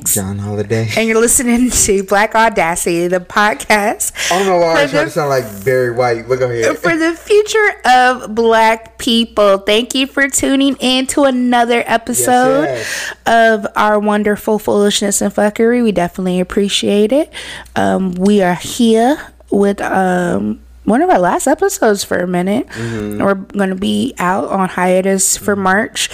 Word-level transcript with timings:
Banks. 0.00 0.14
John 0.14 0.38
Holiday. 0.38 0.88
And 0.96 1.06
you're 1.06 1.20
listening 1.20 1.70
to 1.70 2.02
Black 2.04 2.34
Audacity, 2.34 3.06
the 3.08 3.20
podcast. 3.20 4.12
I 4.32 4.38
don't 4.38 4.46
know 4.46 4.58
why 4.58 4.82
I 4.82 4.86
trying 4.86 5.04
to 5.04 5.10
sound 5.10 5.28
like 5.28 5.64
Barry 5.64 5.92
White. 5.92 6.26
But 6.26 6.38
go 6.38 6.50
ahead. 6.50 6.78
For 6.78 6.96
the 6.96 7.14
future 7.14 7.80
of 7.84 8.34
black 8.34 8.98
people. 8.98 9.58
Thank 9.58 9.94
you 9.94 10.06
for 10.06 10.28
tuning 10.28 10.76
in 10.80 11.06
to 11.08 11.24
another 11.24 11.82
episode 11.86 12.62
yes, 12.62 13.14
yes. 13.26 13.64
of 13.64 13.66
our 13.76 13.98
wonderful 13.98 14.58
foolishness 14.58 15.20
and 15.20 15.34
fuckery. 15.34 15.82
We 15.82 15.92
definitely 15.92 16.40
appreciate 16.40 17.12
it. 17.12 17.30
Um, 17.76 18.12
we 18.12 18.42
are 18.42 18.54
here 18.54 19.32
with 19.50 19.80
um 19.80 20.60
one 20.84 21.02
of 21.02 21.10
our 21.10 21.18
last 21.18 21.46
episodes 21.46 22.02
for 22.02 22.18
a 22.18 22.26
minute. 22.26 22.66
Mm-hmm. 22.68 23.22
We're 23.22 23.34
going 23.34 23.68
to 23.70 23.76
be 23.76 24.14
out 24.18 24.48
on 24.48 24.68
hiatus 24.68 25.36
for 25.36 25.54
March 25.54 26.08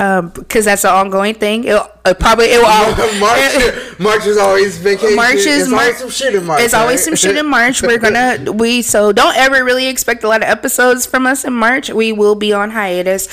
because 0.00 0.66
um, 0.66 0.70
that's 0.70 0.84
an 0.84 0.92
ongoing 0.92 1.34
thing. 1.34 1.64
It'll, 1.64 1.86
it 2.06 2.18
probably 2.18 2.46
it 2.46 2.58
will. 2.58 2.64
All, 2.64 2.86
March, 3.20 3.98
March 3.98 4.26
is 4.26 4.38
always 4.38 4.78
vacation. 4.78 5.14
March 5.14 5.34
is 5.34 5.68
March, 5.68 5.80
always 5.80 5.98
some 5.98 6.08
shit 6.08 6.34
in 6.34 6.46
March. 6.46 6.62
It's 6.62 6.72
right? 6.72 6.80
always 6.80 7.04
some 7.04 7.14
shit 7.16 7.36
in 7.36 7.46
March. 7.46 7.82
We're 7.82 7.98
gonna 7.98 8.50
we 8.52 8.80
so 8.80 9.12
don't 9.12 9.36
ever 9.36 9.62
really 9.62 9.88
expect 9.88 10.24
a 10.24 10.28
lot 10.28 10.42
of 10.42 10.48
episodes 10.48 11.04
from 11.04 11.26
us 11.26 11.44
in 11.44 11.52
March. 11.52 11.90
We 11.90 12.12
will 12.12 12.34
be 12.34 12.54
on 12.54 12.70
hiatus 12.70 13.28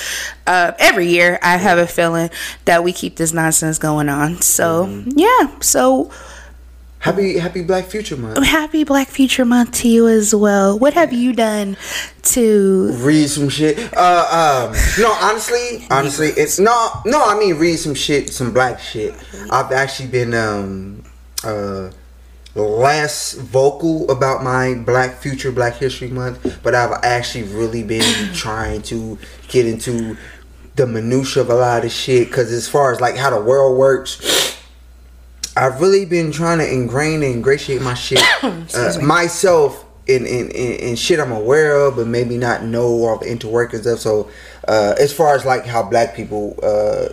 uh, 0.45 0.73
every 0.77 1.07
year. 1.07 1.39
I 1.41 1.55
have 1.55 1.77
a 1.77 1.87
feeling 1.87 2.31
that 2.65 2.83
we 2.83 2.91
keep 2.91 3.15
this 3.15 3.31
nonsense 3.31 3.79
going 3.79 4.09
on. 4.09 4.41
So 4.41 4.87
mm-hmm. 4.87 5.11
yeah, 5.15 5.59
so 5.61 6.11
Happy 7.07 7.37
Happy 7.37 7.63
Black 7.63 7.85
Future 7.85 8.17
Month. 8.17 8.45
Happy 8.45 8.83
Black 8.83 9.07
Future 9.07 9.45
Month 9.45 9.71
to 9.75 9.87
you 9.87 10.09
as 10.09 10.35
well. 10.35 10.77
What 10.77 10.93
have 10.93 11.13
you 11.13 11.31
done 11.31 11.77
to 12.23 12.91
read 12.97 13.29
some 13.29 13.47
shit? 13.47 13.79
Uh, 13.95 14.67
um, 14.69 14.75
no, 14.99 15.13
honestly, 15.21 15.87
honestly, 15.89 16.31
it's 16.35 16.59
no, 16.59 16.89
no. 17.05 17.23
I 17.23 17.39
mean, 17.39 17.55
read 17.55 17.77
some 17.77 17.95
shit, 17.95 18.33
some 18.33 18.51
black 18.51 18.81
shit. 18.81 19.15
I've 19.49 19.71
actually 19.71 20.09
been 20.09 20.33
um, 20.33 21.01
uh, 21.45 21.91
less 22.55 23.35
vocal 23.35 24.11
about 24.11 24.43
my 24.43 24.73
Black 24.73 25.15
Future 25.19 25.53
Black 25.53 25.77
History 25.77 26.09
Month, 26.09 26.59
but 26.61 26.75
I've 26.75 27.03
actually 27.03 27.43
really 27.43 27.83
been 27.83 28.03
trying 28.33 28.81
to 28.81 29.17
get 29.47 29.65
into 29.65 30.17
the 30.75 30.85
minutia 30.85 31.41
of 31.41 31.49
a 31.49 31.55
lot 31.55 31.85
of 31.85 31.91
shit. 31.91 32.27
Because 32.27 32.51
as 32.51 32.67
far 32.67 32.91
as 32.91 32.99
like 32.99 33.15
how 33.15 33.29
the 33.29 33.39
world 33.39 33.77
works 33.77 34.56
I've 35.57 35.81
really 35.81 36.05
been 36.05 36.31
trying 36.31 36.59
to 36.59 36.71
ingrain 36.71 37.23
and 37.23 37.35
ingratiate 37.35 37.81
my 37.81 37.93
shit 37.93 38.21
uh, 38.43 38.99
myself 39.01 39.85
in, 40.07 40.25
in, 40.25 40.49
in, 40.51 40.71
in, 40.79 40.95
shit 40.95 41.19
I'm 41.19 41.31
aware 41.31 41.75
of, 41.75 41.97
but 41.97 42.07
maybe 42.07 42.37
not 42.37 42.63
know 42.63 42.85
all 42.85 43.17
the 43.17 43.25
interworkings 43.25 43.91
of. 43.91 43.99
So, 43.99 44.29
uh, 44.67 44.95
as 44.99 45.11
far 45.11 45.35
as 45.35 45.43
like 45.43 45.65
how 45.65 45.83
black 45.83 46.15
people, 46.15 46.57
uh, 46.63 47.09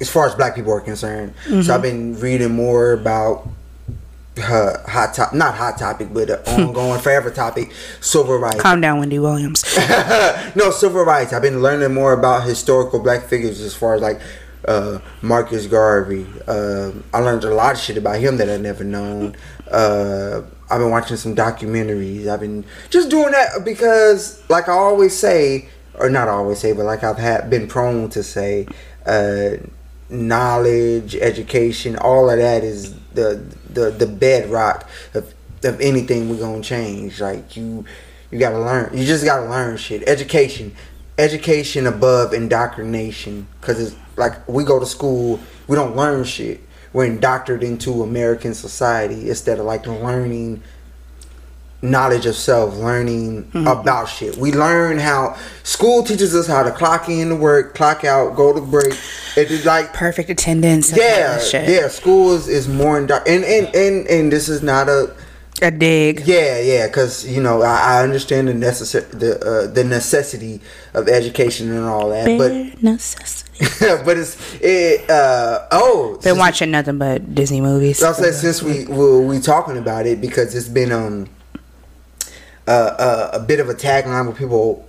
as 0.00 0.08
far 0.10 0.26
as 0.26 0.34
black 0.34 0.54
people 0.54 0.72
are 0.72 0.80
concerned, 0.80 1.34
mm-hmm. 1.44 1.62
so 1.62 1.74
I've 1.74 1.82
been 1.82 2.18
reading 2.20 2.54
more 2.54 2.92
about 2.92 3.48
uh, 4.38 4.78
hot 4.86 5.14
top, 5.14 5.32
not 5.32 5.54
hot 5.54 5.78
topic, 5.78 6.12
but 6.12 6.30
an 6.30 6.38
ongoing 6.46 7.00
forever 7.00 7.30
topic, 7.30 7.72
civil 8.00 8.36
rights. 8.36 8.60
Calm 8.60 8.80
down, 8.80 8.98
Wendy 9.00 9.18
Williams. 9.18 9.64
no, 10.54 10.70
civil 10.70 11.02
rights. 11.02 11.32
I've 11.32 11.42
been 11.42 11.62
learning 11.62 11.94
more 11.94 12.12
about 12.12 12.44
historical 12.44 13.00
black 13.00 13.24
figures 13.24 13.60
as 13.60 13.74
far 13.74 13.94
as 13.94 14.02
like 14.02 14.20
uh, 14.64 14.98
Marcus 15.22 15.66
Garvey. 15.66 16.26
Uh, 16.46 16.92
I 17.12 17.18
learned 17.18 17.44
a 17.44 17.54
lot 17.54 17.74
of 17.74 17.80
shit 17.80 17.96
about 17.96 18.18
him 18.18 18.36
that 18.38 18.48
I 18.48 18.56
never 18.56 18.84
known. 18.84 19.36
Uh, 19.70 20.42
I've 20.70 20.80
been 20.80 20.90
watching 20.90 21.16
some 21.16 21.36
documentaries. 21.36 22.26
I've 22.26 22.40
been 22.40 22.64
just 22.90 23.10
doing 23.10 23.32
that 23.32 23.64
because, 23.64 24.42
like 24.48 24.68
I 24.68 24.72
always 24.72 25.16
say, 25.16 25.68
or 25.94 26.10
not 26.10 26.28
always 26.28 26.58
say, 26.58 26.72
but 26.72 26.84
like 26.84 27.04
I've 27.04 27.18
had 27.18 27.48
been 27.50 27.68
prone 27.68 28.10
to 28.10 28.22
say, 28.22 28.66
uh, 29.04 29.50
knowledge, 30.08 31.14
education, 31.16 31.96
all 31.96 32.30
of 32.30 32.38
that 32.38 32.64
is 32.64 32.94
the 33.14 33.42
the 33.70 33.90
the 33.90 34.06
bedrock 34.06 34.88
of 35.14 35.32
of 35.64 35.80
anything 35.80 36.28
we're 36.28 36.38
gonna 36.38 36.62
change. 36.62 37.20
Like 37.20 37.56
you, 37.56 37.84
you 38.30 38.38
gotta 38.38 38.58
learn. 38.58 38.96
You 38.96 39.04
just 39.04 39.24
gotta 39.24 39.48
learn 39.48 39.76
shit. 39.76 40.02
Education, 40.08 40.74
education 41.18 41.86
above 41.86 42.32
indoctrination, 42.32 43.46
because 43.60 43.80
it's 43.80 43.96
like 44.16 44.46
we 44.48 44.64
go 44.64 44.78
to 44.78 44.86
school, 44.86 45.40
we 45.68 45.76
don't 45.76 45.96
learn 45.96 46.24
shit. 46.24 46.60
We're 46.92 47.06
indoctrinated 47.06 47.68
into 47.68 48.02
American 48.02 48.54
society 48.54 49.28
instead 49.28 49.58
of 49.58 49.66
like 49.66 49.86
learning 49.86 50.62
knowledge 51.82 52.24
of 52.26 52.34
self, 52.34 52.74
learning 52.76 53.44
mm-hmm. 53.44 53.66
about 53.66 54.06
shit. 54.06 54.36
We 54.36 54.52
learn 54.52 54.98
how 54.98 55.36
school 55.62 56.02
teaches 56.02 56.34
us 56.34 56.46
how 56.46 56.62
to 56.62 56.70
clock 56.70 57.08
in 57.08 57.28
to 57.28 57.36
work, 57.36 57.74
clock 57.74 58.04
out, 58.04 58.34
go 58.34 58.52
to 58.52 58.60
break. 58.60 58.94
It's 59.36 59.66
like 59.66 59.92
perfect 59.92 60.30
attendance. 60.30 60.96
Yeah, 60.96 61.38
yeah. 61.52 61.88
School 61.88 62.32
is, 62.32 62.48
is 62.48 62.66
more 62.68 62.98
indo- 62.98 63.22
and, 63.26 63.44
and 63.44 63.74
and 63.74 64.06
and 64.06 64.32
this 64.32 64.48
is 64.48 64.62
not 64.62 64.88
a 64.88 65.14
a 65.62 65.70
dig. 65.70 66.26
Yeah, 66.26 66.60
yeah, 66.60 66.86
because 66.86 67.26
you 67.26 67.42
know 67.42 67.62
I, 67.62 67.98
I, 67.98 68.02
understand 68.02 68.48
the 68.48 68.54
necessary 68.54 69.04
the 69.06 69.40
uh, 69.40 69.66
the 69.72 69.84
necessity 69.84 70.60
of 70.94 71.08
education 71.08 71.70
and 71.70 71.84
all 71.84 72.10
that, 72.10 72.26
Bare 72.26 72.38
but 72.38 72.82
necessity. 72.82 73.66
but 74.04 74.16
it's 74.16 74.36
it. 74.60 75.08
Uh, 75.08 75.66
oh, 75.72 76.18
been 76.22 76.38
watching 76.38 76.70
nothing 76.70 76.98
but 76.98 77.34
Disney 77.34 77.60
movies. 77.60 78.02
I 78.02 78.12
said 78.12 78.34
since 78.34 78.62
we 78.62 78.86
we 78.86 79.20
we 79.20 79.40
talking 79.40 79.78
about 79.78 80.06
it 80.06 80.20
because 80.20 80.54
it's 80.54 80.68
been 80.68 80.92
um 80.92 81.28
uh, 82.66 82.70
uh, 82.70 83.30
a 83.34 83.40
bit 83.40 83.60
of 83.60 83.68
a 83.68 83.74
tagline 83.74 84.26
with 84.26 84.36
people 84.36 84.86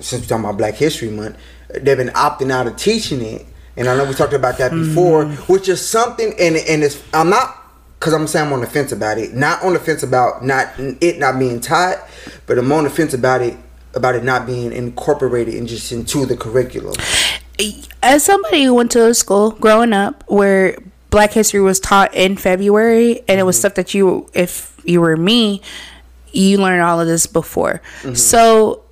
since 0.00 0.22
we're 0.22 0.28
talking 0.28 0.44
about 0.44 0.58
Black 0.58 0.74
History 0.74 1.10
Month. 1.10 1.36
They've 1.68 1.96
been 1.96 2.08
opting 2.08 2.50
out 2.50 2.66
of 2.66 2.76
teaching 2.76 3.22
it, 3.22 3.46
and 3.76 3.88
I 3.88 3.96
know 3.96 4.04
we 4.04 4.14
talked 4.14 4.32
about 4.32 4.58
that 4.58 4.72
before, 4.72 5.24
mm. 5.24 5.36
which 5.48 5.68
is 5.68 5.86
something. 5.86 6.34
And 6.38 6.56
and 6.56 6.82
it's 6.82 7.02
I'm 7.14 7.30
not 7.30 7.59
because 8.00 8.14
I'm 8.14 8.26
saying 8.26 8.46
I'm 8.46 8.52
on 8.54 8.60
the 8.60 8.66
fence 8.66 8.92
about 8.92 9.18
it. 9.18 9.34
Not 9.34 9.62
on 9.62 9.74
the 9.74 9.78
fence 9.78 10.02
about 10.02 10.42
not 10.42 10.72
it 10.78 11.18
not 11.18 11.38
being 11.38 11.60
taught, 11.60 11.98
but 12.46 12.58
I'm 12.58 12.72
on 12.72 12.84
the 12.84 12.90
fence 12.90 13.12
about 13.12 13.42
it 13.42 13.56
about 13.94 14.14
it 14.14 14.24
not 14.24 14.46
being 14.46 14.72
incorporated 14.72 15.54
and 15.54 15.68
just 15.68 15.92
into 15.92 16.24
the 16.24 16.36
curriculum. 16.36 16.94
As 18.02 18.24
somebody 18.24 18.64
who 18.64 18.72
went 18.72 18.90
to 18.92 19.06
a 19.06 19.14
school 19.14 19.50
growing 19.50 19.92
up 19.92 20.24
where 20.28 20.78
Black 21.10 21.32
History 21.32 21.60
was 21.60 21.78
taught 21.78 22.14
in 22.14 22.36
February, 22.36 23.20
and 23.28 23.38
it 23.38 23.42
was 23.42 23.56
mm-hmm. 23.56 23.60
stuff 23.60 23.74
that 23.74 23.92
you, 23.92 24.30
if 24.32 24.80
you 24.84 25.00
were 25.00 25.16
me, 25.16 25.60
you 26.32 26.56
learned 26.58 26.82
all 26.82 27.00
of 27.00 27.06
this 27.06 27.26
before. 27.26 27.82
Mm-hmm. 28.02 28.14
So 28.14 28.82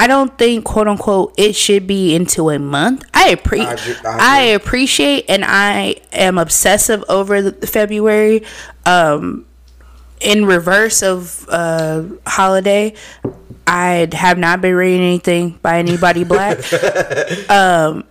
I 0.00 0.06
don't 0.06 0.38
think 0.38 0.64
quote 0.64 0.88
unquote 0.88 1.34
it 1.36 1.54
should 1.54 1.86
be 1.86 2.14
into 2.14 2.48
a 2.48 2.58
month. 2.58 3.04
I 3.12 3.28
appreciate 3.28 4.02
I, 4.02 4.38
I, 4.38 4.42
appreciate 4.44 5.26
and 5.28 5.44
I 5.46 5.96
am 6.10 6.38
obsessive 6.38 7.04
over 7.10 7.42
the 7.42 7.66
February. 7.66 8.42
Um, 8.86 9.44
in 10.22 10.46
reverse 10.46 11.02
of 11.02 11.46
uh, 11.50 12.04
holiday, 12.26 12.94
I 13.66 14.08
have 14.12 14.38
not 14.38 14.62
been 14.62 14.74
reading 14.74 15.02
anything 15.02 15.58
by 15.60 15.78
anybody 15.78 16.24
black. 16.24 16.60
um, 17.50 18.04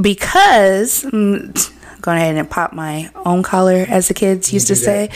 because 0.00 1.04
mm, 1.04 2.00
go 2.00 2.10
ahead 2.10 2.36
and 2.36 2.50
pop 2.50 2.72
my 2.72 3.10
own 3.14 3.44
collar, 3.44 3.86
as 3.88 4.08
the 4.08 4.14
kids 4.14 4.52
used 4.52 4.66
to 4.68 4.76
say. 4.76 5.08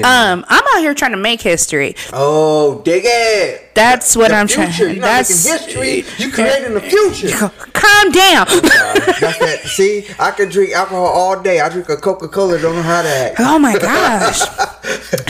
Um, 0.00 0.46
I'm 0.48 0.64
out 0.76 0.80
here 0.80 0.94
trying 0.94 1.10
to 1.10 1.18
make 1.18 1.42
history. 1.42 1.94
Oh, 2.12 2.80
dig 2.84 3.02
it! 3.04 3.67
That's 3.78 4.16
what 4.16 4.30
the 4.30 4.34
I'm 4.34 4.48
future. 4.48 4.72
trying. 4.72 4.96
You're 4.96 5.04
that's 5.04 5.46
history. 5.46 6.04
You 6.18 6.32
creating 6.32 6.74
the 6.74 6.80
future. 6.80 7.28
Calm 7.72 8.10
down. 8.10 8.46
that's 9.20 9.38
that. 9.38 9.60
See, 9.66 10.04
I 10.18 10.32
can 10.32 10.48
drink 10.48 10.72
alcohol 10.72 11.06
all 11.06 11.40
day. 11.40 11.60
I 11.60 11.68
drink 11.68 11.88
a 11.88 11.96
Coca 11.96 12.26
Cola. 12.26 12.60
Don't 12.60 12.74
know 12.74 12.82
how 12.82 13.02
to 13.02 13.08
act. 13.08 13.36
Oh 13.38 13.58
my 13.58 13.78
gosh. 13.78 14.40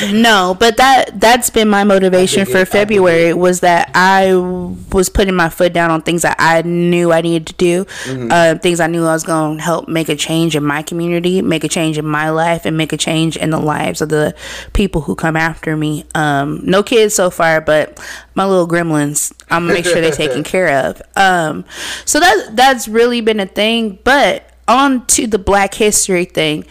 no, 0.12 0.56
but 0.58 0.78
that 0.78 1.20
that's 1.20 1.50
been 1.50 1.68
my 1.68 1.84
motivation 1.84 2.46
for 2.46 2.58
it. 2.58 2.68
February 2.68 3.34
was 3.34 3.60
that 3.60 3.90
I 3.94 4.32
was 4.34 5.10
putting 5.10 5.34
my 5.34 5.50
foot 5.50 5.74
down 5.74 5.90
on 5.90 6.00
things 6.00 6.22
that 6.22 6.36
I 6.38 6.62
knew 6.62 7.12
I 7.12 7.20
needed 7.20 7.48
to 7.48 7.54
do, 7.54 7.84
mm-hmm. 7.84 8.28
uh, 8.30 8.54
things 8.56 8.80
I 8.80 8.86
knew 8.86 9.04
I 9.04 9.12
was 9.12 9.24
going 9.24 9.58
to 9.58 9.62
help 9.62 9.88
make 9.88 10.08
a 10.08 10.16
change 10.16 10.56
in 10.56 10.64
my 10.64 10.82
community, 10.82 11.42
make 11.42 11.64
a 11.64 11.68
change 11.68 11.98
in 11.98 12.06
my 12.06 12.30
life, 12.30 12.64
and 12.64 12.78
make 12.78 12.94
a 12.94 12.96
change 12.96 13.36
in 13.36 13.50
the 13.50 13.60
lives 13.60 14.00
of 14.00 14.08
the 14.08 14.34
people 14.72 15.02
who 15.02 15.14
come 15.14 15.36
after 15.36 15.76
me. 15.76 16.06
Um, 16.14 16.60
no 16.64 16.82
kids 16.82 17.14
so 17.14 17.28
far, 17.28 17.60
but 17.60 17.98
my 18.38 18.46
little 18.46 18.68
gremlins. 18.68 19.32
I'm 19.50 19.64
gonna 19.64 19.74
make 19.74 19.84
sure 19.84 20.00
they're 20.00 20.12
taken 20.12 20.44
care 20.44 20.86
of. 20.86 21.02
Um, 21.16 21.64
so 22.04 22.20
that 22.20 22.50
that's 22.54 22.86
really 22.88 23.20
been 23.20 23.40
a 23.40 23.46
thing. 23.46 23.98
But 24.04 24.48
on 24.68 25.04
to 25.08 25.26
the 25.26 25.38
Black 25.38 25.74
History 25.74 26.24
thing. 26.24 26.64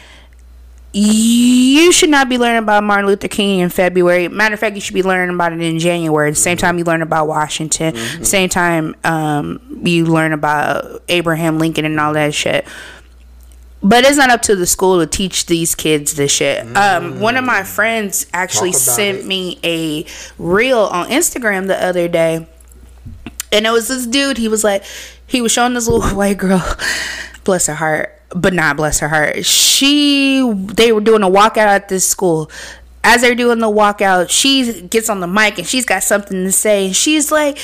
You 0.94 1.92
should 1.92 2.10
not 2.10 2.30
be 2.30 2.40
learning 2.40 2.64
about 2.64 2.84
Martin 2.84 3.06
Luther 3.06 3.28
King 3.28 3.60
in 3.60 3.70
February. 3.70 4.30
Matter 4.30 4.54
of 4.54 4.60
fact, 4.60 4.74
you 4.74 4.82
should 4.82 4.96
be 4.96 5.04
learning 5.04 5.36
about 5.36 5.54
it 5.54 5.62
in 5.62 5.78
January. 5.78 6.32
The 6.32 6.36
same 6.36 6.58
time 6.58 6.80
you 6.80 6.86
learn 6.86 7.04
about 7.04 7.28
Washington. 7.28 7.94
Mm-hmm. 7.94 8.24
Same 8.24 8.50
time 8.50 8.96
um, 9.04 9.82
you 9.84 10.06
learn 10.06 10.32
about 10.32 11.04
Abraham 11.10 11.60
Lincoln 11.60 11.86
and 11.86 12.00
all 12.00 12.14
that 12.14 12.34
shit 12.34 12.66
but 13.84 14.04
it's 14.04 14.18
not 14.18 14.30
up 14.30 14.42
to 14.44 14.56
the 14.56 14.66
school 14.66 15.00
to 15.00 15.08
teach 15.08 15.46
these 15.46 15.76
kids 15.76 16.16
this 16.16 16.32
shit. 16.32 16.66
Mm. 16.66 16.76
Um, 16.76 17.20
one 17.20 17.38
of 17.38 17.46
my 17.46 17.64
friends 17.64 18.26
actually 18.34 18.74
sent 18.74 19.20
it. 19.20 19.26
me 19.26 19.60
a 19.64 20.06
reel 20.38 20.80
on 20.80 21.10
Instagram 21.10 21.68
the 21.68 21.82
other 21.84 22.08
day, 22.08 22.48
and 23.52 23.66
it 23.66 23.72
was 23.72 23.88
this 23.88 24.08
dude. 24.08 24.38
He 24.38 24.48
was 24.48 24.64
like, 24.64 24.84
he 25.26 25.42
was 25.42 25.52
showing 25.52 25.74
this 25.74 25.88
little 25.88 26.10
white 26.18 26.38
girl, 26.38 26.64
bless 27.44 27.68
her 27.68 27.76
heart. 27.76 28.14
but 28.36 28.54
not 28.54 28.78
bless 28.78 29.00
her 29.00 29.10
heart. 29.10 29.46
She 29.46 30.52
they 30.54 30.92
were 30.92 31.02
doing 31.02 31.24
a 31.24 31.30
walkout 31.30 31.58
at 31.58 31.90
this 31.90 32.08
school. 32.08 32.50
As 33.04 33.22
they're 33.22 33.36
doing 33.36 33.60
the 33.60 33.68
walkout, 33.68 34.30
she 34.30 34.82
gets 34.82 35.10
on 35.10 35.22
the 35.22 35.28
mic 35.28 35.58
and 35.58 35.66
she's 35.66 35.86
got 35.86 36.04
something 36.04 36.44
to 36.44 36.52
say. 36.52 36.88
And 36.88 36.96
she's 36.96 37.32
like, 37.32 37.58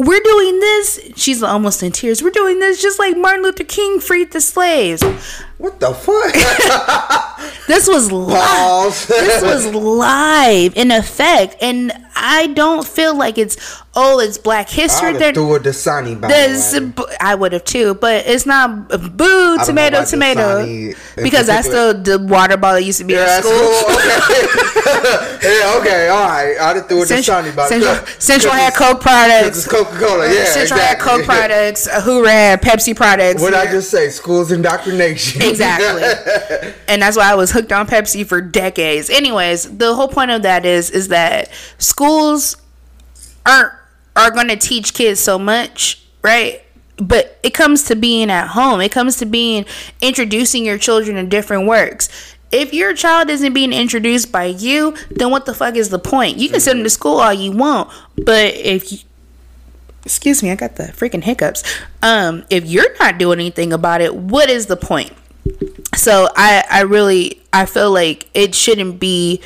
we're 0.00 0.20
doing 0.20 0.60
this. 0.60 0.98
She's 1.16 1.42
almost 1.42 1.82
in 1.82 1.92
tears. 1.92 2.22
We're 2.22 2.30
doing 2.30 2.58
this 2.58 2.80
just 2.80 2.98
like 2.98 3.18
Martin 3.18 3.42
Luther 3.42 3.64
King 3.64 4.00
freed 4.00 4.32
the 4.32 4.40
slaves. 4.40 5.02
What 5.58 5.78
the 5.78 5.92
fuck? 5.92 6.32
this 7.66 7.86
was 7.86 8.10
live. 8.10 9.06
this 9.08 9.42
was 9.42 9.66
live 9.74 10.74
in 10.74 10.90
effect, 10.90 11.56
and 11.60 11.92
I 12.16 12.48
don't 12.48 12.86
feel 12.86 13.16
like 13.16 13.38
it's 13.38 13.56
oh, 13.94 14.20
it's 14.20 14.38
Black 14.38 14.68
History. 14.68 15.16
I 15.16 15.32
threw 15.32 15.54
a 15.54 15.60
Dasani 15.60 16.20
this, 16.20 16.74
I 17.20 17.34
would 17.34 17.52
have 17.52 17.64
too, 17.64 17.94
but 17.94 18.26
it's 18.26 18.46
not 18.46 18.88
boo 19.16 19.58
tomato 19.64 20.04
tomato 20.04 20.64
because 21.16 21.46
that's 21.46 21.66
still 21.66 21.94
the 21.94 22.18
water 22.18 22.56
bottle 22.56 22.80
used 22.80 22.98
to 22.98 23.04
be 23.04 23.14
yeah, 23.14 23.38
in 23.38 23.42
school. 23.42 23.52
Okay. 23.52 24.46
yeah, 25.42 25.78
okay, 25.78 26.08
all 26.08 26.28
right. 26.28 26.56
I 26.60 26.68
would 26.68 26.76
have 26.76 26.88
threw 26.88 27.02
a 27.02 27.06
Central, 27.06 27.38
Dasani 27.38 27.56
bottle. 27.56 27.80
Central, 27.80 28.06
Central 28.18 28.52
had 28.52 28.74
Coke 28.74 29.00
products. 29.00 29.66
Coca 29.66 29.98
Cola, 29.98 30.32
yeah. 30.32 30.44
Central 30.44 30.78
exactly. 30.78 30.80
had 30.80 30.98
Coke 30.98 31.24
products. 31.24 32.04
Who 32.04 32.24
ran 32.24 32.58
Pepsi 32.58 32.94
products? 32.94 33.42
What 33.42 33.52
yeah. 33.52 33.60
I 33.60 33.66
just 33.66 33.90
say? 33.90 34.08
School's 34.10 34.52
indoctrination. 34.52 35.42
Exactly. 35.42 36.02
and 36.88 37.02
that's 37.02 37.16
why 37.16 37.30
I 37.30 37.34
was 37.34 37.50
hooked 37.50 37.72
on 37.72 37.86
Pepsi 37.86 38.26
for 38.26 38.40
decades. 38.40 39.10
Anyways, 39.10 39.76
the 39.78 39.94
whole 39.94 40.08
point 40.08 40.30
of 40.30 40.42
that 40.42 40.64
is 40.64 40.90
is 40.90 41.08
that 41.08 41.50
schools 42.00 42.56
aren't 43.44 43.74
are 44.16 44.30
going 44.30 44.48
to 44.48 44.56
teach 44.56 44.94
kids 44.94 45.20
so 45.20 45.38
much, 45.38 46.02
right? 46.22 46.62
But 46.96 47.38
it 47.42 47.52
comes 47.52 47.84
to 47.84 47.96
being 47.96 48.30
at 48.30 48.48
home. 48.48 48.80
It 48.80 48.90
comes 48.90 49.16
to 49.18 49.26
being 49.26 49.66
introducing 50.00 50.64
your 50.64 50.78
children 50.78 51.16
to 51.16 51.24
different 51.24 51.66
works. 51.66 52.08
If 52.50 52.72
your 52.72 52.94
child 52.94 53.28
isn't 53.28 53.52
being 53.52 53.72
introduced 53.72 54.32
by 54.32 54.46
you, 54.46 54.96
then 55.10 55.30
what 55.30 55.44
the 55.44 55.54
fuck 55.54 55.76
is 55.76 55.90
the 55.90 55.98
point? 55.98 56.38
You 56.38 56.48
can 56.48 56.60
send 56.60 56.78
them 56.78 56.84
to 56.84 56.90
school 56.90 57.18
all 57.18 57.34
you 57.34 57.52
want, 57.52 57.90
but 58.16 58.54
if 58.54 58.90
you, 58.90 58.98
excuse 60.04 60.42
me, 60.42 60.50
I 60.50 60.56
got 60.56 60.76
the 60.76 60.84
freaking 60.84 61.22
hiccups. 61.22 61.62
Um, 62.02 62.44
if 62.50 62.64
you're 62.64 62.96
not 62.98 63.18
doing 63.18 63.38
anything 63.38 63.72
about 63.72 64.00
it, 64.00 64.14
what 64.14 64.48
is 64.50 64.66
the 64.66 64.76
point? 64.76 65.12
so 65.94 66.28
I 66.34 66.64
I 66.70 66.80
really 66.82 67.42
I 67.52 67.66
feel 67.66 67.90
like 67.90 68.28
it 68.34 68.54
shouldn't 68.54 69.00
be 69.00 69.42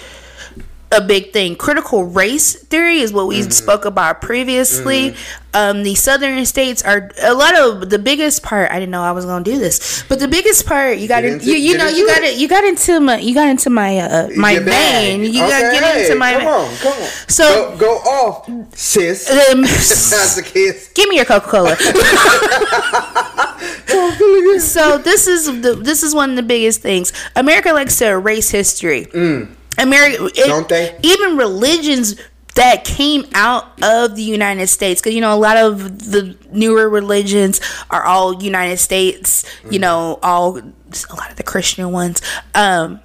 a 0.95 1.01
big 1.01 1.33
thing. 1.33 1.57
Critical 1.57 2.05
race 2.05 2.55
theory 2.55 2.99
is 2.99 3.13
what 3.13 3.27
we 3.27 3.41
mm-hmm. 3.41 3.51
spoke 3.51 3.85
about 3.85 4.23
previously. 4.23 5.11
Mm-hmm. 5.11 5.41
Um, 5.57 5.83
the 5.85 5.95
southern 5.95 6.45
states 6.47 6.83
are 6.83 7.11
a 7.23 7.33
lot 7.33 7.57
of 7.57 7.89
the 7.91 7.99
biggest 7.99 8.43
part. 8.43 8.71
I 8.71 8.81
didn't 8.81 8.91
know 8.91 9.03
I 9.03 9.13
was 9.13 9.25
gonna 9.25 9.45
do 9.45 9.59
this, 9.59 10.03
but 10.09 10.19
the 10.19 10.27
biggest 10.27 10.67
part 10.67 10.99
you 10.99 11.07
got 11.07 11.25
into, 11.25 11.47
you, 11.47 11.55
you 11.55 11.79
know 11.79 11.87
you 11.87 12.09
got 12.09 12.23
it 12.23 12.37
you 12.39 12.49
got 12.49 12.65
into 12.65 12.99
my 12.99 13.19
you 13.19 13.35
got 13.35 13.49
into 13.49 13.71
my 13.71 13.99
uh, 13.99 14.29
my 14.37 14.59
vein. 14.59 15.21
You 15.23 15.45
okay, 15.45 15.51
got 15.51 15.73
get 15.73 15.97
into 16.01 16.17
my 16.19 16.33
come 16.33 16.47
on 16.49 16.77
come 16.79 16.93
on. 16.93 17.09
So 17.29 17.77
go, 17.79 17.79
go 17.79 17.93
off, 17.99 18.77
sis. 18.77 19.31
Um, 19.55 19.63
That's 19.63 20.37
the 20.37 20.43
kiss. 20.43 20.91
Give 20.95 21.09
me 21.09 21.17
your 21.17 21.25
Coca 21.25 21.47
Cola. 21.47 21.77
so 24.61 24.99
this 24.99 25.27
is 25.27 25.47
the 25.63 25.75
this 25.75 26.03
is 26.03 26.15
one 26.15 26.31
of 26.31 26.37
the 26.37 26.43
biggest 26.43 26.81
things. 26.81 27.13
America 27.37 27.73
likes 27.73 27.97
to 27.99 28.09
erase 28.09 28.51
history. 28.51 29.07
Mm. 29.07 29.49
America, 29.79 30.31
don't 30.47 30.69
they? 30.69 30.99
Even 31.03 31.37
religions 31.37 32.17
that 32.55 32.85
came 32.85 33.25
out 33.35 33.83
of 33.83 34.15
the 34.15 34.23
United 34.23 34.69
States, 34.69 35.01
because 35.01 35.15
you 35.15 35.21
know 35.21 35.35
a 35.35 35.39
lot 35.39 35.57
of 35.57 36.11
the 36.11 36.37
newer 36.53 36.89
religions 36.89 37.61
are 37.91 38.05
all 38.05 38.43
United 38.43 38.79
States. 38.79 39.45
Mm. 39.63 39.73
You 39.73 39.79
know, 39.81 40.19
all 40.23 40.59
a 40.59 41.15
lot 41.15 41.31
of 41.31 41.37
the 41.37 41.43
Christian 41.43 41.91
ones. 41.93 42.23
Um, 42.55 43.01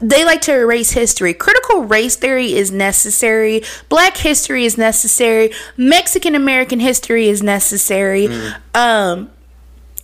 they 0.00 0.24
like 0.24 0.40
to 0.42 0.54
erase 0.54 0.90
history. 0.90 1.32
Critical 1.32 1.84
race 1.84 2.16
theory 2.16 2.54
is 2.54 2.72
necessary. 2.72 3.62
Black 3.88 4.16
history 4.16 4.64
is 4.64 4.76
necessary. 4.76 5.52
Mexican 5.76 6.34
American 6.34 6.80
history 6.80 7.28
is 7.28 7.42
necessary. 7.42 8.26
Mm. 8.26 8.56
Um, 8.74 9.30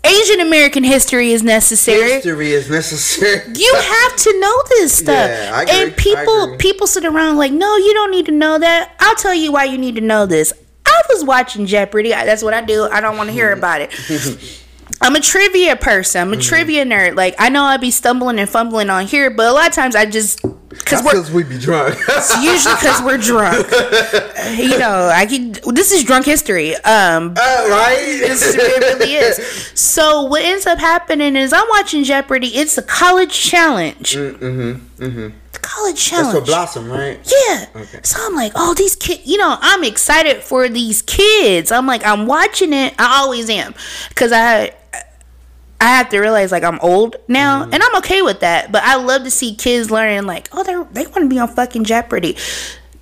Asian 0.05 0.41
American 0.41 0.85
history 0.85 1.33
is 1.33 1.43
necessary. 1.43 2.13
History 2.13 2.53
is 2.53 2.71
necessary. 2.71 3.43
you 3.57 3.75
have 3.75 4.17
to 4.17 4.41
know 4.41 4.63
this 4.71 4.93
stuff. 4.99 5.29
Yeah, 5.31 5.51
I 5.55 5.63
agree. 5.63 5.83
And 5.83 5.97
people 5.97 6.57
people 6.59 6.87
sit 6.87 7.05
around 7.05 7.37
like, 7.37 7.53
no, 7.53 7.77
you 7.77 7.93
don't 7.95 8.11
need 8.11 8.27
to 8.27 8.33
know 8.33 8.59
that. 8.59 8.95
I'll 9.01 9.17
tell 9.17 9.35
you 9.35 9.53
why 9.53 9.65
you 9.65 9.77
need 9.79 9.97
to 9.97 10.01
know 10.01 10.25
this. 10.27 10.53
I 10.87 11.03
was 11.11 11.25
watching 11.25 11.67
Jeopardy. 11.67 12.11
That's 12.11 12.43
what 12.43 12.55
I 12.55 12.63
do. 12.63 12.85
I 12.91 13.01
don't 13.01 13.17
want 13.17 13.29
to 13.29 13.33
hear 13.33 13.53
about 13.59 13.81
it. 13.83 13.93
I'm 15.01 15.15
a 15.15 15.21
trivia 15.21 15.77
person. 15.77 16.21
I'm 16.21 16.33
a 16.33 16.37
mm-hmm. 16.37 16.43
trivia 16.43 16.85
nerd. 16.85 17.17
Like 17.17 17.35
I 17.39 17.49
know 17.49 17.65
I'd 17.65 17.81
be 17.81 17.91
stumbling 17.91 18.39
and 18.39 18.49
fumbling 18.49 18.91
on 18.91 19.07
here, 19.07 19.31
but 19.31 19.47
a 19.47 19.53
lot 19.53 19.69
of 19.69 19.75
times 19.75 19.95
I 19.95 20.07
just 20.07 20.43
because 20.69 21.31
we're 21.33 21.35
we 21.35 21.45
be 21.45 21.59
drunk. 21.59 21.97
it's 22.09 22.43
usually 22.43 22.75
because 22.75 23.03
we're 23.03 23.19
drunk. 23.19 23.67
you 24.59 24.79
know, 24.79 25.11
I 25.13 25.27
can. 25.29 25.53
This 25.75 25.93
is 25.93 26.05
drunk 26.05 26.25
history. 26.27 26.75
Um, 26.77 27.35
uh, 27.37 27.67
right? 27.71 27.97
This, 27.99 28.55
it 28.55 28.81
really 28.81 29.15
is. 29.15 29.73
So 29.79 30.25
what 30.25 30.43
ends 30.43 30.67
up 30.67 30.79
happening 30.79 31.35
is 31.35 31.53
I'm 31.53 31.67
watching 31.71 32.05
Jeopardy. 32.05 32.49
It's 32.49 32.77
a 32.79 32.83
college 32.83 33.33
challenge. 33.33 34.15
Mm-hmm. 34.15 35.03
Mm-hmm. 35.03 35.37
The 35.53 35.59
college 35.61 35.97
challenge. 35.97 36.35
That's 36.35 36.39
for 36.39 36.45
Blossom, 36.45 36.91
right? 36.91 37.19
Yeah. 37.25 37.67
Okay. 37.75 38.01
So 38.03 38.19
I'm 38.21 38.35
like, 38.35 38.53
oh, 38.55 38.75
these 38.75 38.97
kids. 38.97 39.27
You 39.27 39.39
know, 39.39 39.57
I'm 39.61 39.85
excited 39.85 40.43
for 40.43 40.69
these 40.69 41.03
kids. 41.03 41.73
I'm 41.73 41.87
like, 41.87 42.05
I'm 42.05 42.27
watching 42.27 42.73
it. 42.73 42.95
I 42.99 43.21
always 43.21 43.49
am, 43.49 43.75
because 44.11 44.33
I 44.33 44.75
I 45.81 45.97
have 45.97 46.09
to 46.11 46.19
realize 46.19 46.51
like 46.51 46.65
I'm 46.65 46.79
old 46.81 47.17
now, 47.29 47.63
mm-hmm. 47.63 47.73
and 47.73 47.83
I'm 47.83 47.97
okay 47.97 48.23
with 48.23 48.41
that. 48.41 48.73
But 48.73 48.83
I 48.83 48.97
love 48.97 49.25
to 49.25 49.31
see 49.31 49.55
kids 49.55 49.91
learning 49.91 50.25
like, 50.27 50.49
oh, 50.53 50.65
they 50.65 50.73
they 50.93 51.07
want 51.07 51.23
to 51.23 51.29
be 51.29 51.39
on 51.39 51.49
fucking 51.49 51.85
Jeopardy. 51.85 52.37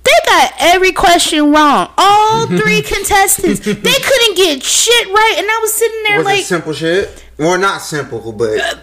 They 0.03 0.11
got 0.25 0.53
every 0.59 0.91
question 0.91 1.51
wrong. 1.51 1.91
All 1.97 2.47
three 2.47 2.81
contestants, 2.81 3.59
they 3.59 3.73
couldn't 3.73 4.37
get 4.37 4.63
shit 4.63 5.07
right, 5.07 5.35
and 5.37 5.47
I 5.47 5.59
was 5.61 5.73
sitting 5.73 6.03
there 6.03 6.17
was 6.17 6.25
like 6.25 6.43
simple 6.43 6.73
shit. 6.73 7.25
Well, 7.37 7.57
not 7.59 7.81
simple, 7.81 8.31
but 8.31 8.59
uh, 8.59 8.75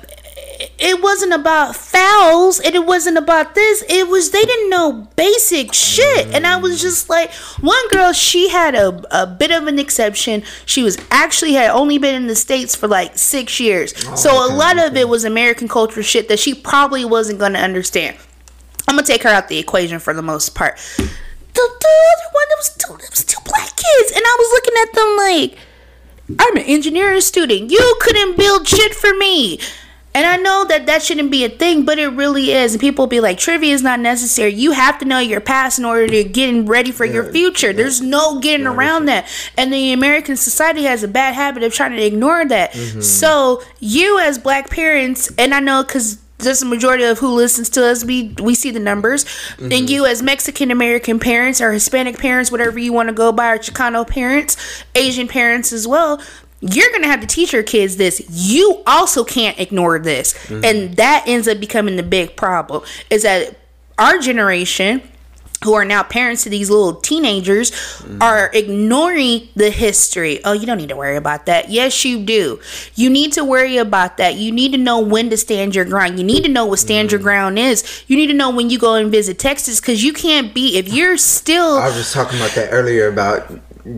it 0.84 1.02
wasn't 1.02 1.32
about 1.32 1.74
fouls 1.74 2.60
and 2.60 2.74
it 2.74 2.84
wasn't 2.84 3.16
about 3.16 3.54
this. 3.54 3.82
It 3.88 4.06
was 4.06 4.30
they 4.32 4.44
didn't 4.44 4.68
know 4.68 5.08
basic 5.16 5.72
shit. 5.72 6.26
And 6.34 6.46
I 6.46 6.58
was 6.58 6.82
just 6.82 7.08
like, 7.08 7.32
one 7.60 7.88
girl, 7.88 8.12
she 8.12 8.50
had 8.50 8.74
a, 8.74 9.02
a 9.10 9.26
bit 9.26 9.50
of 9.50 9.66
an 9.66 9.78
exception. 9.78 10.42
She 10.66 10.82
was 10.82 10.98
actually 11.10 11.54
had 11.54 11.70
only 11.70 11.96
been 11.96 12.14
in 12.14 12.26
the 12.26 12.36
States 12.36 12.74
for 12.74 12.86
like 12.86 13.16
six 13.16 13.58
years. 13.58 13.94
Oh, 14.06 14.14
so 14.14 14.44
okay, 14.44 14.54
a 14.54 14.56
lot 14.58 14.76
okay. 14.76 14.86
of 14.86 14.96
it 14.96 15.08
was 15.08 15.24
American 15.24 15.68
culture 15.68 16.02
shit 16.02 16.28
that 16.28 16.38
she 16.38 16.52
probably 16.52 17.06
wasn't 17.06 17.38
gonna 17.38 17.60
understand. 17.60 18.18
I'm 18.86 18.96
gonna 18.96 19.06
take 19.06 19.22
her 19.22 19.30
out 19.30 19.48
the 19.48 19.58
equation 19.58 19.98
for 19.98 20.12
the 20.12 20.20
most 20.22 20.54
part. 20.54 20.76
The, 20.76 21.04
the 21.54 21.62
other 21.62 22.30
one 22.32 22.46
that 22.50 22.56
was 22.58 22.76
it 23.04 23.10
was 23.10 23.20
still 23.20 23.40
black 23.46 23.74
kids. 23.74 24.12
And 24.14 24.22
I 24.22 24.36
was 24.38 24.50
looking 24.52 24.74
at 24.82 24.92
them 24.92 25.16
like 25.16 25.58
I'm 26.38 26.56
an 26.56 26.64
engineering 26.64 27.22
student. 27.22 27.70
You 27.70 27.96
couldn't 28.00 28.36
build 28.36 28.68
shit 28.68 28.94
for 28.94 29.14
me. 29.14 29.60
And 30.14 30.26
I 30.26 30.37
know 30.37 30.64
that 30.68 30.87
that 30.87 31.02
shouldn't 31.02 31.30
be 31.30 31.44
a 31.44 31.49
thing, 31.49 31.85
but 31.85 31.99
it 31.99 32.09
really 32.09 32.52
is. 32.52 32.75
And 32.75 32.80
people 32.80 33.06
be 33.06 33.21
like, 33.21 33.37
trivia 33.38 33.75
is 33.75 33.83
not 33.83 33.99
necessary. 33.99 34.52
You 34.54 34.71
have 34.73 34.99
to 35.00 35.04
know 35.04 35.18
your 35.18 35.40
past 35.40 35.78
in 35.78 35.85
order 35.85 36.06
to 36.06 36.25
get 36.25 36.66
ready 36.66 36.92
for 36.92 37.04
yeah, 37.04 37.14
your 37.14 37.33
future. 37.33 37.68
Yeah. 37.68 37.73
There's 37.76 38.00
no 38.00 38.38
getting 38.38 38.66
yeah, 38.66 38.75
around 38.75 39.06
that. 39.06 39.28
And 39.56 39.73
the 39.73 39.92
American 39.92 40.37
society 40.37 40.85
has 40.85 41.02
a 41.02 41.09
bad 41.09 41.35
habit 41.35 41.64
of 41.64 41.75
trying 41.75 41.92
to 41.92 42.02
ignore 42.02 42.44
that. 42.47 42.73
Mm-hmm. 42.73 43.00
So 43.00 43.62
you 43.80 44.21
as 44.21 44.38
black 44.38 44.71
parents, 44.71 45.33
and 45.37 45.52
I 45.52 45.61
know 45.61 45.83
because 45.83 46.18
just 46.40 46.61
the 46.61 46.66
majority 46.66 47.04
of 47.04 47.18
who 47.18 47.28
listens 47.28 47.71
to 47.71 47.85
us 47.85 48.04
we 48.04 48.35
we 48.42 48.54
see 48.54 48.71
the 48.71 48.80
numbers 48.80 49.25
mm-hmm. 49.25 49.73
and 49.73 49.88
you 49.88 50.04
as 50.04 50.21
mexican 50.21 50.71
american 50.71 51.18
parents 51.21 51.61
or 51.61 51.73
hispanic 51.73 52.18
parents 52.18 52.50
whatever 52.50 52.78
you 52.78 52.92
want 52.92 53.09
to 53.09 53.14
go 53.14 53.30
by 53.33 53.52
or 53.52 53.59
chicano 53.59 54.06
parents 54.06 54.56
asian 54.94 55.28
parents 55.28 55.73
as 55.73 55.87
well 55.87 56.21
you're 56.73 56.90
going 56.90 57.02
to 57.02 57.09
have 57.09 57.21
to 57.21 57.26
teach 57.26 57.52
your 57.52 57.62
kids 57.62 57.97
this. 57.97 58.25
You 58.30 58.83
also 58.87 59.25
can't 59.25 59.59
ignore 59.59 59.99
this. 59.99 60.33
Mm-hmm. 60.33 60.64
And 60.64 60.97
that 60.97 61.25
ends 61.26 61.47
up 61.47 61.61
becoming 61.61 61.97
the 61.97 62.02
big 62.02 62.37
problem 62.37 62.83
is 63.11 63.23
that 63.23 63.59
our 63.99 64.18
generation 64.18 65.02
who 65.62 65.73
are 65.73 65.85
now 65.85 66.02
parents 66.02 66.42
to 66.42 66.50
these 66.50 66.68
little 66.68 66.94
teenagers 66.94 67.71
mm. 67.71 68.21
are 68.21 68.50
ignoring 68.52 69.49
the 69.54 69.71
history. 69.71 70.40
Oh, 70.44 70.52
you 70.52 70.66
don't 70.66 70.76
need 70.76 70.90
to 70.90 70.97
worry 70.97 71.16
about 71.16 71.47
that. 71.47 71.71
Yes, 71.71 72.04
you 72.04 72.23
do. 72.23 72.61
You 72.94 73.09
need 73.09 73.33
to 73.33 73.44
worry 73.44 73.78
about 73.78 74.18
that. 74.18 74.35
You 74.35 74.52
need 74.52 74.73
to 74.73 74.78
know 74.78 75.00
when 75.00 75.30
to 75.30 75.38
stand 75.38 75.75
your 75.75 75.87
ground. 75.87 76.18
You 76.18 76.25
need 76.25 76.44
to 76.44 76.50
know 76.50 76.66
what 76.66 76.80
stand 76.80 77.09
mm. 77.09 77.12
your 77.12 77.21
ground 77.21 77.59
is. 77.59 78.04
You 78.06 78.16
need 78.16 78.26
to 78.26 78.35
know 78.35 78.50
when 78.50 78.68
you 78.68 78.78
go 78.78 78.94
and 78.94 79.11
visit 79.11 79.38
Texas 79.38 79.80
because 79.80 80.04
you 80.04 80.12
can't 80.12 80.52
be, 80.54 80.76
if 80.76 80.92
you're 80.92 81.16
still. 81.16 81.78
I 81.78 81.87
was 81.87 81.97
just 81.97 82.12
talking 82.12 82.38
about 82.38 82.52
that 82.52 82.68
earlier 82.71 83.09
about 83.09 83.50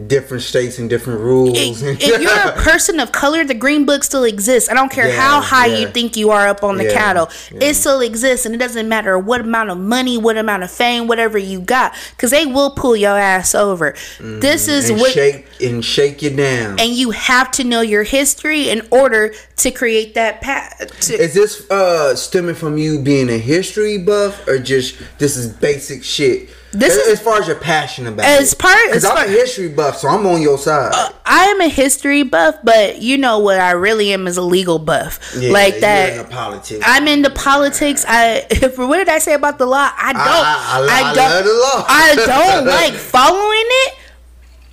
different 0.09 0.43
states 0.43 0.79
and 0.79 0.91
different 0.91 1.21
rules. 1.21 1.57
if, 1.83 2.01
if 2.03 2.21
you're 2.21 2.31
a 2.49 2.53
person 2.63 2.99
of 2.99 3.13
color, 3.13 3.45
the 3.45 3.55
green 3.55 3.85
book 3.87 4.03
still 4.03 4.25
exists. 4.25 4.69
I 4.69 4.75
don't 4.75 4.91
care 4.91 5.09
Yeah, 5.09 5.21
how 5.21 5.41
high 5.41 5.67
yeah. 5.67 5.79
you 5.79 5.87
think 5.89 6.17
you 6.17 6.31
are 6.31 6.49
up 6.49 6.65
on 6.65 6.77
the 6.77 6.85
Yeah, 6.85 6.93
cattle. 6.93 7.29
It 7.53 7.75
still 7.75 8.01
exists, 8.01 8.47
and 8.47 8.55
it 8.55 8.59
doesn't 8.59 8.89
matter 8.89 9.17
what 9.19 9.43
amount 9.43 9.71
of 9.71 9.79
money, 9.79 10.19
what 10.19 10.37
amount 10.37 10.65
of 10.65 10.71
fame, 10.71 11.07
whatever 11.07 11.39
you 11.39 11.61
got, 11.61 11.95
because 12.11 12.33
they 12.33 12.47
will 12.47 12.71
pull 12.71 12.97
your 12.97 13.17
ass 13.17 13.55
over. 13.55 13.95
This 14.21 14.67
is 14.69 14.87
Mm-hmm. 14.87 14.93
and 14.93 15.01
what. 15.01 15.13
shake 15.13 15.47
and 15.63 15.85
shake 15.85 16.23
you 16.23 16.31
down. 16.37 16.81
and 16.81 16.91
you 16.91 17.11
have 17.13 17.51
to 17.53 17.65
know 17.65 17.81
your 17.81 18.03
history 18.03 18.69
in 18.69 18.87
order 18.91 19.33
to 19.59 19.71
create 19.71 20.15
that 20.15 20.41
path. 20.41 20.79
To, 21.03 21.15
Is 21.15 21.33
this 21.35 21.71
uh 21.71 22.15
stemming 22.17 22.55
from 22.57 22.77
you 22.77 23.01
being 23.01 23.29
a 23.31 23.39
history 23.39 23.99
buff 23.99 24.47
or 24.49 24.59
just 24.59 24.97
this 25.19 25.37
is 25.37 25.47
basic 25.53 26.03
shit? 26.05 26.51
This 26.73 26.93
as, 26.93 27.07
is- 27.07 27.13
as 27.19 27.21
far 27.21 27.41
as 27.41 27.47
your 27.47 27.57
passion 27.57 28.07
about 28.07 28.27
As 28.27 28.53
it. 28.53 28.59
part- 28.59 28.77
because 28.87 29.05
as 29.05 29.11
I'm 29.11 29.27
a 29.29 29.31
history 29.31 29.69
buff, 29.69 29.99
so 29.99 30.09
I'm 30.09 30.27
on 30.27 30.43
your 30.43 30.59
side. 30.59 30.93
Uh, 30.95 31.11
I 31.25 31.45
am 31.47 31.61
a 31.61 31.69
history 31.69 32.23
buff, 32.23 32.57
but 32.65 33.01
you 33.01 33.17
know 33.19 33.39
what 33.39 33.59
I 33.61 33.71
really 33.71 34.13
am 34.13 34.27
is 34.27 34.37
a 34.37 34.43
legal 34.43 34.79
buff. 34.79 35.19
Yeah, 35.39 35.53
like 35.53 35.75
you're 35.75 35.81
that. 35.83 36.13
into 36.19 36.31
politics. 36.31 36.85
I'm 36.87 37.09
into 37.09 37.31
politics. 37.31 38.05
I 38.07 38.47
what 38.77 38.97
did 38.99 39.09
I 39.09 39.19
say 39.19 39.35
about 39.35 39.59
the 39.59 39.67
law? 39.67 39.91
I 39.97 40.13
don't. 40.13 40.23
I- 40.23 40.87
I- 40.91 41.11
I 41.11 41.15
don't. 41.15 41.31
love 41.31 41.45
the 41.45 41.53
law. 41.55 41.85
I 41.89 42.15
don't 42.55 42.67
like 42.79 42.93
following 42.95 43.65
it, 43.87 43.95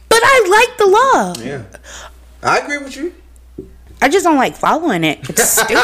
but 0.10 0.20
I 0.22 0.66
like 0.68 0.78
the 0.78 0.88
law. 0.88 1.34
yeah, 1.46 1.64
I 2.42 2.60
agree 2.60 2.80
with 2.80 2.98
you. 2.98 3.14
I 4.04 4.10
just 4.10 4.26
don't 4.26 4.36
like 4.36 4.58
following 4.58 5.06
it. 5.06 5.20
It's 5.30 5.44
stupid. 5.62 5.78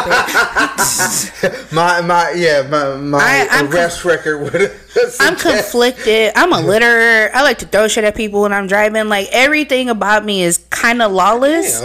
My 1.74 2.02
my 2.02 2.34
yeah 2.36 2.64
my 2.70 2.96
my 2.96 3.48
I- 3.50 3.64
arrest 3.66 4.04
record 4.04 4.40
would. 4.42 4.72
I'm 5.22 5.38
conflicted. 5.38 6.34
I'm 6.36 6.52
a 6.52 6.58
litterer. 6.58 7.30
I 7.34 7.44
like 7.44 7.60
to 7.60 7.66
throw 7.66 7.88
shit 7.88 8.04
at 8.04 8.16
people 8.16 8.42
when 8.42 8.52
I'm 8.52 8.68
driving. 8.68 9.08
Like 9.08 9.30
everything 9.32 9.88
about 9.90 10.26
me 10.26 10.44
is 10.44 10.58
kind 10.70 11.02
of 11.02 11.14
lawless. 11.14 11.80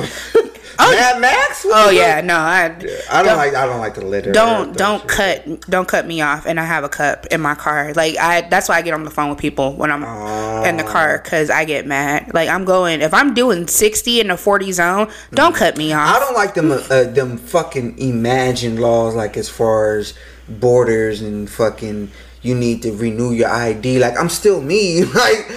Mad 0.78 1.21
Max. 1.21 1.64
Oh 1.66 1.90
yeah, 1.90 2.21
no, 2.21 2.37
I 2.37 2.64
I 3.11 3.23
don't, 3.23 3.37
like 3.37 3.54
I 3.54 3.66
don't 3.66 3.81
like 3.81 3.95
the 3.95 4.04
litter. 4.04 4.33
don't 4.33 4.76
don't 4.76 5.00
shit. 5.00 5.09
cut 5.47 5.61
don't 5.71 5.88
cut 5.88 6.07
me 6.07 6.21
off 6.21 6.47
and 6.47 6.59
i 6.59 6.64
have 6.64 6.85
a 6.85 6.88
cup 6.88 7.26
in 7.26 7.40
my 7.40 7.54
car 7.54 7.93
like 7.95 8.16
i 8.19 8.43
that's 8.43 8.69
why 8.69 8.76
i 8.76 8.83
get 8.83 8.95
on 8.95 9.04
the 9.04 9.11
phone 9.11 9.31
with 9.31 9.38
people 9.38 9.75
when 9.75 9.90
i'm 9.90 10.02
in 10.64 10.76
the 10.76 10.83
car 10.85 11.21
because 11.23 11.50
i 11.50 11.64
get 11.64 11.87
mad 11.87 12.33
like 12.35 12.49
i'm 12.49 12.64
going 12.64 13.00
if 13.00 13.12
i'm 13.14 13.35
doing 13.35 13.66
60 13.66 14.21
in 14.21 14.28
the 14.28 14.37
40 14.37 14.73
zone 14.73 15.11
don't 15.33 15.54
cut 15.54 15.76
me 15.76 15.93
off. 15.93 16.16
I 16.16 16.19
don't 16.19 16.35
like 16.35 16.54
them 16.54 16.71
uh, 16.71 17.04
them 17.04 17.38
fucking 17.38 17.99
imagined 17.99 18.81
laws 18.81 19.14
like 19.14 19.37
as 19.37 19.49
far 19.49 19.97
as 19.97 20.14
borders 20.49 21.23
and 21.23 21.49
fucking 21.49 22.11
you 22.44 22.54
need 22.54 22.82
to 22.82 22.92
renew 22.92 23.32
your 23.32 23.48
ID. 23.48 23.98
Like 23.98 24.16
I'm 24.20 24.28
still 24.28 24.60
me. 24.62 25.02
Like 25.14 25.48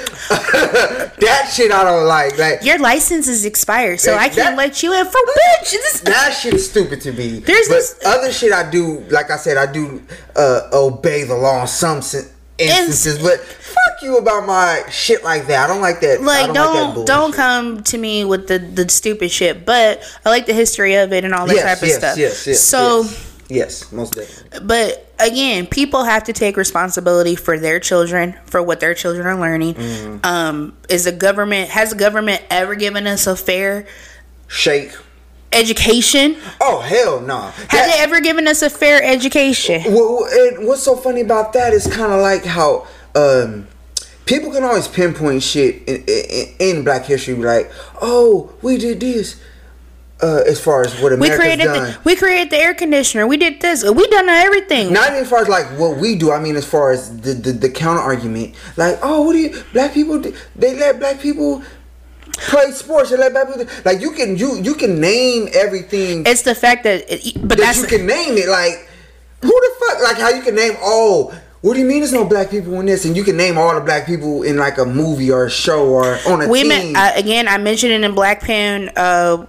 that 1.20 1.52
shit 1.54 1.72
I 1.72 1.84
don't 1.84 2.06
like. 2.08 2.38
Like 2.38 2.64
your 2.64 2.80
license 2.80 3.28
is 3.28 3.46
expired 3.46 4.00
so 4.00 4.12
That- 4.12 4.20
i 4.22 4.30
can't 4.30 4.56
that- 4.56 4.58
let 4.58 4.82
you 4.84 4.94
in 4.94 5.06
for 5.06 5.20
bitch 5.38 5.72
this 5.72 6.00
that 6.02 6.32
shit's 6.34 6.70
stupid 6.70 7.02
to 7.02 7.12
me. 7.14 7.40
There's 7.40 7.68
but 7.68 7.76
this- 7.76 8.00
other 8.06 8.32
shit 8.32 8.52
I 8.54 8.70
do. 8.70 9.00
Like 9.10 9.30
I 9.32 9.38
said, 9.38 9.58
I 9.58 9.72
do 9.72 10.02
uh, 10.36 10.70
obey 10.74 11.24
the 11.24 11.36
law 11.36 11.62
in 11.62 11.68
some 11.68 12.02
sen- 12.02 12.30
instances. 12.58 13.20
but 13.22 13.40
fuck 13.40 14.02
you 14.02 14.18
about 14.18 14.46
my 14.48 14.84
shit 14.90 15.24
like 15.24 15.48
that. 15.48 15.66
I 15.66 15.68
don't 15.68 15.82
like 15.82 16.00
that. 16.02 16.22
Like 16.22 16.48
don't, 16.48 16.56
don't 16.56 16.96
like 16.98 17.06
don't 17.06 17.34
come 17.34 17.84
to 17.84 17.98
me 17.98 18.26
with 18.26 18.48
the 18.48 18.60
the 18.60 18.88
stupid 18.90 19.30
shit 19.32 19.66
but 19.66 20.02
i 20.26 20.30
like 20.30 20.46
the 20.46 20.54
history 20.54 20.96
of 20.96 21.12
it 21.14 21.24
and 21.26 21.34
all 21.34 21.46
that 21.48 21.56
Yes, 21.56 21.64
type 21.80 21.84
of 21.84 21.90
stuff 21.96 22.18
yes, 22.18 22.48
yes, 22.48 22.62
so 22.62 23.02
yes. 23.04 23.24
Yes, 23.50 23.92
most 23.92 24.14
definitely. 24.16 24.60
but 24.68 25.07
again, 25.20 25.68
people 25.68 26.04
have 26.04 26.24
to 26.26 26.34
take 26.34 26.58
responsibility 26.58 27.36
for 27.36 27.60
their 27.60 27.80
children, 27.80 28.36
for 28.46 28.62
what 28.62 28.80
their 28.80 28.94
children 28.94 29.26
are 29.28 29.40
learning. 29.40 29.76
Mm-hmm. 29.76 30.26
Um, 30.26 30.78
is 30.90 31.06
the 31.06 31.12
government 31.12 31.70
has 31.70 31.92
the 31.92 31.96
government 31.98 32.44
ever 32.50 32.76
given 32.76 33.08
us 33.08 33.28
a 33.28 33.36
fair 33.36 33.86
Shake. 34.48 34.92
education? 35.52 36.38
Oh 36.62 36.80
hell 36.82 37.20
no. 37.22 37.40
Have 37.42 37.70
That- 37.70 37.88
they 37.96 38.04
ever 38.04 38.22
given 38.22 38.48
us 38.48 38.62
a 38.62 38.70
fair 38.70 39.04
education? 39.04 39.84
Well, 39.94 40.26
and 40.32 40.68
what's 40.68 40.84
so 40.84 40.96
funny 40.96 41.22
about 41.22 41.54
that 41.54 41.74
is 41.74 41.88
kind 41.88 42.12
of 42.12 42.22
like 42.22 42.46
how 42.46 42.88
um, 43.16 43.68
people 44.26 44.52
can 44.52 44.64
always 44.64 44.88
pinpoint 44.88 45.42
shit 45.44 45.84
in, 45.88 46.04
in, 46.08 46.78
in 46.78 46.84
Black 46.84 47.06
History, 47.06 47.34
like, 47.36 47.72
oh, 48.02 48.54
we 48.62 48.78
did 48.78 49.00
this. 49.00 49.42
Uh, 50.20 50.42
as 50.48 50.60
far 50.60 50.82
as 50.82 51.00
what 51.00 51.12
We 51.12 51.16
America's 51.16 51.38
created 51.38 51.64
done, 51.66 51.92
the 51.92 52.00
we 52.04 52.16
created 52.16 52.50
the 52.50 52.58
air 52.58 52.74
conditioner. 52.74 53.28
We 53.28 53.38
did 53.38 53.62
this. 53.62 53.84
We 53.84 54.08
done 54.08 54.28
everything. 54.30 54.92
not 54.92 55.10
even 55.12 55.22
as 55.22 55.30
far 55.30 55.42
as 55.42 55.48
like 55.48 55.68
what 55.78 55.98
we 55.98 56.16
do. 56.16 56.32
I 56.32 56.40
mean, 56.40 56.56
as 56.56 56.66
far 56.66 56.92
as 56.92 57.22
the 57.22 57.34
the, 57.34 57.52
the 57.52 57.70
counter 57.70 58.02
argument, 58.02 58.56
like, 58.78 58.98
oh, 59.04 59.22
what 59.22 59.34
do 59.34 59.40
you 59.40 59.64
black 59.74 59.94
people? 59.94 60.20
do- 60.20 60.34
They 60.56 60.76
let 60.76 60.98
black 61.00 61.20
people 61.22 61.62
play 62.34 62.72
sports. 62.72 63.12
They 63.12 63.18
let 63.18 63.32
black 63.34 63.48
people 63.48 63.68
like 63.86 64.02
you 64.02 64.12
can 64.12 64.38
you 64.38 64.56
you 64.58 64.74
can 64.74 65.00
name 65.00 65.50
everything 65.54 66.24
It's 66.26 66.42
the 66.42 66.56
fact 66.56 66.84
that, 66.86 67.06
it, 67.08 67.34
but 67.48 67.60
that 67.60 67.78
you 67.78 67.86
can 67.86 68.08
name 68.08 68.38
it. 68.38 68.50
Like, 68.50 68.90
who 69.44 69.50
the 69.50 69.72
fuck? 69.86 70.02
Like, 70.04 70.18
how 70.18 70.30
you 70.30 70.42
can 70.42 70.56
name 70.56 70.74
all? 70.82 71.32
What 71.62 71.74
do 71.74 71.80
you 71.80 71.86
mean? 71.86 72.00
There's 72.00 72.14
no 72.14 72.26
black 72.26 72.50
people 72.50 72.80
in 72.80 72.86
this, 72.88 73.06
and 73.06 73.16
you 73.16 73.24
can 73.24 73.36
name 73.38 73.58
all 73.58 73.74
the 73.76 73.82
black 73.82 74.06
people 74.08 74.44
in 74.44 74.58
like 74.58 74.78
a 74.78 74.86
movie 74.86 75.32
or 75.32 75.46
a 75.46 75.50
show 75.50 75.90
or 75.90 76.18
on 76.28 76.42
a 76.42 76.48
we 76.48 76.64
team. 76.64 76.94
met 76.94 77.16
uh, 77.16 77.20
again. 77.20 77.48
I 77.48 77.58
mentioned 77.58 77.92
it 77.94 78.04
in 78.04 78.14
Black 78.16 78.42
Pen, 78.42 78.90
uh, 78.96 79.46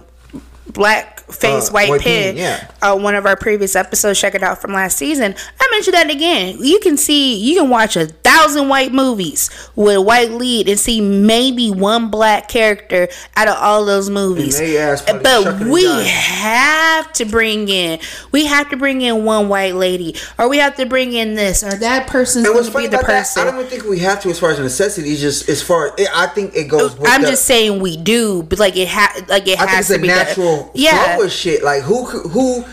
Black 0.73 1.19
Face 1.31 1.69
Uh, 1.69 1.73
White, 1.73 1.89
White. 1.89 2.01
Pen, 2.01 2.37
yeah. 2.37 2.67
Uh, 2.81 2.97
one 2.97 3.13
of 3.15 3.25
our 3.25 3.35
previous 3.35 3.75
episodes. 3.75 4.19
Check 4.19 4.33
it 4.35 4.43
out 4.43 4.61
from 4.61 4.73
last 4.73 4.97
season. 4.97 5.35
I 5.59 5.67
mentioned 5.71 5.93
that 5.95 6.09
again. 6.09 6.57
You 6.59 6.79
can 6.79 6.97
see, 6.97 7.35
you 7.35 7.59
can 7.61 7.69
watch 7.69 7.95
a 7.95 8.07
thousand 8.07 8.67
white 8.69 8.91
movies 8.91 9.49
with 9.75 9.95
a 9.97 10.01
white 10.01 10.31
lead 10.31 10.67
and 10.67 10.79
see 10.79 11.01
maybe 11.01 11.69
one 11.71 12.09
black 12.09 12.47
character 12.47 13.07
out 13.35 13.47
of 13.47 13.55
all 13.57 13.85
those 13.85 14.09
movies. 14.09 14.59
And 14.59 14.67
they 14.69 15.23
But 15.23 15.59
we 15.67 15.85
have 16.07 17.11
to 17.13 17.25
bring 17.25 17.69
in, 17.69 17.99
we 18.31 18.45
have 18.45 18.69
to 18.69 18.77
bring 18.77 19.01
in 19.01 19.23
one 19.25 19.49
white 19.49 19.75
lady, 19.75 20.15
or 20.37 20.49
we 20.49 20.57
have 20.57 20.75
to 20.77 20.85
bring 20.85 21.13
in 21.13 21.35
this, 21.35 21.63
or 21.63 21.71
that 21.77 22.07
person's 22.07 22.47
going 22.47 22.63
to 22.65 22.71
be 22.71 22.87
the 22.87 22.97
about 22.97 23.07
that? 23.07 23.19
person. 23.19 23.41
I 23.43 23.45
don't 23.51 23.59
even 23.59 23.69
think 23.69 23.83
we 23.83 23.99
have 23.99 24.21
to, 24.21 24.29
as 24.29 24.39
far 24.39 24.51
as 24.51 24.59
necessity. 24.59 25.11
It's 25.11 25.21
just 25.21 25.47
as 25.49 25.61
far. 25.61 25.93
It, 25.97 26.07
I 26.13 26.27
think 26.27 26.55
it 26.55 26.65
goes. 26.65 26.97
With 26.97 27.09
I'm 27.09 27.21
the, 27.21 27.29
just 27.29 27.45
saying 27.45 27.79
we 27.81 27.97
do, 27.97 28.43
but 28.43 28.59
like 28.59 28.75
it 28.77 28.87
ha- 28.87 29.15
like 29.27 29.47
it 29.47 29.59
I 29.59 29.65
has 29.67 29.87
to 29.87 29.99
be 29.99 30.07
done. 30.07 30.25
Yeah, 30.73 31.15
flow 31.15 31.25
of 31.25 31.31
shit. 31.31 31.63
Like 31.63 31.83
who 31.83 32.05
who 32.05 32.65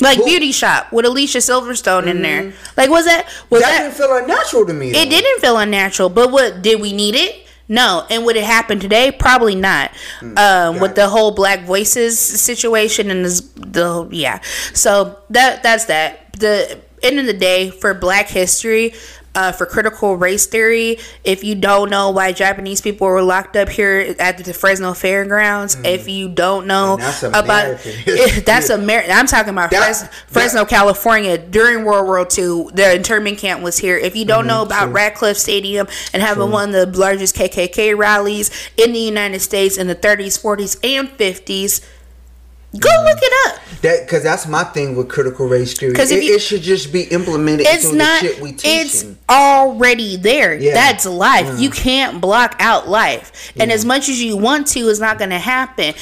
like 0.00 0.18
who- 0.18 0.24
Beauty 0.24 0.52
Shop 0.52 0.92
with 0.92 1.04
Alicia 1.06 1.38
Silverstone 1.38 2.06
in 2.06 2.22
there. 2.22 2.52
Like 2.76 2.90
was 2.90 3.04
that 3.06 3.26
was 3.50 3.62
that 3.62 3.70
that? 3.70 3.78
didn't 3.82 3.94
feel 3.94 4.16
unnatural 4.16 4.66
to 4.66 4.72
me. 4.72 4.90
it 4.90 5.08
didn't 5.10 5.40
feel 5.40 5.56
unnatural, 5.58 6.08
but 6.08 6.30
what 6.30 6.62
did 6.62 6.80
we 6.80 6.92
need 6.92 7.14
it? 7.14 7.46
No, 7.66 8.04
and 8.10 8.26
would 8.26 8.36
it 8.36 8.44
happen 8.44 8.78
today? 8.78 9.10
Probably 9.10 9.54
not. 9.54 9.90
Hmm. 10.20 10.36
Um, 10.36 10.80
with 10.80 10.96
the 10.96 11.08
whole 11.08 11.30
Black 11.30 11.64
Voices 11.64 12.18
situation 12.18 13.10
and 13.10 13.24
this, 13.24 13.40
the 13.56 14.06
yeah, 14.10 14.40
so 14.74 15.18
that 15.30 15.62
that's 15.62 15.86
that. 15.86 16.32
The 16.34 16.80
end 17.02 17.20
of 17.20 17.26
the 17.26 17.32
day 17.32 17.70
for 17.70 17.94
Black 17.94 18.28
History, 18.28 18.92
uh, 19.34 19.52
for 19.52 19.66
critical 19.66 20.16
race 20.16 20.46
theory, 20.46 20.98
if 21.24 21.42
you 21.42 21.54
don't 21.54 21.90
know 21.90 22.10
why 22.10 22.32
Japanese 22.32 22.80
people 22.80 23.06
were 23.06 23.22
locked 23.22 23.56
up 23.56 23.68
here 23.68 24.14
at 24.18 24.38
the 24.38 24.54
Fresno 24.54 24.94
Fairgrounds, 24.94 25.76
if 25.84 26.08
you 26.08 26.28
don't 26.28 26.66
know. 26.66 26.96
That's 26.96 27.22
about 27.22 27.78
that's 28.44 28.70
American. 28.70 29.10
I'm 29.12 29.26
talking 29.26 29.50
about 29.50 29.70
That- 29.70 29.96
Fres- 29.96 30.08
Fresno, 30.26 30.64
California 30.64 31.38
during 31.38 31.84
World 31.84 32.06
War 32.06 32.20
II. 32.20 32.70
The 32.74 32.94
internment 32.96 33.38
camp 33.38 33.62
was 33.62 33.78
here. 33.78 33.96
If 33.96 34.16
you 34.16 34.24
don't 34.24 34.46
know 34.46 34.62
about 34.62 34.92
Ratcliffe 34.92 35.36
Stadium 35.36 35.86
and 36.12 36.22
having 36.22 36.50
one 36.50 36.74
of 36.74 36.92
the 36.92 36.98
largest 36.98 37.34
KKK 37.36 37.96
rallies 37.96 38.50
in 38.76 38.92
the 38.92 38.98
United 39.00 39.40
States 39.40 39.76
in 39.76 39.86
the 39.86 39.94
30s, 39.96 40.40
40s, 40.40 40.78
and 40.84 41.08
50s, 41.08 41.84
go 42.80 42.88
mm-hmm. 42.88 43.06
look 43.06 43.18
it 43.22 43.32
up. 43.46 43.60
that 43.82 44.06
because 44.06 44.22
that's 44.22 44.46
my 44.46 44.64
thing 44.64 44.96
with 44.96 45.08
critical 45.08 45.46
race 45.46 45.74
theory. 45.74 45.94
'Cause 45.94 46.10
if 46.10 46.22
It, 46.22 46.26
it 46.26 46.38
should 46.40 46.62
just 46.62 46.92
be 46.92 47.02
implemented 47.02 47.66
It's 47.68 47.84
into 47.84 47.96
not. 47.96 48.22
the 48.22 48.28
shit 48.28 48.40
we 48.40 48.52
teach. 48.52 48.62
It's 48.64 49.04
already 49.28 50.16
there. 50.16 50.54
Yeah. 50.54 50.74
That's 50.74 51.06
life. 51.06 51.58
You 51.60 51.70
mm. 51.70 51.76
can't 51.76 52.20
block 52.20 52.56
out 52.58 52.88
life, 52.88 53.52
and 53.58 53.70
as 53.72 53.84
much 53.84 54.08
as 54.08 54.22
you 54.22 54.36
want 54.36 54.66
to, 54.68 54.80
it's 54.88 55.00
not 55.00 55.18
going 55.18 55.30
to 55.30 55.38
happen. 55.38 55.94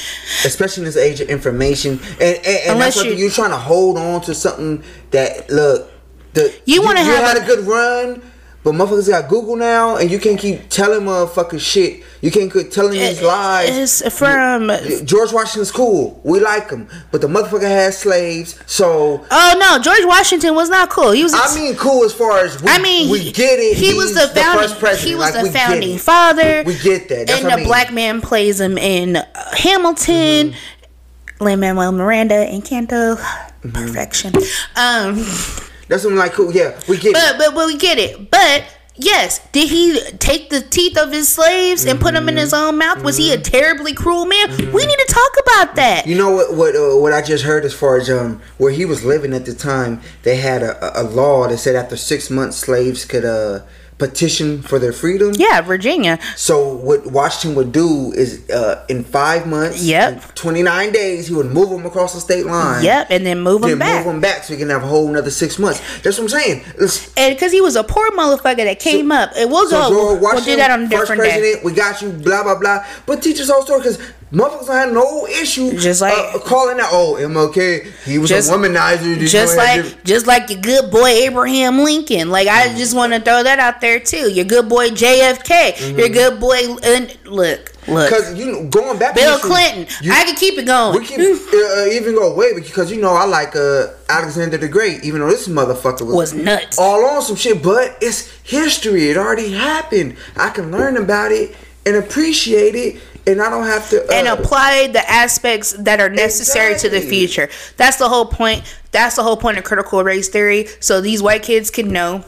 especially 0.45 0.83
in 0.83 0.85
this 0.87 0.97
age 0.97 1.21
of 1.21 1.29
information, 1.29 2.00
and 2.21 2.37
and, 2.37 2.47
and 2.47 2.71
Unless 2.73 2.79
that's 2.79 2.97
something 2.97 3.12
you- 3.19 3.25
you're 3.25 3.31
trying 3.33 3.50
to 3.50 3.57
hold 3.59 3.99
on 3.99 4.21
to 4.23 4.35
something 4.35 4.83
that 5.11 5.50
look. 5.50 5.91
The, 6.35 6.50
You 6.64 6.83
wanna 6.83 7.05
have 7.05 7.25
had 7.25 7.37
a- 7.37 7.43
a 7.43 7.47
good 7.47 7.67
run, 7.67 8.23
but 8.64 8.75
motherfuckers 8.75 9.09
got 9.09 9.28
Google 9.28 9.57
now, 9.57 9.97
and 9.97 10.11
you 10.11 10.21
can't 10.21 10.38
keep 10.38 10.69
telling 10.69 11.00
motherfuckers 11.00 11.61
shit. 11.61 12.04
You 12.21 12.31
can't 12.31 12.52
keep 12.52 12.71
telling 12.71 12.92
these 12.92 13.21
lies. 13.21 14.02
It's 14.02 14.16
from. 14.16 14.71
George 15.04 15.33
Washington's 15.33 15.73
cool. 15.73 16.21
We 16.23 16.38
like 16.38 16.71
him, 16.71 16.88
but 17.11 17.21
the 17.21 17.26
motherfucker 17.26 17.62
had 17.62 17.92
slaves. 17.95 18.59
So 18.66 19.26
Oh 19.31 19.57
no, 19.59 19.83
George 19.83 20.04
Washington 20.04 20.54
was 20.54 20.71
not 20.71 20.90
cool. 20.90 21.11
He 21.11 21.25
was. 21.25 21.35
I 21.35 21.52
mean, 21.57 21.75
cool 21.75 22.04
as 22.04 22.14
far 22.14 22.38
as 22.38 22.62
we, 22.62 22.69
I 22.69 22.81
mean, 22.81 23.11
we 23.11 23.33
get 23.33 23.59
it. 23.59 23.76
He 23.76 23.95
was 23.95 24.14
the 24.14 24.28
founding. 24.28 24.62
first 24.62 24.78
president. 24.78 25.09
he 25.09 25.14
was 25.16 25.35
Like, 25.35 25.45
the 25.45 25.50
founding 25.50 25.99
father. 25.99 26.62
We 26.64 26.78
get 26.78 27.09
that. 27.09 27.26
That's 27.26 27.40
and 27.40 27.49
the 27.49 27.54
I 27.54 27.57
mean. 27.57 27.66
black 27.66 27.92
man 27.92 28.21
plays 28.21 28.61
him 28.61 28.78
in 28.78 29.16
uh, 29.16 29.25
Hamilton. 29.57 30.52
Mm-hmm. 30.52 31.45
Lin 31.45 31.59
Manuel 31.59 31.90
Miranda 31.90 32.47
Encanto. 32.47 33.16
Perfection. 33.62 34.33
Um, 34.76 35.25
That's 35.92 36.04
something 36.04 36.18
like 36.18 36.32
cool. 36.32 36.50
Yeah, 36.54 36.80
we 36.88 36.96
get 36.96 37.11
it. 37.11 37.12
but 37.12 37.37
but 37.37 37.54
but 37.54 37.66
we 37.66 37.76
get 37.76 37.99
it. 37.99 38.30
But 38.30 38.64
Yes. 38.96 39.46
Did 39.52 39.68
he 39.68 40.00
take 40.18 40.49
the 40.49 40.62
teeth 40.62 40.96
of 40.96 41.12
his 41.12 41.28
slaves 41.28 41.84
and 41.84 42.00
put 42.00 42.14
them 42.14 42.28
in 42.28 42.37
his 42.37 42.54
own 42.54 42.78
mouth? 42.78 43.02
Was 43.02 43.16
he 43.16 43.32
a 43.32 43.38
terribly 43.38 43.92
cruel 43.92 44.26
man? 44.26 44.50
We 44.72 44.87
need 44.87 44.99
to 44.99 45.06
talk 45.08 45.32
about 45.40 45.76
that. 45.76 46.06
You 46.06 46.16
know 46.16 46.30
what? 46.30 46.54
What? 46.54 46.76
Uh, 46.76 46.96
what 46.99 47.12
I 47.12 47.20
just 47.20 47.44
heard 47.44 47.64
as 47.64 47.75
far 47.75 47.96
as 47.99 48.08
um, 48.11 48.40
where 48.58 48.72
he 48.72 48.84
was 48.87 49.04
living 49.04 49.34
at 49.34 49.44
the 49.44 49.54
time, 49.54 50.00
they 50.22 50.37
had 50.37 50.62
a, 50.62 51.00
a 51.00 51.02
a 51.02 51.04
law 51.04 51.49
that 51.49 51.58
said 51.58 51.75
after 51.75 51.96
six 51.96 52.30
months, 52.30 52.56
slaves 52.56 53.04
could 53.04 53.25
uh 53.25 53.61
petition 54.09 54.62
for 54.62 54.78
their 54.80 54.92
freedom. 54.92 55.32
Yeah, 55.37 55.61
Virginia. 55.61 56.18
So 56.37 56.75
what 56.75 57.06
Washington 57.06 57.54
would 57.56 57.71
do 57.73 58.12
is, 58.12 58.49
uh, 58.50 58.85
in 58.88 59.04
five 59.04 59.47
months, 59.47 59.82
Yep. 59.82 60.35
twenty 60.35 60.62
nine 60.62 60.90
days, 60.92 61.28
he 61.28 61.35
would 61.35 61.47
move 61.52 61.71
them 61.71 61.87
across 61.87 62.14
the 62.14 62.21
state 62.21 62.47
line. 62.47 62.82
Yep, 62.82 63.06
and 63.11 63.25
then 63.25 63.40
move 63.40 63.62
Then 63.62 63.73
him 63.73 63.78
back. 63.78 64.04
move 64.04 64.12
them 64.14 64.21
back 64.21 64.44
so 64.44 64.52
he 64.54 64.59
can 64.59 64.71
have 64.71 64.82
a 64.82 64.87
whole 64.87 65.09
another 65.09 65.30
six 65.30 65.59
months. 65.59 65.80
That's 66.02 66.18
what 66.18 66.25
I'm 66.32 66.40
saying. 66.40 66.61
It's- 66.75 67.09
And 67.16 67.35
because 67.37 67.52
he 67.52 67.61
was 67.61 67.76
a 67.76 67.85
poor 67.85 68.11
motherfucker 68.11 68.64
that 68.64 68.80
came 68.80 69.12
up, 69.12 69.30
it 69.37 69.49
we'll 69.49 69.68
So 69.68 69.71
go. 69.71 69.88
George 69.88 69.92
We'll, 69.92 70.06
we'll 70.06 70.16
do 70.16 70.23
Washington, 70.25 70.56
that 70.59 70.71
on 70.73 70.82
a 70.85 70.88
first 70.90 71.00
different 71.02 71.23
day. 71.23 71.30
president, 71.38 71.64
we 71.64 71.73
got 71.73 72.02
you, 72.02 72.09
blah 72.11 72.42
blah 72.42 72.59
blah. 72.59 72.85
But 73.06 73.23
teach 73.23 73.40
us 73.40 73.49
whole 73.50 73.62
story 73.62 73.80
because 73.80 73.99
motherfuckers 74.33 74.67
don't 74.67 74.95
no 74.95 75.27
issue 75.27 75.77
Just 75.79 76.01
like- 76.01 76.15
uh, 76.35 76.39
calling 76.39 76.81
out. 76.81 76.89
Oh, 76.93 77.17
MLK, 77.21 77.87
he 78.05 78.19
was 78.19 78.31
Just- 78.31 78.51
a 78.51 78.55
womanizer. 78.55 79.19
Did 79.19 79.29
Just 79.29 79.57
like, 79.57 80.05
just 80.05 80.27
like 80.27 80.49
your 80.51 80.61
good 80.61 80.91
boy 80.91 81.07
Abraham 81.09 81.85
Lincoln. 81.85 82.31
Like 82.31 82.49
I 82.49 82.69
Mm. 82.69 82.77
just 82.77 82.95
want 82.95 83.12
to 83.12 83.21
throw 83.21 83.43
that 83.43 83.59
out 83.59 83.81
there 83.81 84.01
too. 84.01 84.31
Your 84.31 84.45
good 84.45 84.69
boy 84.69 84.89
JFK. 84.91 85.97
Your 85.97 86.09
good 86.09 86.41
boy. 86.41 86.77
And 86.83 87.15
look, 87.27 87.73
look. 87.89 88.09
Because 88.11 88.35
you 88.35 88.47
know, 88.47 88.62
going 88.65 88.99
back, 88.99 89.15
to 89.15 89.21
Bill 89.21 89.33
history, 89.33 89.51
Clinton. 89.51 89.87
you- 90.03 90.12
I 90.12 90.25
can 90.25 90.35
keep 90.37 90.59
it 90.59 90.65
going. 90.67 90.99
We 90.99 91.07
can 91.07 91.21
uh, 91.21 91.87
even 91.93 92.15
go 92.15 92.33
way 92.35 92.55
because 92.55 92.91
you 92.91 93.01
know 93.01 93.12
I 93.12 93.25
like 93.27 93.55
uh, 93.55 93.89
Alexander 94.09 94.57
the 94.57 94.69
Great, 94.69 95.05
even 95.05 95.21
though 95.21 95.29
this 95.31 95.47
motherfucker 95.49 96.03
was, 96.07 96.15
Was 96.15 96.35
nuts. 96.35 96.79
all 96.79 97.05
on 97.05 97.23
some 97.23 97.37
shit. 97.37 97.62
But 97.62 97.97
it's 98.01 98.29
history; 98.43 99.11
it 99.11 99.17
already 99.17 99.53
happened. 99.53 100.17
I 100.37 100.51
can 100.51 100.71
learn 100.73 100.97
about 100.97 101.33
it 101.33 101.55
and 101.85 101.97
appreciate 101.97 102.75
it, 102.77 102.97
and 103.26 103.41
I 103.41 103.50
don't 103.50 103.67
have 103.67 103.88
to. 103.91 104.02
Uh, 104.02 104.12
and 104.12 104.29
apply 104.29 104.88
the 104.88 105.09
aspects 105.09 105.73
that 105.73 106.00
are 106.00 106.11
necessary 106.11 106.79
to 106.79 106.88
the 106.88 107.00
future. 107.00 107.49
That's 107.76 107.97
the 107.97 108.09
whole 108.09 108.26
point. 108.26 108.62
That's 108.91 109.17
the 109.17 109.23
whole 109.23 109.37
point 109.37 109.59
of 109.59 109.64
critical 109.64 110.02
race 110.02 110.29
theory. 110.29 110.67
So 110.81 111.00
these 111.00 111.23
white 111.23 111.43
kids 111.43 111.71
can 111.71 111.88
know, 111.88 112.25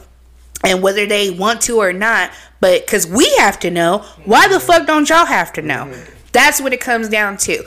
and 0.63 0.81
whether 0.81 1.05
they 1.05 1.29
want 1.29 1.61
to 1.61 1.77
or 1.77 1.93
not, 1.93 2.31
but 2.59 2.85
because 2.85 3.07
we 3.07 3.29
have 3.37 3.59
to 3.59 3.71
know, 3.71 3.99
why 4.23 4.47
the 4.47 4.59
fuck 4.59 4.87
don't 4.87 5.07
y'all 5.09 5.25
have 5.25 5.53
to 5.53 5.61
know? 5.61 5.93
That's 6.31 6.59
what 6.59 6.73
it 6.73 6.81
comes 6.81 7.09
down 7.09 7.37
to. 7.37 7.63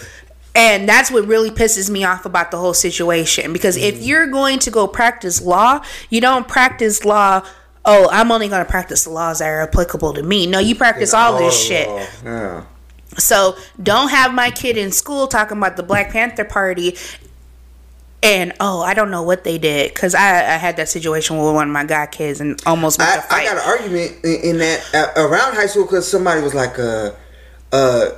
And 0.54 0.88
that's 0.88 1.10
what 1.10 1.26
really 1.26 1.50
pisses 1.50 1.88
me 1.88 2.02
off 2.04 2.26
about 2.26 2.50
the 2.50 2.56
whole 2.56 2.74
situation. 2.74 3.52
Because 3.52 3.76
if 3.76 4.02
you're 4.02 4.26
going 4.26 4.58
to 4.60 4.70
go 4.70 4.88
practice 4.88 5.40
law, 5.40 5.84
you 6.10 6.20
don't 6.20 6.48
practice 6.48 7.04
law. 7.04 7.46
Oh, 7.84 8.08
I'm 8.10 8.32
only 8.32 8.48
going 8.48 8.64
to 8.64 8.70
practice 8.70 9.04
the 9.04 9.10
laws 9.10 9.38
that 9.38 9.46
are 9.46 9.60
applicable 9.60 10.14
to 10.14 10.22
me. 10.22 10.46
No, 10.46 10.58
you 10.58 10.74
practice 10.74 11.14
all 11.14 11.38
this 11.38 11.54
oh, 11.54 11.68
shit. 11.68 11.88
Yeah. 12.24 12.64
So 13.16 13.56
don't 13.82 14.10
have 14.10 14.34
my 14.34 14.50
kid 14.50 14.76
in 14.76 14.92
school 14.92 15.26
talking 15.26 15.56
about 15.56 15.76
the 15.76 15.82
Black 15.82 16.10
Panther 16.10 16.44
Party. 16.44 16.96
And 18.22 18.52
oh, 18.58 18.82
I 18.82 18.94
don't 18.94 19.10
know 19.10 19.22
what 19.22 19.44
they 19.44 19.58
did 19.58 19.94
because 19.94 20.14
I, 20.14 20.38
I 20.38 20.56
had 20.56 20.76
that 20.76 20.88
situation 20.88 21.38
with 21.38 21.54
one 21.54 21.68
of 21.68 21.72
my 21.72 21.84
god 21.84 22.06
kids 22.10 22.40
and 22.40 22.60
almost 22.66 23.00
I, 23.00 23.20
fight. 23.20 23.42
I 23.42 23.44
got 23.44 23.56
an 23.56 23.62
argument 23.64 24.24
in, 24.24 24.50
in 24.50 24.58
that 24.58 24.84
uh, 24.92 25.22
around 25.22 25.54
high 25.54 25.66
school 25.66 25.84
because 25.84 26.10
somebody 26.10 26.42
was 26.42 26.52
like, 26.52 26.78
uh, 26.80 27.12
uh, 27.72 28.10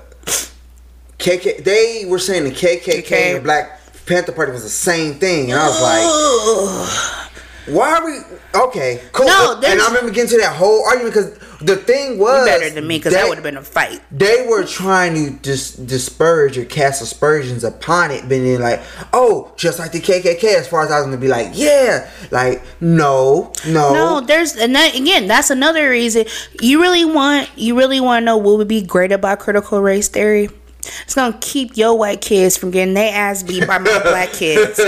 KK. 1.19 1.63
They 1.65 2.07
were 2.09 2.19
saying 2.19 2.45
the 2.45 2.51
KKK 2.51 3.05
KK. 3.05 3.13
and 3.13 3.37
the 3.37 3.43
Black 3.43 3.79
Panther 4.07 4.33
Party 4.33 4.53
was 4.53 4.63
the 4.63 4.69
same 4.69 5.15
thing, 5.15 5.53
and 5.53 5.61
I 5.61 5.67
was 5.69 5.83
like, 5.83 7.77
why 7.77 7.93
are 7.93 8.05
we 8.07 8.19
okay? 8.67 9.03
Cool. 9.13 9.27
No, 9.27 9.61
and 9.63 9.81
I 9.81 9.87
remember 9.89 10.11
getting 10.11 10.31
to 10.31 10.39
that 10.39 10.57
whole 10.57 10.85
argument 10.87 11.15
because 11.15 11.39
the 11.61 11.77
thing 11.77 12.19
was 12.19 12.47
You 12.47 12.53
better 12.53 12.71
than 12.71 12.87
me 12.87 12.99
because 12.99 13.13
that 13.13 13.29
would 13.29 13.37
have 13.37 13.45
been 13.45 13.57
a 13.57 13.63
fight. 13.63 14.01
They 14.11 14.47
were 14.49 14.65
trying 14.65 15.15
to 15.15 15.31
dis- 15.31 15.73
disperse 15.73 16.57
or 16.57 16.65
cast 16.65 17.03
aspersions 17.03 17.65
upon 17.65 18.11
it, 18.11 18.29
being 18.29 18.61
like, 18.61 18.81
"Oh, 19.13 19.53
just 19.57 19.79
like 19.79 19.93
the 19.93 20.01
KKK." 20.01 20.55
As 20.55 20.69
far 20.69 20.85
as 20.85 20.91
I 20.91 20.97
was 20.97 21.07
gonna 21.07 21.19
be 21.19 21.29
like, 21.29 21.51
"Yeah," 21.53 22.07
like, 22.31 22.63
no, 22.81 23.53
no, 23.67 23.93
No, 23.93 24.21
there's 24.21 24.57
and 24.57 24.75
that 24.75 24.95
again. 24.95 25.27
That's 25.27 25.51
another 25.51 25.91
reason 25.91 26.25
you 26.61 26.81
really 26.81 27.05
want 27.05 27.49
you 27.57 27.77
really 27.77 28.01
want 28.01 28.23
to 28.23 28.25
know 28.25 28.37
what 28.37 28.59
would 28.59 28.69
be 28.69 28.83
great 28.83 29.13
about 29.13 29.39
critical 29.39 29.81
race 29.83 30.09
theory. 30.09 30.49
It's 31.03 31.15
gonna 31.15 31.37
keep 31.41 31.77
your 31.77 31.97
white 31.97 32.21
kids 32.21 32.57
from 32.57 32.71
getting 32.71 32.95
their 32.95 33.13
ass 33.15 33.43
beat 33.43 33.67
by 33.67 33.79
my 33.79 34.03
black 34.03 34.33
kids. 34.33 34.81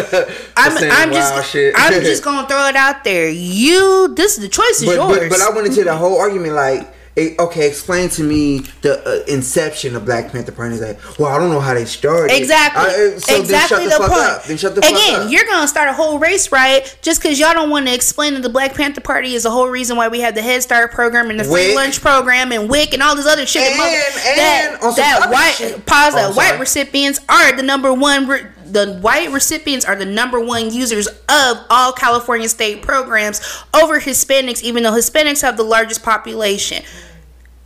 I'm, 0.57 0.77
I'm 0.77 1.13
just. 1.13 1.55
I'm 1.77 1.93
just 2.03 2.25
gonna 2.25 2.49
throw 2.49 2.69
it 2.69 2.77
out 2.77 3.05
there. 3.05 3.29
You 3.29 4.13
this 4.15 4.37
the 4.37 4.49
choice 4.49 4.81
is 4.81 4.87
but, 4.87 4.95
yours. 4.97 5.19
but 5.19 5.31
but 5.31 5.41
I 5.41 5.51
went 5.51 5.67
into 5.67 5.85
the 5.85 5.97
whole 5.97 6.19
argument 6.19 6.55
like. 6.55 6.92
Okay, 7.15 7.69
explain 7.69 8.09
to 8.11 8.23
me 8.25 8.61
the 8.81 8.99
uh, 9.07 9.25
inception 9.31 9.95
of 9.95 10.07
Black 10.07 10.33
Panther 10.33 10.51
Party. 10.53 10.77
Like, 10.79 10.99
well, 11.19 11.29
I 11.31 11.39
don't 11.39 11.51
know 11.51 11.61
how 11.61 11.75
they 11.75 11.85
started. 11.85 12.35
Exactly. 12.35 12.81
I- 12.81 12.87
uh, 13.17 13.19
so 13.19 13.39
exactly 13.39 13.81
then 13.87 13.91
shut 13.91 14.01
the, 14.01 14.05
the, 14.07 14.09
point. 14.09 14.23
up. 14.23 14.45
Then 14.45 14.57
shut 14.57 14.75
the 14.75 14.81
fuck 14.81 14.91
Again, 14.91 15.31
you're 15.31 15.45
gonna 15.45 15.69
start 15.69 15.89
a 15.91 15.93
whole 15.93 16.19
race 16.19 16.51
riot 16.51 16.97
just 17.03 17.21
because 17.23 17.39
y'all 17.39 17.53
don't 17.53 17.69
want 17.69 17.87
to 17.87 17.93
explain 17.95 18.33
that 18.33 18.43
the 18.43 18.49
Black 18.49 18.75
Panther 18.75 19.03
Party 19.03 19.35
is 19.35 19.43
the 19.43 19.51
whole 19.51 19.69
reason 19.69 19.99
why 19.99 20.09
we 20.09 20.21
have 20.21 20.35
the 20.35 20.41
Head 20.41 20.63
Start 20.63 20.91
program 20.93 21.29
and 21.29 21.39
the 21.39 21.45
free 21.45 21.75
lunch 21.75 22.01
program 22.01 22.51
and 22.51 22.71
WIC 22.71 22.95
and 22.95 23.03
all 23.03 23.15
this 23.15 23.27
other 23.27 23.45
shit. 23.45 23.63
And- 23.63 23.79
mother- 23.79 23.91
and 23.91 24.39
that 24.39 24.79
on 24.83 24.93
some 24.93 24.97
that 24.97 25.31
white 25.31 25.55
shit. 25.57 25.85
pause 25.85 26.15
Oh, 26.15 26.17
that 26.17 26.35
white 26.35 26.59
recipients 26.59 27.21
are 27.29 27.53
the 27.55 27.63
number 27.63 27.93
one. 27.93 28.27
Re- 28.27 28.47
the 28.73 28.95
white 29.01 29.31
recipients 29.31 29.85
are 29.85 29.95
the 29.95 30.07
number 30.07 30.41
one 30.41 30.73
users 30.73 31.07
of 31.07 31.59
all 31.69 31.93
California 31.93 32.49
state 32.49 32.83
programs 32.83 33.41
over 33.75 34.01
Hispanics, 34.01 34.63
even 34.63 34.83
though 34.83 34.93
Hispanics 34.93 35.43
have 35.43 35.57
the 35.57 35.63
largest 35.63 36.03
population. 36.03 36.83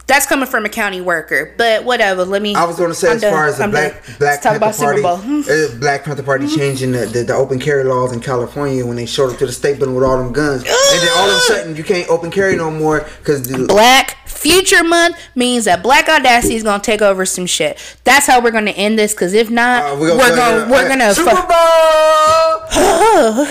That's 0.06 0.24
coming 0.24 0.46
from 0.46 0.64
a 0.64 0.68
county 0.68 1.00
worker, 1.00 1.52
but 1.56 1.82
whatever. 1.84 2.24
Let 2.24 2.40
me. 2.40 2.54
I 2.54 2.64
was 2.64 2.76
going 2.76 2.90
to 2.90 2.94
say, 2.94 3.08
I'm 3.08 3.16
as 3.16 3.22
done. 3.22 3.32
far 3.32 3.46
as 3.48 3.58
the 3.58 3.64
I'm 3.64 3.70
Black 3.72 3.92
done. 3.92 4.14
Black 4.18 4.20
Let's 4.20 4.42
talk 4.42 4.60
Panther 4.60 4.84
Party, 4.84 5.02
Bowl. 5.02 5.16
Uh, 5.18 5.78
Black 5.80 6.04
Panther 6.04 6.22
Party 6.22 6.46
changing 6.56 6.92
the, 6.92 7.06
the, 7.06 7.24
the 7.24 7.34
open 7.34 7.58
carry 7.58 7.82
laws 7.82 8.12
in 8.12 8.20
California 8.20 8.86
when 8.86 8.96
they 8.96 9.06
showed 9.06 9.32
up 9.32 9.38
to 9.38 9.46
the 9.46 9.52
state 9.52 9.78
building 9.78 9.96
with 9.96 10.04
all 10.04 10.18
them 10.18 10.32
guns, 10.32 10.62
and 10.62 10.68
then 11.02 11.10
all 11.18 11.28
of 11.28 11.36
a 11.36 11.40
sudden 11.40 11.74
you 11.74 11.82
can't 11.82 12.08
open 12.08 12.30
carry 12.30 12.54
no 12.54 12.70
more 12.70 13.00
because 13.18 13.48
the 13.48 13.66
Black 13.66 14.16
Future 14.28 14.84
Month 14.84 15.16
means 15.34 15.64
that 15.64 15.82
Black 15.82 16.08
Audacity 16.08 16.54
is 16.54 16.62
gonna 16.62 16.80
take 16.80 17.02
over 17.02 17.26
some 17.26 17.46
shit. 17.46 17.76
That's 18.04 18.28
how 18.28 18.40
we're 18.40 18.52
gonna 18.52 18.70
end 18.70 18.96
this. 18.96 19.12
Cause 19.12 19.32
if 19.32 19.50
not, 19.50 19.82
uh, 19.82 19.96
we're 19.98 20.16
gonna 20.16 20.70
we're 20.70 20.84
uh, 20.84 20.88
gonna 20.88 21.14
Super 21.14 21.30
fuck. 21.30 21.48
Bowl. 21.48 23.46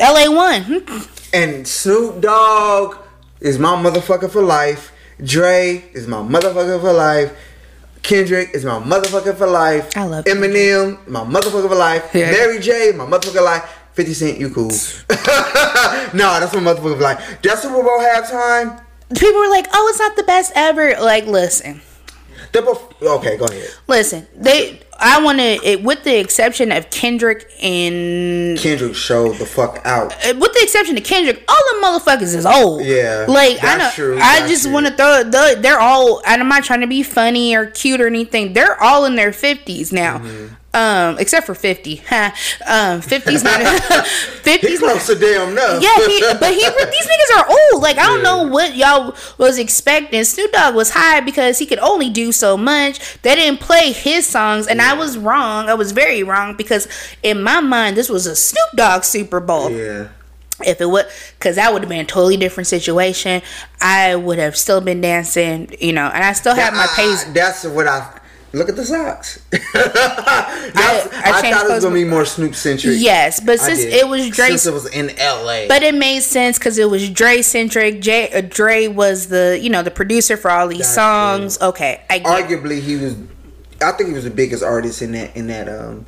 LA 0.00 0.28
one. 0.34 0.84
And 1.32 1.68
Snoop 1.68 2.20
Dogg 2.20 2.96
is 3.40 3.58
my 3.60 3.76
motherfucker 3.76 4.28
for 4.30 4.42
life. 4.42 4.92
Dre 5.22 5.84
is 5.94 6.06
my 6.06 6.18
motherfucker 6.18 6.80
for 6.80 6.92
life. 6.92 7.32
Kendrick 8.02 8.50
is 8.54 8.64
my 8.64 8.78
motherfucker 8.78 9.36
for 9.36 9.46
life. 9.46 9.96
I 9.96 10.04
love 10.04 10.24
Eminem, 10.24 11.06
my 11.08 11.20
motherfucker 11.24 11.68
for 11.68 11.74
life. 11.74 12.10
Yeah. 12.14 12.30
Mary 12.30 12.58
J, 12.60 12.92
my 12.92 13.04
motherfucker 13.04 13.34
for 13.34 13.42
life. 13.42 13.74
50 13.94 14.14
Cent, 14.14 14.38
you 14.38 14.48
cool. 14.50 14.68
nah, 16.14 16.38
that's 16.40 16.54
my 16.54 16.60
motherfucker 16.60 16.96
for 16.96 17.02
life. 17.02 17.42
That 17.42 17.58
Super 17.58 17.82
Bowl 17.82 17.98
halftime. 17.98 18.80
People 19.16 19.40
were 19.40 19.48
like, 19.48 19.66
"Oh, 19.72 19.88
it's 19.90 19.98
not 19.98 20.16
the 20.16 20.22
best 20.22 20.52
ever." 20.54 20.94
Like, 21.00 21.26
listen, 21.26 21.80
The 22.52 22.60
bef- 22.60 23.02
okay, 23.18 23.36
go 23.36 23.46
ahead. 23.46 23.68
listen. 23.88 24.26
They, 24.36 24.80
I 25.00 25.22
want 25.22 25.38
to, 25.38 25.76
with 25.76 26.02
the 26.04 26.18
exception 26.18 26.72
of 26.72 26.90
Kendrick 26.90 27.50
and 27.62 28.58
Kendrick 28.58 28.94
showed 28.96 29.36
the 29.36 29.46
fuck 29.46 29.80
out. 29.84 30.12
uh, 30.26 30.34
with 30.38 30.52
the 30.54 30.60
exception 30.62 30.96
of 30.96 31.04
Kendrick, 31.04 31.44
all 31.48 31.56
the 31.72 31.86
motherfuckers 31.86 32.34
is 32.34 32.44
old. 32.44 32.84
Yeah, 32.84 33.26
like 33.28 33.62
I 33.62 33.76
know. 33.76 33.90
true, 33.94 34.18
I 34.20 34.46
just 34.48 34.68
want 34.70 34.86
to 34.86 34.92
throw. 34.94 35.22
The, 35.22 35.58
they're 35.60 35.78
all. 35.80 36.20
And 36.26 36.42
I'm 36.42 36.48
not 36.48 36.64
trying 36.64 36.80
to 36.80 36.86
be 36.88 37.02
funny 37.02 37.54
or 37.54 37.66
cute 37.66 38.00
or 38.00 38.06
anything. 38.08 38.54
They're 38.54 38.80
all 38.82 39.04
in 39.04 39.14
their 39.14 39.32
fifties 39.32 39.92
now. 39.92 40.18
Mm-hmm. 40.18 40.54
Um, 40.78 41.18
except 41.18 41.46
for 41.46 41.54
fifty. 41.54 41.96
Huh. 42.08 42.30
Um, 42.68 43.00
fifties 43.00 43.42
not. 43.42 43.60
He 44.48 44.58
Fifties. 44.58 44.78
close 44.78 45.06
to 45.06 45.14
damn 45.14 45.50
enough. 45.52 45.82
Yeah, 45.82 45.96
he, 46.06 46.20
but 46.40 46.52
he 46.52 46.60
these 46.60 47.06
niggas 47.06 47.38
are 47.38 47.46
old. 47.50 47.82
Like 47.82 47.98
I 47.98 48.06
don't 48.06 48.22
know 48.22 48.42
what 48.44 48.76
y'all 48.76 49.14
was 49.38 49.58
expecting. 49.58 50.22
Snoop 50.24 50.52
Dogg 50.52 50.74
was 50.74 50.90
high 50.90 51.20
because 51.20 51.58
he 51.58 51.66
could 51.66 51.78
only 51.80 52.08
do 52.10 52.32
so 52.32 52.56
much. 52.56 53.20
They 53.22 53.34
didn't 53.34 53.60
play 53.60 53.92
his 53.92 54.26
songs, 54.26 54.66
and 54.66 54.80
I 54.80 54.94
was 54.94 55.18
wrong. 55.18 55.68
I 55.68 55.74
was 55.74 55.92
very 55.92 56.22
wrong 56.22 56.56
because 56.56 56.86
in 57.22 57.42
my 57.42 57.60
mind 57.60 57.96
this 57.96 58.08
was 58.08 58.26
a 58.26 58.36
Snoop 58.36 58.70
Dogg 58.76 59.04
Super 59.04 59.40
Bowl. 59.40 59.70
yeah. 59.70 60.08
If 60.66 60.80
it 60.80 60.86
would, 60.90 61.06
because 61.38 61.54
that 61.54 61.72
would 61.72 61.82
have 61.82 61.88
been 61.88 62.00
a 62.00 62.04
totally 62.04 62.36
different 62.36 62.66
situation. 62.66 63.42
I 63.80 64.16
would 64.16 64.40
have 64.40 64.56
still 64.56 64.80
been 64.80 65.00
dancing, 65.00 65.72
you 65.78 65.92
know, 65.92 66.06
and 66.12 66.24
I 66.24 66.32
still 66.32 66.54
have 66.56 66.72
my 66.74 66.88
pace. 66.96 67.22
That's 67.32 67.64
what 67.64 67.86
I 67.86 68.17
look 68.52 68.68
at 68.68 68.76
the 68.76 68.84
socks. 68.84 69.40
That's- 69.50 69.64
I 70.74 71.32
I, 71.34 71.50
thought 71.52 71.66
it 71.66 71.74
was 71.74 71.84
gonna 71.84 71.94
be 71.94 72.04
more 72.04 72.24
Snoop 72.24 72.54
centric. 72.54 72.94
Yes, 72.98 73.40
but 73.40 73.60
since 73.60 73.80
it 73.80 74.08
was 74.08 74.30
Dre, 74.30 74.48
since 74.48 74.66
it 74.66 74.72
was 74.72 74.86
in 74.86 75.10
L.A. 75.18 75.68
But 75.68 75.82
it 75.82 75.94
made 75.94 76.20
sense 76.20 76.58
because 76.58 76.78
it 76.78 76.90
was 76.90 77.08
Dre 77.10 77.42
centric. 77.42 78.00
Jay, 78.00 78.30
uh, 78.32 78.40
Dre 78.40 78.88
was 78.88 79.28
the 79.28 79.58
you 79.60 79.70
know 79.70 79.82
the 79.82 79.90
producer 79.90 80.36
for 80.36 80.50
all 80.50 80.68
these 80.68 80.78
That's 80.78 80.94
songs. 80.94 81.60
Okay, 81.60 82.02
I 82.08 82.20
arguably 82.20 82.80
he 82.80 82.96
was. 82.96 83.16
I 83.80 83.92
think 83.92 84.08
he 84.08 84.14
was 84.14 84.24
the 84.24 84.30
biggest 84.30 84.62
artist 84.62 85.02
in 85.02 85.12
that 85.12 85.36
in 85.36 85.46
that 85.48 85.68
um 85.68 86.06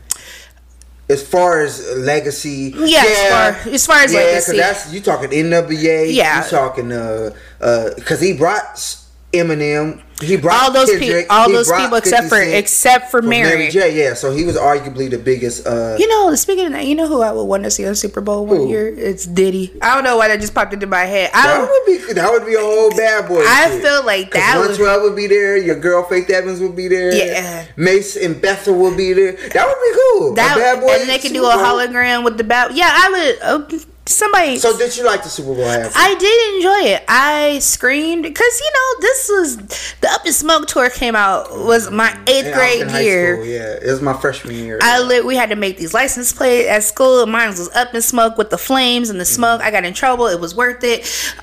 as 1.10 1.26
far 1.26 1.60
as 1.62 1.84
legacy, 1.98 2.72
yeah, 2.76 3.02
as 3.04 3.28
far 3.28 3.72
as, 3.72 3.86
far 3.86 3.96
as 3.96 4.12
yeah, 4.12 4.20
legacy, 4.20 4.56
that's 4.56 4.92
you 4.92 5.00
talking 5.00 5.30
NWA. 5.30 6.14
Yeah. 6.14 6.44
you 6.44 6.50
talking 6.50 6.92
uh 6.92 7.34
uh 7.60 7.90
because 7.96 8.20
he 8.20 8.32
brought 8.32 8.96
Eminem. 9.32 10.02
He 10.20 10.36
brought 10.36 10.62
all 10.64 10.70
those 10.72 10.90
people, 10.98 11.22
all 11.30 11.50
those 11.50 11.72
people 11.72 11.96
except 11.96 12.28
for 12.28 12.36
Cent 12.36 12.52
except 12.54 13.10
for 13.10 13.22
from 13.22 13.30
Mary. 13.30 13.70
J. 13.70 13.96
Yeah, 13.96 14.12
so 14.12 14.30
he 14.32 14.44
was 14.44 14.54
arguably 14.54 15.08
the 15.08 15.16
biggest. 15.16 15.66
uh 15.66 15.96
You 15.98 16.06
know, 16.08 16.34
speaking 16.34 16.66
of 16.66 16.72
that, 16.72 16.84
you 16.84 16.94
know 16.94 17.08
who 17.08 17.22
I 17.22 17.32
would 17.32 17.44
want 17.44 17.64
to 17.64 17.70
see 17.70 17.86
on 17.86 17.94
Super 17.94 18.20
Bowl 18.20 18.44
one 18.44 18.58
Who? 18.58 18.68
year? 18.68 18.86
It's 18.88 19.24
Diddy. 19.24 19.72
I 19.80 19.94
don't 19.94 20.04
know 20.04 20.18
why 20.18 20.28
that 20.28 20.38
just 20.40 20.54
popped 20.54 20.74
into 20.74 20.86
my 20.86 21.04
head. 21.04 21.30
That 21.32 21.48
I 21.48 21.60
would 21.62 21.86
be 21.86 22.12
that 22.12 22.30
would 22.30 22.44
be 22.44 22.54
a 22.54 22.60
whole 22.60 22.90
bad 22.90 23.28
boy. 23.28 23.40
I 23.46 23.70
shit. 23.70 23.82
feel 23.82 24.04
like 24.04 24.32
that 24.32 24.58
One 24.58 24.68
would- 24.68 25.02
would 25.02 25.16
be 25.16 25.26
there. 25.26 25.56
Your 25.56 25.76
girl 25.76 26.02
Faith 26.04 26.28
Evans 26.28 26.60
would 26.60 26.76
be 26.76 26.88
there. 26.88 27.14
Yeah. 27.14 27.64
Mase 27.76 28.16
and 28.16 28.40
Bethel 28.42 28.74
would 28.74 28.98
be 28.98 29.14
there. 29.14 29.32
That 29.32 29.66
would 29.66 29.80
be 29.80 30.00
cool. 30.18 30.34
that 30.34 30.56
a 30.58 30.60
bad 30.60 30.80
boy. 30.82 30.98
and 31.00 31.08
they 31.08 31.18
could 31.18 31.32
do 31.32 31.46
a 31.46 31.52
hologram 31.54 32.24
with 32.24 32.36
the 32.36 32.44
bat. 32.44 32.74
Yeah, 32.74 32.90
I 32.92 33.08
would. 33.08 33.38
Uh, 33.42 33.78
somebody. 34.06 34.58
So 34.58 34.76
did 34.76 34.96
you 34.96 35.04
like 35.04 35.22
the 35.22 35.28
Super 35.28 35.54
Bowl 35.54 35.64
half? 35.64 35.92
I 35.96 36.14
did 36.14 36.54
enjoy 36.56 36.94
it. 36.94 37.04
I 37.08 37.58
screamed 37.60 38.22
because 38.22 38.60
you 38.60 38.70
know 38.72 39.00
this 39.00 39.28
was 39.28 39.56
the 40.00 40.08
Up 40.10 40.26
in 40.26 40.32
Smoke 40.32 40.66
tour 40.66 40.90
came 40.90 41.14
out 41.14 41.50
was 41.52 41.90
my 41.90 42.08
mm, 42.08 42.28
eighth 42.28 42.46
And 42.46 42.54
grade 42.54 43.04
year. 43.04 43.36
school, 43.36 43.46
yeah, 43.46 43.74
it 43.74 43.90
was 43.90 44.02
my 44.02 44.14
freshman 44.14 44.56
year. 44.56 44.78
I 44.82 45.00
lit, 45.00 45.24
we 45.24 45.36
had 45.36 45.50
to 45.50 45.56
make 45.56 45.76
these 45.76 45.94
license 45.94 46.32
plates 46.32 46.68
at 46.68 46.84
school. 46.84 47.26
Mine 47.26 47.48
was 47.48 47.68
up 47.70 47.94
in 47.94 48.02
smoke 48.02 48.36
with 48.38 48.50
the 48.50 48.58
flames 48.58 49.10
and 49.10 49.20
the 49.20 49.24
mm-hmm. 49.24 49.34
smoke. 49.34 49.60
I 49.60 49.70
got 49.70 49.84
in 49.84 49.94
trouble. 49.94 50.26
It 50.26 50.40
was 50.40 50.54
worth 50.54 50.82
it. 50.84 51.00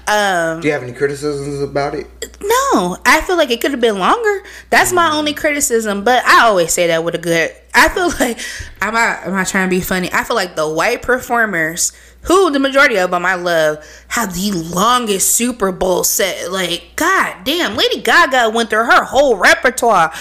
Um, 0.07 0.61
do 0.61 0.67
you 0.67 0.73
have 0.73 0.83
any 0.83 0.93
criticisms 0.93 1.61
about 1.61 1.95
it? 1.95 2.07
no, 2.73 2.97
I 3.05 3.21
feel 3.21 3.37
like 3.37 3.49
it 3.51 3.61
could 3.61 3.71
have 3.71 3.81
been 3.81 3.99
longer. 3.99 4.43
That's 4.69 4.93
my 4.93 5.11
only 5.11 5.33
mm. 5.33 5.37
criticism. 5.37 6.03
But 6.03 6.25
I 6.25 6.45
always 6.45 6.73
say 6.73 6.87
that 6.87 7.03
with 7.03 7.15
a 7.15 7.19
good. 7.19 7.51
I 7.73 7.89
feel 7.89 8.09
like 8.19 8.39
I'm 8.81 8.93
not. 8.93 9.25
I'm 9.25 9.31
not 9.31 9.47
trying 9.47 9.69
to 9.69 9.75
be 9.75 9.81
funny. 9.81 10.09
I 10.11 10.23
feel 10.23 10.35
like 10.35 10.55
the 10.55 10.67
white 10.67 11.01
performers, 11.01 11.91
who 12.23 12.51
the 12.51 12.59
majority 12.59 12.97
of 12.97 13.11
them 13.11 13.25
I 13.25 13.35
love, 13.35 13.83
have 14.09 14.33
the 14.33 14.51
longest 14.51 15.29
Super 15.29 15.71
Bowl 15.71 16.03
set. 16.03 16.51
Like, 16.51 16.83
god 16.95 17.43
damn, 17.45 17.75
Lady 17.75 18.01
Gaga 18.01 18.49
went 18.53 18.69
through 18.69 18.85
her 18.85 19.03
whole 19.03 19.37
repertoire. 19.37 20.11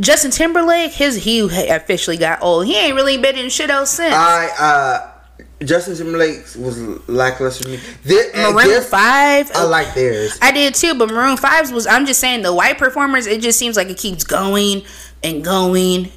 Justin 0.00 0.30
Timberlake, 0.30 0.92
his 0.92 1.16
he 1.24 1.40
officially 1.68 2.16
got 2.16 2.42
old. 2.42 2.66
He 2.66 2.76
ain't 2.76 2.94
really 2.94 3.18
been 3.18 3.36
in 3.36 3.48
shit 3.50 3.70
else 3.70 3.90
since. 3.90 4.14
I 4.14 4.46
uh 4.58 5.08
Justin 5.64 5.96
Timberlake 5.96 6.44
was 6.56 6.78
lackluster 7.08 7.64
to 7.64 7.70
me. 7.70 7.80
This, 8.02 8.34
Maroon 8.34 8.66
this- 8.68 8.88
Five. 8.88 9.50
I 9.54 9.64
like 9.64 9.94
theirs. 9.94 10.38
I 10.42 10.50
did 10.52 10.74
too, 10.74 10.94
but 10.94 11.08
Maroon 11.08 11.36
5's 11.36 11.70
was 11.72 11.86
I'm 11.86 12.06
just 12.06 12.20
saying 12.20 12.42
the 12.42 12.52
white 12.54 12.78
performers, 12.78 13.26
it 13.26 13.40
just 13.40 13.58
seems 13.58 13.76
like 13.76 13.88
it 13.88 13.96
keeps 13.98 14.24
going 14.24 14.82
and 15.22 15.44
going 15.44 16.10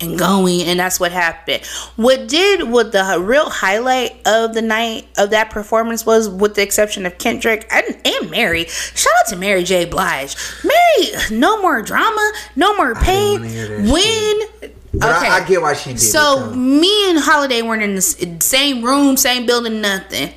and 0.00 0.18
going 0.18 0.62
and 0.62 0.80
that's 0.80 0.98
what 0.98 1.12
happened. 1.12 1.64
What 1.96 2.28
did 2.28 2.68
what 2.70 2.92
the 2.92 3.18
real 3.20 3.50
highlight 3.50 4.16
of 4.26 4.54
the 4.54 4.62
night 4.62 5.06
of 5.18 5.30
that 5.30 5.50
performance 5.50 6.04
was 6.06 6.28
with 6.28 6.54
the 6.54 6.62
exception 6.62 7.06
of 7.06 7.18
Kendrick 7.18 7.66
and, 7.70 7.96
and 8.04 8.30
Mary. 8.30 8.64
Shout 8.66 9.12
out 9.20 9.28
to 9.30 9.36
Mary 9.36 9.62
J. 9.64 9.84
Blige. 9.84 10.36
Mary, 10.64 11.12
no 11.30 11.60
more 11.60 11.82
drama, 11.82 12.32
no 12.56 12.74
more 12.76 12.94
pain. 12.94 13.40
wanna 13.40 13.48
hear 13.48 13.68
that 13.82 13.92
When 13.92 14.70
But 14.94 15.10
I, 15.10 15.42
I 15.42 15.46
get 15.46 15.60
why 15.62 15.74
she 15.74 15.90
did 15.90 16.00
so 16.00 16.36
though. 16.50 16.54
me 16.54 17.10
and 17.10 17.18
Holiday 17.20 17.62
weren't 17.62 17.82
in 17.82 17.94
the 17.94 18.00
same 18.40 18.82
room, 18.84 19.16
same 19.16 19.46
building, 19.46 19.80
nothing. 19.80 20.32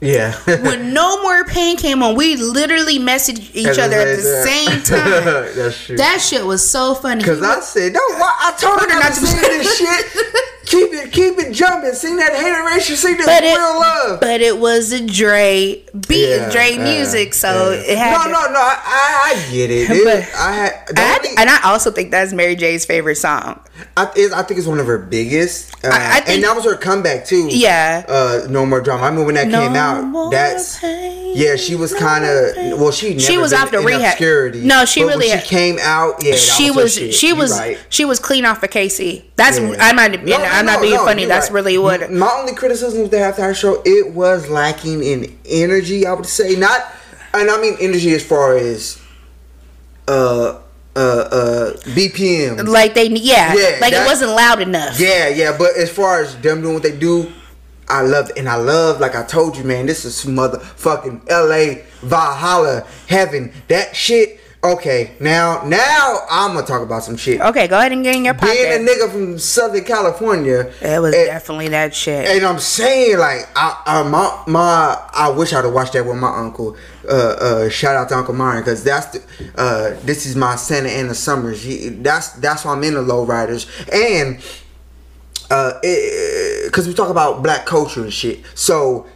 Yeah. 0.00 0.34
When 0.62 0.92
No 0.94 1.22
More 1.22 1.44
Pain 1.44 1.76
came 1.76 2.02
on, 2.02 2.14
we 2.16 2.36
literally 2.36 2.98
messaged 2.98 3.50
each 3.54 3.78
other 3.78 3.96
at 3.96 4.16
the 4.16 4.22
same 4.22 4.66
same 4.68 4.82
time. 4.82 5.22
time. 5.22 5.54
That's 5.56 5.84
true. 5.84 5.96
That 5.96 6.20
shit 6.20 6.44
was 6.44 6.68
so 6.68 6.94
funny. 6.94 7.22
Cause 7.24 7.42
I 7.42 7.60
said, 7.60 7.92
no, 7.92 8.00
I 8.00 8.54
told 8.58 8.80
her 8.80 8.86
not 8.88 9.14
to 9.14 9.26
sing. 9.26 9.40
this 9.40 9.78
shit. 9.78 10.24
Keep 10.66 10.92
it, 10.92 11.12
keep 11.12 11.38
it 11.38 11.52
jumping. 11.52 11.92
Sing 11.94 12.16
that 12.16 12.32
hateration. 12.32 12.96
Sing 12.96 13.16
that 13.18 13.26
but 13.26 13.44
it, 13.44 13.56
real 13.56 13.80
love. 13.80 14.20
but 14.20 14.40
it 14.40 14.58
was 14.58 14.90
a 14.92 15.06
Dre 15.06 15.82
beat, 16.08 16.28
Yeah, 16.28 16.50
Dre 16.50 16.72
yeah, 16.74 16.82
music, 16.82 17.34
so 17.34 17.70
yeah. 17.70 17.92
it 17.92 17.98
had. 17.98 18.16
No, 18.18 18.24
to- 18.24 18.30
no, 18.32 18.52
no. 18.52 18.60
I, 18.60 19.34
I, 19.46 19.50
get 19.52 19.70
it. 19.70 19.90
It- 19.90 20.04
But- 20.04 20.38
I 20.38 20.52
had. 20.52 20.72
I, 20.96 21.16
only- 21.18 21.30
and 21.38 21.48
I 21.48 21.60
also 21.70 21.90
think 21.92 22.10
that's 22.10 22.32
Mary 22.32 22.56
J's 22.56 22.84
favorite 22.84 23.14
song. 23.16 23.60
I, 23.96 24.10
it, 24.16 24.32
I 24.32 24.42
think 24.42 24.58
it's 24.58 24.66
one 24.66 24.80
of 24.80 24.86
her 24.86 24.98
biggest. 24.98 25.72
Uh, 25.84 25.88
I- 25.92 26.16
I 26.16 26.20
think- 26.20 26.28
and 26.36 26.44
that 26.44 26.56
was 26.56 26.64
her 26.64 26.76
comeback 26.76 27.24
too. 27.26 27.46
Yeah. 27.48 28.04
Uh, 28.08 28.46
no 28.50 28.66
more 28.66 28.80
drama. 28.80 29.02
I 29.04 29.06
remember 29.08 29.26
when 29.26 29.34
that 29.36 29.46
No 29.48 29.60
came 29.60 29.76
out. 29.76 30.30
That's 30.30 30.80
pain, 30.80 31.25
yeah. 31.34 31.56
She 31.56 31.74
was 31.74 31.92
kind 31.94 32.24
of 32.24 32.78
well. 32.80 32.90
She 32.92 33.10
never 33.10 33.20
She 33.20 33.38
was 33.38 33.52
after 33.52 33.80
rehab. 33.80 34.02
obscurity. 34.12 34.60
No, 34.62 34.84
she 34.84 35.02
really- 35.04 35.28
she 35.30 35.38
came 35.46 35.78
out. 35.80 36.22
Yeah, 36.22 36.34
she 36.36 36.70
was, 36.70 36.98
was 37.00 37.14
she 37.14 37.32
was 37.32 37.52
right. 37.58 37.78
she 37.88 38.04
was 38.04 38.18
clean 38.18 38.44
off 38.44 38.62
of 38.62 38.70
K-Ci. 38.70 39.24
That's 39.36 39.58
Yeah. 39.58 39.76
I'm 39.80 39.96
not 39.96 40.22
No, 40.24 40.36
I'm 40.36 40.66
no, 40.66 40.72
not 40.72 40.80
being 40.82 40.94
no, 40.94 41.04
funny. 41.04 41.24
That's 41.24 41.48
right. 41.50 41.54
really 41.56 41.78
what. 41.78 42.10
My 42.12 42.30
only 42.38 42.54
criticism 42.54 43.02
with 43.02 43.10
the 43.10 43.18
halftime 43.18 43.54
show, 43.54 43.82
it 43.84 44.12
was 44.12 44.48
lacking 44.48 45.02
in 45.02 45.38
energy. 45.46 46.06
I 46.06 46.12
would 46.14 46.26
say 46.26 46.54
not, 46.56 46.86
and 47.34 47.50
I 47.50 47.60
mean 47.60 47.76
energy 47.80 48.12
as 48.14 48.24
far 48.24 48.56
as 48.56 48.98
uh 50.08 50.58
uh 50.94 50.98
uh 50.98 51.72
BPM. 51.94 52.66
Like 52.68 52.94
they 52.94 53.06
yeah, 53.08 53.54
Yeah, 53.54 53.78
like 53.80 53.92
that- 53.92 54.04
it 54.04 54.06
wasn't 54.06 54.30
loud 54.32 54.60
enough. 54.60 54.98
Yeah, 55.00 55.28
yeah, 55.28 55.54
but 55.56 55.76
as 55.76 55.90
far 55.90 56.22
as 56.22 56.36
them 56.40 56.62
doing 56.62 56.74
what 56.74 56.82
they 56.82 56.96
do, 56.96 57.30
I 57.88 58.02
love 58.02 58.30
it. 58.30 58.38
And 58.38 58.48
I 58.48 58.56
love, 58.56 59.00
like 59.00 59.14
I 59.14 59.24
told 59.24 59.56
you, 59.56 59.64
man, 59.64 59.86
this 59.86 60.04
is 60.04 60.24
motherfucking 60.24 61.28
LA 61.28 61.82
Valhalla 62.02 62.86
heaven. 63.08 63.52
That 63.68 63.94
shit. 63.94 64.40
Okay, 64.64 65.12
now, 65.20 65.62
now 65.64 66.18
I'm 66.28 66.54
gonna 66.54 66.66
talk 66.66 66.82
about 66.82 67.04
some 67.04 67.16
shit. 67.16 67.40
Okay, 67.40 67.68
go 67.68 67.78
ahead 67.78 67.92
and 67.92 68.02
get 68.02 68.16
in 68.16 68.24
your 68.24 68.34
pocket. 68.34 68.52
Being 68.52 68.72
a 68.72 68.90
nigga 68.90 69.12
from 69.12 69.38
Southern 69.38 69.84
California, 69.84 70.72
it 70.80 71.00
was 71.00 71.14
and, 71.14 71.26
definitely 71.26 71.68
that 71.68 71.94
shit. 71.94 72.26
and 72.26 72.44
I'm 72.44 72.58
saying 72.58 73.18
like, 73.18 73.48
I, 73.54 73.80
I 73.86 74.02
my 74.02 74.42
my 74.48 75.00
I 75.12 75.28
wish 75.28 75.52
I'd 75.52 75.64
have 75.64 75.72
watched 75.72 75.92
that 75.92 76.04
with 76.04 76.16
my 76.16 76.36
uncle. 76.36 76.76
Uh, 77.08 77.12
uh, 77.12 77.68
shout 77.68 77.94
out 77.94 78.08
to 78.08 78.16
Uncle 78.16 78.34
Myron 78.34 78.62
because 78.62 78.82
that's 78.82 79.06
the, 79.06 79.22
uh, 79.56 79.96
this 80.04 80.26
is 80.26 80.34
my 80.34 80.56
Santa 80.56 80.88
Ana 80.88 81.14
Summers. 81.14 81.62
He, 81.62 81.90
that's 81.90 82.30
that's 82.30 82.64
why 82.64 82.72
I'm 82.72 82.82
in 82.82 82.94
the 82.94 83.02
lowriders 83.02 83.68
and 83.92 84.42
uh, 85.50 85.72
because 86.64 86.86
we 86.86 86.94
talk 86.94 87.10
about 87.10 87.42
black 87.42 87.66
culture 87.66 88.02
and 88.02 88.12
shit. 88.12 88.40
So, 88.54 89.06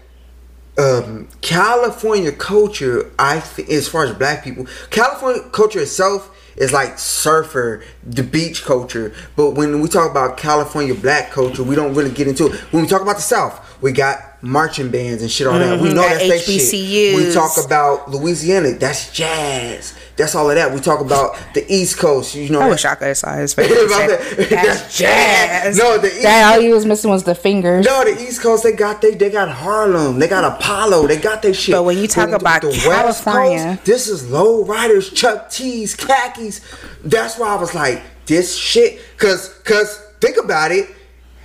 um, 0.78 1.28
California 1.40 2.32
culture, 2.32 3.10
I 3.18 3.40
think, 3.40 3.68
as 3.70 3.88
far 3.88 4.04
as 4.04 4.14
black 4.14 4.44
people, 4.44 4.66
California 4.90 5.42
culture 5.50 5.80
itself 5.80 6.36
is 6.56 6.72
like 6.72 6.98
surfer, 6.98 7.82
the 8.02 8.22
beach 8.22 8.64
culture. 8.64 9.12
But 9.36 9.50
when 9.52 9.80
we 9.80 9.88
talk 9.88 10.10
about 10.10 10.36
California 10.36 10.94
black 10.94 11.30
culture, 11.30 11.62
we 11.62 11.74
don't 11.74 11.94
really 11.94 12.10
get 12.10 12.28
into 12.28 12.46
it. 12.46 12.52
When 12.72 12.82
we 12.82 12.88
talk 12.88 13.02
about 13.02 13.16
the 13.16 13.22
South, 13.22 13.82
we 13.82 13.92
got 13.92 14.42
marching 14.42 14.90
bands 14.90 15.22
and 15.22 15.30
shit 15.30 15.46
on 15.46 15.60
that. 15.60 15.78
We 15.78 15.88
Mhm, 15.88 15.94
know 15.94 16.02
got 16.02 16.14
that's 16.14 16.28
their 16.28 16.38
shit. 16.38 17.14
We 17.14 17.32
talk 17.32 17.56
about 17.64 18.10
Louisiana, 18.10 18.72
that's 18.72 19.12
jazz. 19.12 19.94
That's 20.20 20.34
all 20.34 20.48
of 20.50 20.56
that. 20.56 20.72
We 20.72 20.80
talk 20.80 21.00
about 21.00 21.36
the 21.54 21.64
East 21.72 21.98
Coast, 21.98 22.34
you 22.34 22.48
know. 22.50 22.60
I 22.60 22.68
wish 22.68 22.84
I 22.84 22.94
could 22.94 23.08
his 23.08 23.22
face. 23.54 23.54
That's 24.50 24.98
jazz. 24.98 25.76
No, 25.78 25.98
the 25.98 26.08
East- 26.08 26.22
that 26.22 26.54
all 26.54 26.60
he 26.60 26.72
was 26.72 26.86
missing 26.86 27.10
was 27.10 27.24
the 27.24 27.34
fingers. 27.34 27.84
No, 27.84 28.04
the 28.04 28.20
East 28.22 28.40
Coast 28.42 28.62
they 28.62 28.72
got 28.72 29.00
they 29.00 29.14
they 29.14 29.30
got 29.30 29.48
Harlem, 29.48 30.18
they 30.18 30.28
got 30.28 30.44
Apollo, 30.44 31.06
they 31.06 31.16
got 31.16 31.42
their 31.42 31.54
shit. 31.54 31.74
But 31.74 31.82
when 31.84 31.98
you 31.98 32.06
talk 32.06 32.30
about 32.30 32.62
California- 32.62 33.04
West 33.04 33.24
Coast, 33.24 33.84
this 33.84 34.08
is 34.08 34.30
low 34.30 34.64
riders, 34.64 35.10
Chuck 35.10 35.50
T's, 35.50 35.94
khakis. 35.96 36.60
That's 37.02 37.38
why 37.38 37.48
I 37.48 37.56
was 37.56 37.74
like, 37.74 38.02
this 38.26 38.56
shit, 38.56 39.00
cause 39.16 39.48
cause 39.64 39.98
think 40.20 40.36
about 40.36 40.70
it, 40.70 40.88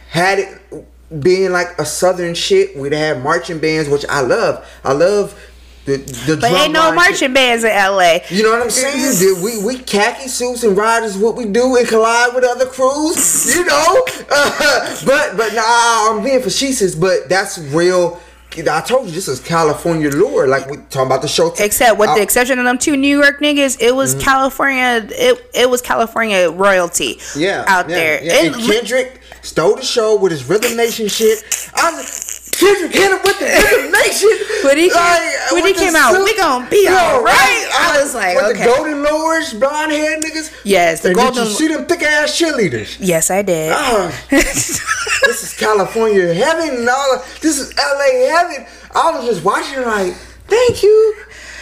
had 0.10 0.40
it 0.40 1.22
being 1.22 1.52
like 1.52 1.80
a 1.80 1.86
southern 1.86 2.34
shit, 2.36 2.76
we'd 2.78 2.92
have 2.92 3.22
marching 3.24 3.60
bands, 3.60 3.88
which 3.90 4.06
I 4.10 4.22
love. 4.22 4.68
I 4.84 4.94
love 4.94 5.40
the 5.86 5.98
the 5.98 6.38
But 6.42 6.52
ain't 6.52 6.74
no 6.74 6.94
marching 6.94 7.34
bands 7.34 7.64
in 7.64 7.70
LA. 7.70 8.18
You 8.30 8.44
know 8.44 8.52
what 8.52 8.64
I'm 8.64 8.70
saying? 8.72 9.20
Did 9.20 9.44
we 9.44 9.64
we 9.64 9.78
khaki 9.78 10.28
suits 10.28 10.64
and 10.64 10.76
riders 10.76 11.16
what 11.18 11.36
we 11.36 11.46
do 11.46 11.76
and 11.76 11.88
collide 11.88 12.34
with 12.34 12.44
other 12.44 12.66
crews. 12.66 13.56
You 13.56 13.66
know, 13.66 14.04
uh, 14.32 14.96
but 15.06 15.38
but 15.38 15.54
nah, 15.54 16.12
I'm 16.18 16.24
being 16.24 16.42
facetious. 16.42 16.96
But 16.96 17.30
that's 17.30 17.60
real. 17.60 18.20
I 18.58 18.82
told 18.82 19.08
you 19.08 19.12
this 19.12 19.28
is 19.28 19.42
California 19.42 20.10
lore. 20.10 20.48
Like 20.48 20.70
we 20.70 20.78
talking 20.90 21.08
about 21.08 21.22
the 21.22 21.28
show. 21.28 21.54
Except 21.60 22.00
with 22.00 22.10
I- 22.10 22.16
the 22.16 22.22
exception 22.24 22.58
of 22.58 22.66
them 22.66 22.78
two 22.78 22.96
New 22.98 23.22
York 23.22 23.40
niggas, 23.40 23.80
it 23.82 23.94
was 23.94 24.16
California. 24.16 25.06
It 25.12 25.50
it 25.54 25.70
was 25.70 25.82
California 25.82 26.50
royalty. 26.50 27.20
yeah, 27.36 27.66
out 27.68 27.90
yeah, 27.90 27.96
there. 27.96 28.24
Yeah. 28.24 28.34
And 28.46 28.56
And 28.56 28.64
Kendrick 28.64 29.22
stole 29.42 29.76
the 29.76 29.84
show 29.84 30.16
with 30.16 30.32
his 30.32 30.50
Rhythm 30.50 30.76
Nation 30.78 31.08
shit. 31.10 31.44
I 31.76 31.92
was. 31.92 32.35
Kendrick 32.60 32.94
hit 32.94 33.12
him 33.12 33.20
with 33.24 33.40
the 33.40 33.46
Rhythm 33.46 33.92
Nation. 33.92 34.30
When 34.64 34.78
he 34.78 34.90
came- 34.90 34.96
Like, 34.98 35.52
when 35.52 35.66
he 35.66 35.74
came 35.74 35.96
out, 35.96 36.24
we 36.24 36.36
gon' 36.38 36.70
be 36.70 36.88
alright. 36.88 37.24
right? 37.24 37.70
I 37.74 38.02
was 38.02 38.14
like, 38.16 38.36
with 38.36 38.46
okay. 38.56 38.60
the 38.60 38.66
golden 38.66 39.04
lowers, 39.04 39.54
blonde 39.54 39.92
hair 39.92 40.20
niggas. 40.20 40.52
Yes, 40.64 41.02
the 41.02 41.14
golden- 41.14 41.44
Did 41.44 41.50
you 41.50 41.56
see 41.56 41.68
them 41.68 41.86
thick 41.86 42.04
ass 42.04 42.32
cheerleaders? 42.40 42.98
yes, 43.00 43.30
I 43.30 43.42
did. 43.42 43.72
Ah, 43.76 44.12
this 44.30 45.44
is 45.44 45.54
California 45.58 46.34
heaven 46.34 46.70
and 46.80 46.90
all. 46.90 47.24
This 47.42 47.60
is 47.60 47.74
LA 47.78 48.28
heaven. 48.30 48.66
I 48.94 49.12
was 49.12 49.26
just 49.26 49.44
watching 49.44 49.82
like, 49.84 50.14
thank 50.48 50.82
you. 50.84 51.16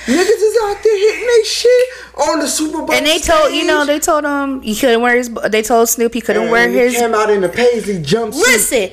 Niggas 0.06 0.20
is 0.20 0.58
out 0.66 0.84
there 0.84 0.98
hitting 0.98 1.28
they 1.28 1.44
shit 1.46 1.88
on 2.28 2.40
the 2.40 2.48
Super 2.48 2.80
Bowl. 2.80 2.92
And 2.92 3.06
they 3.06 3.20
told 3.20 3.54
you 3.54 3.66
know 3.66 3.86
they 3.86 4.00
told 4.00 4.26
him 4.26 4.62
he 4.62 4.76
couldn't 4.76 5.02
wear 5.02 5.16
his. 5.16 5.30
They 5.50 5.62
told 5.62 5.88
Snoop 5.88 6.14
he 6.14 6.20
couldn't 6.20 6.44
and 6.44 6.52
wear 6.52 6.68
his. 6.70 6.94
came 6.98 7.14
out 7.16 7.30
in 7.30 7.40
the 7.40 7.48
paisley 7.48 8.00
jumpsuit. 8.04 8.34
Listen, 8.36 8.90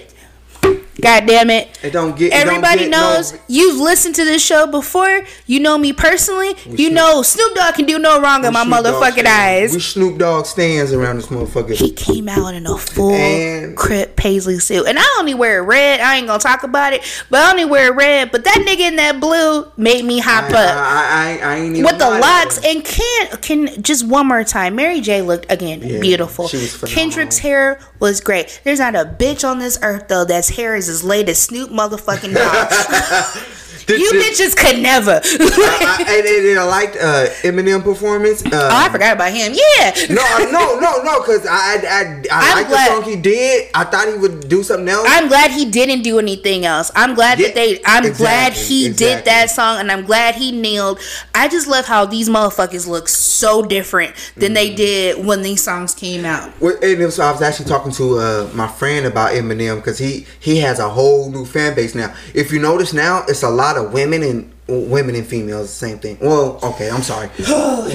God 1.01 1.27
damn 1.27 1.51
it. 1.51 1.69
It 1.83 1.91
don't 1.91 2.17
get. 2.17 2.33
Everybody 2.33 2.83
don't 2.83 2.91
get 2.91 2.99
knows 2.99 3.33
No, 3.33 3.39
you've 3.49 3.81
listened 3.81 4.15
to 4.17 4.25
this 4.25 4.45
show 4.45 4.67
before. 4.67 5.25
You 5.47 5.61
know 5.61 5.79
me 5.79 5.93
personally. 5.93 6.49
you 6.67 6.77
Snoop- 6.89 6.93
know 6.93 7.23
Snoop 7.23 7.55
Dogg 7.55 7.75
can 7.75 7.87
do 7.87 7.99
no 7.99 8.21
wrong 8.21 8.45
in 8.45 8.53
my 8.53 8.65
Snoop 8.65 8.85
motherfucking 8.87 9.27
eyes. 9.27 9.73
We 9.75 9.81
Snoop 9.81 10.19
Dogg 10.19 10.47
stands 10.47 10.93
around 10.93 11.17
this 11.17 11.27
motherfucker. 11.27 11.75
he 11.75 11.91
came 11.93 12.29
out 12.29 12.55
in 12.55 12.67
a 12.67 12.77
full 12.77 13.13
And- 13.13 13.77
crip 13.77 14.17
paisley 14.17 14.59
suit. 14.59 14.87
And 14.87 14.99
I 14.99 15.05
only 15.19 15.35
wear 15.35 15.63
red. 15.63 16.01
I 16.01 16.17
ain't 16.17 16.27
gonna 16.27 16.39
talk 16.39 16.63
about 16.63 16.93
it, 16.93 17.03
but 17.31 17.41
I 17.41 17.51
only 17.51 17.65
wear 17.65 17.93
red. 17.93 18.31
But 18.33 18.45
that 18.45 18.59
nigga 18.67 18.81
in 18.81 18.97
that 18.97 19.21
blue 19.21 19.71
made 19.77 20.05
me 20.05 20.19
hop 20.19 20.45
I, 20.51 20.55
up. 20.65 20.77
I, 20.77 21.39
I, 21.41 21.53
I 21.53 21.57
ain't 21.57 21.77
even 21.77 21.85
With 21.85 21.99
the 21.99 22.11
locks 22.11 22.59
and 22.65 22.85
can 22.85 23.29
can 23.41 23.83
just 23.83 24.07
one 24.07 24.27
more 24.27 24.45
time. 24.45 24.75
Mary 24.77 25.01
J 25.01 25.23
looked 25.23 25.51
again 25.51 25.81
Yeah, 25.83 26.01
beautiful. 26.01 26.49
she 26.49 26.57
was. 26.59 26.83
Kendrick's 26.87 27.39
hair 27.39 27.79
was 28.01 28.21
great. 28.21 28.61
There's 28.65 28.79
not 28.81 28.95
a 28.95 29.05
bitch 29.05 29.49
on 29.49 29.59
this 29.59 29.79
earth 29.83 30.09
though 30.09 30.25
that's 30.25 30.49
hair 30.51 30.75
is 30.77 30.89
as 30.91 31.03
late 31.05 31.29
as 31.29 31.41
Snoop 31.41 31.71
motherfucking 31.71 32.35
Dogg. 33.37 33.47
You 33.89 34.11
bitches 34.13 34.57
could 34.57 34.81
never. 34.83 35.21
I, 35.25 36.05
I, 36.09 36.15
and, 36.19 36.47
and 36.49 36.59
I 36.59 36.65
liked 36.65 36.97
uh, 36.97 37.27
Eminem 37.43 37.83
performance. 37.83 38.45
Uh, 38.45 38.51
oh, 38.53 38.69
I 38.73 38.89
forgot 38.89 39.15
about 39.17 39.33
him. 39.33 39.53
Yeah. 39.55 39.93
No, 40.11 40.51
no, 40.51 40.79
no, 40.81 41.03
no, 41.03 41.21
because 41.21 41.47
I, 41.47 41.77
I, 41.77 42.23
I, 42.31 42.55
like 42.55 42.69
the 42.69 42.87
song 42.87 43.03
he 43.03 43.17
did. 43.17 43.71
I 43.75 43.85
thought 43.85 44.09
he 44.09 44.15
would 44.15 44.49
do 44.49 44.63
something 44.63 44.89
else. 44.89 45.07
I'm 45.09 45.29
glad 45.29 45.51
he 45.51 45.65
didn't 45.71 46.03
do 46.03 46.19
anything 46.19 46.65
else. 46.65 46.91
I'm 46.95 47.15
glad 47.15 47.39
Yeah, 47.39 47.49
that 47.49 47.55
they. 47.55 47.81
I'm 47.85 48.05
exactly, 48.05 48.25
glad 48.25 48.53
he 48.55 48.93
did 48.93 49.25
that 49.25 49.51
song, 49.51 49.79
and 49.81 49.91
I'm 49.91 50.05
glad 50.05 50.35
he 50.37 50.53
nailed. 50.53 51.01
I 51.35 51.49
just 51.49 51.67
love 51.67 51.87
how 51.87 52.05
these 52.07 52.29
motherfuckers 52.29 52.87
look 52.87 53.09
so 53.09 53.63
different 53.63 54.15
than 54.37 54.51
Mm. 54.51 54.55
they 54.55 54.75
did 54.75 55.25
when 55.25 55.43
these 55.43 55.63
songs 55.63 55.95
came 55.95 56.25
out. 56.25 56.53
Well, 56.61 56.77
and 56.83 57.13
so 57.13 57.23
I 57.25 57.31
was 57.33 57.43
actually 57.43 57.67
talking 57.69 57.93
to 57.93 58.19
uh, 58.19 58.51
my 58.55 58.67
friend 58.69 59.07
about 59.07 59.33
Eminem 59.33 59.77
because 59.77 59.99
he 59.99 60.27
he 60.41 60.59
has 60.59 60.79
a 60.79 60.89
whole 60.89 61.31
new 61.31 61.45
fan 61.45 61.75
base 61.75 61.95
now. 61.95 62.15
If 62.35 62.53
you 62.53 62.59
notice 62.59 62.93
now, 62.93 63.25
it's 63.29 63.43
a 63.43 63.49
lot 63.51 63.70
of 63.77 63.93
women 63.93 64.23
and 64.23 64.53
women 64.69 65.15
and 65.15 65.27
females. 65.27 65.67
The 65.69 65.87
same 65.87 65.99
thing. 65.99 66.19
Well, 66.21 66.59
okay, 66.63 66.91
I'm 66.91 67.03
sorry. 67.03 67.29
Here 67.37 67.47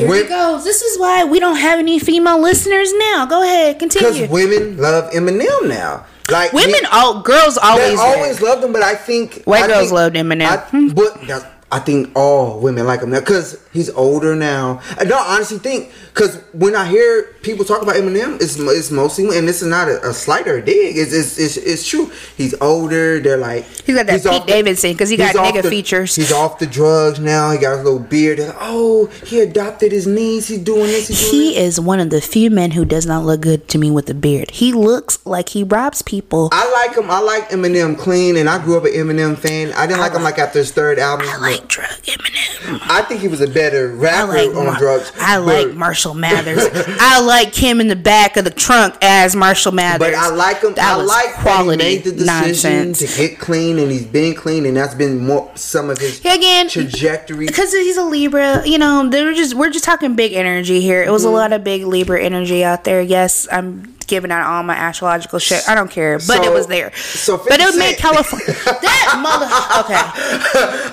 Wom- 0.07 0.09
we 0.09 0.23
go. 0.27 0.59
This 0.63 0.81
is 0.81 0.99
why 0.99 1.23
we 1.23 1.39
don't 1.39 1.55
have 1.57 1.79
any 1.79 1.99
female 1.99 2.39
listeners 2.39 2.91
now. 2.93 3.25
Go 3.25 3.43
ahead, 3.43 3.79
continue. 3.79 4.11
Because 4.11 4.29
women 4.29 4.77
love 4.77 5.11
Eminem 5.11 5.67
now. 5.67 6.05
Like 6.31 6.53
Women, 6.53 6.73
he- 6.73 6.85
all 6.91 7.21
girls 7.21 7.57
always. 7.57 7.99
always 7.99 8.41
loved 8.41 8.63
him, 8.63 8.73
but 8.73 8.81
I 8.81 8.95
think 8.95 9.43
White 9.43 9.63
I 9.65 9.67
girls 9.67 9.81
think- 9.89 9.91
loved 9.93 10.15
Eminem. 10.15 10.47
I, 10.47 10.93
but 10.93 11.51
I 11.71 11.79
think 11.79 12.11
all 12.15 12.59
women 12.59 12.85
like 12.87 13.01
him 13.01 13.11
now 13.11 13.19
because 13.19 13.59
he's 13.75 13.89
older 13.91 14.35
now. 14.35 14.81
I 14.97 15.03
don't 15.05 15.27
honestly 15.27 15.59
think 15.59 15.91
because 16.13 16.37
when 16.53 16.75
I 16.75 16.85
hear 16.87 17.23
people 17.43 17.65
talk 17.65 17.81
about 17.81 17.95
Eminem, 17.95 18.35
it's 18.41 18.57
it's 18.57 18.89
mostly 18.91 19.37
and 19.37 19.47
this 19.47 19.61
is 19.61 19.67
not 19.67 19.87
a, 19.87 20.09
a 20.09 20.13
slight 20.13 20.47
or 20.47 20.57
a 20.57 20.61
dig. 20.65 20.97
It's, 20.97 21.13
it's 21.13 21.37
it's 21.37 21.57
it's 21.57 21.87
true. 21.87 22.11
He's 22.37 22.53
older. 22.61 23.19
They're 23.19 23.37
like 23.37 23.65
He's 23.85 23.95
got 23.95 24.07
that 24.07 24.21
Pete 24.23 24.31
off 24.31 24.45
the- 24.45 24.51
Davidson, 24.53 24.95
'cause 24.97 25.09
he 25.09 25.17
got 25.17 25.31
he's 25.33 25.41
nigga 25.41 25.61
the- 25.63 25.69
features. 25.69 26.15
He's 26.15 26.31
off 26.31 26.59
the 26.59 26.65
drugs 26.65 27.19
now. 27.19 27.51
He 27.51 27.57
got 27.59 27.73
a 27.73 27.83
little 27.83 27.99
beard. 27.99 28.39
Like, 28.39 28.55
oh, 28.59 29.07
he 29.25 29.41
adopted 29.41 29.91
his 29.91 30.07
niece. 30.07 30.47
He's 30.47 30.59
doing 30.59 30.87
this. 30.87 31.07
He's 31.07 31.19
doing 31.29 31.31
He 31.31 31.57
is 31.57 31.79
one 31.79 31.99
of 31.99 32.09
the 32.09 32.21
few 32.21 32.49
men 32.49 32.71
who 32.71 32.85
does 32.85 33.05
not 33.05 33.25
look 33.25 33.41
good 33.41 33.67
to 33.69 33.77
me 33.77 33.91
with 33.91 34.09
a 34.09 34.13
beard. 34.13 34.51
He 34.51 34.71
looks 34.73 35.19
like 35.25 35.49
he 35.49 35.63
robs 35.63 36.01
people. 36.01 36.49
I 36.51 36.69
like 36.71 36.97
him. 36.97 37.11
I 37.11 37.19
like 37.19 37.49
Eminem 37.49 37.97
clean, 37.97 38.37
and 38.37 38.49
I 38.49 38.63
grew 38.63 38.77
up 38.77 38.85
an 38.85 38.91
Eminem 38.91 39.37
fan. 39.37 39.73
I 39.73 39.85
didn't 39.85 39.99
like 39.99 40.13
him 40.13 40.23
like 40.23 40.39
after 40.39 40.59
his 40.59 40.71
third 40.71 40.97
album. 40.99 41.27
I 41.29 41.37
like 41.37 41.67
drug 41.67 41.89
Eminem. 42.03 42.79
I 42.89 43.01
think 43.03 43.21
he 43.21 43.27
was 43.27 43.41
a 43.41 43.47
better 43.65 43.91
I 43.91 43.95
rapper 43.95 44.31
like 44.33 44.55
on 44.55 44.65
Mar- 44.65 44.77
drugs. 44.77 45.11
I 45.19 45.37
like 45.37 45.73
Marshall 45.73 46.13
Mathers. 46.13 46.63
I 46.99 47.21
like 47.21 47.53
him 47.55 47.81
in 47.81 47.87
the 47.87 47.95
back 47.95 48.37
of 48.37 48.43
the 48.45 48.51
trunk 48.51 48.95
as 49.01 49.35
Marshall 49.35 49.71
Mathers. 49.71 49.99
But 50.07 50.13
I 50.15 50.29
like 50.29 50.61
him. 50.61 50.73
That 50.75 50.97
I 50.99 51.01
like 51.01 51.33
quality 51.35 51.77
that 51.77 51.83
he 51.83 51.95
made 51.95 52.03
the 52.03 52.11
decision 52.11 52.71
nonsense. 52.87 52.99
to 52.99 53.17
get 53.27 53.39
clean, 53.39 53.79
and 53.79 53.91
he's 53.91 54.05
been 54.05 54.35
clean, 54.35 54.65
and 54.65 54.77
that's 54.77 54.93
been 54.95 55.25
more 55.25 55.51
some 55.55 55.89
of 55.89 55.97
his 55.97 56.19
Again, 56.19 56.69
trajectory. 56.69 57.47
because 57.47 57.71
he's 57.73 57.97
a 57.97 58.03
Libra, 58.03 58.65
you 58.67 58.77
know, 58.77 59.09
they're 59.09 59.33
just 59.33 59.53
we're 59.55 59.69
just 59.71 59.85
talking 59.85 60.15
big 60.15 60.33
energy 60.33 60.81
here. 60.81 61.03
It 61.03 61.09
was 61.11 61.23
Mm-hmm. 61.23 61.33
a 61.33 61.37
lot 61.37 61.53
of 61.53 61.63
big 61.63 61.83
Libra 61.85 62.21
energy 62.21 62.63
out 62.63 62.83
there. 62.83 63.01
Yes, 63.01 63.47
I'm 63.51 63.94
giving 64.07 64.31
out 64.31 64.45
all 64.45 64.63
my 64.63 64.75
astrological 64.75 65.39
shit. 65.39 65.67
I 65.67 65.75
don't 65.75 65.89
care, 65.91 66.19
but 66.27 66.43
it 66.45 66.51
was 66.51 66.67
there. 66.67 66.93
so 66.95 67.37
but 67.37 67.59
it 67.59 67.63
50 67.65 67.79
made 67.79 67.97
California 67.97 68.53
that 68.65 69.19
mother. 69.21 69.45
Okay, 69.83 69.99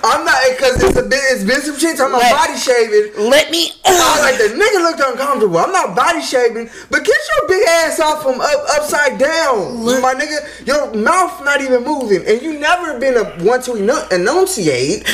I'm 0.05 0.25
not 0.25 0.39
because 0.57 0.83
it's 0.83 0.99
a 0.99 1.03
bit. 1.03 1.21
It's 1.33 1.45
been 1.45 1.61
some 1.61 1.79
shit 1.79 1.97
talking 1.97 2.15
about 2.15 2.31
body 2.31 2.59
shaving. 2.59 3.31
let 3.31 3.51
me. 3.51 3.73
I 3.85 3.91
was 3.93 4.23
like 4.23 4.39
the 4.39 4.55
nigga 4.57 4.83
looked 4.83 5.01
uncomfortable. 5.01 5.59
I'm 5.59 5.73
not 5.73 5.95
body 5.97 6.21
shaving, 6.23 6.69
but 6.91 7.05
get 7.05 7.17
your 7.17 7.49
big 7.49 7.67
ass 7.69 8.01
off 8.01 8.23
from 8.23 8.41
up 8.41 8.61
upside 8.77 9.19
down, 9.19 9.83
Look- 9.85 10.03
my 10.03 10.15
nigga. 10.15 10.67
Your 10.67 10.93
mouth 10.95 11.45
not 11.45 11.61
even 11.61 11.85
moving, 11.85 12.25
and 12.27 12.41
you 12.43 12.59
never 12.59 12.99
been 12.99 13.17
a 13.17 13.25
one 13.45 13.63
to 13.63 13.77
enu- 13.77 14.09
enunciate. 14.11 15.05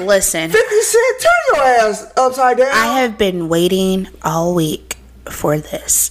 Listen, 0.00 0.50
Fifty 0.56 0.80
Cent, 0.82 1.20
turn 1.20 1.30
your 1.54 1.64
ass 1.64 2.12
upside 2.16 2.58
down. 2.58 2.68
I 2.72 3.00
have 3.00 3.16
been 3.18 3.48
waiting 3.48 4.08
all 4.22 4.54
week 4.54 4.96
for 5.30 5.58
this. 5.58 6.10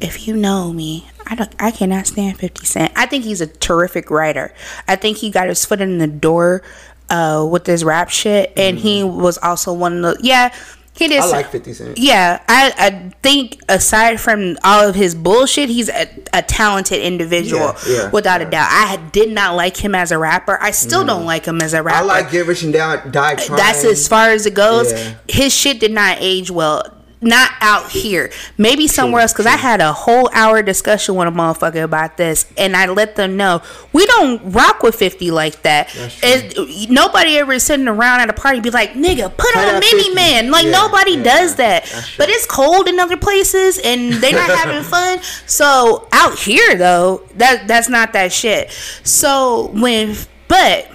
If 0.00 0.26
you 0.26 0.36
know 0.36 0.72
me, 0.72 1.08
I 1.26 1.34
don't 1.34 1.54
I 1.58 1.70
cannot 1.70 2.06
stand 2.06 2.38
50 2.38 2.66
Cent. 2.66 2.92
I 2.96 3.06
think 3.06 3.24
he's 3.24 3.40
a 3.40 3.46
terrific 3.46 4.10
writer. 4.10 4.52
I 4.86 4.96
think 4.96 5.18
he 5.18 5.30
got 5.30 5.48
his 5.48 5.64
foot 5.64 5.80
in 5.80 5.98
the 5.98 6.06
door 6.06 6.62
uh 7.10 7.46
with 7.50 7.64
this 7.64 7.82
rap 7.84 8.10
shit 8.10 8.52
and 8.56 8.78
he 8.78 9.02
was 9.02 9.38
also 9.38 9.72
one 9.72 10.04
of 10.04 10.16
the 10.18 10.20
yeah, 10.22 10.54
he 10.94 11.06
did 11.08 11.20
Mm-hmm. 11.22 11.34
I 11.34 11.36
like 11.38 11.50
Fifty 11.50 11.72
Cent. 11.72 11.96
yeah, 11.96 12.42
I, 12.48 12.72
I 12.76 12.90
think 13.22 13.60
aside 13.68 14.20
from 14.20 14.58
all 14.64 14.88
of 14.88 14.94
his 14.96 15.14
bullshit, 15.14 15.68
he's 15.68 15.88
a, 15.88 16.08
a 16.32 16.42
talented 16.42 17.00
individual, 17.00 17.74
Yeah, 17.86 18.02
yeah, 18.02 18.10
without 18.10 18.40
yeah. 18.40 18.48
a 18.48 18.50
doubt. 18.50 18.68
I 18.70 18.96
did 19.12 19.30
not 19.30 19.54
like 19.54 19.76
him 19.76 19.94
as 19.94 20.10
a 20.10 20.18
rapper. 20.18 20.58
I 20.60 20.72
still 20.72 21.06
don't 21.06 21.24
like 21.24 21.44
him 21.46 21.60
as 21.62 21.72
a 21.72 21.82
rapper. 21.84 22.00
Mm-hmm. 22.00 22.10
I 22.10 22.20
like 22.22 22.30
Get 22.32 22.46
Rich 22.46 22.64
and 22.64 22.72
Die, 22.72 23.06
die 23.10 23.34
Trying. 23.36 23.56
That's 23.56 23.84
as 23.84 24.08
far 24.08 24.30
as 24.30 24.44
it 24.46 24.54
goes. 24.54 24.92
His 25.28 25.54
shit 25.54 25.78
did 25.78 25.92
not 25.92 26.18
age 26.20 26.50
well. 26.50 26.82
Not 27.20 27.50
out 27.60 27.90
here. 27.90 28.30
Maybe 28.56 28.86
somewhere 28.86 29.22
else. 29.22 29.32
Because 29.32 29.46
I 29.46 29.56
had 29.56 29.80
a 29.80 29.92
whole 29.92 30.30
hour 30.32 30.62
discussion 30.62 31.16
with 31.16 31.26
a 31.26 31.32
motherfucker 31.32 31.82
about 31.82 32.16
this, 32.16 32.46
and 32.56 32.76
I 32.76 32.86
let 32.86 33.16
them 33.16 33.36
know 33.36 33.60
we 33.92 34.06
don't 34.06 34.52
rock 34.52 34.84
with 34.84 34.94
fifty 34.94 35.32
like 35.32 35.62
that. 35.62 35.90
It, 36.22 36.90
nobody 36.90 37.36
ever 37.38 37.58
sitting 37.58 37.88
around 37.88 38.20
at 38.20 38.30
a 38.30 38.32
party 38.32 38.60
be 38.60 38.70
like, 38.70 38.92
"Nigga, 38.92 39.36
put 39.36 39.56
on 39.56 39.64
out 39.64 39.80
Mini 39.80 40.04
50. 40.04 40.14
Man." 40.14 40.50
Like 40.52 40.66
Yeah, 40.66 40.70
nobody 40.70 41.12
yeah, 41.12 41.22
does 41.24 41.56
that. 41.56 41.84
But 42.16 42.28
it's 42.28 42.46
cold 42.46 42.88
in 42.88 43.00
other 43.00 43.16
places, 43.16 43.80
and 43.82 44.12
they're 44.12 44.32
not 44.34 44.50
having 44.58 44.84
fun. 44.84 45.20
So 45.46 46.06
out 46.12 46.38
here, 46.38 46.76
though, 46.76 47.26
that 47.34 47.66
that's 47.66 47.88
not 47.88 48.12
that 48.12 48.32
shit. 48.32 48.70
So 49.02 49.70
when, 49.74 50.14
but 50.46 50.88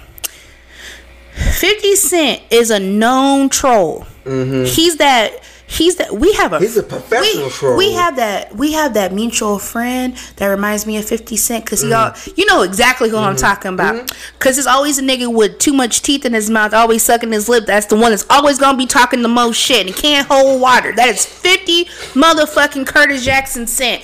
50 1.34 1.96
Cent 1.96 2.42
is 2.50 2.70
a 2.70 2.80
known 2.80 3.48
troll. 3.50 4.06
He's 4.24 4.96
that. 4.96 5.40
He's 5.66 5.96
that. 5.96 6.12
We 6.12 6.34
have 6.34 6.52
a. 6.52 6.56
Mm-hmm. 6.56 6.64
He's 6.64 6.76
a 6.76 6.82
professional 6.82 7.44
we, 7.44 7.50
troll. 7.50 7.76
We 7.76 7.92
have 7.94 8.16
that. 8.16 8.54
We 8.54 8.72
have 8.72 8.94
that 8.94 9.12
mutual 9.12 9.58
friend 9.58 10.14
that 10.36 10.46
reminds 10.46 10.86
me 10.86 10.96
of 10.98 11.04
50 11.04 11.36
Cent 11.36 11.64
because. 11.64 11.82
Mm-hmm. 11.82 12.32
You 12.36 12.46
know 12.46 12.62
exactly 12.62 13.08
who 13.08 13.16
I'm 13.16 13.36
talking 13.36 13.72
about. 13.72 14.12
Because 14.38 14.58
it's 14.58 14.66
always 14.66 14.98
a 14.98 15.02
nigga 15.02 15.32
with 15.32 15.58
too 15.58 15.72
much 15.72 16.02
teeth 16.02 16.24
in 16.24 16.34
his 16.34 16.50
mouth, 16.50 16.74
always 16.74 17.02
sucking 17.02 17.32
his 17.32 17.48
lip. 17.48 17.64
That's 17.66 17.86
the 17.86 17.96
one 17.96 18.10
that's 18.10 18.26
always 18.28 18.58
gonna 18.58 18.76
be 18.76 18.86
talking 18.86 19.22
the 19.22 19.28
most 19.28 19.56
shit 19.56 19.86
and 19.86 19.96
can't 19.96 20.26
hold 20.28 20.60
water. 20.60 20.92
That 20.94 21.08
is 21.08 21.24
50 21.24 21.86
motherfucking 22.14 22.86
Curtis 22.86 23.24
Jackson 23.24 23.66
Cent. 23.66 24.02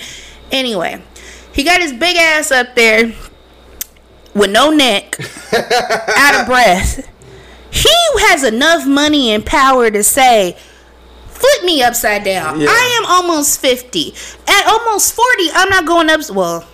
Anyway, 0.51 1.03
he 1.53 1.62
got 1.62 1.81
his 1.81 1.92
big 1.92 2.16
ass 2.16 2.51
up 2.51 2.75
there 2.75 3.12
with 4.35 4.51
no 4.51 4.70
neck, 4.70 5.18
out 5.53 6.40
of 6.40 6.46
breath. 6.46 7.09
He 7.70 7.94
has 8.29 8.42
enough 8.42 8.87
money 8.87 9.31
and 9.31 9.44
power 9.44 9.90
to 9.90 10.03
say, 10.03 10.57
flip 11.40 11.64
me 11.64 11.83
upside 11.83 12.24
down. 12.24 12.61
Yeah. 12.61 12.68
I 12.70 13.00
am 13.03 13.07
almost 13.11 13.61
50. 13.61 14.14
At 14.48 14.66
almost 14.66 15.14
40, 15.14 15.50
I'm 15.55 15.68
not 15.70 15.87
going 15.87 16.11
up, 16.11 16.20
well, 16.31 16.66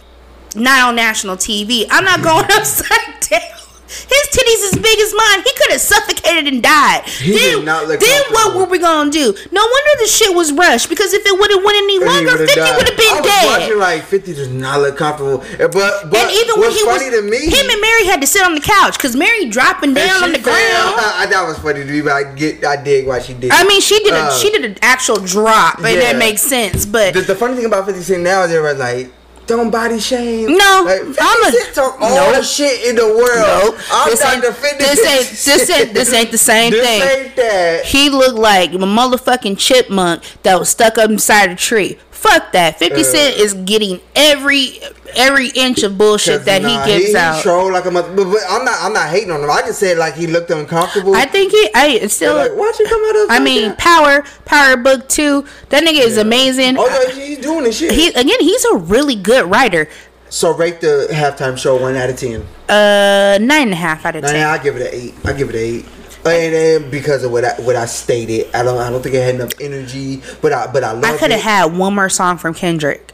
not 0.54 0.88
on 0.88 0.96
national 0.96 1.36
TV. 1.36 1.86
I'm 1.90 2.04
not 2.04 2.22
going 2.22 2.44
upside 2.50 3.20
down. 3.20 3.55
His 3.86 4.24
titties 4.34 4.72
as 4.74 4.78
big 4.82 4.98
as 4.98 5.14
mine. 5.16 5.42
He 5.44 5.52
could 5.56 5.70
have 5.72 5.80
suffocated 5.80 6.46
and 6.52 6.62
died. 6.62 7.04
He 7.06 7.32
then 7.32 7.58
did 7.58 7.64
not 7.64 7.86
look 7.88 8.00
then 8.00 8.22
what 8.32 8.54
were 8.56 8.64
we 8.66 8.78
gonna 8.78 9.10
do? 9.10 9.32
No 9.52 9.62
wonder 9.62 9.90
the 10.02 10.08
shit 10.08 10.34
was 10.34 10.52
rushed 10.52 10.88
because 10.88 11.12
if 11.12 11.24
it 11.24 11.32
would 11.38 11.50
have 11.50 11.62
went 11.64 11.76
any 11.78 11.98
longer, 11.98 12.32
would've 12.32 12.48
50 12.50 12.60
died. 12.60 12.76
would 12.76 12.88
have 12.88 12.98
been 12.98 13.14
I 13.16 13.20
was 13.20 13.30
dead. 13.30 13.46
watching 13.60 13.78
like 13.78 14.02
50 14.02 14.34
does 14.34 14.48
not 14.48 14.80
look 14.80 14.96
comfortable. 14.96 15.38
But, 15.58 15.70
but 16.10 16.16
and 16.16 16.30
even 16.32 16.60
when 16.60 16.70
he 16.72 16.82
was, 16.82 16.98
funny 16.98 17.10
to 17.10 17.22
me, 17.22 17.46
him 17.46 17.66
and 17.70 17.80
Mary 17.80 18.06
had 18.06 18.20
to 18.20 18.26
sit 18.26 18.44
on 18.44 18.54
the 18.54 18.60
couch 18.60 18.96
because 18.98 19.14
Mary 19.16 19.48
dropping 19.48 19.94
down 19.94 20.22
on 20.24 20.32
the 20.32 20.38
fell. 20.38 20.52
ground. 20.52 20.96
I, 21.22 21.26
that 21.30 21.44
was 21.46 21.58
funny 21.58 21.80
to 21.84 21.90
me, 21.90 22.00
but 22.02 22.12
I 22.12 22.24
get, 22.34 22.64
I 22.64 22.76
dig 22.82 23.06
why 23.06 23.20
she 23.20 23.34
did. 23.34 23.50
I 23.52 23.64
mean, 23.64 23.80
she 23.80 23.98
did 24.02 24.12
a 24.14 24.18
Uh, 24.26 24.38
she 24.38 24.50
did 24.50 24.64
an 24.64 24.76
actual 24.82 25.16
drop, 25.16 25.78
and 25.78 25.86
yeah. 25.94 26.12
that 26.12 26.16
makes 26.18 26.42
sense. 26.42 26.84
But 26.86 27.14
The, 27.14 27.20
the 27.22 27.34
funny 27.34 27.54
thing 27.56 27.64
about 27.66 27.86
50 27.86 28.00
Cent 28.02 28.22
now 28.22 28.42
is 28.42 28.50
everybody's 28.52 28.80
like, 28.80 29.12
don't 29.46 29.70
body 29.70 29.98
shame. 30.00 30.56
No, 30.56 30.82
like, 30.84 31.16
I'm 31.20 31.54
a- 31.54 31.72
talk 31.72 32.00
all 32.00 32.10
Nope. 32.10 32.36
the 32.36 32.42
shit 32.42 32.88
in 32.88 32.96
the 32.96 33.06
world. 33.06 33.64
Nope. 33.74 33.78
I'm 33.92 34.10
This 34.10 34.20
defending 34.20 34.78
this 34.78 35.06
ain't- 35.06 35.28
this 35.44 35.70
ain't- 35.70 35.94
this 35.94 36.12
ain't 36.12 36.30
the 36.32 36.38
same 36.38 36.72
this 36.72 36.86
thing. 36.86 37.02
ain't 37.02 37.36
that. 37.36 37.84
He 37.84 38.10
looked 38.10 38.38
like 38.38 38.72
a 38.72 38.78
motherfucking 38.78 39.58
chipmunk 39.58 40.22
that 40.42 40.58
was 40.58 40.68
stuck 40.68 40.98
up 40.98 41.10
inside 41.10 41.50
a 41.50 41.54
tree. 41.54 41.98
Fuck 42.16 42.52
that. 42.52 42.78
Fifty 42.78 43.02
Uh. 43.02 43.04
Cent 43.04 43.36
is 43.36 43.54
getting 43.54 44.00
every 44.14 44.80
every 45.14 45.48
inch 45.50 45.82
of 45.82 45.96
bullshit 45.96 46.44
that 46.46 46.62
Nah, 46.62 46.84
he 46.84 46.90
gives 46.92 47.08
he, 47.12 47.16
out. 47.16 47.36
He 47.36 47.42
troll 47.42 47.70
like 47.72 47.84
a 47.84 47.90
mother, 47.90 48.14
but, 48.16 48.24
but 48.24 48.40
I'm 48.48 48.64
not. 48.64 48.76
I'm 48.80 48.92
not 48.92 49.08
hating 49.10 49.30
on 49.30 49.42
him. 49.42 49.50
I 49.50 49.60
just 49.62 49.78
said 49.78 49.98
like 49.98 50.14
he 50.14 50.26
looked 50.26 50.50
uncomfortable. 50.50 51.14
I 51.14 51.26
think 51.26 51.52
he. 51.52 51.68
I 51.74 52.06
still. 52.08 52.34
like, 52.34 52.52
why'd 52.52 52.78
you 52.78 52.86
come 52.88 53.02
out 53.08 53.24
of? 53.24 53.30
I 53.30 53.38
mean, 53.38 53.76
Power, 53.76 54.24
Power 54.44 54.76
Book 54.76 55.08
Two. 55.08 55.44
That 55.68 55.84
nigga 55.84 56.00
is 56.04 56.16
amazing. 56.16 56.76
oh 56.78 56.88
yeah, 56.88 57.14
he's 57.14 57.38
doing 57.38 57.64
this 57.64 57.78
shit. 57.78 57.92
He 57.92 58.08
again, 58.08 58.40
he's 58.40 58.64
a 58.64 58.76
really 58.76 59.14
good 59.14 59.48
writer. 59.50 59.88
so 60.28 60.52
rate 60.56 60.80
the 60.80 61.06
halftime 61.12 61.56
show 61.58 61.80
one 61.80 61.96
out 61.96 62.10
of 62.10 62.16
ten. 62.18 62.40
Uh, 62.68 63.38
nine 63.40 63.62
and 63.64 63.72
a 63.72 63.76
half 63.76 64.04
out 64.04 64.16
of 64.16 64.22
Nah, 64.22 64.28
ten. 64.32 64.46
I 64.46 64.58
give 64.62 64.76
it 64.76 64.82
an 64.82 64.88
eight. 64.92 65.14
I 65.24 65.32
give 65.34 65.48
it 65.50 65.54
an 65.54 65.60
eight. 65.60 65.86
And, 66.26 66.54
and 66.54 66.90
because 66.90 67.24
of 67.24 67.32
what 67.32 67.44
I 67.44 67.54
what 67.60 67.76
I 67.76 67.86
stated, 67.86 68.54
I 68.54 68.62
don't 68.62 68.78
I 68.78 68.90
don't 68.90 69.02
think 69.02 69.14
I 69.14 69.18
had 69.18 69.34
enough 69.36 69.52
energy, 69.60 70.22
but 70.40 70.52
I 70.52 70.66
but 70.72 70.84
I 70.84 70.92
love 70.92 71.04
I 71.04 71.16
could 71.16 71.30
have 71.30 71.40
had 71.42 71.76
one 71.76 71.94
more 71.94 72.08
song 72.08 72.38
from 72.38 72.54
Kendrick. 72.54 73.12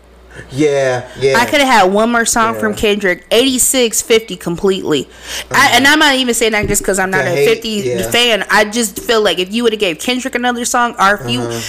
Yeah, 0.51 1.09
yeah. 1.19 1.37
I 1.39 1.45
could 1.45 1.61
have 1.61 1.85
had 1.85 1.93
one 1.93 2.11
more 2.11 2.25
song 2.25 2.55
Yeah. 2.55 2.61
from 2.61 2.75
Kendrick. 2.75 3.27
86 3.31 4.01
50 4.03 4.37
completely. 4.37 5.09
I, 5.51 5.55
uh-huh. 5.55 5.69
and 5.75 5.87
I'm 5.87 5.99
not 5.99 6.15
even 6.15 6.35
saying 6.35 6.53
that 6.53 6.69
just 6.69 6.83
because 6.83 6.99
I'm 6.99 7.11
not 7.11 7.27
a 7.27 7.31
hate, 7.31 7.63
50 7.63 7.69
yeah. 7.69 8.11
fan. 8.11 8.47
I 8.51 8.65
just 8.65 8.99
feel 8.99 9.23
like 9.23 9.39
if 9.39 9.53
you 9.53 9.63
would 9.63 9.73
have 9.73 9.81
gave 9.81 9.99
Kendrick 9.99 10.35
another 10.35 10.65
song, 10.65 10.95
or 10.99 11.21
if 11.21 11.31
you. 11.31 11.61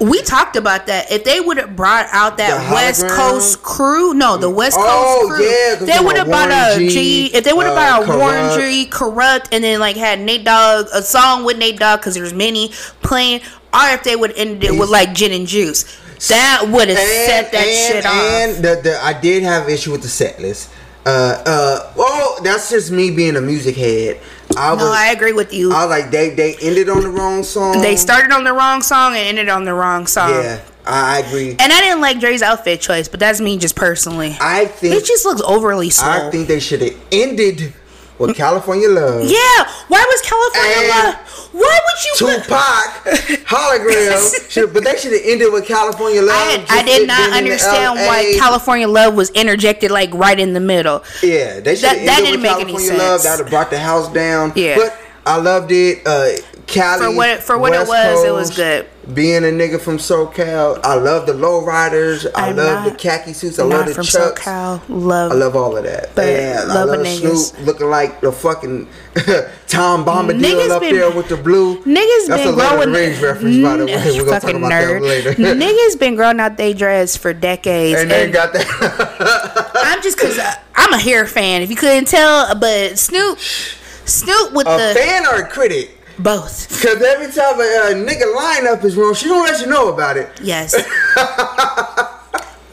We 0.00 0.22
talked 0.22 0.56
about 0.56 0.86
that. 0.88 1.10
If 1.12 1.22
they 1.24 1.40
would 1.40 1.56
have 1.56 1.76
brought 1.76 2.06
out 2.10 2.36
that 2.38 2.68
The 2.68 2.74
West 2.74 3.04
hologram? 3.04 3.16
Coast 3.16 3.62
crew, 3.62 4.12
no, 4.12 4.36
the 4.36 4.50
West 4.50 4.76
Coast 4.76 4.88
Oh, 4.88 5.26
crew, 5.28 5.44
yeah, 5.44 5.74
they 5.76 5.86
they 5.86 6.04
would 6.04 6.16
have 6.16 6.26
Warren 6.26 6.50
a 6.50 6.76
G, 6.78 6.88
G. 6.88 7.26
If 7.34 7.44
they 7.44 7.52
would 7.52 7.66
have 7.66 7.76
uh, 7.78 8.04
brought 8.04 8.16
a 8.16 8.18
Warren 8.18 8.50
Kurupt. 8.50 8.70
G, 8.70 8.90
Kurupt, 8.90 9.48
and 9.52 9.62
then 9.62 9.78
like 9.78 9.96
had 9.96 10.18
Nate 10.20 10.44
Dogg 10.44 10.86
a 10.92 11.00
song 11.00 11.44
with 11.44 11.58
Nate 11.58 11.78
Dogg 11.78 12.00
because 12.00 12.14
there's 12.14 12.34
many 12.34 12.70
playing, 13.02 13.40
or 13.72 13.88
if 13.90 14.02
they 14.02 14.16
would 14.16 14.32
ended 14.36 14.64
it 14.64 14.78
with 14.78 14.90
like 14.90 15.14
Gin 15.14 15.30
and 15.32 15.46
Juice, 15.46 15.84
that 16.28 16.64
would 16.68 16.88
have 16.88 16.98
set 16.98 17.52
that 17.52 17.64
shit 17.64 18.04
off. 18.04 18.12
And 18.14 18.56
the, 18.64 18.80
the 18.82 18.98
I 19.00 19.18
did 19.18 19.42
have 19.44 19.68
issue 19.68 19.92
with 19.92 20.02
the 20.02 20.08
set 20.08 20.40
list. 20.40 20.70
Uh, 21.06 21.42
uh, 21.46 21.92
well, 21.96 22.38
that's 22.42 22.70
just 22.70 22.90
me 22.90 23.10
being 23.10 23.36
a 23.36 23.40
music 23.40 23.76
head. 23.76 24.18
I 24.56 24.72
was, 24.72 24.82
No, 24.82 24.92
I 24.92 25.08
agree 25.08 25.32
with 25.32 25.52
you. 25.52 25.72
I 25.72 25.86
was 25.86 25.90
like 25.90 26.10
they 26.10 26.30
they 26.30 26.56
ended 26.60 26.88
on 26.88 27.00
the 27.02 27.10
wrong 27.10 27.42
song. 27.42 27.80
they 27.80 27.96
started 27.96 28.32
on 28.32 28.44
the 28.44 28.52
wrong 28.52 28.82
song 28.82 29.12
and 29.14 29.26
ended 29.26 29.48
on 29.48 29.64
the 29.64 29.74
wrong 29.74 30.06
song. 30.06 30.30
Yeah, 30.30 30.60
I, 30.86 31.20
agree. 31.20 31.50
And 31.58 31.72
I 31.72 31.80
didn't 31.80 32.00
like 32.00 32.20
Dre's 32.20 32.42
outfit 32.42 32.80
choice, 32.80 33.08
but 33.08 33.20
that's 33.20 33.40
me 33.40 33.58
just 33.58 33.76
personally. 33.76 34.36
I 34.40 34.66
think 34.66 34.94
it 34.94 35.04
just 35.04 35.24
looks 35.24 35.40
overly 35.42 35.90
slow. 35.90 36.08
I 36.08 36.30
think 36.30 36.48
they 36.48 36.60
should 36.60 36.82
have 36.82 36.96
ended 37.12 37.72
with 38.18 38.36
California 38.36 38.88
Love. 38.88 39.22
yeah, 39.24 39.64
why 39.88 40.04
was 40.06 40.20
California 40.22 40.88
Love? 40.88 41.14
Why 41.52 41.78
would 41.84 42.04
you? 42.04 42.12
put- 42.18 42.42
Tupac 42.44 43.44
hologram, 43.46 44.50
should, 44.50 44.72
but 44.74 44.84
they 44.84 44.96
should 44.96 45.12
have 45.12 45.20
ended 45.24 45.52
with 45.52 45.66
California 45.66 46.20
Love. 46.22 46.34
I, 46.36 46.66
I 46.68 46.82
did 46.82 47.06
not 47.06 47.32
understand 47.32 47.94
why 47.96 48.34
California 48.38 48.88
Love 48.88 49.14
was 49.14 49.30
interjected 49.30 49.90
like 49.90 50.12
right 50.14 50.38
in 50.38 50.52
the 50.52 50.60
middle. 50.60 51.04
Yeah, 51.22 51.60
they 51.60 51.74
should 51.76 51.84
That- 51.84 52.06
that 52.06 52.20
didn't 52.20 52.42
make 52.42 52.52
any 52.58 52.72
sense. 52.78 52.88
California 52.88 52.98
Love. 52.98 53.22
That 53.22 53.30
would 53.38 53.44
have 53.44 53.50
brought 53.50 53.70
the 53.70 53.78
house 53.78 54.12
down. 54.12 54.52
Yeah. 54.56 54.76
but 54.76 54.98
I 55.26 55.36
loved 55.38 55.70
it. 55.72 56.02
Uh, 56.06 56.32
Cali 56.74 57.04
For 57.04 57.10
what- 57.16 57.42
for 57.42 57.58
what 57.58 57.72
it 57.72 57.78
West 57.86 57.88
was, 57.88 58.24
it 58.24 58.32
was 58.32 58.48
Coast, 58.48 58.56
good. 58.56 58.86
Being 59.14 59.44
a 59.44 59.48
nigga 59.48 59.78
from 59.78 59.98
SoCal, 59.98 60.80
I 60.82 60.94
love 60.94 61.26
the 61.26 61.34
lowriders. 61.34 62.26
I 62.34 62.48
I'm 62.48 62.56
love 62.56 62.84
the 62.84 62.92
khaki 62.92 63.34
suits. 63.34 63.58
I 63.58 63.64
love 63.64 63.86
the 63.86 63.94
from 63.94 64.04
chucks. 64.04 64.40
SoCal. 64.42 64.80
Love. 64.88 65.32
I 65.32 65.34
love 65.34 65.54
all 65.56 65.76
of 65.76 65.84
that. 65.84 66.14
But 66.14 66.24
and 66.24 66.72
I 66.72 66.84
love 66.84 66.98
love. 67.00 67.06
Snoop 67.06 67.66
looking 67.66 67.90
like 67.90 68.22
the 68.22 68.32
fucking 68.32 68.88
Tom 69.66 70.04
Bombadil 70.06 70.40
Niggas 70.40 70.70
up 70.70 70.80
been- 70.80 70.94
there 70.96 71.10
with 71.10 71.28
the 71.28 71.36
blue. 71.36 71.82
Niggas 71.82 72.28
That's 72.28 72.42
been 72.44 72.54
a 72.54 72.56
Lord 72.56 72.60
of 72.78 72.84
growing. 72.84 72.92
Rings 72.92 73.20
reference, 73.22 73.56
by 73.62 73.76
the 73.76 73.86
way. 73.86 73.94
We're 73.94 74.18
gonna 74.24 74.30
talk 74.30 74.42
fucking 74.42 74.56
about 74.56 74.72
nerd. 74.72 75.00
that 75.00 75.02
later. 75.02 75.32
Niggas 75.34 75.98
been 76.00 76.16
growing 76.16 76.40
out 76.40 76.56
they 76.56 76.72
dress 76.72 77.14
for 77.16 77.34
decades, 77.34 78.00
and 78.00 78.10
they 78.10 78.30
got 78.30 78.52
that. 78.54 79.70
I'm 79.76 80.02
just 80.02 80.16
because 80.16 80.38
uh, 80.38 80.54
I'm 80.76 80.92
a 80.94 80.98
hair 80.98 81.26
fan. 81.26 81.60
If 81.62 81.68
you 81.70 81.76
couldn't 81.76 82.08
tell, 82.08 82.54
but 82.54 82.98
Snoop, 82.98 83.38
Snoop 83.38 84.52
with 84.54 84.66
a 84.66 84.76
the 84.94 84.94
fan 84.98 85.26
or 85.26 85.42
a 85.42 85.46
critic? 85.48 85.93
Both. 86.18 86.68
Because 86.68 87.02
every 87.02 87.32
time 87.32 87.58
a, 87.60 87.90
a 87.90 87.94
nigga 87.94 88.34
line 88.34 88.66
up 88.66 88.84
is 88.84 88.96
wrong, 88.96 89.14
she 89.14 89.26
don't 89.26 89.44
let 89.44 89.60
you 89.60 89.66
know 89.66 89.92
about 89.92 90.16
it. 90.16 90.30
Yes. 90.42 90.74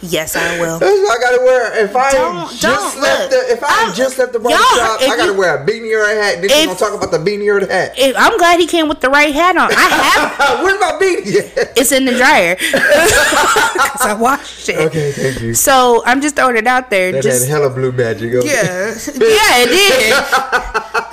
yes, 0.01 0.35
I 0.35 0.59
will. 0.59 0.75
I 0.77 1.17
gotta 1.21 1.41
wear. 1.43 1.83
If 1.85 1.95
I 1.95 2.11
Don't- 2.11 2.49
just 2.51 2.61
don't, 2.61 3.01
left 3.01 3.21
look. 3.21 3.47
the, 3.47 3.53
if 3.53 3.63
I 3.63 3.67
I'm- 3.85 3.93
just 3.93 4.17
left 4.17 4.33
the 4.33 4.39
barbershop, 4.39 5.01
I 5.01 5.07
gotta 5.17 5.31
you- 5.31 5.37
wear 5.37 5.57
a 5.63 5.65
beanie 5.65 5.93
or 5.95 6.03
a 6.03 6.13
hat. 6.23 6.41
Then 6.41 6.45
if- 6.51 6.65
gonna 6.67 6.77
talk 6.79 6.93
about 6.93 7.11
the 7.11 7.17
beanie 7.19 7.47
or 7.53 7.59
the 7.65 7.71
hat. 7.71 7.93
If- 7.97 8.15
I'm 8.17 8.37
glad 8.37 8.59
he 8.59 8.67
came 8.67 8.87
with 8.87 8.99
the 9.01 9.09
right 9.09 9.33
hat 9.33 9.57
on. 9.57 9.69
I 9.71 9.81
have. 9.81 10.59
Where's 10.63 10.79
my 10.79 10.91
beanie? 10.93 11.71
It's 11.77 11.91
in 11.91 12.05
the 12.05 12.13
dryer 12.15 12.55
because 12.71 14.01
I 14.01 14.13
washed 14.19 14.69
it. 14.69 14.77
okay, 14.77 15.11
thank 15.11 15.41
you. 15.41 15.53
So 15.53 16.03
I'm 16.05 16.21
just 16.21 16.35
throwing 16.35 16.57
it 16.57 16.67
out 16.67 16.89
there. 16.89 17.11
That 17.11 17.23
just 17.23 17.47
had 17.47 17.61
hella 17.61 17.69
blue 17.69 17.91
magic. 17.91 18.33
Okay. 18.33 18.47
Yeah, 18.47 18.87
yeah, 19.15 19.63
it 19.63 19.69
did. 19.69 20.13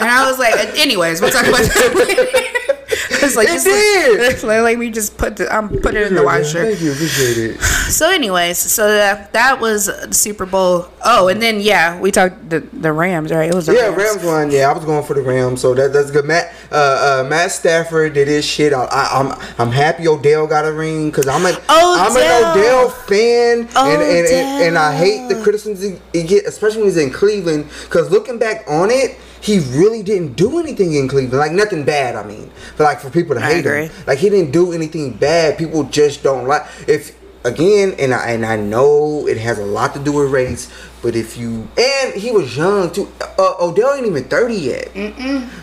And 0.00 0.08
I 0.08 0.26
was 0.28 0.38
like, 0.38 0.78
anyways, 0.78 1.20
we'll 1.20 1.30
talk 1.30 1.46
about 1.46 1.60
that. 1.62 2.74
it's 3.22 3.36
like, 3.36 3.48
It 3.48 3.52
just 3.52 3.66
did. 3.66 4.42
Like, 4.48 4.62
let 4.62 4.78
me 4.78 4.90
just 4.90 5.16
put 5.16 5.36
the, 5.36 5.52
I'm 5.52 5.68
put 5.68 5.94
it 5.94 6.06
in 6.06 6.14
the 6.14 6.22
washer. 6.22 6.64
Thank 6.64 6.80
you, 6.80 6.92
appreciate 6.92 7.38
it. 7.38 7.60
So, 7.88 8.10
anyways, 8.10 8.58
so 8.58 8.86
that 8.86 9.32
that 9.32 9.60
was 9.60 9.86
the 9.86 10.12
Super 10.12 10.44
Bowl. 10.44 10.88
Oh, 11.04 11.28
and 11.28 11.40
then 11.40 11.58
yeah, 11.60 11.98
we 11.98 12.10
talked 12.10 12.50
the 12.50 12.60
the 12.60 12.92
Rams, 12.92 13.32
right? 13.32 13.48
It 13.48 13.54
was 13.54 13.66
Yeah, 13.66 13.94
Rams 13.94 14.22
won. 14.22 14.50
Yeah, 14.50 14.70
I 14.70 14.74
was 14.74 14.84
going 14.84 15.04
for 15.04 15.14
the 15.14 15.22
Rams, 15.22 15.62
so 15.62 15.72
that 15.74 15.94
that's 15.94 16.10
good. 16.10 16.26
Matt 16.26 16.52
uh, 16.70 17.22
uh, 17.24 17.28
Matt 17.28 17.50
Stafford 17.50 18.12
did 18.12 18.28
his 18.28 18.44
shit. 18.44 18.74
I, 18.74 18.84
I, 18.84 19.20
I'm 19.20 19.32
I'm 19.58 19.72
happy 19.72 20.06
Odell 20.06 20.46
got 20.46 20.66
a 20.66 20.72
ring 20.72 21.08
because 21.08 21.26
I'm 21.26 21.46
a 21.46 21.48
am 21.48 22.16
an 22.16 22.22
Odell. 22.22 22.52
Odell 22.58 22.90
fan, 22.90 23.60
and, 23.60 24.02
and, 24.02 24.26
and 24.26 24.62
and 24.64 24.78
I 24.78 24.94
hate 24.94 25.28
the 25.28 25.34
Odell. 25.34 25.44
criticism 25.44 26.00
he 26.12 26.22
get, 26.24 26.44
especially 26.44 26.82
when 26.82 26.88
he's 26.88 26.98
in 26.98 27.10
Cleveland. 27.10 27.70
Because 27.84 28.10
looking 28.10 28.38
back 28.38 28.64
on 28.68 28.90
it, 28.90 29.16
he 29.40 29.58
really 29.58 30.02
didn't 30.02 30.34
do 30.34 30.58
anything 30.58 30.94
in 30.94 31.08
Cleveland, 31.08 31.38
like 31.38 31.52
nothing 31.52 31.84
bad. 31.84 32.16
I 32.16 32.24
mean, 32.24 32.50
but 32.76 32.84
like 32.84 33.00
for 33.00 33.10
people 33.10 33.34
to 33.36 33.42
I 33.42 33.54
hate 33.54 33.66
agree. 33.66 33.86
him, 33.86 33.92
like 34.06 34.18
he 34.18 34.30
didn't 34.30 34.52
do 34.52 34.72
anything 34.72 35.12
bad. 35.12 35.58
People 35.58 35.84
just 35.84 36.22
don't 36.22 36.46
like 36.46 36.66
if. 36.86 37.16
Again, 37.44 37.94
and 38.00 38.12
I 38.12 38.32
and 38.32 38.44
I 38.44 38.56
know 38.56 39.26
it 39.28 39.38
has 39.38 39.58
a 39.60 39.64
lot 39.64 39.94
to 39.94 40.00
do 40.00 40.12
with 40.12 40.32
race, 40.32 40.68
but 41.02 41.14
if 41.14 41.38
you 41.38 41.68
and 41.78 42.12
he 42.12 42.32
was 42.32 42.54
young 42.56 42.90
too. 42.90 43.08
Uh, 43.20 43.54
Odell 43.60 43.94
ain't 43.94 44.06
even 44.06 44.24
thirty 44.24 44.56
yet. 44.56 44.90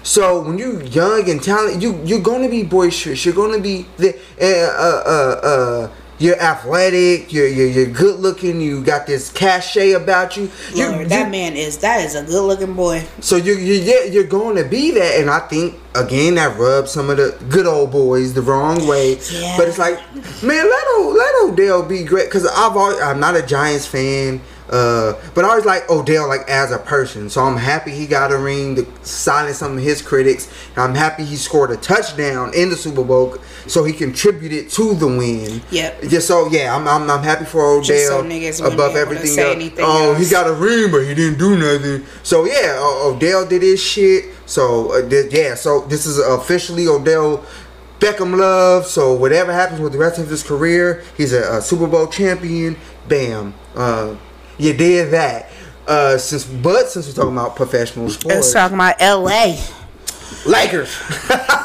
So 0.02 0.42
when 0.42 0.58
you're 0.58 0.82
young 0.84 1.30
and 1.30 1.44
talented, 1.44 1.84
you 1.84 2.00
you're 2.06 2.22
gonna 2.22 2.48
be 2.48 2.64
boisterous. 2.64 3.26
You're 3.26 3.36
gonna 3.36 3.60
be 3.60 3.86
the 3.98 4.18
uh 4.42 4.46
uh 4.46 5.04
uh. 5.06 5.48
uh 5.48 5.92
you're 6.18 6.40
athletic. 6.40 7.34
You're, 7.34 7.48
you're 7.48 7.68
you're 7.68 7.86
good 7.88 8.20
looking. 8.20 8.62
You 8.62 8.84
got 8.84 9.06
this 9.06 9.32
cachet 9.32 9.92
about 9.92 10.38
you. 10.38 10.50
You, 10.74 10.88
Lord, 10.90 11.02
you- 11.02 11.08
that 11.10 11.30
man 11.30 11.56
is 11.56 11.78
that 11.80 12.02
is 12.06 12.16
a 12.16 12.24
good 12.24 12.44
looking 12.44 12.74
boy. 12.74 13.04
so 13.20 13.36
you 13.36 13.54
you 13.56 13.74
yeah, 13.74 14.04
you're 14.06 14.24
going 14.24 14.56
to 14.56 14.64
be 14.64 14.92
that, 14.92 15.20
and 15.20 15.30
I 15.30 15.40
think 15.40 15.76
again 15.94 16.36
that 16.36 16.58
rubs 16.58 16.92
some 16.92 17.10
of 17.10 17.18
the 17.18 17.38
good 17.50 17.66
old 17.66 17.92
boys 17.92 18.34
the 18.34 18.42
wrong 18.42 18.88
way. 18.88 19.18
Yeah. 19.32 19.56
But 19.58 19.68
it's 19.68 19.78
like, 19.78 20.00
man, 20.44 20.70
let 20.70 20.86
let 21.14 21.36
Odell 21.44 21.84
be 21.84 22.04
great 22.04 22.26
because 22.30 22.46
I've 22.48 22.76
always, 22.78 23.00
I'm 23.02 23.20
not 23.20 23.36
a 23.36 23.42
Giants 23.46 23.86
fan, 23.86 24.42
uh, 24.70 25.14
but 25.34 25.46
I 25.46 25.50
always 25.50 25.66
like 25.66 25.90
Odell 25.90 26.28
like 26.28 26.50
as 26.50 26.72
a 26.72 26.80
person. 26.80 27.30
So 27.30 27.44
I'm 27.44 27.58
happy 27.58 27.92
he 27.92 28.08
got 28.08 28.32
a 28.32 28.38
ring 28.38 28.76
to 28.76 28.88
silence 29.04 29.58
some 29.58 29.78
of 29.78 29.84
his 29.84 30.02
critics. 30.02 30.52
I'm 30.76 30.96
happy 30.96 31.24
he 31.24 31.36
scored 31.36 31.72
a 31.72 31.78
touchdown 31.78 32.54
in 32.56 32.70
the 32.70 32.76
Super 32.76 33.04
Bowl, 33.04 33.38
so 33.68 33.84
he 33.84 33.94
contributed 33.94 34.70
to 34.72 34.96
the 34.96 35.08
win. 35.08 35.62
Yep. 35.72 36.00
Yeah. 36.04 36.20
So 36.20 36.48
yeah, 36.50 36.76
I'm 36.76 36.88
I'm, 36.88 37.10
I'm 37.10 37.24
happy 37.24 37.46
for 37.46 37.64
Odell 37.64 37.84
Just 37.84 38.08
so 38.08 38.66
above 38.66 38.96
everything 38.96 39.38
else. 39.40 39.74
Oh, 39.80 40.16
he 40.16 40.30
got 40.30 40.48
a 40.48 40.54
ring, 40.54 40.92
but 40.92 41.02
he 41.02 41.14
didn't 41.14 41.38
do 41.38 41.58
nothing. 41.58 42.06
So 42.24 42.46
yeah, 42.46 42.78
Odell 42.80 43.46
did 43.48 43.62
his 43.62 43.82
shit. 43.82 44.26
So 44.46 44.94
uh, 44.94 45.08
th- 45.08 45.32
yeah, 45.32 45.56
so 45.56 45.82
this 45.82 46.06
is 46.06 46.18
officially 46.20 46.88
Odell 46.88 47.46
Beckham 48.00 48.38
love. 48.38 48.86
So 48.86 49.14
whatever 49.14 49.54
happens 49.54 49.80
with 49.80 49.94
the 49.94 50.00
rest 50.00 50.20
of 50.20 50.30
his 50.30 50.44
career, 50.44 51.04
he's 51.18 51.34
a, 51.34 51.58
a 51.58 51.62
Super 51.62 51.88
Bowl 51.88 52.08
champion. 52.08 52.78
Bam, 53.08 53.54
uh, 53.76 54.16
you 54.58 54.74
did 54.74 55.12
that. 55.12 55.50
Uh, 55.88 56.18
since 56.18 56.44
but 56.46 56.90
since 56.90 57.08
we're 57.08 57.14
talking 57.14 57.34
about 57.34 57.56
professional 57.56 58.10
sports, 58.10 58.26
Let's 58.26 58.50
sports, 58.50 58.54
talk 58.54 58.72
about 58.72 58.96
L.A. 59.00 59.60
Lakers. 60.46 60.98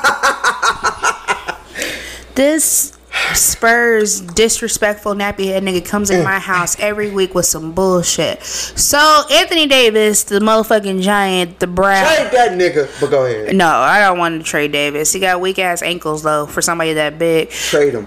This 2.40 2.96
Spurs 3.34 4.20
disrespectful 4.20 5.14
nappy 5.14 5.46
head 5.46 5.62
nigga 5.62 5.84
comes 5.84 6.08
in 6.10 6.24
my 6.24 6.38
house 6.38 6.78
every 6.80 7.10
week 7.10 7.34
with 7.34 7.44
some 7.44 7.72
bullshit. 7.72 8.42
So 8.42 9.24
Anthony 9.30 9.66
Davis, 9.66 10.24
the 10.24 10.38
motherfucking 10.38 11.02
giant, 11.02 11.58
the 11.58 11.66
brown. 11.66 12.06
Trade 12.06 12.32
that 12.32 12.52
nigga. 12.52 13.00
But 13.00 13.10
go 13.10 13.26
ahead. 13.26 13.54
No, 13.54 13.68
I 13.68 14.00
don't 14.00 14.18
want 14.18 14.40
to 14.40 14.42
trade 14.42 14.72
Davis. 14.72 15.12
He 15.12 15.20
got 15.20 15.40
weak 15.40 15.58
ass 15.58 15.82
ankles 15.82 16.22
though 16.22 16.46
for 16.46 16.62
somebody 16.62 16.94
that 16.94 17.18
big. 17.18 17.50
Trade 17.50 17.92
him. 17.94 18.06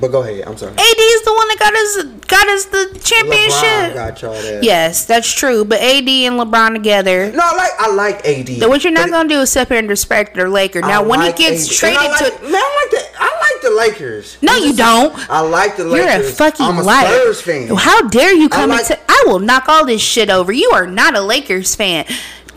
But 0.00 0.08
go 0.08 0.22
ahead. 0.22 0.46
I'm 0.46 0.56
sorry. 0.56 0.72
AD 0.72 0.78
is 0.78 1.22
the 1.22 1.32
one 1.32 1.48
that 1.48 1.56
got 1.58 1.74
us 1.74 2.20
got 2.26 2.48
us 2.48 2.64
the 2.66 3.00
championship. 3.02 3.94
got 3.94 4.20
y'all 4.22 4.32
that. 4.32 4.62
Yes, 4.62 5.06
that's 5.06 5.32
true. 5.32 5.64
But 5.64 5.80
AD 5.80 6.08
and 6.08 6.38
LeBron 6.38 6.74
together. 6.74 7.32
No, 7.32 7.40
I 7.42 7.56
like 7.56 7.72
I 7.78 7.94
like 7.94 8.26
AD. 8.26 8.48
So 8.58 8.68
what 8.68 8.84
you're 8.84 8.92
not 8.92 9.10
gonna 9.10 9.28
do 9.28 9.40
is 9.40 9.52
sit 9.52 9.68
here 9.68 9.78
and 9.78 9.88
respect 9.88 10.34
their 10.34 10.48
Laker. 10.48 10.80
Now 10.80 11.02
I 11.02 11.06
when 11.06 11.20
like 11.20 11.38
he 11.38 11.44
gets 11.44 11.68
AD. 11.68 11.76
traded 11.76 12.10
like, 12.10 12.18
to, 12.18 12.42
man, 12.42 12.54
I 12.54 12.82
like 12.82 12.90
the 12.90 13.06
I 13.18 13.50
like 13.52 13.62
the 13.62 13.70
Lakers. 13.70 14.38
No, 14.42 14.56
you 14.56 14.74
don't. 14.74 15.30
I 15.30 15.40
like 15.40 15.76
the 15.76 15.84
Lakers. 15.84 16.06
You're 16.06 16.28
a 16.28 16.32
fucking 16.32 16.66
I'm 16.66 16.78
a 16.78 16.82
liar. 16.82 17.06
Spurs 17.06 17.40
fan. 17.40 17.76
How 17.76 18.08
dare 18.08 18.34
you 18.34 18.48
come 18.48 18.70
I 18.70 18.76
like, 18.76 18.90
into? 18.90 19.00
I 19.08 19.24
will 19.26 19.38
knock 19.38 19.68
all 19.68 19.86
this 19.86 20.02
shit 20.02 20.30
over. 20.30 20.52
You 20.52 20.70
are 20.74 20.86
not 20.86 21.16
a 21.16 21.20
Lakers 21.20 21.74
fan. 21.74 22.06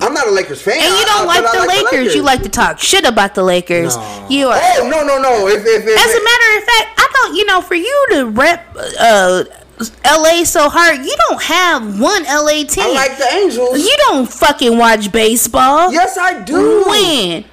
I'm 0.02 0.14
not 0.14 0.28
a 0.28 0.32
Lakers 0.32 0.62
fan. 0.62 0.76
And 0.76 0.84
you 0.84 1.06
don't 1.06 1.24
I, 1.24 1.26
like, 1.26 1.52
the, 1.52 1.58
like 1.60 1.68
Lakers. 1.68 1.90
the, 1.92 1.98
Lakers. 1.98 2.16
You 2.16 2.22
like 2.24 2.44
to 2.44 2.50
talk 2.50 2.80
shit 2.80 3.06
about 3.06 3.36
the 3.36 3.44
Lakers. 3.44 3.98
No. 3.98 4.28
You 4.30 4.48
are. 4.48 4.60
Oh 4.62 4.90
no 4.90 5.04
no 5.04 5.22
no! 5.22 5.48
If, 5.48 5.66
if, 5.66 5.86
if, 5.86 6.00
As 6.00 6.16
a 6.16 6.24
matter 6.24 6.58
of 6.58 6.64
fact, 6.64 7.00
I 7.00 7.10
thought 7.14 7.36
you 7.36 7.46
know 7.46 7.62
for 7.62 7.76
you 7.76 8.08
to 8.12 8.26
rep 8.30 8.76
uh, 9.00 9.44
LA 10.06 10.44
so 10.44 10.70
hard, 10.70 11.06
you 11.06 11.16
don't 11.28 11.42
have 11.44 12.00
one 12.00 12.24
LA 12.24 12.64
team. 12.64 12.86
I 12.86 12.94
like 12.94 13.18
the 13.18 13.28
Angels. 13.34 13.80
You 13.80 13.96
don't 14.08 14.32
fucking 14.32 14.78
watch 14.78 15.12
baseball. 15.12 15.92
Yes, 15.92 16.18
I 16.18 16.44
do. 16.44 16.84
When? 16.88 17.46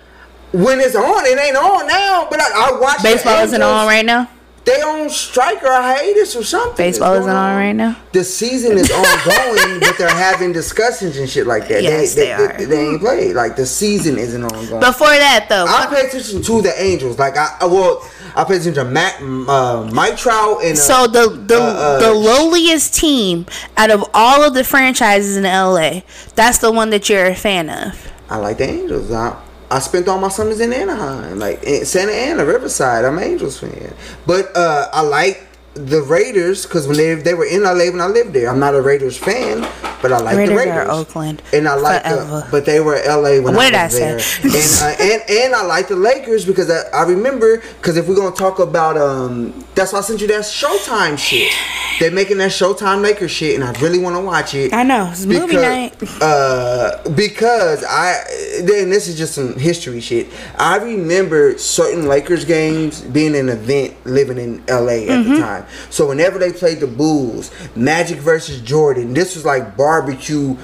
When 0.52 0.80
it's 0.80 0.94
on, 0.94 1.26
it 1.26 1.38
ain't 1.38 1.56
on 1.56 1.86
now. 1.88 2.28
But 2.30 2.40
I, 2.40 2.70
I 2.70 2.80
watch. 2.80 3.02
Baseball 3.02 3.42
isn't 3.42 3.62
on 3.62 3.86
right 3.86 4.04
now 4.04 4.30
they 4.66 4.82
on 4.82 5.08
strike 5.08 5.62
or 5.62 5.70
hiatus 5.70 6.34
or 6.34 6.42
something. 6.42 6.76
Baseball 6.76 7.14
isn't 7.14 7.30
on, 7.30 7.36
on 7.36 7.56
right 7.56 7.72
now. 7.72 7.96
The 8.12 8.24
season 8.24 8.76
is 8.76 8.90
ongoing, 8.90 9.78
but 9.78 9.96
they're 9.96 10.08
having 10.08 10.52
discussions 10.52 11.16
and 11.16 11.30
shit 11.30 11.46
like 11.46 11.68
that. 11.68 11.84
Yes, 11.84 12.16
they, 12.16 12.22
they, 12.22 12.26
they 12.26 12.32
are. 12.32 12.58
They, 12.58 12.64
they, 12.64 12.88
ain't 12.88 13.00
played. 13.00 13.36
Like 13.36 13.54
the 13.54 13.64
season 13.64 14.18
isn't 14.18 14.42
ongoing. 14.42 14.80
Before 14.80 15.06
that, 15.06 15.46
though, 15.48 15.66
I 15.66 15.86
pay 15.86 16.08
attention 16.08 16.42
to 16.42 16.62
the 16.62 16.82
Angels. 16.82 17.16
Like 17.16 17.36
I, 17.36 17.56
well, 17.62 18.10
I 18.34 18.42
pay 18.42 18.56
attention 18.56 18.74
to 18.74 18.84
Matt, 18.84 19.22
uh, 19.22 19.88
Mike 19.92 20.16
Trout, 20.16 20.64
and 20.64 20.72
uh, 20.72 20.80
so 20.80 21.06
the 21.06 21.28
the 21.28 21.60
uh, 21.60 21.64
uh, 21.64 21.98
the 22.00 22.12
lowliest 22.12 22.92
team 22.92 23.46
out 23.76 23.92
of 23.92 24.04
all 24.12 24.42
of 24.42 24.54
the 24.54 24.64
franchises 24.64 25.36
in 25.36 25.44
LA. 25.44 26.00
That's 26.34 26.58
the 26.58 26.72
one 26.72 26.90
that 26.90 27.08
you're 27.08 27.26
a 27.26 27.36
fan 27.36 27.70
of. 27.70 28.12
I 28.28 28.38
like 28.38 28.58
the 28.58 28.68
Angels. 28.68 29.12
I, 29.12 29.40
I 29.70 29.80
spent 29.80 30.08
all 30.08 30.18
my 30.18 30.28
summers 30.28 30.60
in 30.60 30.72
Anaheim, 30.72 31.38
like 31.38 31.62
in 31.64 31.84
Santa 31.84 32.12
Ana, 32.12 32.44
Riverside. 32.44 33.04
I'm 33.04 33.18
an 33.18 33.24
Angels 33.24 33.58
fan, 33.58 33.94
but 34.26 34.56
uh, 34.56 34.88
I 34.92 35.02
like 35.02 35.45
the 35.76 36.02
Raiders 36.02 36.64
because 36.64 36.86
when 36.86 36.96
they 36.96 37.14
they 37.14 37.34
were 37.34 37.44
in 37.44 37.62
LA 37.62 37.90
when 37.90 38.00
I 38.00 38.06
lived 38.06 38.32
there. 38.32 38.48
I'm 38.48 38.58
not 38.58 38.74
a 38.74 38.80
Raiders 38.82 39.16
fan, 39.16 39.60
but 40.02 40.12
I 40.12 40.18
like 40.18 40.36
Raiders 40.36 40.48
the 40.50 40.70
Raiders. 40.70 40.88
Oakland, 40.88 41.42
and 41.52 41.68
I 41.68 41.74
like 41.74 42.02
the, 42.02 42.48
but 42.50 42.64
they 42.64 42.80
were 42.80 43.00
LA 43.06 43.40
when 43.40 43.54
what 43.54 43.74
I 43.74 43.84
was 43.84 43.92
did 43.92 44.02
I 44.02 44.06
there. 44.06 44.18
Say? 44.18 44.42
and, 44.42 45.00
uh, 45.00 45.02
and 45.02 45.30
and 45.30 45.54
I 45.54 45.64
like 45.64 45.88
the 45.88 45.96
Lakers 45.96 46.44
because 46.44 46.70
I, 46.70 46.82
I 46.94 47.02
remember 47.02 47.58
because 47.58 47.96
if 47.96 48.08
we're 48.08 48.16
gonna 48.16 48.34
talk 48.34 48.58
about 48.58 48.96
um, 48.96 49.64
that's 49.74 49.92
why 49.92 49.98
I 49.98 50.02
sent 50.02 50.20
you 50.20 50.26
that 50.28 50.42
Showtime 50.42 51.18
shit. 51.18 51.52
They're 51.98 52.10
making 52.10 52.36
that 52.38 52.50
Showtime 52.50 53.00
Lakers 53.00 53.30
shit, 53.30 53.54
and 53.54 53.64
I 53.64 53.72
really 53.80 53.98
want 53.98 54.16
to 54.16 54.20
watch 54.20 54.54
it. 54.54 54.74
I 54.74 54.82
know 54.82 55.08
it's 55.10 55.24
because, 55.24 55.42
movie 55.42 55.56
night. 55.56 55.94
Uh, 56.20 57.08
because 57.10 57.82
I 57.84 58.22
then 58.62 58.90
this 58.90 59.08
is 59.08 59.16
just 59.16 59.34
some 59.34 59.58
history 59.58 60.00
shit. 60.00 60.28
I 60.58 60.76
remember 60.76 61.56
certain 61.56 62.06
Lakers 62.06 62.44
games 62.44 63.00
being 63.00 63.34
an 63.34 63.48
event 63.48 63.94
living 64.04 64.38
in 64.38 64.58
LA 64.66 64.76
at 64.76 65.08
mm-hmm. 65.08 65.32
the 65.32 65.40
time. 65.40 65.65
So 65.90 66.08
whenever 66.08 66.38
they 66.38 66.52
played 66.52 66.80
the 66.80 66.86
Bulls, 66.86 67.50
Magic 67.74 68.18
versus 68.18 68.60
Jordan, 68.60 69.14
this 69.14 69.34
was 69.34 69.44
like 69.44 69.76
barbecue 69.76 70.56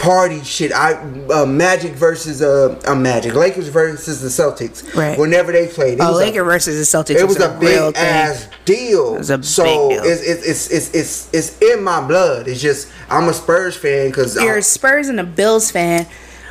party 0.00 0.42
shit. 0.42 0.72
I 0.72 0.94
uh, 1.32 1.46
Magic 1.46 1.92
versus 1.92 2.42
uh, 2.42 2.80
uh 2.86 2.94
Magic 2.94 3.34
Lakers 3.34 3.68
versus 3.68 4.20
the 4.20 4.28
Celtics. 4.28 4.94
Right. 4.96 5.18
Whenever 5.18 5.52
they 5.52 5.68
played, 5.68 5.94
it 5.94 6.00
oh, 6.00 6.12
Lakers 6.12 6.44
versus 6.44 6.90
the 6.90 6.98
Celtics. 6.98 7.20
It 7.20 7.26
was, 7.26 7.36
was 7.36 7.46
a, 7.46 7.56
a 7.56 7.60
big 7.60 7.96
ass 7.96 8.48
deal. 8.64 9.14
It 9.14 9.18
was 9.18 9.30
a 9.30 9.42
so 9.42 9.64
big 9.64 10.02
deal. 10.02 10.10
It's, 10.10 10.22
it's 10.22 10.70
it's 10.70 10.94
it's 10.94 11.34
it's 11.34 11.62
in 11.62 11.84
my 11.84 12.06
blood. 12.06 12.48
It's 12.48 12.60
just 12.60 12.90
I'm 13.08 13.28
a 13.28 13.34
Spurs 13.34 13.76
fan 13.76 14.08
because 14.08 14.34
you're 14.34 14.54
I'm, 14.54 14.58
a 14.58 14.62
Spurs 14.62 15.08
and 15.08 15.20
a 15.20 15.24
Bills 15.24 15.70
fan. 15.70 16.06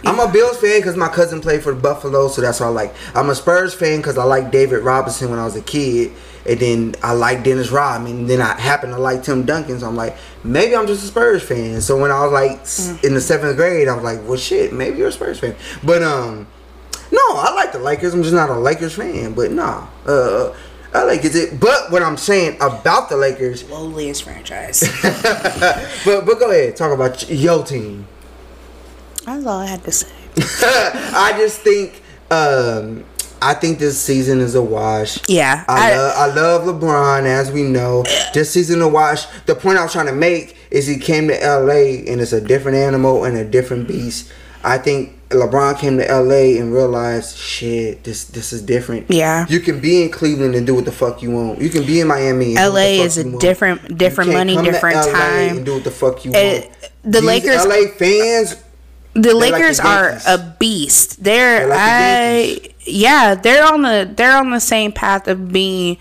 I'm 0.06 0.20
a 0.20 0.32
Bills 0.32 0.58
fan 0.58 0.80
because 0.80 0.96
my 0.96 1.10
cousin 1.10 1.42
played 1.42 1.62
for 1.62 1.74
the 1.74 1.82
Buffalo, 1.82 2.30
so 2.30 2.42
that's 2.42 2.62
why 2.62 2.68
I 2.68 2.70
like. 2.70 2.94
I'm 3.16 3.30
a 3.30 3.36
Spurs 3.36 3.74
fan 3.74 3.98
because 3.98 4.18
I 4.18 4.24
like 4.24 4.52
David 4.52 4.80
Robinson 4.84 5.30
when 5.30 5.40
I 5.40 5.44
was 5.44 5.58
a 5.58 5.62
kid, 5.62 6.14
and 6.48 6.60
then 6.60 6.96
I 7.04 7.14
like 7.14 7.44
Dennis 7.44 7.70
Rodman. 7.70 8.20
And 8.20 8.30
then 8.30 8.42
I 8.42 8.60
happen 8.60 8.90
to 8.92 8.98
like 8.98 9.24
Tim 9.24 9.46
Duncan, 9.46 9.80
so 9.80 9.88
I'm 9.88 9.96
like, 9.96 10.18
maybe 10.44 10.76
I'm 10.76 10.88
just 10.88 11.04
a 11.04 11.08
Spurs 11.08 11.44
fan. 11.44 11.82
So 11.82 11.98
when 11.98 12.12
I 12.12 12.24
was 12.24 12.32
like 12.32 12.52
mm. 12.64 13.04
in 13.04 13.14
the 13.14 13.22
seventh 13.22 13.56
grade, 13.56 13.88
I 13.88 13.96
was 13.96 14.04
like, 14.04 14.20
well, 14.28 14.38
shit, 14.38 14.74
maybe 14.74 14.98
you're 14.98 15.10
a 15.10 15.12
Spurs 15.12 15.40
fan. 15.40 15.56
But 15.84 16.04
um, 16.04 16.48
no, 17.12 17.22
I 17.22 17.54
like 17.56 17.72
the 17.72 17.80
Lakers. 17.80 18.14
I'm 18.14 18.24
just 18.24 18.36
not 18.36 18.50
a 18.50 18.58
Lakers 18.58 18.96
fan. 18.96 19.34
But 19.34 19.52
nah, 19.52 19.88
uh. 20.06 20.56
I 20.92 21.04
like 21.04 21.24
it, 21.24 21.60
but 21.60 21.92
what 21.92 22.02
I'm 22.02 22.18
saying 22.18 22.56
about 22.56 23.10
the 23.10 23.16
Lakers, 23.16 23.64
lowliest 23.70 24.24
franchise. 24.24 24.80
but 26.04 26.26
but 26.26 26.40
go 26.40 26.50
ahead, 26.50 26.76
talk 26.76 26.92
about 26.92 27.30
your 27.30 27.64
team. 27.64 28.08
That's 29.24 29.46
all 29.46 29.60
I 29.60 29.68
had 29.68 29.84
to 29.84 29.92
say. 29.92 30.08
I 30.38 31.36
just 31.38 31.62
think 31.62 32.02
um, 32.32 33.06
I 33.42 33.54
think 33.54 33.80
this 33.80 34.00
season 34.00 34.40
is 34.40 34.56
a 34.56 34.62
wash. 34.62 35.20
Yeah, 35.30 35.64
I, 35.68 35.92
I, 35.92 35.96
love, 35.96 36.16
I 36.18 36.26
love 36.34 36.62
LeBron, 36.64 37.26
as 37.26 37.52
we 37.52 37.64
know. 37.64 38.04
This 38.34 38.52
season 38.52 38.82
a 38.82 38.88
wash. 38.88 39.26
The 39.46 39.56
point 39.56 39.78
I 39.78 39.84
was 39.84 39.92
trying 39.92 40.08
to 40.08 40.14
make 40.14 40.58
is 40.72 40.88
he 40.88 40.98
came 40.98 41.28
to 41.28 41.34
LA 41.34 42.12
and 42.12 42.22
it's 42.22 42.34
a 42.34 42.42
different 42.42 42.78
animal 42.78 43.24
and 43.24 43.38
a 43.38 43.46
different 43.46 43.88
beast. 43.88 44.32
I 44.64 44.78
think 44.78 45.16
LeBron 45.30 45.80
came 45.80 45.98
to 46.00 46.06
LA 46.06 46.60
and 46.60 46.74
realized, 46.74 47.38
shit, 47.38 48.04
this 48.04 48.26
this 48.26 48.52
is 48.52 48.62
different. 48.62 49.10
Yeah, 49.10 49.46
you 49.48 49.60
can 49.60 49.80
be 49.80 50.04
in 50.04 50.12
Cleveland 50.12 50.56
and 50.56 50.68
do 50.68 50.76
what 50.76 50.86
the 50.86 50.92
fuck 50.92 51.22
you 51.22 51.32
want. 51.32 51.62
You 51.62 51.70
can 51.70 51.86
be 51.86 52.02
in 52.02 52.08
Miami. 52.08 52.56
LA 52.56 53.04
is 53.04 53.18
a 53.18 53.38
different 53.40 53.98
different 53.98 54.32
money, 54.34 54.62
different 54.62 54.98
time. 54.98 55.58
And 55.58 55.66
do 55.66 55.76
what 55.76 55.84
the 55.84 55.92
fuck 55.92 56.26
you 56.26 56.32
it, 56.34 56.66
want. 56.66 56.92
The 57.04 57.22
These 57.22 57.24
Lakers, 57.24 57.66
LA 57.66 57.88
fans 57.98 58.56
the 59.14 59.34
Lakers 59.34 59.80
like 59.80 60.22
the 60.22 60.34
are 60.34 60.36
a 60.36 60.56
beast. 60.60 61.24
They're, 61.24 61.60
they're 61.60 61.68
like 61.68 61.80
I 61.80 62.44
the 62.54 62.69
yeah, 62.92 63.36
they're 63.36 63.66
on 63.66 63.82
the 63.82 64.12
they're 64.16 64.38
on 64.38 64.52
the 64.52 64.60
same 64.60 64.92
path 64.92 65.28
of 65.28 65.52
being 65.52 65.98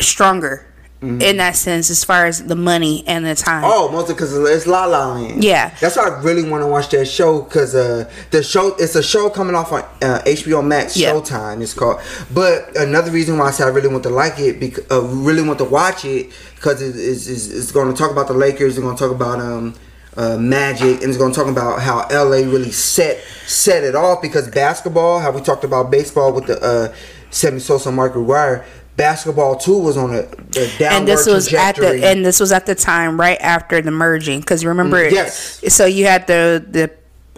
stronger 0.00 0.68
mm-hmm. 1.00 1.20
in 1.20 1.36
that 1.38 1.56
sense 1.56 1.90
as 1.90 2.04
far 2.04 2.26
as 2.26 2.44
the 2.44 2.56
money 2.56 3.04
and 3.06 3.24
the 3.24 3.34
time. 3.34 3.64
Oh, 3.64 3.90
mostly 3.90 4.14
because 4.14 4.36
it's 4.36 4.66
La 4.66 4.84
La 4.86 5.14
Land. 5.14 5.42
Yeah, 5.42 5.74
that's 5.80 5.96
why 5.96 6.08
I 6.08 6.22
really 6.22 6.48
want 6.48 6.62
to 6.62 6.66
watch 6.66 6.88
that 6.90 7.06
show 7.06 7.42
because 7.42 7.74
uh, 7.74 8.10
the 8.30 8.42
show 8.42 8.74
it's 8.76 8.94
a 8.94 9.02
show 9.02 9.30
coming 9.30 9.54
off 9.54 9.72
on 9.72 9.82
uh, 10.02 10.22
HBO 10.24 10.66
Max 10.66 10.96
yep. 10.96 11.14
Showtime. 11.14 11.62
It's 11.62 11.74
called. 11.74 12.00
But 12.32 12.76
another 12.76 13.10
reason 13.10 13.38
why 13.38 13.48
I 13.48 13.50
said 13.50 13.66
I 13.66 13.70
really 13.70 13.88
want 13.88 14.02
to 14.04 14.10
like 14.10 14.38
it, 14.38 14.60
because 14.60 14.90
uh, 14.90 15.02
really 15.02 15.42
want 15.42 15.58
to 15.58 15.64
watch 15.64 16.04
it 16.04 16.32
because 16.54 16.82
it, 16.82 16.96
it's, 16.96 17.26
it's, 17.26 17.48
it's 17.48 17.72
going 17.72 17.92
to 17.92 17.96
talk 17.96 18.10
about 18.10 18.28
the 18.28 18.34
Lakers. 18.34 18.76
It's 18.76 18.84
going 18.84 18.96
to 18.96 19.02
talk 19.02 19.14
about 19.14 19.40
um 19.40 19.74
uh, 20.18 20.36
Magic, 20.36 21.00
and 21.00 21.04
it's 21.04 21.16
going 21.16 21.32
to 21.32 21.38
talk 21.38 21.48
about 21.48 21.80
how 21.80 22.06
LA 22.10 22.38
really 22.38 22.72
set 22.72 23.22
set 23.46 23.84
it 23.84 23.94
off 23.94 24.20
because 24.20 24.48
basketball, 24.48 25.20
how 25.20 25.30
we 25.30 25.40
talked 25.40 25.64
about 25.64 25.90
baseball 25.90 26.32
with 26.32 26.46
the 26.46 26.60
uh, 26.60 26.94
Sammy 27.30 27.60
Sosa, 27.60 27.90
Mark 27.92 28.14
McGwire. 28.14 28.64
Basketball 28.96 29.56
too 29.56 29.78
was 29.78 29.96
on 29.96 30.12
a, 30.12 30.18
a 30.18 30.24
downward 30.76 30.82
and 30.82 31.06
this 31.06 31.24
was 31.24 31.46
trajectory. 31.46 31.86
at 31.86 32.00
the 32.00 32.06
and 32.08 32.26
this 32.26 32.40
was 32.40 32.50
at 32.50 32.66
the 32.66 32.74
time 32.74 33.18
right 33.18 33.38
after 33.40 33.80
the 33.80 33.92
merging 33.92 34.40
because 34.40 34.64
remember 34.64 35.08
mm, 35.08 35.12
yes 35.12 35.62
so 35.72 35.86
you 35.86 36.04
had 36.04 36.26
the 36.26 36.66
the 36.68 36.90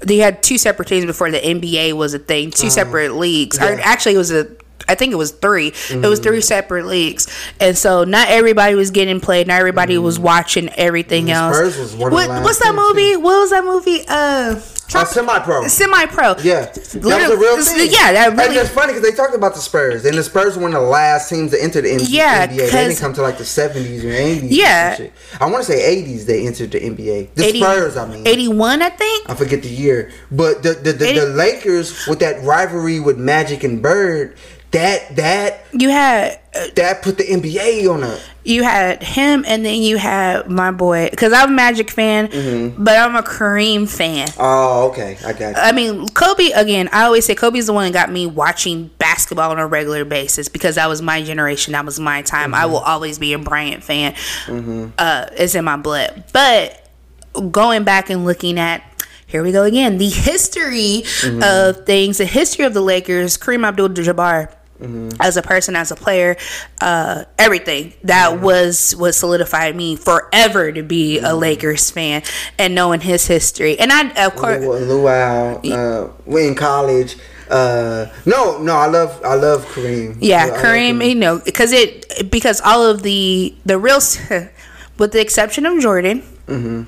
they 0.03 0.17
had 0.17 0.43
two 0.43 0.59
separate 0.59 0.89
teams 0.89 1.05
before 1.05 1.31
the 1.31 1.39
NBA 1.39 1.93
was 1.93 2.15
a 2.15 2.19
thing, 2.19 2.51
2 2.51 2.67
uh, 2.67 2.71
separate 2.71 3.13
leagues. 3.15 3.59
Yeah. 3.59 3.75
Or 3.75 3.81
actually, 3.81 4.15
it 4.15 4.19
was 4.19 4.31
a 4.31 4.45
I 4.91 4.95
think 4.95 5.13
it 5.13 5.17
was 5.17 5.31
3 5.31 5.71
mm-hmm. 5.71 6.05
It 6.05 6.09
was 6.09 6.19
three 6.19 6.39
mm-hmm. 6.39 6.43
separate 6.43 6.87
leagues, 6.87 7.27
and 7.61 7.77
so 7.79 8.05
not 8.05 8.29
everybody 8.29 8.75
was 8.75 8.91
getting 8.91 9.21
played. 9.21 9.47
Not 9.47 9.61
everybody 9.61 9.95
mm-hmm. 9.95 10.05
was 10.05 10.19
watching 10.19 10.69
everything 10.71 11.31
else. 11.31 11.95
what, 11.95 12.13
what's 12.13 12.59
that 12.59 12.75
movie? 12.75 13.13
Too. 13.13 13.21
What 13.21 13.41
was 13.41 13.51
that 13.51 13.65
movie? 13.65 14.05
Uh, 14.09 14.61
uh, 14.95 15.05
semi-pro. 15.05 15.69
Semi-pro. 15.69 16.37
Yeah, 16.43 16.67
that 16.67 16.95
was 16.95 17.31
a 17.31 17.37
real 17.37 17.63
thing. 17.63 17.91
Yeah, 17.93 18.13
that 18.13 18.33
really. 18.33 18.49
And 18.49 18.57
it's 18.57 18.71
funny 18.71 18.93
because 18.93 19.09
they 19.09 19.15
talked 19.15 19.35
about 19.35 19.55
the 19.55 19.61
Spurs, 19.61 20.05
and 20.05 20.17
the 20.17 20.23
Spurs 20.23 20.57
were 20.57 20.63
one 20.63 20.75
of 20.75 20.83
the 20.83 20.89
last 20.89 21.29
teams 21.29 21.53
to 21.53 21.63
enter 21.63 21.81
the 21.81 21.91
NBA. 21.91 22.07
Yeah, 22.09 22.47
NBA. 22.47 22.57
They 22.57 22.89
didn't 22.89 22.99
come 22.99 23.13
to 23.15 23.23
like 23.23 23.39
the 23.39 23.45
seventies 23.45 24.05
or 24.05 24.11
eighties. 24.11 24.51
Yeah, 24.51 24.99
I 25.41 25.47
want 25.47 25.65
to 25.65 25.73
say 25.73 25.85
eighties. 25.85 26.27
They 26.27 26.47
entered 26.47 26.73
the 26.73 26.81
NBA. 26.81 27.35
The 27.35 27.45
80, 27.45 27.61
Spurs, 27.61 27.97
I 27.97 28.09
mean, 28.09 28.27
eighty-one, 28.27 28.83
I 28.83 28.91
think. 28.91 29.31
I 29.31 29.35
forget 29.35 29.63
the 29.63 29.69
year, 29.69 30.11
but 30.31 30.63
the 30.63 30.75
the, 30.75 30.93
the, 30.93 31.13
the 31.13 31.27
Lakers 31.27 32.07
with 32.07 32.21
that 32.21 32.43
rivalry 32.43 33.01
with 33.01 33.19
Magic 33.19 33.65
and 33.65 33.81
Bird 33.81 34.37
that 34.73 35.17
that 35.17 35.67
you 35.73 35.89
had 35.89 36.39
uh, 36.55 36.67
that 36.77 37.03
put 37.03 37.19
the 37.19 37.25
NBA 37.25 37.93
on 37.93 38.05
a. 38.05 38.19
You 38.45 38.63
had 38.63 39.03
him, 39.03 39.45
and 39.47 39.65
then 39.65 39.83
you 39.83 39.99
had 39.99 40.49
my 40.49 40.71
boy. 40.71 41.09
Because 41.11 41.33
I'm 41.33 41.51
a 41.51 41.53
Magic 41.53 41.91
fan, 41.91 42.29
mm-hmm. 42.29 42.83
but 42.83 42.97
I'm 42.97 43.15
a 43.15 43.23
Kareem 43.23 43.89
fan. 43.89 44.29
Oh, 44.39 44.91
okay, 44.91 45.19
I 45.25 45.33
got. 45.33 45.51
You. 45.51 45.55
I 45.57 45.73
mean, 45.73 46.09
Kobe. 46.09 46.51
Again, 46.51 46.89
I 46.93 47.03
always 47.03 47.27
say 47.27 47.35
Kobe's 47.35 47.67
the 47.67 47.73
one 47.73 47.85
that 47.85 47.93
got 47.93 48.13
me 48.13 48.27
watching 48.27 48.89
basketball 48.99 49.51
on 49.51 49.59
a 49.59 49.67
regular 49.67 50.05
basis 50.05 50.49
because 50.49 50.77
that 50.77 50.89
was 50.89 51.03
my 51.03 51.23
generation. 51.23 51.73
That 51.73 51.85
was 51.85 51.99
my 51.99 52.23
time. 52.23 52.53
Mm-hmm. 52.53 52.63
I 52.63 52.67
will 52.67 52.79
always 52.79 53.19
be 53.19 53.33
a 53.33 53.39
Bryant 53.39 53.83
fan. 53.83 54.15
Mm-hmm. 54.47 54.91
Uh, 54.97 55.27
it's 55.33 55.55
in 55.55 55.65
my 55.65 55.77
blood. 55.77 56.25
But 56.33 56.89
going 57.51 57.85
back 57.85 58.11
and 58.11 58.25
looking 58.25 58.59
at 58.59 58.85
here 59.27 59.45
we 59.45 59.53
go 59.53 59.63
again. 59.63 59.99
The 59.99 60.09
history 60.09 61.03
mm-hmm. 61.05 61.41
of 61.43 61.87
things, 61.87 62.19
the 62.19 62.25
history 62.25 62.65
of 62.65 62.75
the 62.75 62.81
Lakers, 62.81 63.39
Kareem 63.39 63.65
Abdul 63.65 63.91
Jabbar 63.91 64.53
Mm-hmm. 64.81 65.21
As 65.21 65.37
a 65.37 65.43
person, 65.43 65.77
as 65.77 65.91
a 65.91 65.97
player, 65.97 66.37
uh, 66.81 67.25
everything 67.39 67.93
that 68.05 68.33
mm-hmm. 68.33 68.45
was 68.45 68.97
was 68.97 69.17
solidified 69.17 69.77
me 69.77 69.97
forever 69.97 70.73
to 70.73 70.83
be 70.83 71.17
mm-hmm. 71.17 71.27
a 71.27 71.35
Lakers 71.35 71.91
fan 71.91 72.23
and 72.59 72.75
knowing 72.75 73.01
his 73.01 73.27
history. 73.27 73.79
And 73.79 73.93
I, 73.93 74.09
of 74.27 74.37
course, 74.37 74.61
Luau, 74.61 75.61
uh, 75.63 76.37
in 76.37 76.55
college. 76.55 77.17
Uh, 77.51 78.07
no, 78.27 78.63
no, 78.63 78.77
I 78.77 78.87
love, 78.87 79.21
I 79.25 79.35
love 79.35 79.67
Kareem. 79.67 80.17
Yeah, 80.21 80.45
I 80.45 80.51
Kareem, 80.51 80.99
Kareem. 80.99 81.09
You 81.09 81.15
know, 81.17 81.39
because 81.41 81.73
it 81.73 82.31
because 82.31 82.61
all 82.61 82.87
of 82.87 83.03
the 83.03 83.55
the 83.67 83.77
real, 83.77 83.99
with 84.99 85.13
the 85.13 85.21
exception 85.21 85.67
of 85.67 85.81
Jordan. 85.81 86.23
Mm-hmm. 86.47 86.83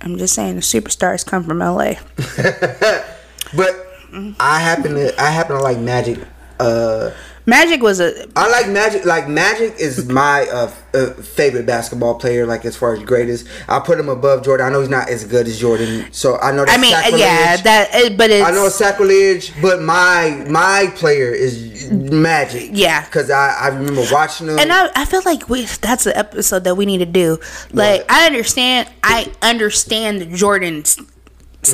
I'm 0.00 0.18
just 0.18 0.34
saying 0.34 0.54
the 0.54 0.60
superstars 0.60 1.26
come 1.26 1.42
from 1.42 1.58
LA. 1.58 1.94
but 3.56 3.86
I 4.38 4.60
happen 4.60 4.94
to 4.94 5.20
I 5.20 5.30
happen 5.30 5.56
to 5.56 5.62
like 5.62 5.78
Magic. 5.78 6.18
Uh, 6.58 7.10
Magic 7.48 7.80
was 7.80 8.00
a. 8.00 8.26
I 8.34 8.50
like 8.50 8.68
Magic. 8.68 9.04
Like 9.04 9.28
Magic 9.28 9.74
is 9.78 10.06
my 10.10 10.48
uh, 10.52 10.70
uh, 10.92 11.10
favorite 11.12 11.64
basketball 11.64 12.16
player. 12.16 12.44
Like 12.44 12.64
as 12.64 12.76
far 12.76 12.94
as 12.94 13.02
greatest, 13.04 13.46
I 13.68 13.78
put 13.78 14.00
him 14.00 14.08
above 14.08 14.44
Jordan. 14.44 14.66
I 14.66 14.70
know 14.70 14.80
he's 14.80 14.88
not 14.88 15.08
as 15.08 15.24
good 15.24 15.46
as 15.46 15.58
Jordan, 15.58 16.12
so 16.12 16.38
I 16.38 16.50
know. 16.50 16.64
I 16.66 16.76
mean, 16.76 16.90
sacrilege. 16.90 17.20
yeah, 17.20 17.56
that. 17.58 18.16
But 18.18 18.32
I 18.32 18.50
know 18.50 18.66
it's 18.66 18.74
sacrilege, 18.74 19.52
but 19.62 19.80
my 19.80 20.44
my 20.50 20.92
player 20.96 21.30
is 21.30 21.88
Magic. 21.90 22.70
Yeah, 22.72 23.04
because 23.04 23.30
I, 23.30 23.54
I 23.60 23.68
remember 23.68 24.04
watching 24.10 24.48
him, 24.48 24.58
and 24.58 24.72
I, 24.72 24.90
I 24.96 25.04
feel 25.04 25.22
like 25.24 25.48
we 25.48 25.66
that's 25.66 26.02
the 26.02 26.18
episode 26.18 26.64
that 26.64 26.74
we 26.76 26.84
need 26.84 26.98
to 26.98 27.06
do. 27.06 27.38
Like 27.72 28.00
what? 28.00 28.10
I 28.10 28.26
understand, 28.26 28.90
I 29.04 29.32
understand 29.40 30.34
Jordan's 30.34 30.98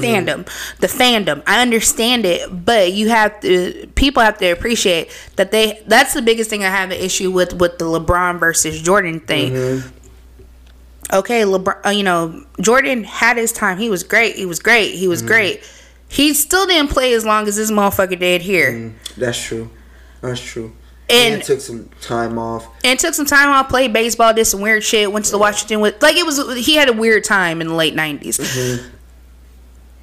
standum, 0.01 0.45
mm-hmm. 0.45 0.81
the 0.81 0.87
fandom. 0.87 1.43
I 1.47 1.63
understand 1.63 2.25
it, 2.25 2.65
but 2.65 2.93
you 2.93 3.09
have 3.09 3.41
to 3.41 3.89
people 3.95 4.23
have 4.23 4.39
to 4.39 4.51
appreciate 4.51 5.11
that 5.37 5.51
they 5.51 5.83
that's 5.87 6.15
the 6.15 6.23
biggest 6.23 6.51
thing 6.51 6.65
I 6.65 6.71
have 6.71 6.91
an 6.91 6.99
issue 6.99 7.31
with 7.31 7.55
with 7.55 7.79
the 7.79 7.85
LeBron 7.85 8.39
versus 8.39 8.81
Jordan 8.81 9.21
thing. 9.21 9.53
Mm-hmm. 9.53 9.99
Okay, 11.15 11.43
LeBron, 11.43 11.87
uh, 11.87 11.91
you 11.91 12.03
know, 12.03 12.45
Jordan 12.61 13.05
had 13.05 13.37
his 13.37 13.53
time. 13.53 13.79
He 13.79 13.91
was 13.91 14.03
great. 14.03 14.37
He 14.37 14.47
was 14.47 14.59
great. 14.59 14.95
He 14.95 15.09
was 15.09 15.21
mm-hmm. 15.21 15.29
great. 15.29 15.71
He 16.09 16.35
still 16.35 16.67
didn't 16.67 16.91
play 16.91 17.15
as 17.15 17.25
long 17.25 17.49
as 17.49 17.57
this 17.57 17.71
motherfucker 17.71 18.19
did 18.19 18.43
here. 18.43 18.73
Mm-hmm. 18.73 19.21
That's 19.21 19.43
true. 19.43 19.71
That's 20.21 20.41
true. 20.41 20.73
And, 21.11 21.35
and, 21.35 21.43
took 21.43 21.61
some 21.61 21.91
time 22.01 22.39
off. 22.39 22.67
And 22.85 22.99
took 22.99 23.13
some 23.15 23.27
time 23.27 23.51
off, 23.51 23.69
played 23.69 23.93
baseball, 23.93 24.33
did 24.33 24.47
some 24.47 24.61
weird 24.61 24.83
shit, 24.85 25.13
went 25.13 25.27
to 25.27 25.31
the 25.31 25.39
Washington 25.39 25.81
with 25.81 26.03
like 26.03 26.17
it 26.17 26.25
was 26.25 26.65
he 26.65 26.77
had 26.77 26.89
a 26.89 26.93
weird 26.93 27.25
time 27.25 27.61
in 27.61 27.69
the 27.69 27.75
late 27.75 27.95
90s. 27.95 28.41
Mm-hmm. 28.41 28.89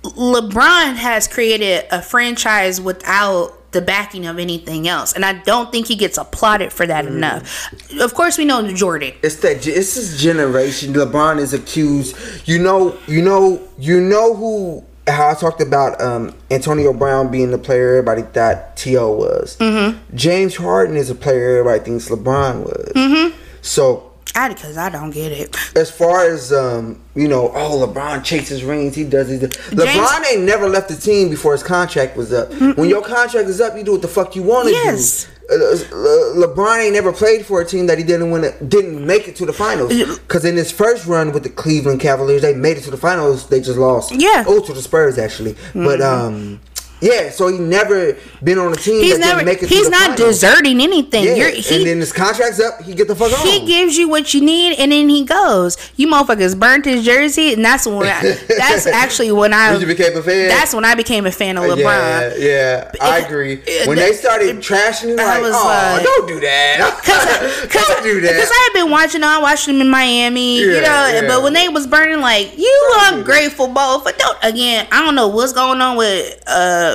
LeBron 0.03 0.95
has 0.95 1.27
created 1.27 1.85
a 1.91 2.01
franchise 2.01 2.79
without 2.79 3.71
the 3.71 3.81
backing 3.81 4.25
of 4.25 4.39
anything 4.39 4.87
else, 4.87 5.13
and 5.13 5.23
I 5.23 5.33
don't 5.33 5.71
think 5.71 5.87
he 5.87 5.95
gets 5.95 6.17
applauded 6.17 6.73
for 6.73 6.87
that 6.87 7.05
mm. 7.05 7.09
enough. 7.09 7.71
Of 7.99 8.13
course, 8.13 8.37
we 8.37 8.45
know 8.45 8.71
Jordan. 8.73 9.13
It's 9.21 9.35
that 9.37 9.67
it's 9.67 9.95
this 9.95 10.19
generation. 10.19 10.93
LeBron 10.93 11.39
is 11.39 11.53
accused. 11.53 12.15
You 12.47 12.59
know, 12.59 12.97
you 13.07 13.21
know, 13.21 13.61
you 13.77 13.99
know 14.01 14.33
who. 14.35 14.85
How 15.07 15.29
I 15.29 15.33
talked 15.33 15.59
about 15.59 15.99
um, 15.99 16.35
Antonio 16.51 16.93
Brown 16.93 17.31
being 17.31 17.49
the 17.49 17.57
player 17.57 17.95
everybody 17.95 18.21
thought 18.21 18.77
T.O. 18.77 19.11
was. 19.13 19.57
Mm-hmm. 19.57 20.15
James 20.15 20.55
Harden 20.55 20.95
is 20.95 21.09
a 21.09 21.15
player 21.15 21.57
everybody 21.57 21.83
thinks 21.83 22.09
LeBron 22.09 22.63
was. 22.63 22.93
Mm-hmm. 22.93 23.35
So 23.63 24.08
I 24.35 24.49
because 24.49 24.77
I 24.77 24.89
don't 24.89 25.11
get 25.11 25.31
it. 25.31 25.55
As 25.75 25.91
far 25.91 26.25
as 26.25 26.53
um, 26.53 27.01
you 27.15 27.27
know, 27.27 27.51
oh 27.53 27.87
LeBron 27.87 28.23
chases 28.23 28.63
rings, 28.63 28.95
he 28.95 29.03
does 29.03 29.29
it. 29.29 29.41
LeBron 29.41 30.31
ain't 30.31 30.43
never 30.43 30.67
left 30.67 30.89
the 30.89 30.95
team 30.95 31.29
before 31.29 31.53
his 31.53 31.63
contract 31.63 32.15
was 32.15 32.31
up. 32.31 32.49
mm 32.49 32.77
When 32.77 32.89
your 32.89 33.01
contract 33.01 33.47
is 33.49 33.59
up, 33.61 33.75
you 33.77 33.83
do 33.83 33.93
what 33.93 34.01
the 34.01 34.07
fuck 34.07 34.35
you 34.35 34.43
want 34.43 34.67
to 34.67 34.73
yes. 34.73 35.25
do. 35.25 35.31
Uh, 35.51 35.55
uh, 35.55 36.47
LeBron 36.47 36.79
ain't 36.79 36.93
never 36.93 37.11
played 37.11 37.43
for 37.43 37.59
a 37.59 37.65
team 37.65 37.87
that 37.87 37.97
he 37.97 38.03
didn't 38.03 38.29
win, 38.29 38.43
it, 38.43 38.69
didn't 38.69 39.03
make 39.03 39.27
it 39.27 39.35
to 39.37 39.47
the 39.47 39.53
finals. 39.53 39.91
Because 39.91 40.45
in 40.45 40.55
his 40.55 40.71
first 40.71 41.07
run 41.07 41.31
with 41.31 41.41
the 41.41 41.49
Cleveland 41.49 41.99
Cavaliers, 41.99 42.43
they 42.43 42.53
made 42.53 42.77
it 42.77 42.81
to 42.81 42.91
the 42.91 42.97
finals. 42.97 43.49
They 43.49 43.59
just 43.59 43.79
lost. 43.79 44.11
Yeah. 44.11 44.43
Oh, 44.47 44.63
to 44.63 44.73
the 44.73 44.81
Spurs 44.81 45.17
actually. 45.17 45.53
Mm-hmm. 45.53 45.85
But 45.85 46.01
um, 46.01 46.61
yeah, 47.01 47.29
so 47.29 47.47
he 47.47 47.57
never 47.57 48.17
been 48.43 48.57
on 48.57 48.73
a 48.73 48.75
team. 48.75 49.01
He's 49.01 49.17
never. 49.17 49.49
he's 49.65 49.89
not 49.89 50.17
deserting 50.17 50.81
anything. 50.81 51.25
Yeah. 51.25 51.49
He, 51.49 51.75
and 51.75 51.87
then 51.87 51.99
his 51.99 52.11
contract's 52.11 52.59
up. 52.59 52.81
He 52.81 52.93
get 52.93 53.07
the 53.07 53.15
fuck 53.15 53.31
on. 53.39 53.47
He 53.47 53.65
gives 53.65 53.97
you 53.97 54.09
what 54.09 54.33
you 54.33 54.41
need, 54.41 54.77
and 54.77 54.91
then 54.91 55.07
he 55.07 55.23
goes. 55.23 55.77
You 55.95 56.07
motherfuckers 56.07 56.59
burnt 56.59 56.85
his 56.85 57.05
jersey, 57.05 57.53
and 57.53 57.63
that's 57.63 57.85
when. 57.85 58.07
I, 58.07 58.21
that's 58.47 58.85
actually 58.85 59.31
when 59.31 59.53
I. 59.53 59.75
When 59.75 59.87
became 59.87 60.17
a 60.17 60.21
fan. 60.21 60.49
That's 60.49 60.73
when 60.73 60.83
I 60.83 60.95
became 60.95 61.25
a 61.25 61.31
fan 61.31 61.57
of 61.57 61.63
LeBron. 61.63 61.77
Yeah, 61.77 62.33
yeah, 62.37 62.91
I 63.01 63.19
agree. 63.19 63.61
When 63.85 63.97
they 63.97 64.13
started 64.13 64.57
trashing 64.57 65.11
him, 65.11 65.17
like, 65.17 65.41
oh, 65.43 65.93
like, 65.95 66.03
don't 66.03 66.27
do 66.27 66.39
that. 66.41 67.01
Cause, 67.69 67.87
don't 67.87 68.03
do 68.03 68.19
that. 68.21 68.33
Because 68.33 68.51
I 68.51 68.69
had 68.73 68.83
been 68.83 68.91
watching. 68.91 69.23
I 69.23 69.39
watched 69.39 69.67
them 69.67 69.79
in 69.79 69.89
Miami, 69.89 70.59
yeah, 70.59 70.65
you 70.65 70.81
know. 71.21 71.27
But 71.27 71.43
when 71.43 71.53
they 71.53 71.69
was 71.69 71.87
burning, 71.87 72.19
like, 72.19 72.57
you 72.57 72.93
ungrateful 73.03 73.67
both. 73.67 74.03
But 74.03 74.17
don't 74.17 74.37
again. 74.43 74.87
I 74.91 75.03
don't 75.03 75.15
know 75.15 75.29
what's 75.29 75.53
going 75.53 75.79
on 75.79 75.95
with. 75.95 76.43
uh 76.45 76.88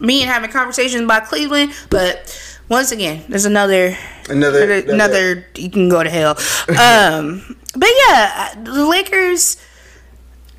me 0.00 0.22
and 0.22 0.30
having 0.30 0.50
conversations 0.50 1.02
about 1.02 1.26
Cleveland, 1.26 1.72
but 1.90 2.32
once 2.68 2.92
again, 2.92 3.24
there's 3.28 3.44
another 3.44 3.96
another 4.28 4.62
another, 4.62 4.92
another 4.92 5.46
you 5.54 5.70
can 5.70 5.88
go 5.88 6.02
to 6.02 6.10
hell. 6.10 6.36
um, 6.78 7.56
but 7.74 7.88
yeah, 8.06 8.54
the 8.62 8.86
Lakers 8.86 9.56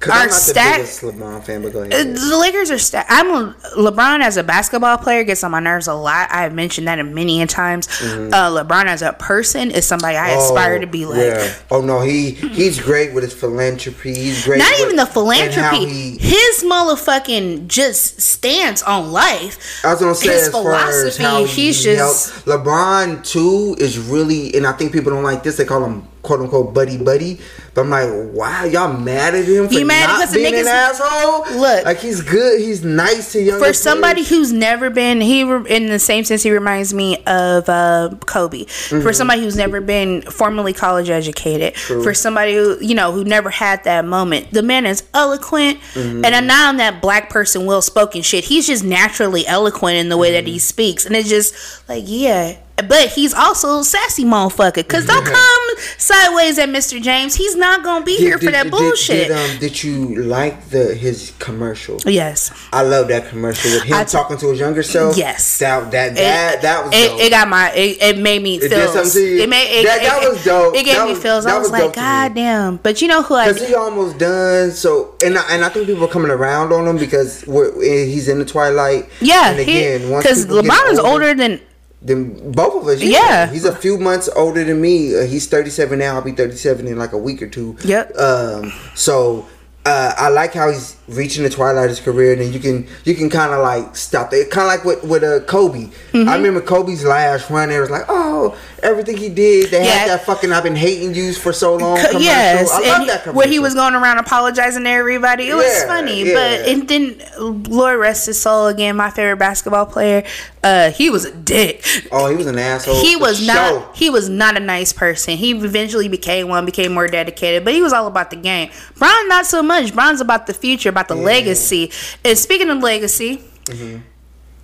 are 0.08 0.30
stacked. 0.30 1.02
LeBron 1.02 1.43
fan, 1.43 1.62
but 1.62 1.74
go 1.74 1.84
ahead. 1.84 1.93
Uh, 1.93 2.30
the 2.30 2.38
Lakers 2.38 2.72
are 2.72 2.78
stacked. 2.78 3.10
I'm 3.12 3.30
a, 3.30 3.56
LeBron 3.78 4.22
as 4.22 4.38
a 4.38 4.43
basketball 4.43 4.97
player 4.97 5.24
gets 5.24 5.43
on 5.43 5.52
my 5.52 5.60
nerves 5.60 5.88
a 5.88 5.93
lot. 5.93 6.32
I 6.32 6.43
have 6.43 6.54
mentioned 6.54 6.88
that 6.88 7.00
a 7.00 7.04
many 7.04 7.45
times. 7.47 7.88
Mm-hmm. 7.88 8.34
Uh, 8.34 8.64
LeBron 8.64 8.86
as 8.86 9.02
a 9.02 9.14
person 9.14 9.72
is 9.72 9.86
somebody 9.86 10.16
I 10.16 10.36
oh, 10.36 10.39
aspire 10.39 10.80
to 10.80 10.88
be 10.88 11.06
like. 11.06 11.20
Yeah. 11.20 11.54
Oh 11.72 11.82
no, 11.82 12.02
he 12.02 12.32
he's 12.32 12.80
great 12.80 13.14
with 13.14 13.24
his 13.24 13.34
philanthropy. 13.34 14.14
He's 14.14 14.45
great. 14.45 14.60
Not 14.60 14.80
even 14.80 14.95
the 14.95 15.06
philanthropy. 15.06 15.86
He, 15.86 16.18
his 16.18 16.64
motherfucking 16.64 17.68
just 17.68 18.22
stance 18.22 18.82
on 18.84 19.12
life. 19.12 19.84
I 19.84 19.91
was 19.91 20.00
gonna 20.00 20.16
say 20.16 20.34
his 20.34 20.50
philosophy. 20.50 21.45
he's 21.45 21.80
he 21.80 21.93
just 21.93 22.45
helped. 22.45 22.47
LeBron 22.47 23.26
too 23.26 23.76
is 23.80 23.97
really, 23.97 24.56
and 24.56 24.66
I 24.66 24.72
think 24.74 24.93
people 24.93 25.12
don't 25.12 25.24
like 25.24 25.43
this. 25.43 25.58
They 25.58 25.66
call 25.66 25.84
him 25.84 26.08
quote 26.22 26.41
unquote 26.41 26.74
buddy 26.74 26.97
buddy. 26.97 27.39
But 27.74 27.82
I'm 27.82 27.89
like, 27.91 28.36
wow, 28.36 28.63
y'all 28.65 28.91
mad 28.91 29.36
at 29.36 29.45
him 29.45 29.67
for 29.67 29.74
you 29.74 29.86
mad 29.86 30.07
not 30.07 30.34
being 30.34 30.55
an 30.55 30.67
asshole? 30.67 31.57
Look, 31.57 31.86
like 31.86 31.99
he's 31.99 32.22
good, 32.22 32.59
he's 32.59 32.84
nice 32.84 33.32
to 33.34 33.41
young. 33.41 33.59
For 33.59 33.74
somebody 33.74 34.22
players. 34.26 34.30
who's 34.30 34.51
never 34.51 34.89
been, 34.89 35.22
he 35.22 35.41
in 35.41 35.88
the 35.88 35.99
same 35.99 36.24
sense 36.24 36.43
he 36.43 36.51
reminds 36.51 36.93
me 36.93 37.24
of 37.26 37.70
uh, 37.70 38.15
Kobe. 38.26 38.65
Mm-hmm. 38.65 39.01
For 39.01 39.13
somebody 39.13 39.41
who's 39.41 39.55
never 39.55 39.82
been 39.82 40.24
formally 40.24 40.74
college 40.74 41.09
educated, 41.09 41.76
True. 41.76 42.03
for 42.03 42.13
somebody 42.13 42.53
who 42.53 42.78
you 42.82 42.95
know 42.95 43.11
who 43.11 43.24
never 43.24 43.49
had 43.49 43.84
that 43.84 44.05
moment, 44.05 44.51
the 44.51 44.63
man 44.63 44.86
is 44.86 45.03
eloquent, 45.13 45.80
mm-hmm. 45.93 46.26
and 46.26 46.36
I'm 46.36 46.47
not 46.47 46.70
on 46.70 46.78
that 46.78 47.01
black 47.01 47.30
person 47.30 47.65
well 47.65 47.82
spoken 47.82 48.22
shit. 48.24 48.45
He's 48.45 48.67
just 48.67 48.84
naturally 48.84 49.45
eloquent 49.47 49.97
in 49.97 50.09
the 50.09 50.17
way 50.17 50.30
mm-hmm. 50.30 50.45
that 50.45 50.47
he 50.47 50.59
speaks, 50.59 51.05
and 51.05 51.15
it's 51.15 51.30
just 51.30 51.88
like 51.88 52.03
yeah 52.07 52.57
but 52.88 53.10
he's 53.10 53.34
also 53.34 53.82
sassy 53.82 54.24
motherfucker. 54.24 54.88
Cause 54.88 55.06
don't 55.06 55.26
come 55.26 55.78
sideways 55.98 56.58
at 56.60 56.70
Mr. 56.70 57.02
James. 57.02 57.36
He's 57.36 57.56
not 57.56 57.84
gonna 57.84 58.06
be 58.06 58.18
did, 58.18 58.22
here 58.22 58.38
for 58.38 58.52
that 58.52 58.64
did, 58.64 58.72
bullshit. 58.72 59.28
Did, 59.28 59.32
um, 59.32 59.60
did 59.60 59.84
you 59.84 60.16
like 60.24 60.70
the 60.70 60.94
his 60.94 61.34
commercial? 61.40 62.00
Yes. 62.06 62.52
I 62.72 62.84
love 62.84 63.08
that 63.10 63.28
commercial 63.28 63.72
with 63.72 63.84
him 63.84 63.96
I, 63.96 64.04
talking 64.04 64.38
to 64.38 64.50
his 64.50 64.60
younger 64.60 64.84
self. 64.84 65.18
Yes. 65.18 65.60
That 65.60 65.92
that 65.92 66.16
that, 66.16 66.56
it, 66.56 66.62
that 66.62 66.86
was 66.86 66.94
it, 66.94 67.26
it, 67.26 67.30
got 67.30 67.48
my 67.48 67.72
it, 67.72 67.98
it 68.02 68.18
made 68.18 68.42
me 68.42 68.60
feel 68.60 68.72
it, 68.72 69.16
it 69.16 69.50
made 69.50 69.80
it, 69.80 69.86
that, 69.86 70.02
that 70.02 70.30
was 70.30 70.44
dope. 70.44 70.76
It, 70.76 70.86
gave 70.86 70.96
that 70.96 71.08
me 71.08 71.16
feels. 71.16 71.46
I 71.46 71.58
was, 71.58 71.70
was 71.70 71.82
like, 71.82 71.94
God 71.94 72.36
damn. 72.36 72.78
But 72.78 73.02
you 73.02 73.08
know 73.08 73.22
who 73.24 73.36
I 73.36 73.52
Because 73.52 73.68
he 73.68 73.76
almost 73.76 74.18
done 74.18 74.72
so 74.72 75.16
and 75.24 75.38
I, 75.38 75.54
and 75.54 75.64
I 75.64 75.70
think 75.70 75.88
people 75.88 76.06
are 76.06 76.10
coming 76.12 76.32
around 76.32 76.72
on 76.72 76.88
him 76.88 76.98
because 76.98 77.42
he's 77.42 78.28
in 78.28 78.40
the 78.40 78.46
twilight. 78.46 79.10
Yeah. 79.22 79.52
And 79.52 79.60
again, 79.60 80.02
because 80.18 80.46
LeBron 80.46 80.92
is 80.92 81.00
older 81.00 81.34
than 81.34 81.60
then 82.02 82.52
both 82.52 82.82
of 82.82 82.88
us. 82.88 83.02
Yeah. 83.02 83.20
yeah. 83.20 83.52
He's 83.52 83.66
a 83.66 83.76
few 83.76 83.97
months 83.97 84.30
older 84.36 84.64
than 84.64 84.82
me. 84.82 85.16
Uh, 85.16 85.26
he's 85.26 85.47
37 85.47 86.00
now. 86.00 86.16
I'll 86.16 86.22
be 86.22 86.32
37 86.32 86.88
in 86.88 86.97
like 86.97 87.14
a 87.14 87.18
week 87.18 87.41
or 87.41 87.47
two. 87.47 87.78
Yep. 87.84 88.18
Um, 88.18 88.72
so 88.95 89.47
uh, 89.90 90.14
I 90.18 90.30
like 90.30 90.54
how 90.54 90.72
he's 90.72 90.96
reaching 91.08 91.44
the 91.44 91.50
twilight 91.50 91.86
of 91.86 91.90
his 91.90 92.00
career, 92.00 92.34
and 92.34 92.42
then 92.42 92.54
you 92.54 92.60
can 92.60 92.88
you 93.06 93.16
can 93.16 93.30
kind 93.30 93.52
of 93.52 93.62
like 93.62 93.96
stop 93.96 94.32
it. 94.34 94.52
Kind 94.52 94.66
of 94.66 94.68
like 94.68 94.86
with 94.86 95.10
with 95.10 95.24
uh, 95.24 95.40
Kobe. 95.46 95.86
Mm-hmm. 95.86 96.30
I 96.30 96.36
remember 96.36 96.62
Kobe's 96.62 97.04
last 97.04 97.50
run. 97.50 97.72
It 97.72 97.80
was 97.80 97.90
like, 97.90 98.06
oh, 98.08 98.58
everything 98.84 99.18
he 99.18 99.30
did. 99.30 99.72
They 99.72 99.84
yeah. 99.84 99.92
had 99.92 100.10
that 100.10 100.26
fucking 100.26 100.52
"I've 100.52 100.64
been 100.64 100.76
hating 100.76 101.16
you 101.16 101.34
for 101.34 101.52
so 101.52 101.76
long." 101.76 101.98
Co- 101.98 102.20
yes, 102.20 102.70
I 102.72 102.98
love 102.98 103.08
that 103.08 103.24
commercial. 103.24 103.34
Where 103.34 103.48
he 103.48 103.58
was 103.58 103.74
going 103.74 103.96
around 103.96 104.20
apologizing 104.20 104.84
to 104.84 104.90
everybody. 104.90 105.46
It 105.46 105.48
yeah, 105.48 105.56
was 105.56 105.84
funny, 105.86 106.24
yeah. 106.24 106.34
but 106.34 106.70
and 106.70 106.88
then 106.88 107.64
Lord 107.70 108.00
rest 108.00 108.28
his 108.28 108.40
soul 108.40 108.68
again. 108.68 108.96
My 108.96 109.10
favorite 109.10 109.38
basketball 109.38 109.88
player. 109.88 110.24
Uh, 110.62 110.92
he 110.92 111.10
was 111.10 111.26
a 111.26 111.34
dick. 111.34 111.86
Oh, 112.12 112.30
he 112.30 112.36
was 112.36 112.46
an 112.48 112.60
asshole. 112.60 113.02
He 113.02 113.16
was 113.16 113.46
not. 113.46 113.96
He 113.96 114.10
was 114.10 114.30
not 114.30 114.58
a 114.58 114.60
nice 114.60 114.92
person. 114.92 115.38
He 115.38 115.52
eventually 115.52 116.10
became 116.10 116.50
one, 116.50 116.66
became 116.66 116.94
more 116.94 117.08
dedicated, 117.08 117.64
but 117.64 117.74
he 117.74 117.82
was 117.82 117.94
all 117.94 118.08
about 118.08 118.30
the 118.30 118.36
game. 118.36 118.70
Bron, 118.98 119.28
not 119.30 119.46
so 119.46 119.64
much. 119.64 119.79
Bron's 119.88 120.22
about 120.22 120.48
the 120.48 120.54
future, 120.54 120.90
about 120.90 121.08
the 121.08 121.16
yeah. 121.16 121.24
legacy. 121.24 121.92
And 122.24 122.38
speaking 122.38 122.70
of 122.70 122.80
legacy, 122.80 123.38
mm-hmm. 123.66 124.00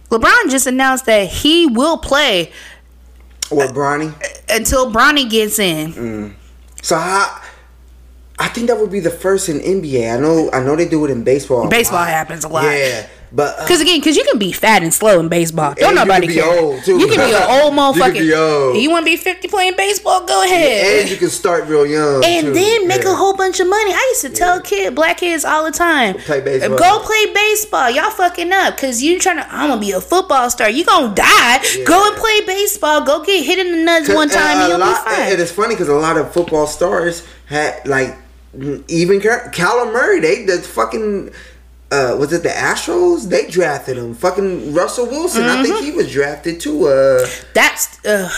LeBron 0.09 0.49
just 0.49 0.67
announced 0.67 1.05
that 1.05 1.27
he 1.27 1.65
will 1.65 1.97
play 1.97 2.51
With 3.51 3.73
Bronny. 3.73 4.13
until 4.49 4.91
Bronny 4.91 5.29
gets 5.29 5.59
in. 5.59 5.93
Mm. 5.93 6.33
So 6.81 6.97
how? 6.97 7.41
I 8.37 8.49
think 8.49 8.67
that 8.67 8.77
would 8.77 8.91
be 8.91 8.99
the 8.99 9.11
first 9.11 9.47
in 9.49 9.59
NBA. 9.59 10.13
I 10.13 10.19
know. 10.19 10.49
I 10.51 10.61
know 10.61 10.75
they 10.75 10.87
do 10.87 11.05
it 11.05 11.11
in 11.11 11.23
baseball. 11.23 11.67
Baseball 11.69 12.03
happens 12.03 12.43
a 12.43 12.49
lot. 12.49 12.65
Yeah, 12.65 13.07
but 13.31 13.59
uh, 13.59 13.67
Cause 13.67 13.81
again, 13.81 14.01
cause 14.01 14.15
you 14.15 14.23
can 14.23 14.37
be 14.39 14.51
fat 14.51 14.83
and 14.83 14.93
slow 14.93 15.19
in 15.19 15.27
baseball. 15.29 15.73
Don't 15.73 15.89
And 15.89 15.97
you 15.99 16.05
nobody 16.05 16.27
can 16.27 16.35
be 16.35 16.41
care. 16.41 16.59
old, 16.63 16.83
too. 16.83 16.97
You 16.99 17.07
can 17.07 17.17
be 17.17 17.33
an 17.35 17.61
old 17.61 17.73
motherfucker. 17.77 18.37
old. 18.37 18.77
You 18.81 18.89
want 18.89 19.05
to 19.05 19.11
be 19.11 19.17
fifty 19.17 19.47
playing 19.47 19.75
baseball? 19.75 20.25
Go 20.25 20.43
ahead. 20.43 21.01
and 21.01 21.09
you 21.09 21.17
can 21.17 21.29
start 21.29 21.65
real 21.67 21.85
young. 21.85 22.23
and 22.23 22.47
too. 22.47 22.53
then 22.53 22.87
make 22.87 23.03
Yeah. 23.03 23.11
a 23.13 23.15
whole 23.15 23.35
bunch 23.35 23.59
of 23.59 23.67
money. 23.67 23.91
I 23.93 24.07
used 24.11 24.21
to 24.21 24.29
tell 24.29 24.61
kid, 24.61 24.95
black 24.95 25.17
kids 25.17 25.43
all 25.45 25.63
the 25.65 25.71
time, 25.71 26.15
Play 26.15 26.41
baseball. 26.41 26.77
Go 26.77 26.99
play 26.99 27.33
baseball. 27.33 27.89
Y'all 27.89 28.09
fucking 28.11 28.51
up 28.53 28.75
because 28.75 29.01
you 29.03 29.19
trying 29.19 29.37
to. 29.37 29.47
I'm 29.53 29.69
gonna 29.69 29.81
be 29.81 29.91
a 29.91 30.01
football 30.01 30.49
star. 30.49 30.69
You 30.69 30.85
gonna 30.85 31.13
die. 31.13 31.59
Go 31.85 32.07
and 32.07 32.15
play 32.17 32.41
baseball. 32.45 33.01
Go 33.05 33.23
get 33.23 33.43
hit 33.45 33.59
in 33.59 33.71
the 33.71 33.83
nuts 33.83 34.09
one 34.09 34.29
time. 34.29 34.41
And 34.41 34.59
and 34.61 34.69
you'll 34.69 34.79
lot, 34.79 35.05
be 35.05 35.11
fine. 35.11 35.31
and 35.33 35.41
it's 35.41 35.51
funny 35.51 35.75
because 35.75 35.89
a 35.89 35.93
lot 35.95 36.17
of 36.17 36.31
football 36.33 36.67
stars 36.67 37.25
had 37.47 37.85
like 37.87 38.15
even 38.87 39.19
Cal- 39.19 39.49
Callum 39.51 39.91
Murray. 39.93 40.19
They 40.19 40.45
the 40.45 40.59
fucking. 40.61 41.31
Uh, 41.95 42.17
was 42.21 42.29
it 42.33 42.43
the 42.43 42.49
Astros? 42.71 43.29
They 43.33 43.43
drafted 43.57 43.95
him. 43.97 44.13
Fucking 44.13 44.73
Russell 44.73 45.07
Wilson. 45.07 45.43
I 45.43 45.61
think 45.63 45.75
Mm-hmm. 45.75 45.85
he 45.85 45.91
was 45.99 46.11
drafted 46.11 46.59
too. 46.65 46.77
Uh, 46.87 47.25
That's 47.53 47.83
uh, 48.05 48.29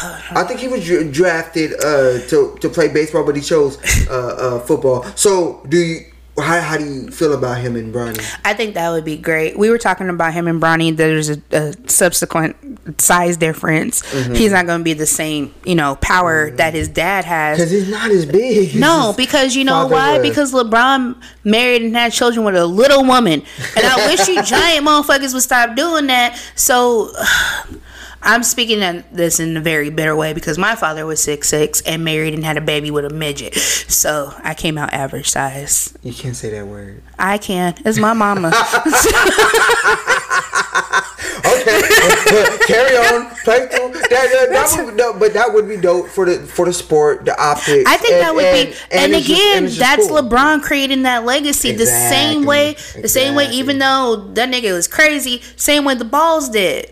I 0.42 0.44
think 0.48 0.60
he 0.60 0.68
was 0.68 0.82
drafted 1.20 1.70
uh, 1.74 2.20
to 2.32 2.38
to 2.62 2.68
play 2.70 2.88
baseball, 3.00 3.24
but 3.28 3.36
he 3.36 3.42
chose 3.54 3.74
uh, 4.10 4.14
uh, 4.14 4.60
football. 4.68 5.04
So, 5.16 5.62
do 5.68 5.78
you? 5.78 5.98
How, 6.40 6.62
how 6.62 6.78
do 6.78 6.86
you 6.86 7.10
feel 7.10 7.34
about 7.34 7.60
him 7.60 7.76
and 7.76 7.94
Bronny? 7.94 8.24
I 8.46 8.54
think 8.54 8.76
that 8.76 8.92
would 8.92 9.04
be 9.04 9.18
great. 9.18 9.58
We 9.58 9.72
were 9.72 9.80
talking 9.80 10.08
about 10.08 10.34
him 10.34 10.48
and 10.48 10.62
Bronny. 10.62 10.96
There's 10.96 11.30
a, 11.30 11.42
a 11.52 11.90
subsequent 11.90 13.02
size 13.02 13.38
difference. 13.38 14.04
Mm-hmm. 14.04 14.36
He's 14.36 14.52
not 14.52 14.68
going 14.68 14.80
to 14.80 14.84
be 14.84 14.94
the 14.94 15.08
same, 15.08 15.54
you 15.66 15.74
know, 15.74 15.96
power 15.96 16.52
that 16.52 16.76
his 16.76 16.90
dad 16.90 17.26
has. 17.26 17.58
Because 17.58 17.72
he's 17.72 17.90
not 17.90 18.12
as 18.12 18.28
big. 18.28 18.76
No, 18.76 19.16
because 19.18 19.56
you 19.56 19.64
know 19.64 19.88
why? 19.88 20.20
was. 20.20 20.30
Because 20.30 20.54
LeBron 20.54 21.20
married 21.44 21.82
and 21.82 21.96
had 21.96 22.14
children 22.14 22.46
with 22.46 22.56
a 22.56 22.68
little 22.68 23.04
woman, 23.04 23.42
and 23.76 23.86
I 23.86 24.08
wish 24.08 24.28
you 24.28 24.44
giant 24.44 24.86
motherfuckers 24.86 25.34
would 25.34 25.44
stop 25.44 25.76
doing 25.76 26.08
that. 26.08 26.40
So. 26.56 27.12
I'm 28.22 28.44
speaking 28.44 28.80
this 29.12 29.40
in 29.40 29.56
a 29.56 29.62
very 29.62 29.90
bitter 29.90 30.16
way 30.16 30.34
because 30.34 30.58
my 30.58 30.76
father 30.76 31.06
was 31.06 31.22
six 31.22 31.48
six 31.50 31.82
and 31.82 32.04
married 32.04 32.34
and 32.34 32.44
had 32.44 32.58
a 32.58 32.62
baby 32.62 32.92
with 32.92 33.06
a 33.06 33.10
midget, 33.10 33.56
so 33.56 34.34
I 34.44 34.54
came 34.54 34.78
out 34.78 34.92
average 34.94 35.30
size. 35.30 35.98
you 36.04 36.14
can't 36.14 36.36
say 36.36 36.50
that 36.52 36.66
word. 36.68 37.02
I 37.20 37.38
can. 37.38 37.76
It's 37.86 38.00
my 38.00 38.14
mama. 38.14 38.52
Okay, 41.38 41.80
carry 42.68 42.98
on. 42.98 43.30
That, 43.46 43.70
that, 43.72 44.48
that 44.52 44.86
would, 44.86 44.96
no, 44.96 45.14
but 45.18 45.34
that 45.34 45.54
would 45.54 45.68
be 45.68 45.78
dope 45.78 46.08
for 46.10 46.26
the 46.26 46.40
for 46.46 46.66
the 46.66 46.74
sport, 46.74 47.26
the 47.26 47.40
optics. 47.42 47.90
I 47.90 47.98
think 47.98 48.14
and- 48.16 48.22
that 48.24 48.36
would 48.36 48.44
and- 48.46 48.70
be, 48.70 48.76
and, 48.92 49.14
just- 49.14 49.30
again, 49.30 49.58
and 49.58 49.68
just 49.68 49.80
that's 49.80 50.08
cool. 50.08 50.18
LeBron 50.18 50.62
creating 50.64 51.04
that 51.04 51.24
legacy 51.26 51.72
the 51.74 51.86
same 51.86 52.46
way, 52.46 52.76
the 53.02 53.08
same 53.08 53.36
way. 53.36 53.50
Even 53.52 53.80
though 53.80 54.30
that 54.34 54.50
nigga 54.50 54.74
was 54.74 54.88
crazy, 54.88 55.42
same 55.56 55.86
way 55.86 55.96
the 55.96 56.06
Balls 56.06 56.50
did, 56.50 56.92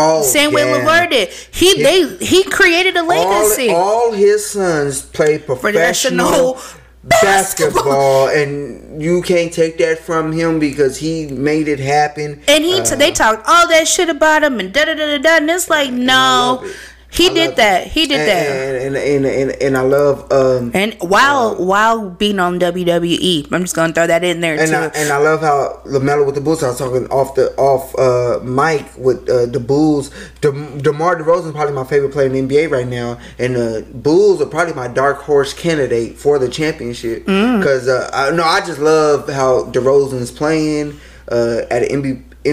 Oh, 0.00 0.22
same 0.22 0.52
way 0.52 0.64
yeah. 0.64 0.78
LaVar 0.84 1.10
did. 1.10 1.28
He 1.50 1.82
they 1.82 2.16
he 2.24 2.44
created 2.44 2.96
a 2.96 3.02
legacy. 3.02 3.70
All, 3.70 3.76
all 3.76 4.12
his 4.12 4.48
sons 4.48 5.02
play 5.02 5.38
professional 5.38 6.58
basketball, 7.02 8.28
and 8.28 9.02
you 9.02 9.22
can't 9.22 9.52
take 9.52 9.78
that 9.78 9.98
from 9.98 10.32
him 10.32 10.58
because 10.58 10.98
he 10.98 11.26
made 11.26 11.68
it 11.68 11.80
happen. 11.80 12.40
and 12.48 12.64
he 12.64 12.80
Uh, 12.80 12.94
they 12.96 13.10
talked 13.10 13.42
all 13.48 13.66
that 13.68 13.88
shit 13.88 14.08
about 14.08 14.42
him 14.42 14.60
and 14.60 14.72
da 14.72 14.84
da 14.84 14.94
da 14.94 15.06
da 15.16 15.18
da. 15.18 15.36
And 15.36 15.50
it's 15.50 15.68
like 15.68 15.90
no. 15.92 16.64
He 17.10 17.30
I 17.30 17.32
did 17.32 17.56
that. 17.56 17.86
it. 17.86 17.92
He 17.92 18.06
did 18.06 18.20
and, 18.20 18.28
that. 18.28 18.82
and 18.86 18.96
and, 18.96 19.24
and 19.26 19.50
and 19.50 19.62
and 19.62 19.76
I 19.76 19.80
love 19.80 20.30
um 20.30 20.70
And 20.74 20.94
while 21.00 21.56
while 21.56 22.10
being 22.10 22.38
on 22.38 22.60
WWE, 22.60 23.50
I'm 23.50 23.62
just 23.62 23.74
gonna 23.74 23.94
throw 23.94 24.06
that 24.06 24.22
in 24.22 24.40
there 24.40 24.58
and 24.58 24.68
too. 24.68 24.76
I, 24.76 24.86
and 24.94 25.10
I 25.10 25.16
love 25.16 25.40
how 25.40 25.80
Lamelo 25.86 26.26
with 26.26 26.34
the 26.34 26.40
Bulls. 26.42 26.62
I 26.62 26.68
was 26.68 26.78
talking 26.78 27.06
off 27.08 27.34
the 27.34 27.54
off 27.56 27.98
uh, 27.98 28.40
mic 28.44 28.84
with 28.96 29.28
uh, 29.28 29.46
the 29.46 29.58
Bulls. 29.58 30.10
De- 30.42 30.52
DeMar 30.80 31.16
DeRozan 31.16 31.46
is 31.46 31.52
probably 31.52 31.74
my 31.74 31.84
favorite 31.84 32.12
player 32.12 32.26
in 32.26 32.46
the 32.46 32.54
NBA 32.56 32.70
right 32.70 32.86
now, 32.86 33.18
and 33.38 33.56
the 33.56 33.86
Bulls 33.94 34.42
are 34.42 34.46
probably 34.46 34.74
my 34.74 34.88
dark 34.88 35.18
horse 35.22 35.54
candidate 35.54 36.18
for 36.18 36.38
the 36.38 36.48
championship. 36.48 37.24
Mm. 37.24 37.58
Because 37.58 37.88
uh, 37.88 38.10
I 38.12 38.30
no, 38.36 38.44
I 38.44 38.60
just 38.60 38.80
love 38.80 39.28
how 39.30 39.64
DeRozan's 39.70 40.30
playing 40.30 41.00
uh, 41.30 41.62
at 41.70 41.82
an 41.82 41.88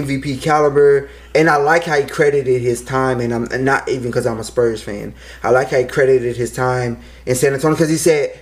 MVP 0.02 0.42
caliber, 0.42 1.08
and 1.34 1.48
I 1.48 1.56
like 1.56 1.84
how 1.84 2.00
he 2.00 2.06
credited 2.06 2.62
his 2.62 2.84
time. 2.84 3.20
And 3.20 3.32
I'm 3.34 3.44
and 3.52 3.64
not 3.64 3.88
even 3.88 4.10
because 4.10 4.26
I'm 4.26 4.38
a 4.38 4.44
Spurs 4.44 4.82
fan. 4.82 5.14
I 5.42 5.50
like 5.50 5.70
how 5.70 5.78
he 5.78 5.84
credited 5.84 6.36
his 6.36 6.52
time 6.52 7.00
in 7.26 7.34
San 7.34 7.54
Antonio 7.54 7.74
because 7.74 7.90
he 7.90 7.96
said. 7.96 8.40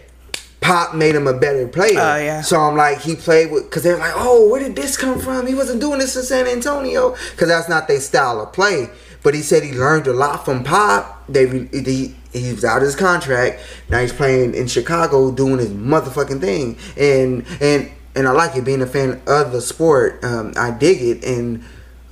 Pop 0.60 0.94
made 0.94 1.14
him 1.14 1.26
a 1.26 1.38
better 1.38 1.68
player. 1.68 2.00
Oh, 2.00 2.16
yeah. 2.16 2.40
So 2.40 2.58
I'm 2.58 2.74
like, 2.74 3.02
he 3.02 3.16
played 3.16 3.50
with, 3.52 3.64
because 3.64 3.82
they're 3.82 3.98
like, 3.98 4.14
oh, 4.14 4.48
where 4.48 4.62
did 4.62 4.74
this 4.74 4.96
come 4.96 5.20
from? 5.20 5.46
He 5.46 5.54
wasn't 5.54 5.82
doing 5.82 5.98
this 5.98 6.16
in 6.16 6.22
San 6.22 6.46
Antonio. 6.46 7.10
Because 7.32 7.48
that's 7.48 7.68
not 7.68 7.86
their 7.86 8.00
style 8.00 8.40
of 8.40 8.54
play. 8.54 8.88
But 9.22 9.34
he 9.34 9.42
said 9.42 9.62
he 9.62 9.72
learned 9.72 10.06
a 10.06 10.14
lot 10.14 10.46
from 10.46 10.64
Pop. 10.64 11.26
They 11.28 11.46
he, 11.46 12.14
he 12.32 12.52
was 12.52 12.64
out 12.64 12.78
of 12.78 12.84
his 12.84 12.96
contract. 12.96 13.60
Now 13.88 14.00
he's 14.00 14.12
playing 14.12 14.54
in 14.54 14.66
Chicago 14.66 15.30
doing 15.30 15.58
his 15.58 15.70
motherfucking 15.70 16.40
thing. 16.40 16.78
And, 16.96 17.46
and, 17.60 17.90
and 18.16 18.28
I 18.28 18.32
like 18.32 18.56
it 18.56 18.64
being 18.64 18.82
a 18.82 18.86
fan 18.86 19.20
of 19.26 19.52
the 19.52 19.60
sport. 19.60 20.22
Um, 20.24 20.52
I 20.56 20.70
dig 20.70 21.00
it. 21.02 21.24
And, 21.24 21.64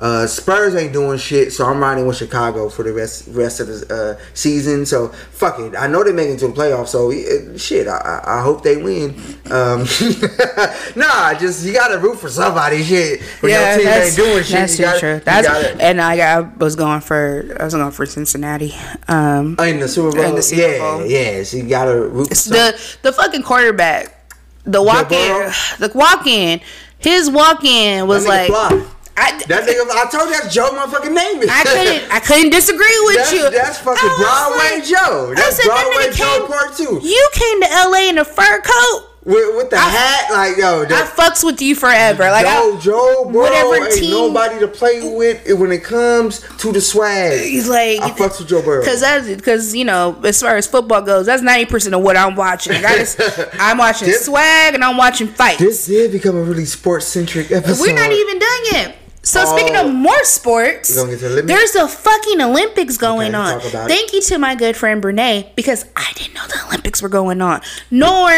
uh, 0.03 0.27
Spurs 0.27 0.75
ain't 0.75 0.93
doing 0.93 1.17
shit, 1.17 1.53
so 1.53 1.65
I'm 1.65 1.81
riding 1.81 2.09
with 2.09 2.17
Chicago 2.17 2.69
for 2.69 2.83
the 2.83 2.93
rest 2.93 3.29
rest 3.29 3.61
of 3.61 3.69
the 3.69 4.17
uh, 4.19 4.25
season. 4.35 4.85
So 4.85 5.09
fuck 5.09 5.61
it. 5.61 5.77
I 5.77 5.87
know 5.87 6.03
they 6.03 6.11
make 6.11 6.29
it 6.29 6.41
to 6.41 6.49
the 6.49 6.55
playoffs, 6.55 6.89
so 6.89 7.13
uh, 7.13 7.57
shit. 7.57 7.87
I, 7.87 8.21
I 8.27 8.43
hope 8.43 8.65
they 8.65 8.79
win. 8.79 9.11
Um, 9.49 9.81
nah, 10.97 11.35
just 11.39 11.65
you 11.65 11.73
gotta 11.73 11.99
root 11.99 12.19
for 12.19 12.29
somebody. 12.29 12.83
Shit, 12.83 13.23
when 13.41 13.53
your 13.53 13.77
team 13.77 13.87
ain't 13.87 14.17
doing 14.17 14.43
shit, 14.43 14.51
that's 14.51 14.77
gotta, 14.77 14.99
true. 14.99 15.21
gotta- 15.25 15.81
and 15.81 16.01
I, 16.01 16.19
I 16.19 16.41
was 16.41 16.75
going 16.75 17.01
for 17.01 17.57
I 17.61 17.65
was 17.65 17.75
going 17.75 17.93
for 17.93 18.05
Cincinnati. 18.05 18.75
Um, 19.07 19.57
in 19.61 19.79
the 19.79 19.87
Super 19.87 20.17
Bowl. 20.17 20.25
In 20.25 20.35
the 20.35 20.43
Super 20.43 20.63
yeah, 20.63 20.79
Bowl. 20.79 21.07
yeah. 21.07 21.43
So 21.45 21.59
you 21.59 21.69
gotta 21.69 22.09
root 22.09 22.29
for 22.29 22.35
the 22.35 22.97
the 23.03 23.13
fucking 23.13 23.45
quarterback, 23.45 24.22
the 24.65 24.83
walk 24.83 25.11
in, 25.13 25.53
the 25.79 25.91
walk 25.95 26.27
in, 26.27 26.61
his 26.99 27.31
walk 27.31 27.65
in 27.65 28.07
was 28.07 28.27
like. 28.27 28.49
fly. 28.49 28.87
I, 29.15 29.37
That 29.47 29.69
nigga, 29.69 29.85
I 29.93 30.09
told 30.11 30.31
you 30.31 30.41
that's 30.41 30.55
Joe 30.55 30.71
motherfucking 30.73 31.13
name. 31.13 31.43
I 31.51 31.63
couldn't 31.65 32.11
I 32.17 32.19
couldn't 32.21 32.49
disagree 32.51 32.99
with 33.05 33.17
That's, 33.17 33.33
you. 33.33 33.51
that's 33.51 33.79
fucking 33.79 34.09
Broadway 34.17 34.81
like- 34.81 34.85
Joe. 34.89 35.35
That's 35.37 35.57
said, 35.57 35.67
Broadway 35.67 36.09
nigga 36.09 36.17
Joe 36.17 36.39
came- 36.39 36.47
Part 36.49 36.77
Two. 36.77 36.99
You 37.07 37.29
came 37.35 37.61
to 37.61 37.69
LA 37.91 38.09
in 38.09 38.17
a 38.19 38.25
fur 38.25 38.61
coat. 38.63 39.12
With, 39.25 39.57
with 39.57 39.71
the 39.71 39.77
I- 39.77 39.81
hat, 39.89 40.29
like 40.33 40.57
yo, 40.57 40.83
I 40.83 40.85
that, 40.87 41.15
fucks 41.17 41.45
with 41.45 41.63
you 41.63 41.77
forever. 41.77 42.25
Like 42.25 42.45
Joe, 42.45 42.75
I, 42.77 42.81
Joe, 42.81 43.25
bro, 43.31 43.43
whatever 43.43 43.77
ain't 43.85 43.93
team- 43.95 44.11
nobody 44.11 44.59
to 44.59 44.67
play 44.67 45.15
with 45.15 45.47
when 45.61 45.71
it 45.71 45.85
comes 45.85 46.41
to 46.59 46.73
the 46.73 46.81
swag. 46.81 47.39
he's 47.41 47.69
like 47.69 48.01
I 48.01 48.11
fucks 48.11 48.41
with 48.41 48.49
Joe 48.49 48.63
Burrow. 48.63 48.85
Cause 48.85 49.01
that's 49.01 49.29
because 49.29 49.77
you 49.77 49.85
know, 49.85 50.21
as 50.25 50.41
far 50.41 50.57
as 50.57 50.67
football 50.67 51.03
goes, 51.03 51.27
that's 51.27 51.41
ninety 51.43 51.71
percent 51.71 51.95
of 51.95 52.03
what 52.03 52.17
I'm 52.17 52.35
watching. 52.35 52.73
I 52.85 52.97
just, 52.97 53.21
I'm 53.61 53.79
watching 53.79 54.09
This- 54.09 54.25
swag 54.27 54.75
and 54.75 54.83
I'm 54.83 54.97
watching 54.97 55.29
fights. 55.29 55.61
This 55.61 55.87
did 55.87 56.11
become 56.11 56.37
a 56.37 56.43
really 56.43 56.65
sports 56.65 57.07
centric 57.07 57.53
episode. 57.53 57.81
We're 57.81 57.95
not 57.95 58.11
even 58.11 58.39
done 58.41 58.61
yet. 58.73 58.97
So 59.25 59.45
speaking 59.45 59.77
Oh. 59.77 59.87
of 59.89 59.95
more 59.95 60.25
sports, 60.25 60.91
We 60.91 60.97
gonna 60.97 61.11
get 61.13 61.21
to 61.21 61.29
the 61.29 61.43
there's 61.43 61.77
a 61.77 61.87
fucking 61.87 62.41
Olympics 62.41 62.97
going 62.97 63.35
Okay, 63.37 63.77
on. 63.79 63.89
Thank 63.89 64.13
you 64.13 64.21
to 64.23 64.39
my 64.39 64.55
good 64.57 64.77
friend 64.77 65.01
Brene 65.03 65.55
because 65.55 65.85
I 65.97 66.11
didn't 66.17 66.35
know 66.35 66.45
the 66.49 66.61
Olympics 66.67 67.01
were 67.01 67.09
going 67.09 67.41
on. 67.41 67.61
Nor 67.91 68.31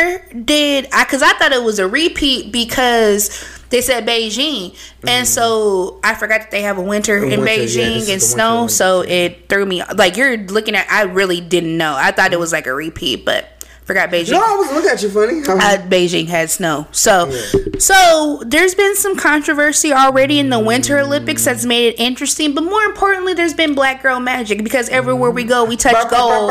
did 0.44 0.86
I, 0.92 1.04
because 1.04 1.22
I 1.22 1.32
thought 1.34 1.52
it 1.52 1.62
was 1.62 1.78
a 1.78 1.88
repeat 1.88 2.52
because 2.52 3.30
they 3.70 3.80
said 3.80 4.06
Beijing, 4.06 4.76
and 5.08 5.26
so 5.26 5.98
I 6.04 6.14
forgot 6.14 6.42
that 6.42 6.50
they 6.50 6.62
have 6.62 6.76
a 6.78 6.82
winter 6.82 7.16
in 7.16 7.24
Mm-hmm. 7.24 7.40
winter, 7.40 7.62
Beijing 7.64 7.96
is 7.96 8.08
and 8.10 8.22
snow. 8.22 8.66
So 8.66 9.00
it 9.00 9.48
threw 9.48 9.64
me. 9.64 9.82
Like 9.96 10.16
you're 10.18 10.36
looking 10.36 10.76
at, 10.76 10.86
I 10.90 11.04
really 11.04 11.40
didn't 11.40 11.76
know. 11.78 11.94
I 11.96 12.12
thought 12.12 12.32
it 12.34 12.38
was 12.38 12.52
like 12.52 12.66
a 12.66 12.74
repeat, 12.74 13.24
but 13.24 13.48
forgot 13.84 14.10
Beijing 14.10 14.32
No, 14.32 14.40
I 14.40 14.56
was 14.56 14.72
looking 14.72 14.90
at 14.90 15.02
you 15.02 15.10
funny. 15.10 15.40
Uh, 15.40 15.78
Beijing 15.88 16.26
had 16.26 16.50
snow. 16.50 16.86
So, 16.92 17.30
so 17.78 18.42
there's 18.46 18.74
been 18.74 18.96
some 18.96 19.16
controversy 19.16 19.92
already 19.92 20.38
in 20.38 20.50
the 20.50 20.58
Winter 20.58 20.98
Olympics 20.98 21.44
that's 21.44 21.64
made 21.64 21.88
it 21.88 22.00
interesting. 22.00 22.54
But 22.54 22.64
more 22.64 22.82
importantly, 22.82 23.34
there's 23.34 23.54
been 23.54 23.74
black 23.74 24.02
girl 24.02 24.20
magic 24.20 24.62
because 24.64 24.88
everywhere 24.88 25.30
we 25.30 25.44
go, 25.44 25.64
we 25.64 25.76
touch 25.76 26.10
gold. 26.10 26.50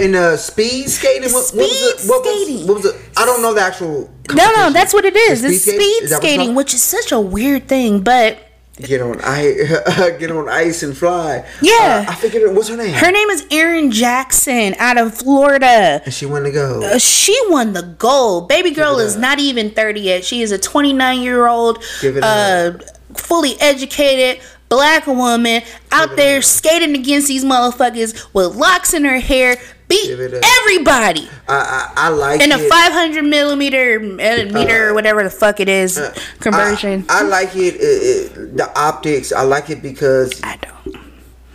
In 0.00 0.14
uh, 0.14 0.36
speed 0.36 0.88
skating, 0.90 1.32
what, 1.32 1.50
what 1.54 1.54
was 1.54 1.82
it? 1.82 1.98
Speed 2.00 2.10
What 2.10 2.24
was, 2.24 2.42
skating. 2.44 2.66
what 2.66 2.76
was 2.76 2.84
it? 2.86 3.10
I 3.16 3.24
don't 3.24 3.40
know 3.40 3.54
the 3.54 3.62
actual. 3.62 4.10
No, 4.34 4.52
no, 4.54 4.70
that's 4.70 4.92
what 4.92 5.04
it 5.06 5.16
is. 5.16 5.42
It's 5.42 5.62
speed 5.62 5.72
skating? 5.72 5.80
speed 5.80 6.02
Is 6.04 6.10
that 6.10 6.16
what 6.16 6.24
it's 6.24 6.34
skating, 6.34 6.54
which 6.54 6.74
is 6.74 6.82
such 6.82 7.12
a 7.12 7.20
weird 7.20 7.66
thing. 7.66 8.02
But 8.02 8.45
Get 8.80 9.00
on 9.00 9.18
ice, 9.22 9.70
get 10.18 10.30
on 10.30 10.50
ice 10.50 10.82
and 10.82 10.94
fly. 10.96 11.48
Yeah. 11.62 12.04
Uh, 12.06 12.12
I 12.12 12.14
figured. 12.14 12.54
What's 12.54 12.68
her 12.68 12.76
name? 12.76 12.92
her 12.92 13.10
name 13.10 13.28
is 13.30 13.46
Erin 13.50 13.90
Jackson 13.90 14.74
out 14.78 14.98
of 14.98 15.14
Florida. 15.14 16.02
and 16.04 16.12
she 16.12 16.26
went 16.26 16.44
to 16.44 16.52
go. 16.52 16.82
Uh, 16.82 16.98
she 16.98 17.34
won 17.48 17.72
the 17.72 17.82
gold. 17.82 18.48
Baby 18.48 18.72
girl 18.72 18.98
is 18.98 19.14
up. 19.14 19.22
not 19.22 19.38
even 19.38 19.70
30 19.70 20.00
yet. 20.00 20.24
She 20.26 20.42
is 20.42 20.52
a 20.52 20.58
29 20.58 21.22
year 21.22 21.46
old 21.46 21.82
it 22.02 22.22
uh, 22.22 22.78
fully 23.14 23.58
educated 23.60 24.42
black 24.68 25.06
woman 25.06 25.62
out 25.92 26.16
there 26.16 26.42
skating 26.42 26.94
against 26.94 27.28
these 27.28 27.44
motherfuckers 27.44 28.26
with 28.34 28.56
locks 28.56 28.94
in 28.94 29.04
her 29.04 29.18
hair, 29.18 29.56
beat 29.88 30.10
everybody. 30.10 31.28
I, 31.48 31.92
I, 31.96 32.06
I 32.06 32.08
like 32.08 32.40
in 32.40 32.52
a 32.52 32.58
five 32.58 32.92
hundred 32.92 33.24
millimeter 33.24 34.00
meter 34.00 34.86
uh, 34.86 34.90
or 34.90 34.94
whatever 34.94 35.22
the 35.22 35.30
fuck 35.30 35.60
it 35.60 35.68
is 35.68 35.98
uh, 35.98 36.14
conversion. 36.40 37.04
I, 37.08 37.20
I 37.20 37.22
like 37.22 37.54
it, 37.56 37.74
it, 37.76 38.32
it, 38.36 38.56
The 38.56 38.78
optics. 38.78 39.32
I 39.32 39.42
like 39.42 39.70
it 39.70 39.82
because 39.82 40.40
I 40.42 40.56
don't. 40.56 40.96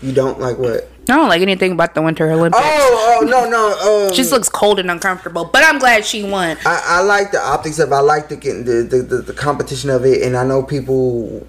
You 0.02 0.14
don't 0.14 0.40
like 0.40 0.58
what? 0.58 0.91
I 1.10 1.16
don't 1.16 1.30
like 1.30 1.42
anything 1.42 1.72
about 1.72 1.96
the 1.96 2.02
Winter 2.02 2.32
Olympics. 2.32 2.64
Oh, 2.64 3.20
oh 3.22 3.26
no, 3.26 3.50
no. 3.50 4.08
Um, 4.08 4.14
just 4.14 4.32
looks 4.32 4.50
cold 4.50 4.80
and 4.80 4.90
uncomfortable. 4.92 5.46
But 5.46 5.64
I'm 5.64 5.80
glad 5.80 6.06
she 6.06 6.24
won. 6.24 6.58
I, 6.66 6.82
I 6.86 7.02
like 7.02 7.32
the 7.32 7.42
optics 7.42 7.80
of. 7.80 7.92
I 7.92 8.00
like 8.00 8.30
the 8.30 8.36
the, 8.36 8.88
the 8.88 9.02
the, 9.02 9.22
the 9.24 9.34
competition 9.34 9.90
of 9.90 10.06
it, 10.06 10.22
and 10.22 10.38
I 10.38 10.46
know 10.46 10.62
people 10.62 11.46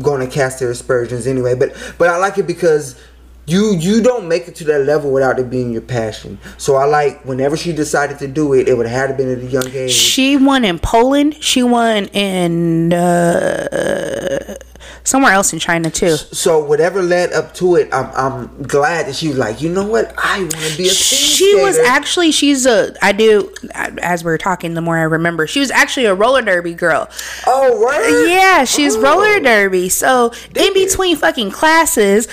going 0.00 0.26
to 0.26 0.32
cast 0.32 0.58
their 0.58 0.70
aspersions 0.70 1.26
anyway. 1.26 1.54
But 1.54 1.74
but 1.98 2.08
I 2.08 2.16
like 2.16 2.36
it 2.36 2.48
because 2.48 3.00
you 3.46 3.74
you 3.74 4.02
don't 4.02 4.26
make 4.26 4.48
it 4.48 4.54
to 4.56 4.64
that 4.64 4.80
level 4.80 5.10
without 5.12 5.38
it 5.38 5.50
being 5.50 5.72
your 5.72 5.82
passion. 5.82 6.38
So 6.58 6.76
I 6.76 6.84
like 6.84 7.24
whenever 7.24 7.56
she 7.56 7.72
decided 7.72 8.18
to 8.20 8.28
do 8.28 8.54
it, 8.54 8.68
it 8.68 8.76
would 8.76 8.86
have 8.86 9.08
had 9.08 9.16
to 9.16 9.22
been 9.22 9.30
at 9.30 9.38
a 9.38 9.46
young 9.46 9.68
age. 9.68 9.92
She 9.92 10.36
won 10.36 10.64
in 10.64 10.78
Poland. 10.78 11.42
She 11.42 11.62
won 11.62 12.06
in 12.06 12.92
uh, 12.92 14.56
somewhere 15.04 15.32
else 15.32 15.52
in 15.52 15.58
China 15.58 15.90
too. 15.90 16.16
So 16.16 16.64
whatever 16.64 17.02
led 17.02 17.32
up 17.32 17.54
to 17.54 17.76
it, 17.76 17.88
I'm 17.92 18.10
I'm 18.14 18.62
glad 18.62 19.06
that 19.06 19.14
she 19.14 19.28
was 19.28 19.38
like, 19.38 19.60
you 19.60 19.68
know 19.68 19.86
what, 19.86 20.12
I 20.18 20.40
want 20.40 20.52
to 20.52 20.76
be 20.76 20.88
a. 20.88 20.90
She 20.90 21.54
was 21.62 21.78
actually 21.78 22.32
she's 22.32 22.66
a 22.66 22.94
I 23.02 23.12
do 23.12 23.54
as 23.74 24.24
we 24.24 24.32
are 24.32 24.38
talking. 24.38 24.74
The 24.74 24.80
more 24.80 24.98
I 24.98 25.02
remember, 25.02 25.46
she 25.46 25.60
was 25.60 25.70
actually 25.70 26.06
a 26.06 26.14
roller 26.14 26.42
derby 26.42 26.74
girl. 26.74 27.08
Oh 27.46 27.84
right. 27.84 28.26
Yeah, 28.28 28.64
she's 28.64 28.96
oh. 28.96 29.02
roller 29.02 29.40
derby. 29.40 29.88
So 29.88 30.32
in 30.56 30.72
between 30.74 31.16
fucking 31.16 31.50
classes 31.50 32.26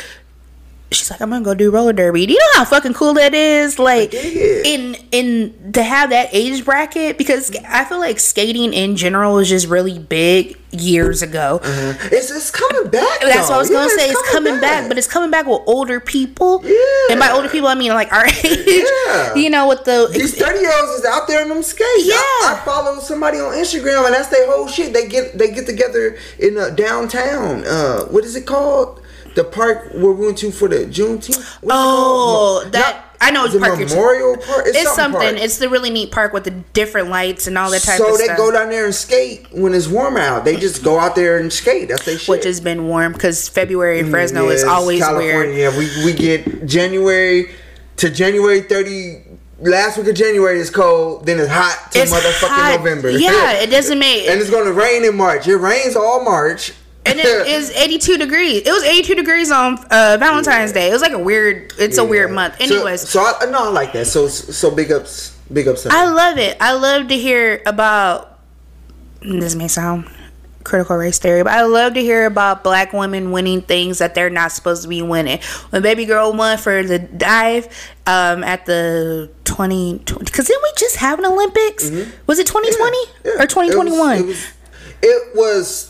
she's 0.92 1.10
like, 1.10 1.22
I'm 1.22 1.30
gonna 1.30 1.44
go 1.44 1.54
do 1.54 1.72
roller 1.72 1.94
derby. 1.94 2.26
Do 2.26 2.34
you 2.34 2.40
know 2.40 2.60
how 2.60 2.66
fucking 2.66 2.94
cool 2.94 3.14
that 3.16 3.34
is? 3.34 3.80
Like 3.80 4.14
in 4.14 4.96
in 5.12 5.72
to 5.74 5.84
have 5.84 6.10
that 6.10 6.30
age 6.32 6.66
bracket 6.66 7.18
because 7.18 7.52
I 7.68 7.86
feel 7.86 8.00
like 8.00 8.20
skating 8.20 8.74
in 8.74 8.96
general 8.96 9.40
is 9.40 9.50
just 9.50 9.68
really 9.68 10.00
big 10.00 10.58
years 10.72 11.22
ago. 11.22 11.60
Uh-huh. 11.64 12.10
It's 12.12 12.32
it's 12.32 12.52
coming 12.52 12.90
back. 12.90 13.22
That's 13.22 13.36
though. 13.36 13.42
what 13.42 13.52
I 13.52 13.58
was 13.58 13.70
gonna 13.70 13.90
say. 13.90 14.10
It's, 14.10 14.20
it's 14.20 14.32
coming, 14.32 14.56
back. 14.56 14.82
back. 14.82 14.88
but 14.90 14.98
it's 14.98 15.08
coming 15.08 15.32
back 15.32 15.46
with 15.46 15.62
older 15.66 16.00
people. 16.00 16.62
Yeah. 16.64 17.12
And 17.12 17.20
by 17.20 17.32
older 17.32 17.50
people, 17.50 17.68
I 17.68 17.76
mean 17.76 17.94
like 17.94 18.12
our 18.12 18.26
age. 18.26 18.42
Yeah. 18.44 19.36
You 19.36 19.50
know, 19.50 19.68
with 19.68 19.86
the 19.86 20.10
these 20.12 20.38
thirty 20.38 20.60
year 20.60 20.72
olds 20.80 21.00
is 21.00 21.06
out 21.06 21.28
there 21.28 21.42
in 21.42 21.50
them 21.50 21.64
skates. 21.64 22.06
Yeah. 22.06 22.16
I, 22.16 22.58
I, 22.60 22.66
follow 22.66 23.00
somebody 23.00 23.38
on 23.38 23.54
Instagram, 23.54 24.06
and 24.06 24.14
that's 24.14 24.28
their 24.28 24.50
whole 24.52 24.68
shit. 24.68 24.94
They 24.94 25.08
get 25.08 25.38
they 25.38 25.52
get 25.52 25.66
together 25.66 26.18
in 26.40 26.58
uh, 26.58 26.70
downtown. 26.72 27.64
Uh, 27.66 28.06
what 28.06 28.26
is 28.26 28.36
it 28.36 28.46
called? 28.46 29.01
The 29.36 29.44
park 29.44 29.92
we 29.94 30.12
went 30.14 30.38
to 30.40 30.52
for 30.52 30.68
the 30.68 30.86
Juneteenth. 30.86 31.60
Oh, 31.70 32.68
that. 32.72 32.96
Not, 32.96 33.06
I 33.24 33.30
know 33.30 33.46
it's 33.46 33.56
park 33.56 33.78
Memorial 33.78 34.36
Park. 34.36 34.66
It's, 34.66 34.80
it's 34.80 34.96
something. 34.96 35.22
something. 35.22 35.44
It's 35.44 35.60
the 35.60 35.70
really 35.70 35.92
neat 35.92 36.12
park 36.12 36.34
with 36.34 36.44
the 36.44 36.52
different 36.52 37.10
lights 37.10 37.46
and 37.46 37.56
all 37.56 37.70
that 37.70 37.84
type 37.84 38.00
so 38.00 38.10
of 38.10 38.16
stuff. 38.16 38.26
So 38.26 38.34
they 38.34 38.36
go 38.36 38.52
down 38.52 38.70
there 38.70 38.86
and 38.86 38.96
skate 38.96 39.48
when 39.52 39.76
it's 39.76 39.88
warm 39.88 40.18
out. 40.18 40.44
They 40.44 40.58
just 40.58 40.84
go 40.84 40.98
out 40.98 41.16
there 41.16 41.38
and 41.38 41.54
skate. 41.54 41.90
That's 41.90 42.04
they 42.04 42.18
shit. 42.18 42.30
Which 42.30 42.46
has 42.46 42.60
been 42.60 42.88
warm 42.88 43.14
because 43.14 43.48
February 43.48 44.00
in 44.00 44.08
mm, 44.08 44.10
Fresno 44.10 44.50
is 44.50 44.64
always 44.64 45.02
California. 45.02 45.36
weird. 45.36 45.56
Yeah, 45.56 45.78
we 45.78 46.06
we 46.06 46.14
get 46.14 46.66
January 46.66 47.52
to 47.98 48.10
January 48.10 48.62
thirty 48.62 49.22
last 49.62 49.98
week 49.98 50.08
of 50.08 50.16
January 50.16 50.60
is 50.60 50.70
cold, 50.70 51.26
then 51.26 51.40
it's 51.40 51.52
hot 51.52 51.92
to 51.92 52.00
it's 52.00 52.12
motherfucking 52.12 52.48
hot. 52.48 52.80
November. 52.80 53.12
Yeah, 53.12 53.54
it 53.62 53.70
doesn't 53.70 54.00
make. 54.00 54.28
and 54.28 54.40
it's 54.40 54.50
gonna 54.50 54.72
rain 54.72 55.06
in 55.06 55.16
March. 55.16 55.48
It 55.48 55.58
rains 55.58 55.96
all 55.96 56.24
March, 56.24 56.74
and 57.06 57.20
it 57.20 57.26
is 57.48 57.72
82 57.72 58.18
degrees. 58.18 58.64
It 58.66 58.72
was 58.72 58.84
82 58.84 59.16
degrees 59.16 59.52
on 59.52 59.78
uh, 59.90 60.18
Valentine's 60.20 60.72
yeah. 60.72 60.82
Day. 60.82 60.90
It 60.90 60.94
was 60.94 61.02
like 61.02 61.14
a 61.14 61.20
weird. 61.20 61.74
It's 61.78 61.98
yeah. 61.98 62.04
a 62.04 62.08
weird 62.08 62.32
month. 62.32 62.60
Anyways, 62.60 63.02
so, 63.02 63.24
so 63.24 63.48
I 63.48 63.52
no, 63.52 63.66
I 63.66 63.70
like 63.70 63.94
that. 63.94 64.06
So 64.06 64.28
so 64.28 64.72
big 64.72 64.92
ups, 64.92 65.38
big 65.52 65.68
ups. 65.68 65.86
I 65.86 66.06
love 66.06 66.38
it. 66.38 66.58
I 66.60 66.74
love 66.74 67.08
to 67.08 67.18
hear 67.18 67.62
about. 67.66 68.40
This 69.22 69.54
may 69.54 69.68
sound 69.68 70.10
critical 70.64 70.96
race 70.96 71.20
theory, 71.20 71.44
but 71.44 71.54
I 71.54 71.64
love 71.64 71.94
to 71.94 72.02
hear 72.02 72.26
about 72.26 72.64
black 72.64 72.94
women 72.94 73.32
winning 73.32 73.62
things 73.62 74.00
that 74.00 74.16
they're 74.16 74.30
not 74.30 74.52
supposed 74.52 74.84
to 74.84 74.88
be 74.88 75.02
winning. 75.02 75.40
When 75.70 75.82
Baby 75.82 76.06
Girl 76.06 76.34
won 76.34 76.58
for 76.58 76.84
the 76.84 77.00
dive 77.00 77.68
um, 78.08 78.44
at 78.44 78.66
the 78.66 79.32
2020, 79.46 80.24
because 80.24 80.48
didn't 80.48 80.64
we 80.64 80.72
just 80.78 80.98
have 80.98 81.20
an 81.20 81.26
Olympics? 81.26 81.90
Mm-hmm. 81.90 82.12
Was 82.28 82.40
it 82.40 82.48
2020 82.48 82.98
yeah, 83.26 83.44
or 83.44 83.48
2021? 83.48 84.18
It 84.18 84.26
was 84.26 84.54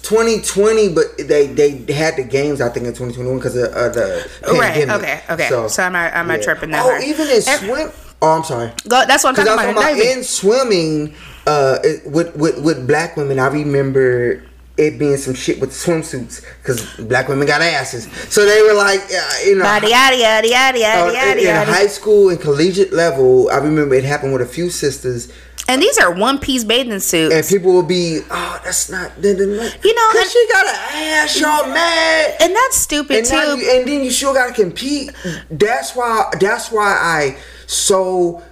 2020, 0.01 0.89
but 0.89 1.17
they 1.17 1.47
they 1.47 1.93
had 1.93 2.15
the 2.15 2.23
games 2.23 2.61
I 2.61 2.69
think 2.69 2.85
in 2.85 2.93
2021 2.93 3.37
because 3.37 3.55
of 3.55 3.73
uh, 3.73 3.89
the 3.89 4.29
pandemic. 4.41 4.59
Right. 4.61 4.89
Okay. 4.89 5.21
Okay. 5.29 5.49
So, 5.49 5.67
so 5.67 5.83
I'm 5.83 5.93
not, 5.93 6.13
I'm 6.13 6.27
not 6.27 6.39
yeah. 6.39 6.43
tripping 6.43 6.71
that. 6.71 6.85
Oh, 6.85 6.89
hard. 6.89 7.03
even 7.03 7.27
in 7.27 7.41
swim. 7.41 7.91
Oh, 8.21 8.37
I'm 8.37 8.43
sorry. 8.43 8.71
Go, 8.87 9.03
that's 9.07 9.23
what 9.23 9.31
I'm 9.31 9.35
talking, 9.35 9.53
about. 9.53 9.81
talking 9.81 9.97
about. 9.99 10.17
In 10.17 10.23
swimming, 10.23 11.15
uh, 11.47 11.79
it, 11.83 12.09
with 12.09 12.35
with 12.35 12.63
with 12.63 12.87
black 12.87 13.17
women, 13.17 13.39
I 13.39 13.47
remember 13.47 14.43
it 14.77 14.97
being 14.97 15.17
some 15.17 15.33
shit 15.33 15.59
with 15.59 15.71
swimsuits 15.71 16.43
because 16.61 16.93
black 17.07 17.27
women 17.27 17.45
got 17.47 17.61
asses. 17.61 18.07
So 18.33 18.45
they 18.45 18.61
were 18.61 18.73
like, 18.73 19.01
uh, 19.01 19.31
you 19.45 19.57
know, 19.57 19.65
yada 19.65 19.89
yada 19.89 20.17
yada 20.17 20.47
yada 20.47 20.79
yada 20.79 21.13
yada. 21.13 21.61
In 21.61 21.67
high 21.67 21.87
school 21.87 22.29
and 22.29 22.39
collegiate 22.39 22.93
level, 22.93 23.49
I 23.49 23.57
remember 23.57 23.95
it 23.95 24.03
happened 24.03 24.33
with 24.33 24.41
a 24.41 24.45
few 24.45 24.69
sisters 24.69 25.31
and 25.67 25.81
these 25.81 25.97
are 25.97 26.13
one 26.13 26.39
piece 26.39 26.63
bathing 26.63 26.99
suits. 26.99 27.33
And 27.33 27.45
people 27.45 27.73
will 27.73 27.83
be, 27.83 28.21
oh, 28.29 28.61
that's 28.63 28.89
not. 28.89 29.11
You 29.21 29.33
know, 29.33 29.69
because 30.11 30.31
she 30.31 30.47
got 30.51 30.65
an 30.65 30.75
ass, 30.75 31.39
y'all 31.39 31.67
mad. 31.67 32.35
And 32.41 32.55
that's 32.55 32.77
stupid 32.77 33.17
and 33.17 33.25
too. 33.25 33.35
You, 33.35 33.77
and 33.77 33.87
then 33.87 34.03
you 34.03 34.11
still 34.11 34.33
got 34.33 34.47
to 34.47 34.53
compete. 34.53 35.11
That's 35.49 35.95
why. 35.95 36.29
That's 36.39 36.71
why 36.71 36.87
I 36.91 37.37
so 37.67 38.43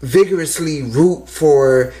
vigorously 0.00 0.82
root 0.82 1.28
for. 1.28 1.92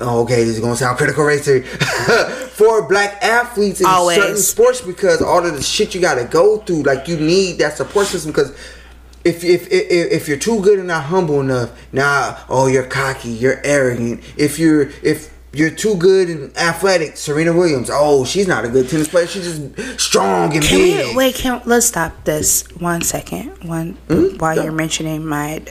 Oh, 0.00 0.22
okay, 0.22 0.44
this 0.44 0.54
is 0.54 0.60
gonna 0.60 0.76
sound 0.76 0.96
critical 0.96 1.24
racer 1.24 1.60
for 2.52 2.86
black 2.88 3.20
athletes 3.20 3.80
in 3.80 3.86
Always. 3.86 4.16
certain 4.16 4.36
sports 4.36 4.80
because 4.80 5.20
all 5.20 5.44
of 5.44 5.56
the 5.56 5.62
shit 5.62 5.92
you 5.92 6.00
got 6.00 6.14
to 6.14 6.24
go 6.24 6.58
through, 6.58 6.84
like 6.84 7.08
you 7.08 7.16
need 7.16 7.58
that 7.58 7.76
support 7.76 8.06
system 8.06 8.30
because 8.30 8.56
if, 9.28 9.44
if 9.44 9.70
if 9.70 10.12
if 10.12 10.28
you're 10.28 10.38
too 10.38 10.60
good 10.62 10.78
and 10.78 10.88
not 10.88 11.04
humble 11.04 11.40
enough, 11.40 11.70
now 11.92 12.44
oh 12.48 12.66
you're 12.66 12.86
cocky, 12.86 13.30
you're 13.30 13.60
arrogant. 13.64 14.24
If 14.36 14.58
you're 14.58 14.90
if 15.02 15.34
you're 15.52 15.70
too 15.70 15.96
good 15.96 16.28
and 16.28 16.56
athletic, 16.56 17.16
Serena 17.16 17.52
Williams. 17.52 17.90
Oh, 17.92 18.24
she's 18.24 18.46
not 18.46 18.64
a 18.64 18.68
good 18.68 18.88
tennis 18.88 19.08
player. 19.08 19.26
She's 19.26 19.44
just 19.44 20.00
strong 20.00 20.54
and 20.54 20.64
can 20.64 20.78
big. 20.78 21.06
We, 21.08 21.16
wait, 21.16 21.34
can 21.34 21.62
let's 21.64 21.86
stop 21.86 22.24
this 22.24 22.66
one 22.78 23.02
second. 23.02 23.64
One 23.64 23.94
mm-hmm. 24.08 24.38
while 24.38 24.56
yeah. 24.56 24.64
you're 24.64 24.72
mentioning 24.72 25.24
my 25.26 25.62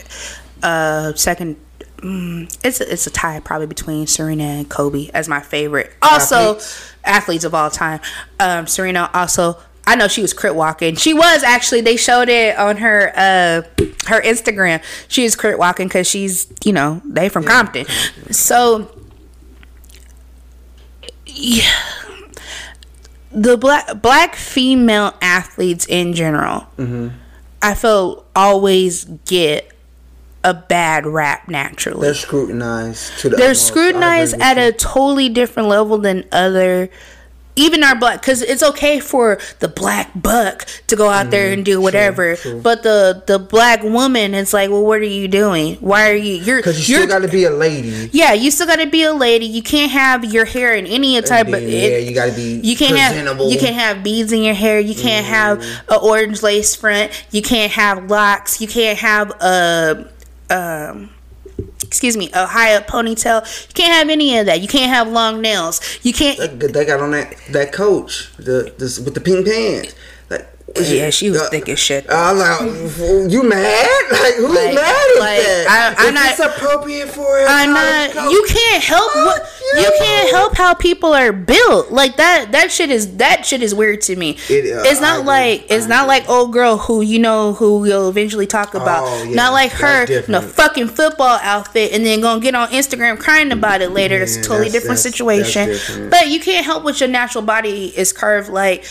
uh 0.62 1.14
second. 1.14 1.56
Mm, 1.98 2.56
it's 2.62 2.80
a, 2.80 2.92
it's 2.92 3.08
a 3.08 3.10
tie 3.10 3.40
probably 3.40 3.66
between 3.66 4.06
Serena 4.06 4.44
and 4.44 4.68
Kobe 4.68 5.10
as 5.14 5.28
my 5.28 5.40
favorite. 5.40 5.92
Also, 6.00 6.36
athletes, 6.36 6.94
athletes 7.02 7.44
of 7.44 7.54
all 7.54 7.70
time. 7.70 7.98
Um, 8.38 8.68
Serena 8.68 9.10
also 9.12 9.58
I 9.88 9.94
know 9.94 10.06
she 10.06 10.20
was 10.20 10.34
Crip 10.34 10.54
walking. 10.54 10.96
She 10.96 11.14
was 11.14 11.42
actually. 11.42 11.80
They 11.80 11.96
showed 11.96 12.28
it 12.28 12.58
on 12.58 12.76
her 12.76 13.10
uh 13.16 13.62
her 14.06 14.20
Instagram. 14.20 14.82
She 15.08 15.22
was 15.22 15.34
Crip 15.34 15.58
walking 15.58 15.88
because 15.88 16.06
she's 16.06 16.46
you 16.62 16.74
know 16.74 17.00
they 17.06 17.30
from 17.30 17.44
yeah. 17.44 17.48
Compton. 17.48 17.86
So 18.30 18.94
yeah, 21.24 21.72
the 23.32 23.56
black 23.56 24.02
black 24.02 24.34
female 24.34 25.14
athletes 25.22 25.86
in 25.86 26.12
general, 26.12 26.66
mm-hmm. 26.76 27.08
I 27.62 27.74
feel 27.74 28.26
always 28.36 29.06
get 29.24 29.72
a 30.44 30.52
bad 30.52 31.06
rap 31.06 31.48
naturally. 31.48 32.02
They're 32.02 32.14
scrutinized 32.14 33.20
to 33.20 33.30
the 33.30 33.36
They're 33.36 33.54
scrutinized 33.54 34.34
at 34.38 34.58
a 34.58 34.70
totally 34.70 35.30
different 35.30 35.70
level 35.70 35.96
than 35.96 36.28
other 36.30 36.90
even 37.58 37.82
our 37.84 37.94
black 37.94 38.20
because 38.20 38.42
it's 38.42 38.62
okay 38.62 39.00
for 39.00 39.38
the 39.58 39.68
black 39.68 40.10
buck 40.14 40.66
to 40.86 40.96
go 40.96 41.08
out 41.08 41.26
mm, 41.26 41.30
there 41.30 41.52
and 41.52 41.64
do 41.64 41.80
whatever 41.80 42.36
but 42.62 42.82
the 42.82 43.22
the 43.26 43.38
black 43.38 43.82
woman 43.82 44.34
it's 44.34 44.52
like 44.52 44.70
well 44.70 44.84
what 44.84 45.00
are 45.00 45.04
you 45.04 45.28
doing? 45.28 45.76
Why 45.76 46.10
are 46.10 46.14
you 46.14 46.34
you're 46.34 46.58
because 46.58 46.88
you 46.88 46.96
still 46.96 47.08
got 47.08 47.20
to 47.20 47.28
be 47.28 47.44
a 47.44 47.50
lady. 47.50 48.10
Yeah 48.12 48.32
you 48.32 48.50
still 48.50 48.66
got 48.66 48.76
to 48.76 48.86
be 48.86 49.02
a 49.02 49.12
lady. 49.12 49.46
You 49.46 49.62
can't 49.62 49.90
have 49.90 50.24
your 50.24 50.44
hair 50.44 50.74
in 50.74 50.86
any 50.86 51.20
type 51.22 51.46
then, 51.46 51.62
of 51.62 51.68
yeah 51.68 51.78
it, 51.78 52.08
you 52.08 52.14
got 52.14 52.30
to 52.30 52.36
be 52.36 52.60
you 52.62 52.76
can't 52.76 52.96
have 52.96 53.40
you 53.50 53.58
can't 53.58 53.76
have 53.76 54.02
beads 54.02 54.32
in 54.32 54.42
your 54.42 54.54
hair. 54.54 54.80
You 54.80 54.94
can't 54.94 55.26
mm. 55.26 55.30
have 55.30 55.60
an 55.60 55.98
orange 56.02 56.42
lace 56.42 56.74
front. 56.74 57.26
You 57.30 57.42
can't 57.42 57.72
have 57.72 58.10
locks. 58.10 58.60
You 58.60 58.68
can't 58.68 58.98
have 58.98 59.30
a 59.40 60.08
um 60.50 61.10
excuse 61.88 62.16
me, 62.16 62.30
a 62.34 62.46
high 62.46 62.74
up 62.74 62.86
ponytail. 62.86 63.40
You 63.68 63.74
can't 63.74 63.92
have 63.92 64.08
any 64.10 64.38
of 64.38 64.46
that. 64.46 64.60
You 64.60 64.68
can't 64.68 64.90
have 64.90 65.08
long 65.08 65.40
nails. 65.40 65.80
You 66.02 66.12
can't. 66.12 66.60
They 66.60 66.84
got 66.84 67.00
on 67.00 67.10
that 67.12 67.34
that 67.50 67.72
coach 67.72 68.30
the 68.36 68.72
this 68.78 69.00
with 69.00 69.14
the 69.14 69.20
pink 69.20 69.46
pants. 69.46 69.94
Like 70.30 70.46
yeah, 70.76 71.08
she 71.10 71.30
was 71.30 71.40
uh, 71.40 71.48
thick 71.48 71.68
as 71.68 71.78
shit. 71.78 72.06
I'm 72.10 72.38
like, 72.38 72.60
you 73.32 73.42
mad? 73.42 73.88
Like 74.18 74.34
who's 74.34 74.54
like, 74.54 74.74
mad 74.74 75.10
at 75.16 75.20
like, 75.20 75.42
that? 75.42 75.94
I, 75.98 76.08
am 76.08 76.14
not. 76.14 76.30
It's 76.30 76.40
appropriate 76.40 77.08
for 77.08 77.40
it. 77.40 77.46
I'm 77.48 77.72
not. 77.72 78.30
You 78.30 78.44
can't 78.48 78.82
help 78.82 79.14
what 79.14 79.42
you 79.76 79.92
can't 79.98 80.30
help 80.30 80.56
how 80.56 80.74
people 80.74 81.12
are 81.12 81.32
built. 81.32 81.90
Like 81.90 82.16
that 82.16 82.52
that 82.52 82.70
shit 82.70 82.90
is 82.90 83.16
that 83.16 83.44
shit 83.46 83.62
is 83.62 83.74
weird 83.74 84.00
to 84.02 84.16
me. 84.16 84.36
It, 84.48 84.76
uh, 84.76 84.82
it's 84.84 85.00
not 85.00 85.24
like 85.24 85.66
it's 85.70 85.86
I 85.86 85.88
not 85.88 86.04
agree. 86.04 86.08
like 86.08 86.28
old 86.28 86.52
girl 86.52 86.78
who 86.78 87.00
you 87.02 87.18
know 87.18 87.52
who 87.54 87.80
we'll 87.80 88.08
eventually 88.08 88.46
talk 88.46 88.74
about. 88.74 89.04
Oh, 89.06 89.22
yeah, 89.24 89.34
not 89.34 89.52
like 89.52 89.72
her 89.72 90.04
in 90.04 90.34
a 90.34 90.42
fucking 90.42 90.88
football 90.88 91.38
outfit 91.42 91.92
and 91.92 92.04
then 92.04 92.20
gonna 92.20 92.40
get 92.40 92.54
on 92.54 92.68
Instagram 92.68 93.18
crying 93.18 93.52
about 93.52 93.80
it 93.80 93.90
later. 93.90 94.16
Yeah, 94.16 94.22
it's 94.22 94.36
a 94.36 94.42
totally 94.42 94.68
that's, 94.68 94.72
different 94.72 95.02
that's, 95.02 95.02
situation. 95.02 95.68
That's 95.68 95.86
different. 95.86 96.10
But 96.10 96.28
you 96.28 96.40
can't 96.40 96.64
help 96.64 96.84
what 96.84 97.00
your 97.00 97.08
natural 97.08 97.44
body 97.44 97.86
is 97.96 98.12
curved 98.12 98.50
like. 98.50 98.84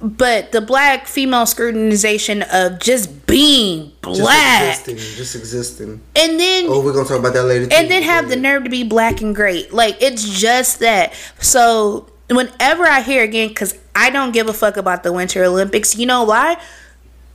But 0.00 0.52
the 0.52 0.62
black 0.62 1.06
female 1.06 1.44
scrutinization 1.44 2.46
of 2.50 2.80
just 2.80 3.26
being 3.26 3.92
black, 4.00 4.76
just 4.76 4.88
existing, 4.88 5.16
just 5.16 5.34
existing, 5.36 6.00
and 6.14 6.40
then 6.40 6.66
oh, 6.68 6.82
we're 6.82 6.94
gonna 6.94 7.06
talk 7.06 7.18
about 7.18 7.34
that 7.34 7.44
later. 7.44 7.66
Too. 7.66 7.76
And 7.76 7.90
then 7.90 8.02
have 8.02 8.30
the 8.30 8.36
nerve 8.36 8.64
to 8.64 8.70
be 8.70 8.84
black 8.84 9.20
and 9.20 9.34
great. 9.34 9.74
Like 9.74 10.00
it's 10.16 10.40
just 10.40 10.80
that. 10.80 11.12
So 11.40 12.08
whenever 12.30 12.84
I 12.84 13.02
hear 13.02 13.22
again, 13.22 13.48
because 13.48 13.78
I 13.94 14.10
don't 14.10 14.32
give 14.32 14.48
a 14.48 14.54
fuck 14.54 14.76
about 14.78 15.02
the 15.02 15.12
Winter 15.12 15.44
Olympics. 15.44 15.96
You 15.96 16.06
know 16.06 16.24
why? 16.24 16.60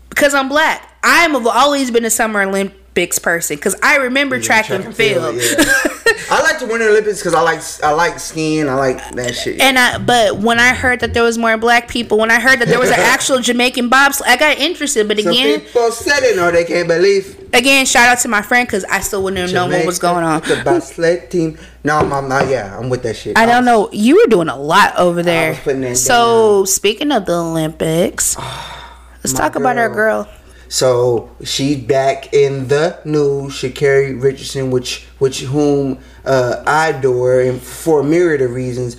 Because 0.10 0.34
I'm 0.34 0.50
black. 0.50 0.88
I've 1.04 1.46
always 1.48 1.92
been 1.92 2.06
a 2.06 2.10
Summer 2.10 2.42
Olympics 2.42 3.20
person 3.20 3.56
because 3.56 3.76
I 3.84 3.98
remember 3.98 4.38
yeah, 4.38 4.42
track, 4.44 4.66
track, 4.66 4.80
and, 4.80 4.88
and 4.88 4.96
field. 4.96 5.40
field 5.40 5.60
yeah. 5.60 5.98
I 6.30 6.42
like 6.42 6.60
the 6.60 6.66
Winter 6.66 6.90
Olympics 6.90 7.20
because 7.20 7.34
I 7.34 7.42
like 7.42 7.62
I 7.84 7.92
like 7.94 8.20
skiing. 8.20 8.68
I 8.68 8.76
like 8.76 8.98
that 9.16 9.36
shit. 9.36 9.60
And 9.60 9.78
I, 9.78 9.98
but 9.98 10.38
when 10.38 10.60
I 10.60 10.74
heard 10.74 11.00
that 11.02 11.14
there 11.14 11.24
was 11.24 11.38
more 11.38 11.58
black 11.58 11.88
people, 11.88 12.18
when 12.18 12.32
I 12.32 12.40
heard 12.40 12.60
that 12.60 12.68
there 12.68 12.80
was 12.80 12.90
an 12.90 13.00
actual 13.00 13.40
Jamaican 13.40 13.90
bobsled, 13.90 14.30
I 14.30 14.38
got 14.38 14.58
interested. 14.58 15.08
But 15.08 15.20
again, 15.20 15.60
Some 15.60 15.66
people 15.66 15.92
said 15.92 16.24
it 16.24 16.38
or 16.38 16.52
they 16.52 16.66
can't 16.66 16.88
believe. 16.88 17.50
Again, 17.54 17.86
shout 17.86 18.08
out 18.08 18.20
to 18.20 18.28
my 18.28 18.42
friend 18.42 18.68
because 18.68 18.86
I 18.86 19.02
still 19.02 19.24
wouldn't 19.24 19.42
have 19.42 19.54
known 19.54 19.72
what 19.72 19.86
was 19.86 20.00
going 20.00 20.24
on. 20.24 20.42
The 20.42 20.62
bobsled 20.64 21.30
team. 21.30 21.58
No, 21.84 21.98
I'm, 21.98 22.14
I'm 22.14 22.30
not. 22.30 22.48
Yeah, 22.48 22.78
I'm 22.78 22.90
with 22.90 23.04
that 23.04 23.16
shit. 23.16 23.38
I, 23.38 23.44
I 23.44 23.46
don't 23.46 23.66
was, 23.66 23.66
know. 23.66 23.90
You 23.92 24.18
were 24.18 24.28
doing 24.28 24.50
a 24.50 24.58
lot 24.58 24.96
over 24.98 25.24
there. 25.24 25.56
so 25.96 26.60
down. 26.60 26.68
speaking 26.68 27.12
of 27.12 27.26
the 27.26 27.34
Olympics, 27.34 28.38
let's 29.24 29.34
talk 29.34 29.54
girl. 29.54 29.64
about 29.64 29.78
our 29.78 29.90
girl. 29.90 30.30
So 30.72 31.30
she's 31.44 31.84
back 31.84 32.34
in 32.34 32.70
the 32.70 32.98
news. 33.04 33.54
Sha'Carri 33.56 34.22
Richardson, 34.22 34.72
which 34.72 35.06
which 35.20 35.42
whom 35.42 36.00
uh, 36.26 36.64
I 36.66 36.90
adore, 36.90 37.42
and 37.42 37.62
for 37.62 38.02
a 38.02 38.04
myriad 38.04 38.42
of 38.42 38.54
reasons. 38.54 38.98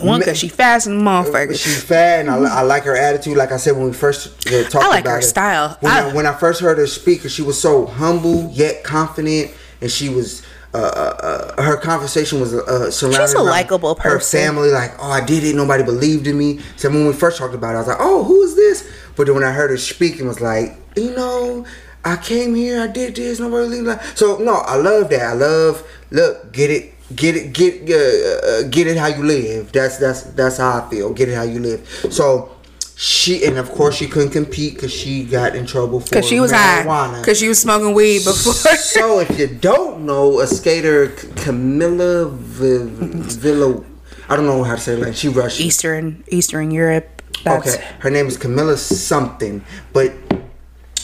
One, 0.00 0.20
because 0.20 0.38
she 0.38 0.48
fast 0.48 0.86
and 0.86 1.00
motherfucker. 1.00 1.58
She's 1.58 1.82
fat, 1.82 2.20
and 2.20 2.30
I, 2.30 2.58
I, 2.58 2.62
like 2.62 2.84
her 2.84 2.96
attitude. 2.96 3.38
Like 3.38 3.52
I 3.52 3.56
said 3.56 3.72
when 3.72 3.86
we 3.86 3.92
first 3.94 4.46
uh, 4.46 4.64
talked 4.68 4.84
I 4.84 4.88
like 4.88 5.04
about 5.04 5.14
her 5.16 5.22
style. 5.22 5.78
When 5.80 5.90
I, 5.90 6.10
I, 6.10 6.14
when 6.14 6.26
I 6.26 6.34
first 6.34 6.60
heard 6.60 6.76
her 6.76 6.86
speak, 6.86 7.22
she 7.28 7.40
was 7.40 7.60
so 7.60 7.86
humble 7.86 8.50
yet 8.50 8.84
confident, 8.84 9.52
and 9.80 9.90
she 9.90 10.08
was. 10.08 10.42
Uh, 10.74 10.76
uh, 10.76 11.56
uh 11.56 11.62
her 11.62 11.78
conversation 11.78 12.40
was 12.40 12.52
uh, 12.52 12.90
surrounded. 12.90 13.28
She's 13.28 13.32
a 13.32 13.40
likable 13.40 13.94
person. 13.94 14.10
Her 14.10 14.20
family, 14.20 14.68
like, 14.68 14.92
oh, 14.98 15.10
I 15.10 15.24
did 15.24 15.42
it. 15.42 15.56
Nobody 15.56 15.82
believed 15.82 16.26
in 16.26 16.36
me. 16.36 16.60
So 16.76 16.90
when 16.90 17.06
we 17.06 17.14
first 17.14 17.38
talked 17.38 17.54
about 17.54 17.70
it, 17.70 17.76
I 17.76 17.78
was 17.78 17.88
like, 17.88 17.96
oh, 17.98 18.22
who 18.24 18.42
is 18.42 18.54
this? 18.54 18.86
But 19.16 19.26
then 19.26 19.34
when 19.34 19.44
I 19.44 19.52
heard 19.52 19.70
her 19.70 19.78
speak, 19.78 20.20
it 20.20 20.24
was 20.24 20.42
like, 20.42 20.76
you 20.94 21.16
know, 21.16 21.64
I 22.04 22.16
came 22.16 22.54
here, 22.54 22.80
I 22.80 22.86
did 22.86 23.16
this, 23.16 23.40
nobody 23.40 23.80
like. 23.80 24.02
So 24.16 24.38
no, 24.38 24.54
I 24.54 24.76
love 24.76 25.10
that. 25.10 25.22
I 25.22 25.32
love 25.32 25.86
look, 26.10 26.52
get 26.52 26.70
it, 26.70 26.94
get 27.14 27.36
it, 27.36 27.52
get 27.52 27.90
uh, 27.90 28.46
uh, 28.46 28.62
get 28.70 28.86
it 28.86 28.96
how 28.96 29.08
you 29.08 29.24
live. 29.24 29.72
That's 29.72 29.98
that's 29.98 30.22
that's 30.22 30.58
how 30.58 30.82
I 30.82 30.90
feel. 30.90 31.12
Get 31.12 31.28
it 31.28 31.34
how 31.34 31.42
you 31.42 31.60
live. 31.60 31.86
So 32.10 32.56
she 33.00 33.44
and 33.44 33.58
of 33.58 33.70
course 33.70 33.96
she 33.96 34.08
couldn't 34.08 34.30
compete 34.30 34.74
because 34.74 34.92
she 34.92 35.24
got 35.24 35.54
in 35.54 35.66
trouble 35.66 36.00
for 36.00 36.08
because 36.08 36.26
she 36.26 36.40
was 36.40 36.50
marijuana. 36.52 37.14
high 37.14 37.20
because 37.20 37.38
she 37.38 37.46
was 37.46 37.60
smoking 37.60 37.94
weed 37.94 38.24
before. 38.24 38.52
so 38.52 39.20
if 39.20 39.38
you 39.38 39.46
don't 39.46 40.04
know, 40.04 40.40
a 40.40 40.46
skater 40.46 41.08
Camilla 41.36 42.28
Villa, 42.28 43.84
I 44.28 44.34
don't 44.36 44.46
know 44.46 44.64
how 44.64 44.74
to 44.74 44.80
say 44.80 44.94
it. 44.94 45.00
Like 45.00 45.14
she 45.14 45.28
Russian, 45.28 45.66
Eastern 45.66 46.24
Eastern 46.28 46.70
Europe. 46.72 47.22
That's 47.44 47.76
okay, 47.76 47.86
her 48.00 48.10
name 48.10 48.26
is 48.26 48.36
Camilla 48.36 48.76
something, 48.76 49.64
but 49.92 50.12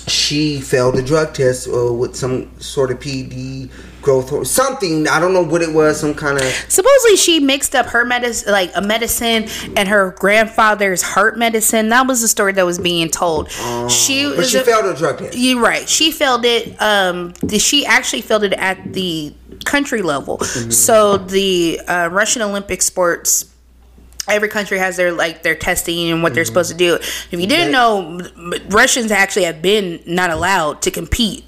she 0.06 0.60
failed 0.60 0.96
the 0.96 1.02
drug 1.02 1.34
test 1.34 1.68
uh, 1.68 1.92
with 1.92 2.14
some 2.16 2.50
sort 2.60 2.90
of 2.90 3.00
PD 3.00 3.70
growth 4.02 4.32
or 4.32 4.44
something. 4.44 5.08
I 5.08 5.18
don't 5.18 5.32
know 5.32 5.42
what 5.42 5.62
it 5.62 5.72
was. 5.72 6.00
Some 6.00 6.14
kind 6.14 6.38
of 6.38 6.44
supposedly 6.68 7.16
she 7.16 7.40
mixed 7.40 7.74
up 7.74 7.86
her 7.86 8.04
medicine, 8.04 8.52
like 8.52 8.70
a 8.74 8.82
medicine, 8.82 9.48
and 9.76 9.88
her 9.88 10.14
grandfather's 10.18 11.02
heart 11.02 11.38
medicine. 11.38 11.88
That 11.88 12.06
was 12.06 12.20
the 12.20 12.28
story 12.28 12.52
that 12.52 12.66
was 12.66 12.78
being 12.78 13.08
told. 13.08 13.48
Uh, 13.58 13.88
she 13.88 14.32
but 14.34 14.46
she 14.46 14.58
a, 14.58 14.62
failed 14.62 14.84
the 14.84 14.94
drug 14.94 15.18
test. 15.18 15.36
You're 15.36 15.60
right. 15.60 15.88
She 15.88 16.10
failed 16.10 16.44
it. 16.44 16.80
Um, 16.80 17.34
she 17.58 17.86
actually 17.86 18.22
failed 18.22 18.44
it 18.44 18.52
at 18.52 18.92
the 18.92 19.34
country 19.64 20.02
level. 20.02 20.38
Mm-hmm. 20.38 20.70
So 20.70 21.16
the 21.16 21.80
uh, 21.88 22.08
Russian 22.12 22.42
Olympic 22.42 22.82
sports 22.82 23.53
every 24.28 24.48
country 24.48 24.78
has 24.78 24.96
their 24.96 25.12
like 25.12 25.42
their 25.42 25.54
testing 25.54 26.10
and 26.10 26.22
what 26.22 26.30
mm-hmm. 26.30 26.36
they're 26.36 26.44
supposed 26.44 26.70
to 26.70 26.76
do. 26.76 26.94
If 26.94 27.32
you 27.32 27.46
didn't 27.46 27.72
know, 27.72 28.20
Russians 28.68 29.10
actually 29.10 29.44
have 29.44 29.62
been 29.62 30.02
not 30.06 30.30
allowed 30.30 30.82
to 30.82 30.90
compete. 30.90 31.44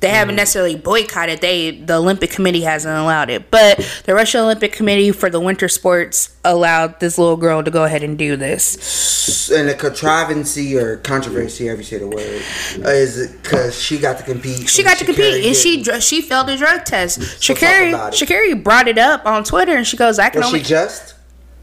They 0.00 0.10
haven't 0.10 0.32
mm-hmm. 0.32 0.36
necessarily 0.36 0.76
boycotted. 0.76 1.40
They 1.40 1.72
the 1.72 1.96
Olympic 1.96 2.30
Committee 2.30 2.62
hasn't 2.62 2.96
allowed 2.96 3.30
it, 3.30 3.50
but 3.50 3.78
the 4.04 4.14
Russian 4.14 4.42
Olympic 4.42 4.72
Committee 4.72 5.10
for 5.10 5.28
the 5.28 5.40
winter 5.40 5.68
sports 5.68 6.36
allowed 6.44 7.00
this 7.00 7.18
little 7.18 7.36
girl 7.36 7.64
to 7.64 7.70
go 7.70 7.84
ahead 7.84 8.02
and 8.02 8.16
do 8.16 8.36
this. 8.36 9.50
And 9.50 9.68
the 9.68 9.74
contrivancy 9.74 10.76
or 10.76 10.98
controversy, 10.98 11.68
every 11.68 11.82
say 11.82 11.98
the 11.98 12.06
word, 12.06 12.42
is 12.86 13.32
because 13.42 13.80
she 13.80 13.98
got 13.98 14.18
to 14.18 14.24
compete. 14.24 14.68
She 14.68 14.84
got 14.84 14.98
to 14.98 15.04
compete, 15.04 15.44
and 15.44 15.56
she 15.56 15.82
she 16.00 16.22
failed 16.22 16.46
the 16.46 16.56
drug 16.56 16.84
test. 16.84 17.18
Sha'Carri 17.18 17.92
Sha'Carri 17.92 18.62
brought 18.62 18.86
it 18.88 18.98
up 18.98 19.26
on 19.26 19.42
Twitter, 19.42 19.76
and 19.76 19.86
she 19.86 19.96
goes, 19.96 20.18
"I 20.18 20.30
can 20.30 20.40
Was 20.40 20.48
only." 20.48 20.60
She 20.60 20.66
just 20.66 21.15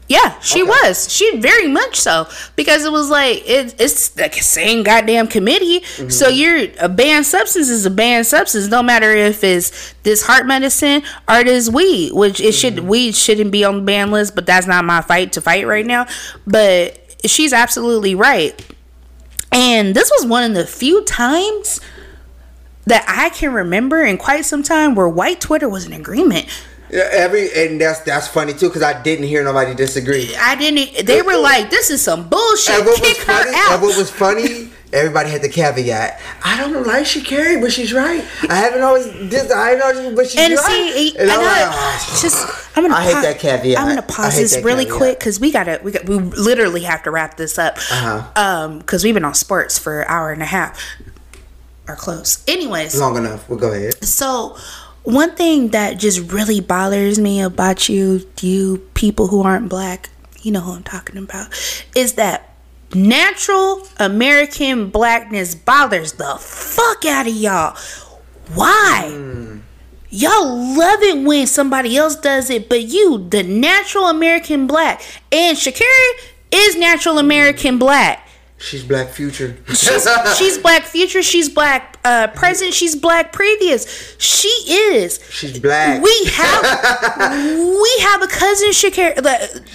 yeah, 0.06 0.38
she 0.40 0.62
okay. 0.62 0.68
was. 0.68 1.10
She 1.10 1.38
very 1.38 1.66
much 1.66 1.96
so 1.96 2.28
because 2.56 2.84
it 2.84 2.92
was 2.92 3.08
like 3.08 3.42
it, 3.48 3.80
it's 3.80 4.10
the 4.10 4.30
same 4.32 4.82
goddamn 4.82 5.28
committee. 5.28 5.80
Mm-hmm. 5.80 6.10
So 6.10 6.28
you're 6.28 6.68
a 6.78 6.88
banned 6.90 7.24
substance 7.24 7.70
is 7.70 7.86
a 7.86 7.90
banned 7.90 8.26
substance. 8.26 8.68
No 8.68 8.82
matter 8.82 9.10
if 9.12 9.42
it's 9.42 9.94
this 10.02 10.26
heart 10.26 10.46
medicine 10.46 11.02
or 11.26 11.42
this 11.42 11.70
weed, 11.70 12.12
which 12.12 12.40
it 12.40 12.52
should 12.52 12.76
mm-hmm. 12.76 12.88
weed 12.88 13.14
shouldn't 13.14 13.50
be 13.50 13.64
on 13.64 13.76
the 13.76 13.82
ban 13.82 14.10
list. 14.10 14.34
But 14.34 14.44
that's 14.44 14.66
not 14.66 14.84
my 14.84 15.00
fight 15.00 15.32
to 15.34 15.40
fight 15.40 15.66
right 15.66 15.86
now. 15.86 16.06
But 16.46 17.00
she's 17.24 17.54
absolutely 17.54 18.14
right. 18.14 18.54
And 19.50 19.94
this 19.94 20.10
was 20.10 20.26
one 20.26 20.44
of 20.44 20.54
the 20.54 20.66
few 20.66 21.02
times 21.04 21.80
that 22.86 23.04
I 23.08 23.30
can 23.30 23.54
remember 23.54 24.04
in 24.04 24.18
quite 24.18 24.44
some 24.44 24.62
time 24.62 24.94
where 24.94 25.08
white 25.08 25.40
Twitter 25.40 25.68
was 25.68 25.86
in 25.86 25.94
agreement 25.94 26.46
every 26.94 27.52
and 27.52 27.80
that's 27.80 28.00
that's 28.00 28.28
funny 28.28 28.52
too 28.54 28.68
because 28.68 28.82
I 28.82 29.00
didn't 29.02 29.26
hear 29.26 29.42
nobody 29.44 29.74
disagree. 29.74 30.34
I 30.36 30.54
didn't. 30.54 31.06
They 31.06 31.22
were 31.22 31.36
like, 31.36 31.70
"This 31.70 31.90
is 31.90 32.02
some 32.02 32.28
bullshit." 32.28 32.76
And 32.76 32.86
what 32.86 33.02
Kick 33.02 33.18
was 33.18 33.24
funny, 33.24 33.50
her 33.50 33.56
out. 33.56 33.72
And 33.72 33.82
what 33.82 33.98
was 33.98 34.10
funny, 34.10 34.70
everybody 34.92 35.30
had 35.30 35.42
the 35.42 35.48
caveat. 35.48 36.20
I 36.42 36.56
don't 36.58 36.72
know 36.72 36.80
like 36.80 37.04
Sha'Carri, 37.04 37.60
but 37.60 37.72
she's 37.72 37.92
right. 37.92 38.24
I 38.48 38.54
haven't 38.54 38.82
always 38.82 39.06
did. 39.06 39.50
I 39.50 39.74
know, 39.74 40.14
but 40.14 40.28
she's 40.28 40.40
and 40.40 40.54
right. 40.54 40.92
See, 40.94 41.10
and, 41.10 41.20
and 41.22 41.30
I'm 41.30 41.40
like, 41.40 41.76
oh, 41.76 42.18
just 42.22 42.76
I'm 42.76 42.84
gonna. 42.84 42.94
I 42.94 43.02
hate 43.02 43.22
that 43.22 43.38
caveat. 43.38 43.78
I'm 43.78 43.88
gonna 43.88 44.02
pause 44.02 44.36
this 44.36 44.56
really 44.62 44.84
caveat. 44.84 44.98
quick 44.98 45.18
because 45.18 45.40
we 45.40 45.50
gotta. 45.50 45.80
We 45.82 45.92
got. 45.92 46.08
We 46.08 46.18
literally 46.18 46.82
have 46.82 47.02
to 47.04 47.10
wrap 47.10 47.36
this 47.36 47.58
up. 47.58 47.76
Uh-huh. 47.76 48.30
Um, 48.36 48.78
because 48.78 49.04
we've 49.04 49.14
been 49.14 49.24
on 49.24 49.34
sports 49.34 49.78
for 49.78 50.02
an 50.02 50.08
hour 50.08 50.30
and 50.30 50.42
a 50.42 50.46
half, 50.46 50.80
or 51.88 51.96
close. 51.96 52.44
Anyways, 52.46 52.98
long 52.98 53.16
enough. 53.16 53.48
We'll 53.48 53.58
go 53.58 53.72
ahead. 53.72 54.02
So 54.04 54.56
one 55.04 55.34
thing 55.36 55.68
that 55.68 55.98
just 55.98 56.32
really 56.32 56.60
bothers 56.60 57.18
me 57.18 57.40
about 57.40 57.88
you, 57.88 58.26
you 58.40 58.78
people 58.94 59.28
who 59.28 59.42
aren't 59.42 59.68
black, 59.68 60.10
you 60.42 60.50
know 60.50 60.60
who 60.60 60.72
I'm 60.72 60.82
talking 60.82 61.18
about, 61.18 61.48
is 61.94 62.14
that 62.14 62.54
natural 62.94 63.86
American 63.98 64.88
blackness 64.88 65.54
bothers 65.54 66.12
the 66.12 66.36
fuck 66.40 67.04
out 67.04 67.26
of 67.26 67.34
y'all. 67.34 67.76
Why? 68.54 69.10
Mm. 69.12 69.60
Y'all 70.08 70.76
love 70.78 71.02
it 71.02 71.26
when 71.26 71.46
somebody 71.46 71.96
else 71.96 72.16
does 72.16 72.48
it, 72.48 72.68
but 72.68 72.82
you, 72.82 73.26
the 73.28 73.42
natural 73.42 74.06
American 74.06 74.66
black, 74.66 75.02
and 75.32 75.56
Sha'Carri 75.56 76.10
is 76.52 76.76
natural 76.76 77.18
American 77.18 77.78
black. 77.78 78.26
She's 78.64 78.82
black 78.82 79.08
future. 79.08 79.56
she's, 79.68 80.08
she's 80.38 80.56
black 80.56 80.84
future. 80.84 81.22
She's 81.22 81.50
black 81.50 81.98
uh, 82.02 82.28
present. 82.28 82.72
She's 82.72 82.96
black 82.96 83.30
previous. 83.30 84.16
She 84.18 84.48
is. 84.48 85.20
She's 85.30 85.58
black. 85.58 86.02
We 86.02 86.24
have 86.32 86.62
we 87.58 87.96
have 88.00 88.22
a 88.22 88.26
cousin 88.26 88.70
Sha'Carri 88.70 89.22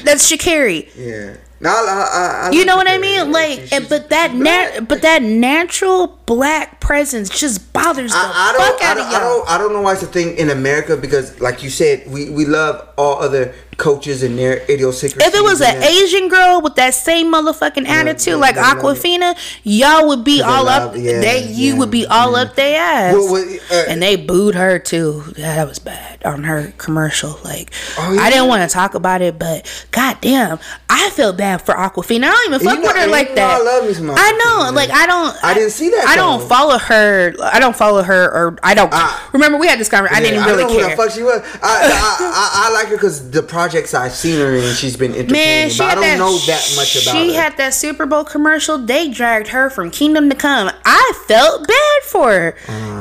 that's 0.03 0.31
Sha'Carri. 0.31 0.89
Yeah. 0.95 1.37
No, 1.61 1.69
I, 1.69 1.73
I, 1.73 2.47
I 2.47 2.51
you 2.51 2.65
know 2.65 2.77
what 2.77 2.87
I 2.87 2.97
mean? 2.97 3.31
Like, 3.31 3.59
she's, 3.67 3.87
but 3.87 4.09
that 4.09 4.33
nat- 4.33 4.87
but 4.87 5.03
that 5.03 5.21
natural 5.21 6.18
black 6.29 6.79
presence 6.79 7.27
just 7.39 7.73
bothers 7.73 8.11
the 8.11 8.17
I, 8.17 8.21
I 8.21 8.53
fuck 8.55 8.81
I 8.83 8.85
out 8.91 8.97
don't, 8.97 9.05
of 9.07 9.11
y'all. 9.11 9.19
don't, 9.19 9.49
I 9.49 9.57
don't 9.57 9.73
know 9.73 9.81
why 9.81 9.93
it's 9.93 10.03
a 10.03 10.05
thing 10.05 10.37
in 10.37 10.51
America 10.51 10.95
because, 10.95 11.41
like 11.41 11.63
you 11.63 11.71
said, 11.71 12.03
we, 12.07 12.29
we 12.29 12.45
love 12.45 12.87
all 12.99 13.19
other 13.19 13.55
coaches 13.77 14.21
and 14.23 14.37
their 14.37 14.57
idiosyncrasies. 14.69 15.25
If 15.25 15.33
it 15.33 15.41
was 15.41 15.61
an 15.61 15.81
Asian 15.81 16.27
girl 16.27 16.61
with 16.61 16.75
that 16.75 16.93
same 16.93 17.33
motherfucking 17.33 17.87
attitude 17.87 18.33
yeah, 18.33 18.35
like 18.35 18.57
love 18.57 18.77
it. 18.77 18.81
Awkwafina, 18.83 19.35
y'all 19.63 20.07
would 20.09 20.23
be 20.23 20.41
all 20.43 20.65
love- 20.65 20.91
up. 20.91 20.95
yeah, 20.97 21.19
they 21.19 21.47
you 21.47 21.73
yeah, 21.73 21.79
would 21.79 21.89
be 21.89 22.05
all 22.05 22.33
yeah. 22.33 22.41
up 22.43 22.55
their 22.55 22.79
ass. 22.79 23.13
Well, 23.15 23.31
well, 23.31 23.59
uh, 23.71 23.85
and 23.87 24.01
they 24.03 24.15
booed 24.17 24.53
her 24.55 24.77
too. 24.77 25.23
Yeah, 25.37 25.55
that 25.55 25.67
was 25.67 25.79
bad 25.79 26.23
on 26.25 26.43
her 26.43 26.73
commercial. 26.77 27.39
Like 27.43 27.71
Oh, 27.97 28.13
yeah? 28.13 28.21
I 28.21 28.29
didn't 28.29 28.49
want 28.49 28.69
to 28.69 28.73
talk 28.73 28.93
about 28.95 29.21
it, 29.21 29.39
but 29.39 29.65
goddamn, 29.91 30.59
I 30.89 31.09
feel 31.11 31.31
bad 31.33 31.61
for 31.61 31.73
Awkwafina. 31.73 32.25
I 32.25 32.31
don't 32.31 32.53
even 32.53 32.59
fuck 32.59 32.75
You 32.75 32.81
know- 32.83 32.87
with 32.89 32.97
her 32.97 33.07
like 33.07 33.33
that. 33.35 33.61
I 33.61 33.63
love 33.63 33.87
me 33.87 33.93
some 33.93 34.11
I 34.11 34.31
know, 34.43 34.71
like 34.75 34.89
I 34.91 35.05
don't. 35.07 35.43
I 35.43 35.53
didn't 35.53 35.71
see 35.71 35.89
that, 35.91 36.05
I 36.05 36.15
don't 36.19 36.47
follow 36.47 36.77
her. 36.77 37.33
I 37.41 37.59
don't 37.59 37.75
follow 37.75 38.03
her, 38.03 38.25
or 38.31 38.57
I 38.63 38.73
don't. 38.73 38.93
I- 38.93 39.19
remember, 39.33 39.57
we 39.57 39.67
had 39.67 39.79
this 39.79 39.89
conversation. 39.89 40.23
I 40.23 40.27
didn't 40.27 40.39
Yeah, 40.43 40.49
really 40.51 40.63
I 40.63 40.67
don't 40.67 40.73
know 40.75 40.79
care. 40.81 40.89
who 40.89 40.95
the 40.95 41.03
fuck 41.03 41.11
she 41.15 41.23
was. 41.23 41.41
I, 41.63 41.87
I, 41.87 42.17
I, 42.19 42.67
I 42.69 42.73
like 42.73 42.87
her 42.89 42.95
because 42.95 43.31
the 43.31 43.41
projects 43.43 43.93
I've 43.93 44.13
seen 44.13 44.39
her 44.39 44.53
in, 44.55 44.73
she's 44.75 44.95
been 44.97 45.11
entertaining. 45.11 45.33
Man, 45.33 45.69
she 45.69 45.77
but 45.79 45.85
I 45.85 45.89
had 45.89 45.95
don't 45.95 46.03
that, 46.03 46.17
know 46.19 46.37
that 46.37 46.73
much 46.75 47.01
about 47.01 47.15
She 47.15 47.33
her. 47.35 47.41
had 47.41 47.57
that 47.57 47.73
Super 47.73 48.05
Bowl 48.05 48.23
commercial. 48.23 48.77
They 48.77 49.09
dragged 49.09 49.47
her 49.49 49.69
from 49.69 49.91
Kingdom 49.91 50.29
to 50.29 50.35
Come. 50.35 50.69
I 50.85 51.13
felt 51.27 51.67
bad 51.67 52.03
for 52.03 52.31
her 52.31 52.51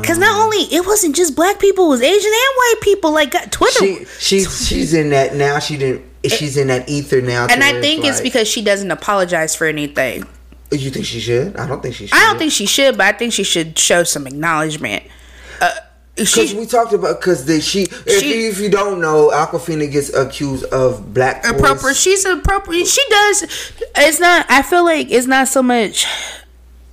because 0.01 0.17
Uh. 0.19 0.21
not 0.21 0.41
only 0.43 0.59
it 0.75 0.87
wasn't 0.87 1.15
just 1.17 1.35
black 1.37 1.59
people, 1.59 1.87
it 1.87 1.89
was 1.89 2.03
Asian 2.03 2.31
and 2.33 2.57
white 2.57 2.75
people. 2.83 3.11
Like 3.13 3.31
got 3.33 3.51
Twitter, 3.53 3.79
she, 3.79 4.05
she's 4.19 4.67
she's 4.69 4.95
in 4.95 5.11
that 5.11 5.35
now. 5.35 5.59
She 5.59 5.77
didn't. 5.77 6.05
She's 6.27 6.57
in 6.57 6.67
that 6.67 6.89
ether 6.89 7.21
now. 7.23 7.47
and 7.49 7.63
I 7.63 7.81
think 7.81 8.05
it's 8.05 8.21
because 8.21 8.49
she 8.49 8.61
doesn't 8.63 8.91
apologize 8.91 9.55
for 9.55 9.67
anything. 9.69 10.27
You 10.71 10.91
think 10.91 11.07
she 11.07 11.21
should. 11.21 11.57
I 11.57 11.67
don't 11.67 11.83
think 11.83 11.95
she 11.95 12.07
should. 12.07 12.17
I 12.19 12.27
don't 12.27 12.39
think 12.39 12.53
she 12.53 12.67
should, 12.67 12.99
but 12.99 13.07
I 13.15 13.17
think 13.17 13.33
she 13.33 13.43
should 13.45 13.79
show 13.79 14.05
some 14.05 14.27
acknowledgement. 14.27 15.03
Uh, 15.61 15.71
Because 16.15 16.53
we 16.55 16.67
talked 16.67 16.93
about 16.93 17.21
because 17.21 17.45
the 17.47 17.61
she 17.61 17.83
if, 17.83 18.21
She- 18.21 18.43
you, 18.43 18.51
if 18.51 18.59
you 18.61 18.69
don't 18.69 19.01
know, 19.01 19.31
Awkwafina 19.33 19.91
gets 19.91 20.13
accused 20.13 20.65
of 20.67 21.15
black 21.15 21.45
appropriate. 21.47 21.97
She's 21.97 22.25
appropriate. 22.25 22.87
She 22.87 23.03
does. 23.09 23.43
It's 23.97 24.21
not. 24.21 24.45
I 24.51 24.63
feel 24.63 24.85
like 24.85 25.11
it's 25.11 25.27
not 25.27 25.49
so 25.49 25.63
much. 25.63 26.07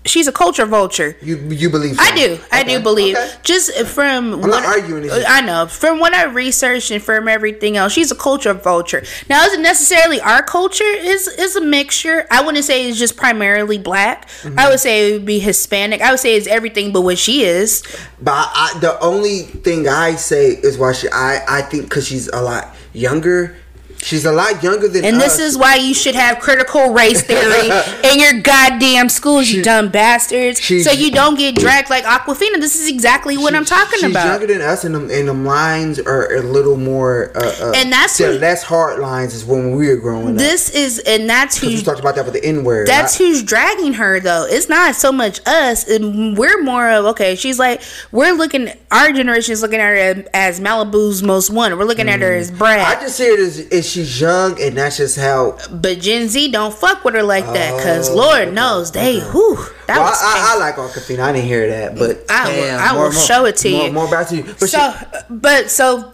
She's 0.06 0.28
a 0.28 0.32
culture 0.32 0.66
vulture. 0.68 1.18
You 1.22 1.38
you 1.50 1.70
believe? 1.70 2.00
I 2.00 2.10
so? 2.10 2.16
do. 2.16 2.44
I 2.52 2.62
Okay, 2.62 2.78
do 2.78 2.84
believe. 2.84 3.16
okay. 3.16 3.32
Just 3.44 3.74
from 3.88 4.36
I'm 4.36 4.50
not 4.50 4.64
arguing. 4.64 5.10
I 5.12 5.42
know 5.42 5.66
from 5.68 6.00
what 6.00 6.14
I 6.14 6.26
researched 6.26 6.92
and 6.92 7.02
from 7.02 7.28
everything 7.28 7.76
else, 7.76 7.94
she's 7.94 8.12
a 8.12 8.16
culture 8.16 8.54
vulture. 8.54 9.04
Now, 9.30 9.44
isn't 9.46 9.62
necessarily 9.64 10.22
our 10.22 10.44
culture 10.44 10.84
is 10.84 11.28
is 11.28 11.56
a 11.56 11.62
mixture. 11.62 12.28
I 12.30 12.42
wouldn't 12.46 12.66
say 12.66 12.88
it's 12.88 13.00
just 13.00 13.18
primarily 13.18 13.80
black. 13.80 14.30
Mm-hmm. 14.44 14.60
I 14.60 14.70
would 14.70 14.80
say 14.80 15.10
it 15.10 15.14
would 15.14 15.26
be 15.26 15.40
Hispanic. 15.40 16.02
I 16.02 16.12
would 16.12 16.20
say 16.20 16.36
it's 16.36 16.48
everything 16.48 16.92
but 16.94 17.02
what 17.02 17.18
she 17.18 17.44
is. 17.44 17.82
But 18.22 18.34
I, 18.34 18.74
I- 18.76 18.80
the 18.80 19.00
only 19.02 19.42
thing 19.44 19.88
I 19.88 20.16
say 20.16 20.50
is 20.50 20.78
why 20.78 20.94
she. 20.94 21.08
I 21.12 21.44
I 21.48 21.62
think 21.64 21.86
because 21.90 22.08
she's 22.08 22.28
a 22.28 22.42
lot 22.42 22.76
younger. 22.94 23.56
She's 24.06 24.24
a 24.26 24.32
lot 24.32 24.62
younger 24.62 24.88
than. 24.88 25.04
Us. 25.04 25.12
And 25.12 25.18
us. 25.18 25.24
this 25.38 25.40
is 25.40 25.58
why 25.58 25.76
you 25.78 25.96
should 25.96 26.14
have 26.14 26.40
critical 26.40 26.94
race 26.94 27.24
theory 27.24 27.70
in 28.12 28.20
your 28.20 28.40
goddamn 28.42 29.10
schools, 29.10 29.50
you 29.50 29.64
dumb 29.64 29.90
bastards. 29.90 30.62
she- 30.62 30.84
so 30.84 30.92
you 30.92 31.10
don't 31.10 31.36
get 31.38 31.56
dragged 31.56 31.90
like 31.90 32.04
Awkwafina. 32.04 32.60
This 32.60 32.80
is 32.80 32.88
exactly 32.88 33.36
what 33.36 33.52
She- 33.54 33.58
I'm 33.58 33.66
talking 33.66 34.00
she's 34.00 34.12
about. 34.12 34.22
She's 34.22 34.30
younger 34.30 34.48
than 34.48 34.62
us, 34.62 34.84
and 34.84 34.94
the, 34.94 35.00
and 35.20 35.28
the 35.28 35.34
lines 35.34 35.98
are 36.00 36.36
a 36.36 36.42
little 36.42 36.78
more. 36.78 37.32
Uh, 37.36 37.56
uh, 37.62 37.74
And 37.76 37.92
that's 37.92 38.18
they're 38.20 38.38
less 38.38 38.62
hard 38.62 39.00
lines 39.00 39.34
is 39.34 39.44
when 39.44 39.76
we 39.76 39.88
were 39.88 39.96
growing 39.98 40.30
up. 40.34 40.38
This 40.38 40.70
is, 40.70 41.00
and 41.00 41.28
that's 41.28 41.58
who 41.58 41.68
we 41.68 41.82
talked 41.82 42.00
about 42.00 42.14
that 42.16 42.26
with 42.26 42.36
the 42.36 42.46
N 42.46 42.64
word. 42.64 42.88
That's 42.88 43.18
who's 43.18 43.42
dragging 43.42 43.94
her 43.94 44.20
though. 44.20 44.46
It's 44.48 44.70
not 44.70 44.94
so 44.96 45.12
much 45.12 45.40
us. 45.48 45.88
and 45.90 46.38
We're 46.38 46.62
more 46.62 46.90
of 46.92 47.06
okay. 47.06 47.36
She's 47.36 47.58
like 47.58 47.82
we're 48.12 48.34
looking. 48.34 48.70
Our 48.92 49.12
generation 49.14 49.54
is 49.54 49.64
looking 49.64 49.80
at 49.80 49.90
her 49.90 50.24
as 50.34 50.60
Malibu's 50.60 51.24
most 51.24 51.50
wanted. 51.50 51.80
We're 51.80 51.86
looking 51.86 52.08
at 52.08 52.22
her 52.22 52.34
as 52.34 52.52
Brad. 52.52 52.98
I 52.98 53.02
just 53.02 53.16
see 53.18 53.26
it 53.26 53.40
as, 53.40 53.60
as 53.72 53.95
she's 53.96 54.22
young, 54.22 54.62
and 54.62 54.78
that's 54.78 54.98
just 54.98 55.18
how. 55.18 55.58
But 55.72 56.00
Gen 56.00 56.28
Z 56.28 56.52
don't 56.52 56.74
fuck 56.74 57.04
with 57.04 57.16
her 57.16 57.24
like 57.24 57.46
that 57.46 57.78
because 57.78 58.10
Oh, 58.10 58.16
Lord 58.16 58.54
knows 58.54 58.92
they. 58.92 59.20
who. 59.20 59.56
that 59.88 59.98
Well, 59.98 60.04
was. 60.04 60.20
I, 60.22 60.54
I, 60.54 60.56
I 60.56 60.60
like 60.60 60.76
Awkwafina. 60.76 61.20
I 61.20 61.32
didn't 61.34 61.48
hear 61.48 61.68
that, 61.70 61.96
but 61.98 62.24
I 62.30 62.48
will- 62.48 62.56
damn, 62.56 62.80
I 62.80 62.94
will 63.02 63.12
show 63.12 63.46
it 63.46 63.56
to 63.58 63.70
more, 63.72 63.86
you. 63.88 63.92
More 63.94 64.08
about 64.08 64.32
you. 64.32 64.44
But 64.44 64.70
so, 64.70 64.94
but 65.30 65.70
so. 65.72 66.12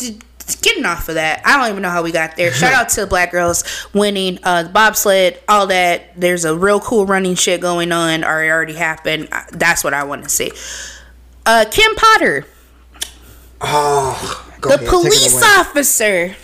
Getting 0.62 0.86
off 0.86 1.08
of 1.08 1.16
that, 1.16 1.42
I 1.46 1.56
don't 1.56 1.70
even 1.70 1.82
know 1.82 1.90
how 1.90 2.04
we 2.04 2.12
got 2.12 2.36
there. 2.36 2.52
Shout 2.52 2.74
out 2.74 2.90
to 2.90 3.02
the 3.02 3.08
black 3.08 3.32
girls 3.32 3.64
winning 3.94 4.38
uh, 4.44 4.64
the 4.64 4.70
bobsled, 4.70 5.40
all 5.48 5.68
that. 5.68 6.20
There's 6.20 6.44
a 6.44 6.58
real 6.58 6.82
cool 6.82 7.06
running 7.06 7.36
shit 7.36 7.62
going 7.62 7.94
on, 7.94 8.26
or 8.26 8.44
it 8.44 8.50
already 8.50 8.74
happened. 8.74 9.30
That's 9.54 9.82
what 9.82 9.94
I 9.94 10.04
want 10.04 10.24
to 10.24 10.30
see. 10.30 10.52
Uh, 11.46 11.64
Kim 11.72 11.96
Potter, 11.96 12.46
oh, 13.62 14.54
the 14.62 14.76
ahead, 14.76 14.88
police 14.90 15.42
officer. 15.42 16.36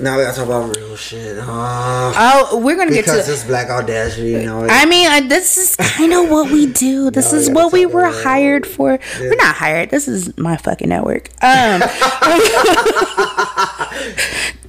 Now 0.00 0.16
we 0.18 0.24
gotta 0.24 0.36
talk 0.36 0.46
about 0.46 0.76
real 0.76 0.96
shit. 0.96 1.36
Oh, 1.40 2.48
Oh, 2.50 2.58
we're 2.58 2.74
gonna 2.76 2.90
get 2.90 3.04
to 3.04 3.16
it's 3.16 3.44
black 3.44 3.70
audacity, 3.70 4.30
you 4.32 4.42
know. 4.44 4.66
I 4.68 4.86
mean, 4.86 5.06
uh, 5.08 5.20
this 5.28 5.56
is 5.56 5.76
kind 5.76 6.12
of 6.12 6.28
what 6.28 6.50
we 6.50 6.66
do. 6.66 7.10
This 7.14 7.30
No, 7.32 7.38
is 7.38 7.48
what 7.50 7.72
we 7.72 7.86
were 7.86 8.08
hired 8.10 8.66
for. 8.66 8.98
We're 9.20 9.36
not 9.36 9.54
hired. 9.54 9.90
This 9.90 10.08
is 10.08 10.36
my 10.36 10.56
fucking 10.56 10.88
network. 10.88 11.28
Um, 11.42 11.80
I- 11.84 12.80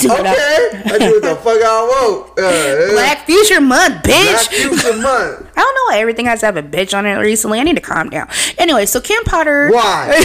okay, 0.05 0.81
I 0.93 0.97
do 0.99 1.11
what 1.13 1.21
the 1.23 1.35
fuck 1.41 1.61
I 1.63 1.81
want. 1.89 2.31
Uh, 2.45 2.91
Black 2.91 3.25
Future 3.25 3.61
Month, 3.61 4.03
bitch. 4.03 4.49
Black 4.49 4.49
Future 4.51 4.93
Month. 5.01 5.47
I 5.55 5.61
don't 5.61 5.75
know 5.75 5.85
why 5.95 5.99
everything 5.99 6.25
has 6.27 6.41
to 6.41 6.45
have 6.47 6.57
a 6.57 6.63
bitch 6.63 6.95
on 6.95 7.05
it 7.05 7.13
recently. 7.15 7.59
I 7.59 7.63
need 7.63 7.75
to 7.75 7.81
calm 7.81 8.09
down. 8.09 8.27
Anyway, 8.57 8.85
so 8.85 8.99
Kim 9.01 9.23
Potter. 9.23 9.71
Why? 9.71 10.21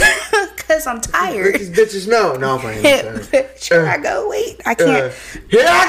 Because 0.55 0.85
I'm 0.85 0.99
tired. 1.01 1.55
These 1.55 1.71
bitches 1.71 2.07
know. 2.07 2.35
No, 2.35 2.55
I'm 2.55 2.59
playing. 2.59 2.83
Here 2.83 3.85
I 3.87 3.97
go. 3.97 4.27
Wait, 4.29 4.61
I 4.65 4.73
Uh, 4.73 4.75
can't. 4.99 5.13
here 5.49 5.65
I 5.65 5.87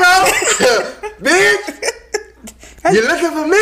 go, 0.60 1.08
bitch. 1.22 2.92
You're 2.92 3.06
looking 3.06 3.30
for 3.30 3.46
me? 3.46 3.56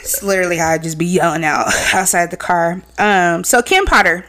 It's 0.00 0.22
literally 0.22 0.56
how 0.58 0.70
I 0.70 0.78
just 0.78 0.98
be 0.98 1.06
yelling 1.06 1.44
out 1.44 1.66
outside 1.92 2.30
the 2.30 2.36
car. 2.36 2.82
Um, 2.98 3.44
so 3.44 3.62
Kim 3.62 3.84
Potter, 3.84 4.24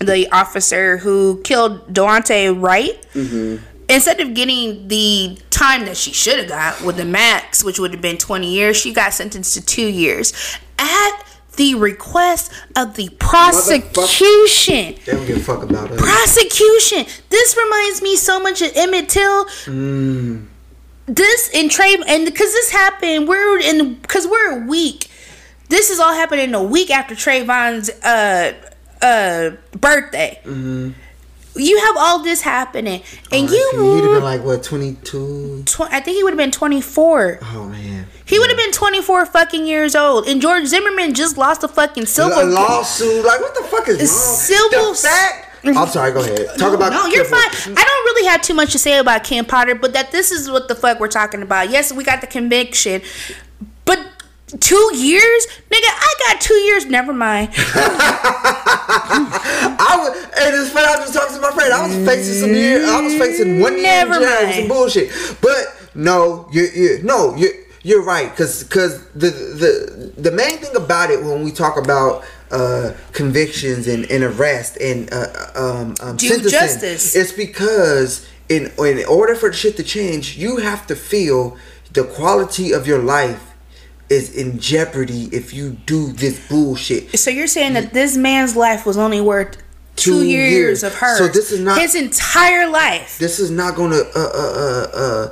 the 0.00 0.28
officer 0.32 0.98
who 0.98 1.40
killed 1.44 1.92
Daunte 1.94 2.60
Wright, 2.60 3.06
instead 3.88 4.20
of 4.20 4.34
getting 4.34 4.88
the 4.88 5.38
time 5.50 5.86
that 5.86 5.96
she 5.96 6.12
should 6.12 6.38
have 6.38 6.48
got 6.48 6.82
with 6.82 6.96
the 6.96 7.04
max, 7.06 7.64
which 7.64 7.78
would 7.78 7.92
have 7.92 8.02
been 8.02 8.18
20 8.18 8.46
years, 8.52 8.76
she 8.76 8.92
got 8.92 9.14
sentenced 9.14 9.54
to 9.54 9.64
two 9.64 9.86
years 9.86 10.34
at 10.78 11.22
the 11.56 11.74
request 11.74 12.52
of 12.76 12.94
the 12.96 13.08
prosecution. 13.18 14.94
They 15.04 15.12
don't 15.12 15.26
give 15.26 15.38
a 15.38 15.40
fuck 15.40 15.62
about 15.62 15.90
us. 15.90 16.00
Prosecution. 16.00 17.06
This 17.30 17.56
reminds 17.56 18.02
me 18.02 18.16
so 18.16 18.40
much 18.40 18.62
of 18.62 18.72
Emmett 18.74 19.08
Till. 19.08 19.46
This 21.06 21.50
in 21.52 21.68
Trey, 21.68 21.96
and 22.08 22.24
because 22.24 22.52
this 22.52 22.70
happened, 22.70 23.28
we're 23.28 23.58
in 23.60 23.94
because 23.96 24.26
we're 24.26 24.62
a 24.62 24.66
week. 24.66 25.10
This 25.68 25.90
is 25.90 26.00
all 26.00 26.14
happening 26.14 26.54
a 26.54 26.62
week 26.62 26.90
after 26.90 27.14
Trayvon's 27.14 27.90
uh 28.02 28.54
uh 29.02 29.50
birthday. 29.78 30.40
You 31.56 31.78
have 31.78 31.96
all 31.96 32.22
this 32.22 32.40
happening, 32.42 33.02
and 33.30 33.48
oh, 33.48 33.52
you. 33.52 33.94
He'd 33.94 34.02
have 34.04 34.14
been 34.14 34.22
like 34.24 34.42
what, 34.42 34.62
22? 34.64 35.62
Tw- 35.66 35.80
I 35.82 36.00
think 36.00 36.16
he 36.16 36.24
would 36.24 36.32
have 36.32 36.38
been 36.38 36.50
24. 36.50 37.38
Oh 37.42 37.68
man. 37.68 38.06
He 38.26 38.38
would 38.38 38.48
have 38.48 38.58
been 38.58 38.72
24 38.72 39.26
fucking 39.26 39.66
years 39.66 39.94
old. 39.94 40.26
And 40.26 40.40
George 40.42 40.66
Zimmerman 40.66 41.14
just 41.14 41.36
lost 41.38 41.62
a 41.62 41.68
fucking 41.68 42.06
silver. 42.06 42.40
a 42.40 42.44
lawsuit. 42.44 43.24
Like 43.24 43.40
what 43.40 43.54
the 43.54 43.62
fuck 43.64 43.86
is 43.88 43.98
wrong? 43.98 44.06
Civil- 44.08 44.92
The 44.92 44.98
fact. 44.98 45.50
I'm 45.66 45.88
sorry. 45.88 46.12
Go 46.12 46.20
ahead. 46.20 46.46
Talk 46.58 46.74
about. 46.74 46.92
No, 46.92 47.06
you're 47.06 47.24
fine. 47.24 47.40
I 47.40 47.84
don't 47.84 48.04
really 48.04 48.26
have 48.28 48.42
too 48.42 48.52
much 48.54 48.72
to 48.72 48.78
say 48.78 48.98
about 48.98 49.24
Kim 49.24 49.44
Potter, 49.46 49.74
but 49.74 49.92
that 49.94 50.10
this 50.12 50.30
is 50.30 50.50
what 50.50 50.68
the 50.68 50.74
fuck 50.74 51.00
we're 51.00 51.08
talking 51.08 51.40
about. 51.40 51.70
Yes, 51.70 51.90
we 51.92 52.04
got 52.04 52.20
the 52.20 52.26
conviction, 52.26 53.00
two 54.60 54.96
years, 54.96 55.46
nigga, 55.70 55.88
I 55.88 56.14
got 56.28 56.40
two 56.40 56.54
years. 56.54 56.86
Never 56.86 57.12
mind. 57.12 57.50
I 57.56 59.96
was, 59.98 60.16
and 60.38 60.54
it's 60.54 60.70
funny. 60.70 60.86
I 60.86 60.96
was 60.96 61.12
just 61.12 61.14
talking 61.14 61.34
to 61.36 61.40
my 61.42 61.50
friend. 61.52 61.72
I 61.72 61.86
was 61.86 61.96
facing 62.06 62.34
some 62.40 62.54
year. 62.54 62.84
I 62.86 63.00
was 63.00 63.14
facing 63.14 63.60
one 63.60 63.74
year 63.74 63.82
Never 63.82 64.14
in 64.14 64.20
jail 64.20 64.30
with 64.30 64.42
mind. 64.44 64.54
some 64.54 64.68
bullshit. 64.68 65.10
But 65.40 65.90
no, 65.94 66.48
you, 66.52 66.62
you, 66.74 67.00
no, 67.02 67.34
you, 67.36 67.50
you're 67.82 68.02
right. 68.04 68.30
Because, 68.30 68.62
because 68.64 69.04
the, 69.12 69.30
the, 69.30 70.12
the 70.20 70.30
main 70.30 70.58
thing 70.58 70.74
about 70.76 71.10
it 71.10 71.22
when 71.22 71.42
we 71.42 71.50
talk 71.52 71.76
about 71.76 72.24
uh, 72.50 72.92
convictions 73.12 73.86
and, 73.88 74.10
and 74.10 74.22
arrest 74.24 74.76
and 74.80 75.12
uh, 75.12 75.26
um, 75.54 75.94
um, 76.00 76.16
Due 76.16 76.28
sentencing, 76.28 76.50
justice. 76.50 77.16
it's 77.16 77.32
because 77.32 78.26
in 78.48 78.70
in 78.78 79.04
order 79.06 79.34
for 79.34 79.52
shit 79.52 79.76
to 79.78 79.82
change, 79.82 80.36
you 80.36 80.58
have 80.58 80.86
to 80.86 80.94
feel 80.94 81.56
the 81.92 82.04
quality 82.04 82.72
of 82.72 82.86
your 82.86 83.00
life 83.00 83.53
is 84.10 84.34
in 84.34 84.58
jeopardy 84.58 85.28
if 85.32 85.52
you 85.54 85.70
do 85.86 86.12
this 86.12 86.48
bullshit. 86.48 87.18
So 87.18 87.30
you're 87.30 87.46
saying 87.46 87.72
that 87.74 87.92
this 87.92 88.16
man's 88.16 88.54
life 88.56 88.84
was 88.86 88.96
only 88.96 89.20
worth 89.20 89.56
two, 89.96 90.20
Two 90.20 90.24
years, 90.26 90.52
years. 90.52 90.82
of 90.82 90.94
her. 90.96 91.16
So 91.18 91.28
this 91.28 91.50
is 91.52 91.60
not- 91.60 91.80
his 91.80 91.94
entire 91.94 92.68
life. 92.68 93.18
This 93.18 93.38
is 93.38 93.50
not 93.50 93.76
gonna 93.76 93.96
uh 94.14 94.18
uh 94.34 94.88
uh 94.94 95.30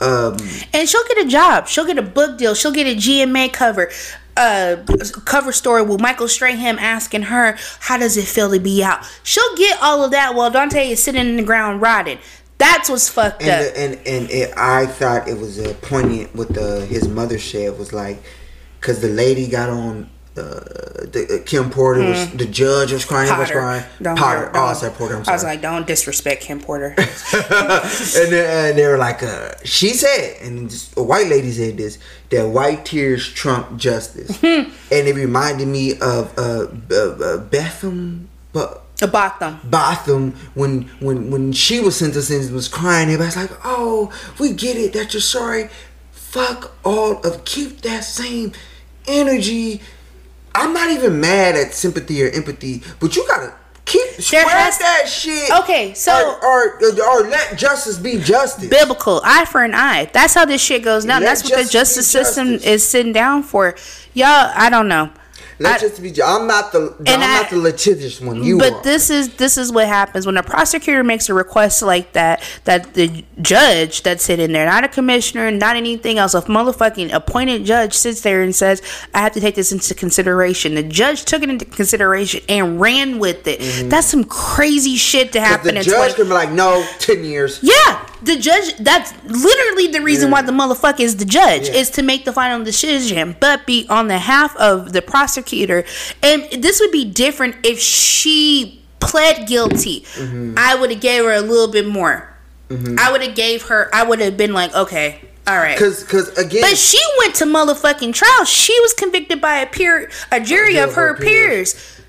uh 0.00 0.30
um 0.32 0.36
And 0.72 0.88
she'll 0.88 1.04
get 1.08 1.18
a 1.24 1.28
job. 1.28 1.68
She'll 1.68 1.86
get 1.86 1.98
a 1.98 2.02
book 2.02 2.36
deal. 2.38 2.54
She'll 2.54 2.72
get 2.72 2.86
a 2.86 2.96
GMA 2.96 3.52
cover. 3.52 3.90
uh, 4.36 4.82
cover 5.26 5.52
story 5.52 5.80
with 5.82 6.00
Michael 6.00 6.26
Strahan 6.26 6.76
asking 6.80 7.22
her, 7.22 7.56
"How 7.78 7.96
does 7.96 8.16
it 8.16 8.24
feel 8.26 8.50
to 8.50 8.58
be 8.58 8.82
out?" 8.82 9.04
She'll 9.22 9.54
get 9.54 9.78
all 9.80 10.02
of 10.04 10.10
that 10.10 10.34
while 10.34 10.50
Daunte 10.50 10.90
is 10.90 11.00
sitting 11.00 11.20
in 11.20 11.36
the 11.36 11.44
ground 11.44 11.80
rotting. 11.80 12.18
That's 12.58 12.88
what's 12.88 13.08
fucked 13.08 13.42
and 13.42 13.50
up. 13.50 13.74
the, 13.74 13.80
and 13.80 13.94
and 14.06 14.30
it, 14.30 14.52
I 14.56 14.86
thought 14.86 15.28
it 15.28 15.38
was 15.38 15.58
uh, 15.58 15.74
poignant 15.82 16.34
what 16.34 16.52
the 16.54 16.86
his 16.86 17.08
mother 17.08 17.38
said 17.38 17.78
was 17.78 17.92
like, 17.92 18.22
because 18.80 19.00
the 19.00 19.08
lady 19.08 19.48
got 19.48 19.70
on. 19.70 20.10
Uh, 20.36 20.42
the, 21.12 21.38
uh, 21.40 21.46
Kim 21.46 21.70
Porter 21.70 22.00
was 22.02 22.28
the 22.32 22.44
judge 22.46 22.90
was 22.92 23.04
crying. 23.04 23.32
he 23.32 23.38
was. 23.38 23.52
Crying. 23.52 23.84
Don't- 24.02 24.18
Potter. 24.18 24.46
don't- 24.46 24.56
oh, 24.56 24.64
I 24.66 24.72
said 24.72 24.92
Porter. 24.94 25.22
I 25.28 25.32
was 25.32 25.44
like, 25.44 25.62
don't 25.62 25.86
disrespect 25.86 26.42
Kim 26.42 26.60
Porter. 26.60 26.86
and, 26.98 28.32
then, 28.32 28.70
and 28.70 28.76
they 28.78 28.84
were 28.88 28.98
like, 28.98 29.22
uh, 29.22 29.52
she 29.62 29.90
said, 29.90 30.38
and 30.42 30.68
just, 30.68 30.96
a 30.96 31.02
white 31.04 31.28
lady 31.28 31.52
said 31.52 31.76
this, 31.76 32.00
that 32.30 32.48
white 32.48 32.84
tears 32.84 33.28
trump 33.32 33.76
justice. 33.76 34.36
Hmm. 34.38 34.70
and 34.90 35.06
it 35.06 35.14
reminded 35.14 35.68
me 35.68 36.00
of 36.00 36.36
uh, 36.36 36.66
uh, 36.90 36.96
uh, 36.96 37.36
Betham, 37.38 38.28
but 38.52 38.83
About 39.02 39.40
them. 39.40 39.58
Botham 39.64 40.32
when 40.54 40.82
when 41.00 41.30
when 41.30 41.52
she 41.52 41.80
was 41.80 41.96
sentenced 41.96 42.30
and 42.30 42.52
was 42.52 42.68
crying. 42.68 43.08
Everybody's 43.08 43.36
like, 43.36 43.50
"Oh, 43.64 44.12
we 44.38 44.52
get 44.52 44.76
it 44.76 44.92
that 44.92 45.12
you're 45.12 45.20
sorry. 45.20 45.68
Fuck 46.12 46.72
all 46.84 47.18
of 47.26 47.44
keep 47.44 47.80
that 47.82 48.04
same 48.04 48.52
energy." 49.06 49.80
I'm 50.54 50.72
not 50.72 50.90
even 50.90 51.20
mad 51.20 51.56
at 51.56 51.74
sympathy 51.74 52.22
or 52.24 52.28
empathy, 52.30 52.82
but 53.00 53.16
you 53.16 53.26
gotta 53.26 53.52
keep 53.84 54.08
spread 54.20 54.46
has- 54.46 54.78
that 54.78 55.08
shit. 55.08 55.50
Okay, 55.50 55.92
so- 55.94 56.36
or, 56.40 56.78
or 56.80 57.00
or 57.02 57.28
let 57.28 57.58
justice 57.58 57.98
be 57.98 58.18
justice. 58.18 58.68
biblical 58.68 59.20
eye 59.24 59.44
for 59.44 59.64
an 59.64 59.74
eye. 59.74 60.08
That's 60.12 60.34
how 60.34 60.44
this 60.44 60.60
shit 60.62 60.84
goes 60.84 61.04
down. 61.04 61.22
Let 61.22 61.30
That's 61.30 61.42
what 61.42 61.50
the 61.54 61.56
justice 61.64 61.72
justice 61.72 62.06
system 62.06 62.48
justice. 62.52 62.66
is 62.70 62.88
sitting 62.88 63.12
down 63.12 63.42
for. 63.42 63.74
Y'all, 64.14 64.52
I 64.54 64.70
don't 64.70 64.86
know. 64.86 65.10
Let 65.58 65.76
I- 65.76 65.78
justice 65.78 66.00
be. 66.00 66.22
I'm 66.22 66.46
not 66.46 66.72
the. 66.72 66.94
I'm 67.06 67.20
I- 67.20 67.40
not 67.42 67.50
the 67.50 67.56
litigious 67.58 68.20
one. 68.20 68.42
You 68.42 68.58
but 68.58 68.72
are. 68.72 68.82
this 68.82 69.10
is 69.10 69.34
this 69.36 69.56
is 69.56 69.70
what 69.72 69.86
happens 69.86 70.26
when 70.26 70.36
a 70.36 70.42
prosecutor 70.42 71.04
makes 71.04 71.28
a 71.28 71.34
request 71.34 71.82
like 71.82 72.12
that. 72.14 72.42
That 72.64 72.94
the 72.94 73.24
judge 73.40 74.02
that's 74.02 74.24
sitting 74.24 74.52
there, 74.52 74.66
not 74.66 74.84
a 74.84 74.88
commissioner, 74.88 75.50
not 75.50 75.76
anything 75.76 76.18
else, 76.18 76.34
a 76.34 76.42
motherfucking 76.42 77.12
appointed 77.12 77.64
judge 77.64 77.94
sits 77.94 78.22
there 78.22 78.42
and 78.42 78.54
says, 78.54 78.82
"I 79.14 79.20
have 79.20 79.32
to 79.32 79.40
take 79.40 79.54
this 79.54 79.70
into 79.72 79.94
consideration." 79.94 80.74
The 80.74 80.82
judge 80.82 81.24
took 81.24 81.42
it 81.42 81.48
into 81.48 81.64
consideration 81.64 82.40
and 82.48 82.80
ran 82.80 83.18
with 83.18 83.46
it. 83.46 83.60
That's 83.90 84.08
some 84.08 84.24
crazy 84.24 84.96
shit 84.96 85.32
to 85.32 85.38
Mm-hmm. 85.38 85.46
Happen 85.46 85.74
the 85.76 85.82
judge 85.82 86.12
20- 86.12 86.16
can 86.16 86.24
be 86.26 86.32
like, 86.32 86.50
"No, 86.50 86.84
ten 86.98 87.22
years." 87.24 87.60
Yeah, 87.62 88.06
the 88.24 88.36
judge. 88.36 88.76
That's 88.78 89.12
literally 89.24 89.88
the 89.88 90.00
reason 90.00 90.28
Yeah. 90.28 90.32
why 90.34 90.42
the 90.42 90.52
motherfucker 90.52 91.00
is 91.00 91.16
the 91.16 91.24
judge 91.24 91.68
Yeah. 91.68 91.74
is 91.74 91.90
to 91.90 92.02
make 92.02 92.24
the 92.24 92.32
final 92.32 92.64
decision, 92.64 93.36
but 93.40 93.66
be 93.66 93.86
on 93.90 94.08
the 94.08 94.18
half 94.18 94.56
of 94.56 94.92
the 94.92 95.02
prosecutor. 95.02 95.84
And 96.22 96.46
this 96.62 96.80
would 96.80 96.90
be 96.92 97.04
different 97.04 97.56
if 97.62 97.80
she 97.80 98.82
pled 99.00 99.46
guilty. 99.46 100.04
Mm-hmm. 100.16 100.54
I 100.56 100.74
would 100.74 100.90
have 100.90 101.00
gave 101.00 101.24
her 101.24 101.32
a 101.32 101.40
little 101.40 101.68
bit 101.68 101.86
more. 101.86 102.30
I 102.98 103.12
would 103.12 103.22
have 103.22 103.36
gave 103.36 103.62
her. 103.64 103.88
I 103.92 104.02
would 104.02 104.18
have 104.20 104.36
been 104.36 104.52
like, 104.52 104.74
okay, 104.74 105.20
all 105.46 105.56
right. 105.58 105.76
Because 105.76 106.02
because 106.02 106.28
again, 106.36 106.62
But 106.62 106.76
she 106.76 106.98
went 107.18 107.34
to 107.36 107.44
motherfucking 107.44 108.14
trial. 108.14 108.44
She 108.44 108.76
was 108.80 108.92
convicted 108.94 109.40
by 109.40 109.56
a 109.58 109.66
peer, 109.66 110.10
a 110.32 110.40
jury 110.40 110.78
of 110.78 110.94
her 110.94 111.08
her 111.08 111.14
peers. 111.14 111.74
peers. 111.74 112.00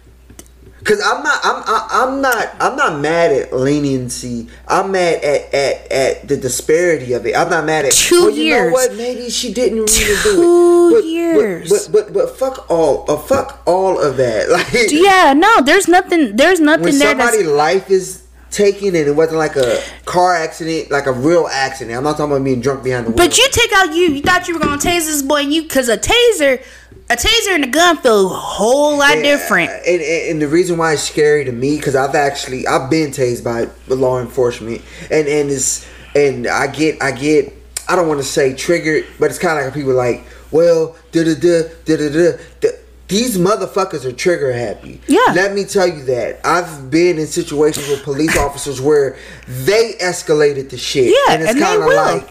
Cause 0.86 1.02
I'm 1.04 1.24
not, 1.24 1.40
I'm, 1.44 1.64
I- 1.66 1.88
I'm 1.92 2.22
not, 2.22 2.56
I'm 2.60 2.76
not 2.78 3.00
mad 3.02 3.32
at 3.32 3.52
leniency. 3.52 4.48
I'm 4.68 4.92
mad 4.92 5.24
at, 5.24 5.52
at, 5.54 5.92
at 5.92 6.28
the 6.28 6.38
disparity 6.38 7.14
of 7.14 7.26
it. 7.26 7.36
I'm 7.36 7.50
not 7.50 7.66
mad 7.66 7.86
at 7.86 7.92
Two 7.92 8.26
well, 8.26 8.30
you 8.30 8.52
know 8.52 8.58
years. 8.58 8.72
what? 8.72 8.94
Maybe 8.96 9.30
she 9.32 9.52
didn't 9.52 9.78
really 9.80 9.90
do 10.24 10.36
Two 10.36 10.90
it. 10.92 11.02
But, 11.02 11.06
years. 11.06 11.70
But, 11.70 11.90
but, 11.92 12.14
but, 12.14 12.14
but 12.14 12.38
fuck 12.38 12.70
all, 12.70 13.10
uh, 13.10 13.18
fuck 13.18 13.64
all 13.66 14.00
of 14.00 14.18
that. 14.18 14.48
Like 14.56 14.92
Yeah, 14.92 15.34
no, 15.34 15.62
there's 15.62 15.88
nothing. 15.88 16.36
There's 16.36 16.60
nothing 16.60 16.84
when 16.86 17.00
there. 17.00 17.16
That's, 17.16 17.32
somebody's 17.32 17.52
life 17.52 17.90
is 17.90 18.22
taken 18.56 18.96
and 18.96 19.08
it 19.08 19.16
wasn't 19.16 19.38
like 19.38 19.56
a 19.56 19.82
car 20.06 20.34
accident, 20.34 20.90
like 20.90 21.06
a 21.06 21.12
real 21.12 21.48
accident. 21.52 21.96
I'm 21.98 22.04
not 22.04 22.18
talking 22.18 22.32
about 22.32 22.44
being 22.44 22.62
drunk 22.62 22.84
behind 22.84 23.06
the 23.06 23.12
wheel. 23.12 23.18
But 23.18 23.38
you 23.38 23.48
take 23.52 23.72
out 23.74 23.94
you. 23.94 24.12
You 24.12 24.22
thought 24.22 24.48
you 24.48 24.54
were 24.54 24.60
gonna 24.60 24.78
tase 24.78 25.06
this 25.06 25.22
boy, 25.22 25.42
and 25.42 25.54
you 25.54 25.64
because 25.64 25.90
a 25.90 25.98
taser, 25.98 26.64
a 27.10 27.16
taser 27.16 27.54
and 27.54 27.66
a 27.66 27.68
gun 27.68 27.98
feel 27.98 28.26
a 28.26 28.30
whole 28.30 28.98
lot 28.98 29.18
Yeah, 29.18 29.24
different. 29.24 29.70
Uh, 29.70 29.74
and, 29.88 30.02
and, 30.02 30.32
and 30.32 30.42
the 30.42 30.48
reason 30.48 30.78
why 30.78 30.94
it's 30.94 31.04
scary 31.04 31.44
to 31.46 31.52
me 31.52 31.76
because 31.78 31.96
I've 31.96 32.16
actually 32.16 32.66
I've 32.66 32.90
been 32.90 33.12
tased 33.12 33.44
by 33.44 33.70
law 33.94 34.20
enforcement, 34.20 34.82
and 35.12 35.28
and 35.28 35.52
it's 35.52 35.86
and 36.16 36.48
I 36.48 36.68
get 36.68 37.02
I 37.04 37.12
get 37.12 37.54
I 37.88 37.96
don't 37.96 38.08
want 38.08 38.22
to 38.22 38.26
say 38.26 38.56
triggered, 38.56 39.06
but 39.20 39.30
it's 39.30 39.40
kind 39.40 39.60
of 39.60 39.66
like 39.66 39.74
people 39.74 39.94
like 39.94 40.24
well 40.52 40.96
da 41.12 41.24
da 41.24 41.36
da 41.36 41.70
da 41.86 41.98
da 41.98 42.32
da. 42.62 42.70
These 43.08 43.38
motherfuckers 43.38 44.04
are 44.04 44.12
trigger 44.12 44.52
happy. 44.52 45.00
Yeah. 45.08 45.20
Let 45.36 45.54
me 45.54 45.64
tell 45.64 45.88
you 45.88 46.04
that. 46.06 46.40
I've 46.46 46.90
been 46.90 47.20
in 47.20 47.28
situations 47.28 47.88
with 47.88 48.04
police 48.04 48.36
officers 48.38 48.82
where 48.82 49.18
they 49.48 49.94
escalated 50.02 50.72
the 50.72 50.78
shit. 50.78 51.06
Yeah, 51.14 51.34
And 51.34 51.42
it's 51.44 51.52
and 51.52 51.60
they 51.62 51.64
kind 51.66 51.82
of 51.82 51.88
will. 51.88 51.96
like, 51.96 52.28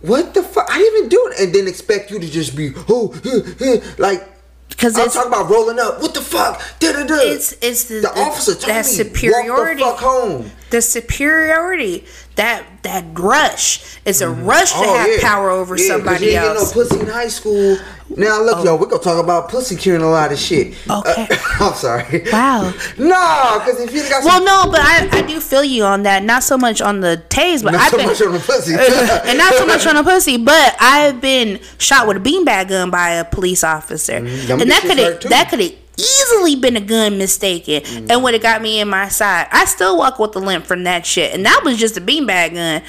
what 0.00 0.34
the 0.34 0.42
fuck? 0.42 0.66
I 0.70 0.78
didn't 0.78 0.96
even 0.98 1.08
do 1.08 1.30
it. 1.32 1.40
And 1.40 1.54
then 1.54 1.68
expect 1.68 2.10
you 2.10 2.18
to 2.18 2.28
just 2.28 2.56
be, 2.56 2.72
oh, 2.88 3.14
huh, 3.24 3.40
huh. 3.60 3.76
like, 3.98 4.28
Because 4.68 4.98
I'm 4.98 5.08
talking 5.08 5.28
about 5.32 5.48
rolling 5.50 5.78
up. 5.78 6.00
What 6.02 6.14
the 6.14 6.20
fuck? 6.20 6.60
Da 6.80 6.92
da 6.92 7.04
da. 7.04 7.14
it's 7.16 7.52
it's 7.62 7.84
the, 7.84 8.00
the 8.00 8.10
officer 8.20 8.54
told 8.54 8.66
that 8.74 8.86
me 8.86 8.90
superiority. 8.92 9.82
walk 9.82 9.98
the 9.98 10.02
fuck 10.02 10.12
home. 10.12 10.50
The 10.70 10.82
superiority, 10.82 12.04
that 12.36 12.64
that 12.82 13.04
rush. 13.18 13.98
It's 14.04 14.20
a 14.20 14.28
rush 14.30 14.72
to 14.72 14.78
Oh, 14.78 14.96
have 14.98 15.08
yeah. 15.10 15.16
power 15.28 15.50
over 15.50 15.76
Yeah, 15.76 15.86
somebody 15.88 16.26
you 16.26 16.30
didn't 16.32 16.56
else. 16.56 16.72
Get 16.72 16.76
no 16.76 16.84
pussy 16.88 17.00
in 17.00 17.06
high 17.06 17.28
school. 17.28 17.78
Now 18.16 18.42
look, 18.42 18.64
yo, 18.64 18.76
we're 18.76 18.86
gonna 18.86 19.02
talk 19.02 19.22
about 19.22 19.48
pussy 19.50 19.76
curing 19.76 20.02
a 20.02 20.08
lot 20.10 20.32
of 20.32 20.38
shit. 20.38 20.74
Okay. 20.88 21.26
Uh, 21.30 21.36
I'm 21.60 21.74
sorry. 21.74 22.24
Wow. 22.32 22.72
No, 22.98 23.60
because 23.64 23.80
if 23.80 23.94
you 23.94 24.08
got 24.08 24.24
well, 24.24 24.42
no, 24.44 24.70
but 24.70 24.80
I, 24.80 25.08
I 25.12 25.22
do 25.22 25.40
feel 25.40 25.64
you 25.64 25.84
on 25.84 26.02
that. 26.04 26.22
Not 26.22 26.42
so 26.42 26.56
much 26.58 26.80
on 26.80 27.00
the 27.00 27.22
tase, 27.28 27.62
but 27.62 27.72
not 27.72 27.80
I've 27.82 27.90
so 27.90 27.96
been 27.96 28.06
much 28.06 28.20
on 28.22 28.32
the 28.32 28.40
pussy, 28.40 28.74
and 29.28 29.38
not 29.38 29.54
so 29.54 29.66
much 29.66 29.86
on 29.86 29.96
a 29.96 30.04
pussy, 30.04 30.36
but 30.36 30.76
I've 30.80 31.20
been 31.20 31.60
shot 31.78 32.06
with 32.06 32.16
a 32.18 32.20
beanbag 32.20 32.68
gun 32.68 32.90
by 32.90 33.10
a 33.10 33.24
police 33.24 33.64
officer, 33.64 34.20
Mm, 34.20 34.46
them 34.46 34.60
and 34.60 34.70
that 34.70 34.82
could 34.82 35.30
that 35.30 35.48
could 35.50 35.60
have 35.60 35.72
easily 35.98 36.56
been 36.56 36.76
a 36.76 36.80
gun 36.80 37.18
mistaken, 37.18 37.82
Mm. 37.82 38.10
and 38.10 38.22
would 38.22 38.34
have 38.34 38.42
got 38.42 38.62
me 38.62 38.80
in 38.80 38.88
my 38.88 39.08
side. 39.08 39.46
I 39.52 39.64
still 39.64 39.98
walk 39.98 40.18
with 40.18 40.32
the 40.32 40.40
limp 40.40 40.66
from 40.66 40.84
that 40.84 41.04
shit, 41.04 41.34
and 41.34 41.44
that 41.44 41.62
was 41.64 41.76
just 41.78 41.96
a 41.96 42.00
beanbag 42.00 42.54
gun. 42.54 42.82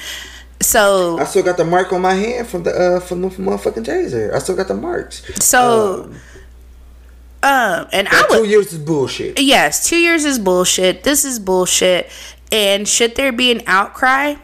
So 0.62 1.18
I 1.18 1.24
still 1.24 1.42
got 1.42 1.56
the 1.56 1.64
mark 1.64 1.92
on 1.92 2.02
my 2.02 2.14
hand 2.14 2.46
from 2.46 2.62
the 2.64 2.70
uh 2.70 3.00
from 3.00 3.22
the 3.22 3.28
motherfucking 3.28 3.84
taser. 3.84 4.34
I 4.34 4.38
still 4.38 4.56
got 4.56 4.68
the 4.68 4.74
marks. 4.74 5.22
so, 5.44 6.10
um, 7.42 7.86
and 7.92 8.06
I 8.08 8.26
would 8.28 8.38
two 8.42 8.48
years 8.48 8.72
is 8.72 8.78
bullshit. 8.78 9.40
yes, 9.40 9.88
two 9.88 9.96
years 9.96 10.24
is 10.24 10.38
bullshit. 10.38 11.02
This 11.04 11.24
is 11.24 11.38
bullshit. 11.38 12.10
And 12.52 12.86
should 12.86 13.14
there 13.16 13.32
be 13.32 13.50
an 13.52 13.62
outcry? 13.66 14.34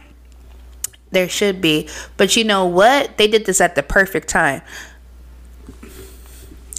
There 1.11 1.29
should 1.29 1.61
be. 1.61 1.89
But 2.17 2.37
you 2.37 2.45
know 2.45 2.65
what? 2.67 3.17
They 3.19 3.27
did 3.29 3.45
this 3.45 3.61
at 3.61 3.75
the 3.75 3.83
perfect 3.83 4.29
time. 4.29 4.63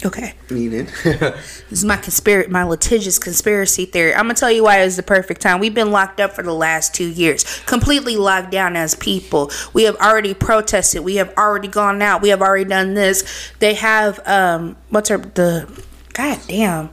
Okay. 0.04 0.34
Meaning, 0.48 0.86
This 1.04 1.62
is 1.70 1.84
my 1.84 1.96
conspiracy, 1.96 2.50
my 2.50 2.62
litigious 2.62 3.18
conspiracy 3.18 3.84
theory. 3.84 4.14
I'm 4.14 4.22
gonna 4.22 4.34
tell 4.34 4.50
you 4.50 4.62
why 4.62 4.80
it's 4.82 4.96
the 4.96 5.02
perfect 5.02 5.40
time. 5.40 5.58
We've 5.58 5.74
been 5.74 5.90
locked 5.90 6.20
up 6.20 6.34
for 6.34 6.42
the 6.42 6.52
last 6.54 6.94
two 6.94 7.08
years, 7.08 7.44
completely 7.66 8.16
locked 8.16 8.52
down 8.52 8.76
as 8.76 8.94
people. 8.94 9.50
We 9.72 9.82
have 9.84 9.96
already 9.96 10.34
protested. 10.34 11.02
We 11.02 11.16
have 11.16 11.34
already 11.36 11.68
gone 11.68 12.00
out. 12.00 12.22
We 12.22 12.28
have 12.28 12.42
already 12.42 12.64
done 12.64 12.94
this. 12.94 13.50
They 13.58 13.74
have 13.74 14.20
um, 14.26 14.76
what's 14.90 15.08
her 15.08 15.18
the, 15.18 15.68
god 16.12 16.38
damn. 16.46 16.90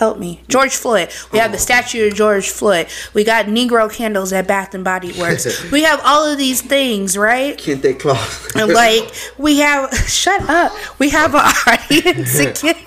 Help 0.00 0.18
me, 0.18 0.40
George 0.48 0.76
Floyd. 0.76 1.10
We 1.30 1.40
have 1.40 1.52
the 1.52 1.58
statue 1.58 2.06
of 2.06 2.14
George 2.14 2.48
Floyd. 2.48 2.86
We 3.12 3.22
got 3.22 3.44
Negro 3.44 3.92
candles 3.92 4.32
at 4.32 4.48
Bath 4.48 4.72
and 4.72 4.82
Body 4.82 5.12
Works. 5.20 5.70
we 5.70 5.82
have 5.82 6.00
all 6.02 6.24
of 6.24 6.38
these 6.38 6.62
things, 6.62 7.18
right? 7.18 7.54
Kente 7.58 8.00
Claus. 8.00 8.48
And 8.56 8.72
like 8.72 9.12
we 9.36 9.58
have 9.58 9.92
shut 10.08 10.40
up. 10.48 10.72
We 10.98 11.10
have 11.10 11.34
an 11.34 11.42
audience 11.66 12.38
again. 12.38 12.82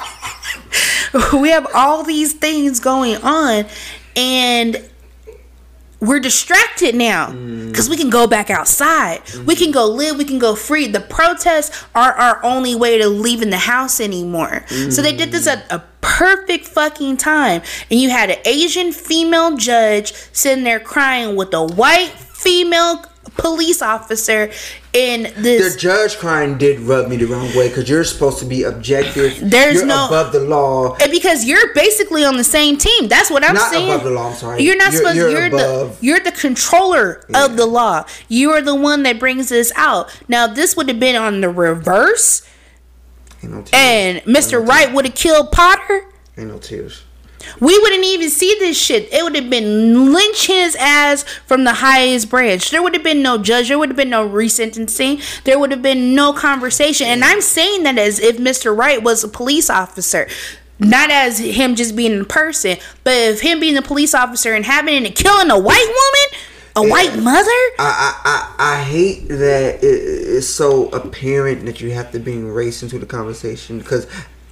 we 1.39 1.49
have 1.49 1.67
all 1.75 2.01
these 2.01 2.33
things 2.33 2.79
going 2.79 3.17
on 3.17 3.65
and 4.15 4.83
we're 6.03 6.19
distracted 6.19 6.95
now 6.95 7.31
because 7.31 7.89
we 7.89 7.97
can 7.97 8.09
go 8.09 8.27
back 8.27 8.49
outside. 8.49 9.21
We 9.45 9.55
can 9.55 9.71
go 9.71 9.85
live. 9.87 10.17
We 10.17 10.25
can 10.25 10.39
go 10.39 10.55
free. 10.55 10.87
The 10.87 10.99
protests 10.99 11.85
are 11.95 12.11
our 12.13 12.43
only 12.43 12.75
way 12.75 12.97
to 12.97 13.07
leaving 13.07 13.49
the 13.49 13.57
house 13.57 13.99
anymore. 13.99 14.65
So 14.67 15.01
they 15.01 15.15
did 15.15 15.31
this 15.31 15.47
at 15.47 15.71
a 15.71 15.83
perfect 16.01 16.67
fucking 16.67 17.17
time. 17.17 17.61
And 17.89 17.99
you 17.99 18.09
had 18.09 18.29
an 18.29 18.39
Asian 18.45 18.91
female 18.91 19.57
judge 19.57 20.13
sitting 20.33 20.63
there 20.63 20.79
crying 20.79 21.35
with 21.35 21.53
a 21.53 21.65
white 21.65 22.11
female 22.11 23.03
police 23.37 23.81
officer 23.81 24.51
in 24.93 25.23
this. 25.37 25.73
the 25.73 25.79
judge 25.79 26.17
crying 26.17 26.57
did 26.57 26.79
rub 26.81 27.07
me 27.09 27.17
the 27.17 27.25
wrong 27.25 27.47
way 27.55 27.67
because 27.67 27.89
you're 27.89 28.03
supposed 28.03 28.39
to 28.39 28.45
be 28.45 28.63
objective. 28.63 29.37
There's 29.41 29.75
you're 29.77 29.85
no- 29.85 30.05
above 30.07 30.31
the 30.31 30.39
law. 30.41 30.95
And 31.01 31.11
because 31.11 31.43
you're 31.45 31.73
basically 31.73 32.23
on 32.23 32.37
the 32.37 32.43
same 32.43 32.77
team. 32.77 33.07
That's 33.07 33.31
what 33.31 33.43
I'm 33.43 33.55
Not 33.55 33.71
saying. 33.71 33.89
above 33.91 34.03
the 34.03 34.11
law, 34.11 34.29
I'm 34.29 34.35
sorry. 34.35 34.61
You're 34.63 34.77
not 34.77 34.91
You're- 34.93 34.97
supposed. 34.97 35.17
you're 35.17 35.29
You're, 35.31 35.45
above. 35.47 35.99
the 35.99 36.05
you're 36.05 36.19
the 36.19 36.31
controller 36.31 37.25
of 37.33 37.57
the 37.57 37.65
law. 37.65 38.05
You 38.27 38.51
are 38.51 38.61
the 38.61 38.75
one 38.75 39.03
that 39.03 39.19
brings 39.19 39.49
this 39.49 39.71
out. 39.75 40.09
Now, 40.27 40.45
this 40.47 40.75
would 40.75 40.87
have 40.89 40.99
been 40.99 41.15
on 41.15 41.41
the 41.41 41.49
reverse. 41.49 42.43
Ain't 43.43 43.51
no 43.53 43.61
tears. 43.61 43.69
and 43.73 44.21
Mr. 44.23 44.65
Wright 44.65 44.93
would 44.93 45.05
have 45.05 45.15
killed 45.15 45.51
Potter, 45.51 46.05
Ain't 46.37 46.47
no 46.49 46.57
tears. 46.59 47.03
We 47.59 47.77
wouldn't 47.79 48.05
even 48.05 48.29
see 48.29 48.55
this 48.59 48.79
shit. 48.79 49.11
It 49.13 49.23
would 49.23 49.35
have 49.35 49.49
been 49.49 50.13
lynch 50.13 50.47
his 50.47 50.75
ass 50.75 51.23
from 51.45 51.63
the 51.63 51.73
highest 51.73 52.29
branch. 52.29 52.71
There 52.71 52.81
would 52.81 52.93
have 52.93 53.03
been 53.03 53.21
no 53.21 53.37
judge. 53.37 53.67
There 53.67 53.79
would 53.79 53.89
have 53.89 53.97
been 53.97 54.09
no 54.09 54.27
resentencing. 54.27 55.43
There 55.43 55.59
would 55.59 55.71
have 55.71 55.81
been 55.81 56.15
no 56.15 56.33
conversation. 56.33 57.07
And 57.07 57.23
I'm 57.23 57.41
saying 57.41 57.83
that 57.83 57.97
as 57.97 58.19
if 58.19 58.37
Mr. 58.37 58.75
Wright 58.75 59.01
was 59.01 59.23
a 59.23 59.27
police 59.27 59.69
officer. 59.69 60.27
Not 60.79 61.11
as 61.11 61.39
him 61.39 61.75
just 61.75 61.95
being 61.95 62.21
a 62.21 62.25
person, 62.25 62.77
but 63.03 63.13
if 63.13 63.41
him 63.41 63.59
being 63.59 63.77
a 63.77 63.81
police 63.81 64.13
officer 64.13 64.53
and 64.53 64.65
having 64.65 65.05
and 65.05 65.15
killing 65.15 65.49
a 65.49 65.57
white 65.57 65.85
woman, 65.85 66.43
a 66.75 66.87
white 66.87 67.15
mother. 67.19 67.49
I, 67.79 67.79
I, 67.79 68.55
I, 68.59 68.73
I 68.79 68.83
hate 68.83 69.27
that 69.29 69.83
it, 69.83 69.85
it's 69.85 70.47
so 70.47 70.89
apparent 70.89 71.65
that 71.65 71.79
you 71.79 71.91
have 71.91 72.11
to 72.11 72.19
bring 72.19 72.51
race 72.51 72.81
into 72.81 72.97
the 72.97 73.05
conversation 73.05 73.77
because 73.77 74.07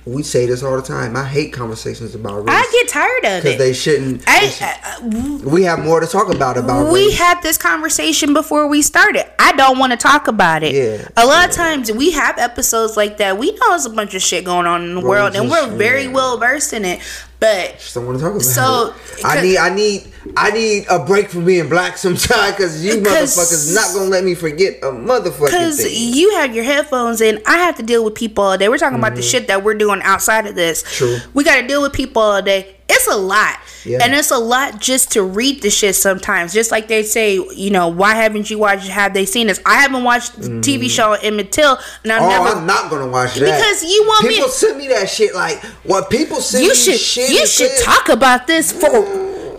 we 0.06 0.24
say 0.24 0.46
this 0.48 0.64
all 0.64 0.76
the 0.76 0.82
time. 0.82 1.16
I 1.16 1.26
hate 1.26 1.54
conversations 1.54 2.16
about 2.16 2.40
race. 2.48 2.56
I 2.58 2.70
get 2.72 2.88
tired 2.90 3.38
of 3.38 3.44
because 3.44 3.56
it. 3.56 3.58
they 3.60 3.74
shouldn't. 3.74 4.26
they 4.26 4.48
should- 4.50 4.64
uh, 4.64 4.68
uh, 4.68 5.00
I- 5.02 5.50
we 5.50 5.64
have 5.64 5.80
more 5.80 6.00
to 6.00 6.08
talk 6.08 6.34
about 6.34 6.58
about 6.58 6.92
we 6.92 7.06
race. 7.08 7.18
had 7.18 7.42
this 7.44 7.58
conversation 7.58 8.34
before 8.34 8.68
we 8.68 8.82
started. 8.82 9.26
I 9.40 9.52
don't 9.54 9.78
want 9.78 9.92
to 9.92 9.98
talk 9.98 10.28
about 10.28 10.64
it. 10.64 10.74
Yeah. 10.74 11.08
A 11.18 11.26
lot 11.26 11.48
of 11.50 11.56
times 11.56 11.92
we 11.92 12.12
have 12.12 12.38
episodes 12.40 12.98
like 12.98 13.18
that. 13.18 13.38
We 13.38 13.52
know 13.52 13.70
there's 13.70 13.86
a 13.86 13.90
bunch 13.92 14.16
of 14.16 14.22
shit 14.22 14.44
going 14.44 14.66
on 14.66 14.84
in 14.84 14.96
the 14.96 15.02
world, 15.02 15.36
and 15.36 15.50
we're 15.50 15.68
very 15.76 16.04
yeah. 16.06 16.12
well 16.14 16.38
versed 16.38 16.74
in 16.74 16.84
it. 16.86 17.00
But 17.42 17.80
Just 17.80 17.96
don't 17.96 18.06
want 18.06 18.20
to 18.20 18.24
talk 18.24 18.34
about 18.34 18.44
So, 18.44 18.94
it. 19.18 19.26
I 19.26 19.42
need, 19.42 19.58
I 19.58 19.70
need, 19.74 20.08
I 20.38 20.52
need 20.52 20.86
a 20.88 21.04
break 21.04 21.28
from 21.30 21.44
being 21.44 21.68
black 21.70 21.98
sometime 21.98 22.52
because 22.52 22.86
you 22.86 23.02
'Cause- 23.04 23.36
motherfuckers 23.36 23.74
not 23.74 23.94
gonna 23.96 24.12
let 24.12 24.24
me 24.24 24.36
forget 24.36 24.76
a 24.84 24.92
motherfucking 24.92 25.46
because 25.46 25.92
you 25.92 26.36
have 26.36 26.54
your 26.56 26.64
headphones 26.64 27.20
and 27.20 27.42
I 27.48 27.58
have 27.58 27.78
to 27.78 27.84
deal 27.84 28.06
with 28.06 28.14
people 28.14 28.44
all 28.44 28.58
day. 28.60 28.70
We're 28.70 28.78
talking 28.78 29.00
about 29.00 29.16
the 29.16 29.24
shit 29.24 29.48
that 29.48 29.64
we're 29.64 29.74
doing 29.74 30.02
outside 30.04 30.46
of 30.46 30.54
this. 30.54 30.84
Mm-hmm. 30.84 30.94
True. 30.94 31.18
We 31.34 31.44
got 31.44 31.60
to 31.60 31.66
deal 31.68 31.82
with 31.82 31.94
people 31.94 32.22
all 32.22 32.44
day. 32.44 32.76
It's 32.88 33.08
a 33.08 33.18
lot. 33.18 33.58
Yeah. 33.86 34.00
And 34.02 34.14
it's 34.14 34.32
a 34.32 34.38
lot 34.38 34.80
just 34.80 35.12
to 35.14 35.24
read 35.24 35.62
the 35.62 35.70
shit 35.70 35.96
sometimes. 35.96 36.54
Just 36.54 36.72
like 36.72 36.88
they 36.88 37.04
say, 37.04 37.36
you 37.56 37.70
know, 37.72 37.88
why 37.88 38.16
haven't 38.16 38.50
you 38.50 38.58
watched 38.60 38.88
Have 38.88 39.14
They 39.14 39.26
Seen 39.26 39.48
This? 39.48 39.60
I 39.66 39.76
haven't 39.82 40.04
watched 40.04 40.40
the 40.42 40.50
TV 40.62 40.90
show 40.90 41.14
Emmett 41.14 41.52
Till, 41.52 41.78
and 42.04 42.12
Mm-hmm. 42.12 42.24
Oh, 42.24 42.30
never. 42.30 42.58
I'm 42.58 42.66
not 42.66 42.90
gonna 42.92 43.08
watch 43.08 43.36
that 43.36 43.42
Because 43.46 43.84
you 43.84 44.04
want 44.08 44.28
me- 44.28 44.36
People 44.36 44.50
send 44.50 44.78
me 44.78 44.88
that 44.90 45.10
shit. 45.10 45.34
Like 45.34 45.62
what 45.84 46.10
people 46.10 46.38
send 46.42 46.64
you 46.64 46.70
me 46.72 46.76
should 46.76 47.00
shit. 47.00 47.30
you 47.30 47.46
should 47.48 47.72
talk 47.84 48.10
about 48.10 48.48
this 48.48 48.72
for 48.72 48.90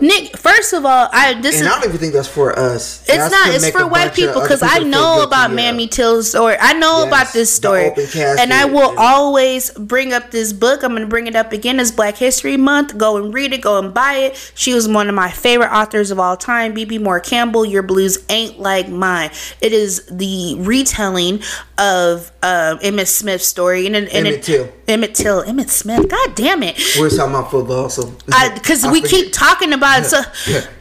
Nick. 0.01 0.37
First 0.37 0.73
of 0.73 0.85
all, 0.85 1.09
I 1.11 1.33
this 1.41 1.55
And 1.59 1.67
is 1.67 1.71
I 1.71 1.75
don't 1.79 1.87
even 1.89 1.97
think 1.99 2.13
that's 2.13 2.27
for 2.27 2.57
us. 2.57 2.99
It's 3.01 3.07
That's 3.07 3.31
not. 3.31 3.53
It's 3.55 3.69
for 3.69 3.87
white 3.87 4.13
people 4.13 4.41
because 4.41 4.61
I 4.61 4.79
know 4.79 5.23
about 5.23 5.49
yeah. 5.51 5.55
Mamie 5.55 5.87
Till's 5.87 6.29
story. 6.29 6.55
I 6.59 6.73
know 6.73 6.99
Yes, 6.99 7.07
about 7.07 7.33
this 7.33 7.51
story, 7.53 7.91
and 8.15 8.53
I 8.53 8.65
will 8.65 8.89
and- 8.89 8.99
always 8.99 9.71
bring 9.71 10.13
up 10.13 10.31
this 10.31 10.53
book. 10.53 10.83
I'm 10.83 10.91
going 10.91 11.01
to 11.03 11.07
bring 11.07 11.27
it 11.27 11.35
up 11.35 11.51
again. 11.51 11.79
It's 11.79 11.91
Black 11.91 12.15
History 12.17 12.57
Month. 12.57 12.97
Go 12.97 13.17
and 13.17 13.33
read 13.33 13.53
it. 13.53 13.61
Go 13.61 13.79
and 13.79 13.93
buy 13.93 14.13
it. 14.15 14.51
She 14.55 14.73
was 14.73 14.87
one 14.87 15.09
of 15.09 15.15
my 15.15 15.29
favorite 15.29 15.71
authors 15.71 16.11
of 16.11 16.19
all 16.19 16.37
time. 16.37 16.73
Bebe 16.73 16.97
Moore 16.97 17.19
Campbell. 17.19 17.65
Your 17.65 17.83
blues 17.83 18.17
ain't 18.29 18.59
like 18.59 18.89
mine. 18.89 19.29
It 19.61 19.73
is 19.73 20.05
the 20.07 20.55
retelling 20.59 21.41
of 21.77 22.31
uh, 22.41 22.77
Emmett 22.81 23.07
Smith's 23.07 23.45
story 23.45 23.85
and, 23.87 23.95
and 23.95 24.07
Emmett 24.09 24.33
it, 24.35 24.43
Till. 24.43 24.69
Emmett 24.87 25.15
Till. 25.15 25.41
Emmett 25.43 25.69
Smith. 25.69 26.07
God 26.09 26.35
damn 26.35 26.63
it. 26.63 26.79
We're 26.99 27.09
talking 27.09 27.33
about 27.33 27.51
football, 27.51 27.89
so 27.89 28.13
because 28.53 28.85
we 28.87 29.01
keep 29.01 29.33
talking 29.33 29.73
about 29.73 29.82
it. 29.83 30.05
So 30.05 30.21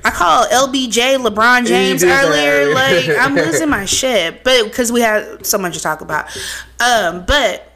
I 0.05 0.11
call 0.11 0.47
LBJ 0.47 1.17
LeBron 1.25 1.67
James 1.67 2.03
earlier. 2.05 2.51
earlier. 2.71 2.75
Like 2.75 3.09
I'm 3.19 3.35
losing 3.47 3.69
my 3.69 3.85
shit, 3.85 4.43
but 4.45 4.65
because 4.65 4.91
we 4.93 5.01
had 5.01 5.45
so 5.47 5.59
much 5.59 5.75
to 5.75 5.81
talk 5.81 6.01
about. 6.01 6.27
Um, 6.81 7.25
but 7.27 7.69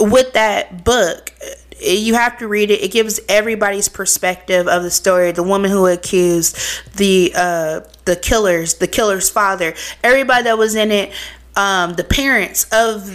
with 0.00 0.32
that 0.34 0.84
book. 0.84 1.32
eh, 1.80 1.92
You 1.92 2.14
have 2.14 2.38
to 2.38 2.48
read 2.48 2.70
it. 2.70 2.82
It 2.82 2.90
gives 2.92 3.20
everybody's 3.28 3.88
perspective 3.88 4.66
of 4.68 4.82
the 4.82 4.90
story. 4.90 5.32
The 5.32 5.42
woman 5.42 5.70
who 5.70 5.86
accused 5.86 6.56
the 6.96 7.32
uh, 7.34 7.80
the 8.04 8.16
killers, 8.16 8.74
the 8.74 8.86
killer's 8.86 9.28
father, 9.30 9.74
everybody 10.04 10.44
that 10.44 10.56
was 10.58 10.74
in 10.74 10.90
it, 10.90 11.12
um, 11.56 11.94
the 11.94 12.04
parents 12.04 12.64
of 12.72 13.08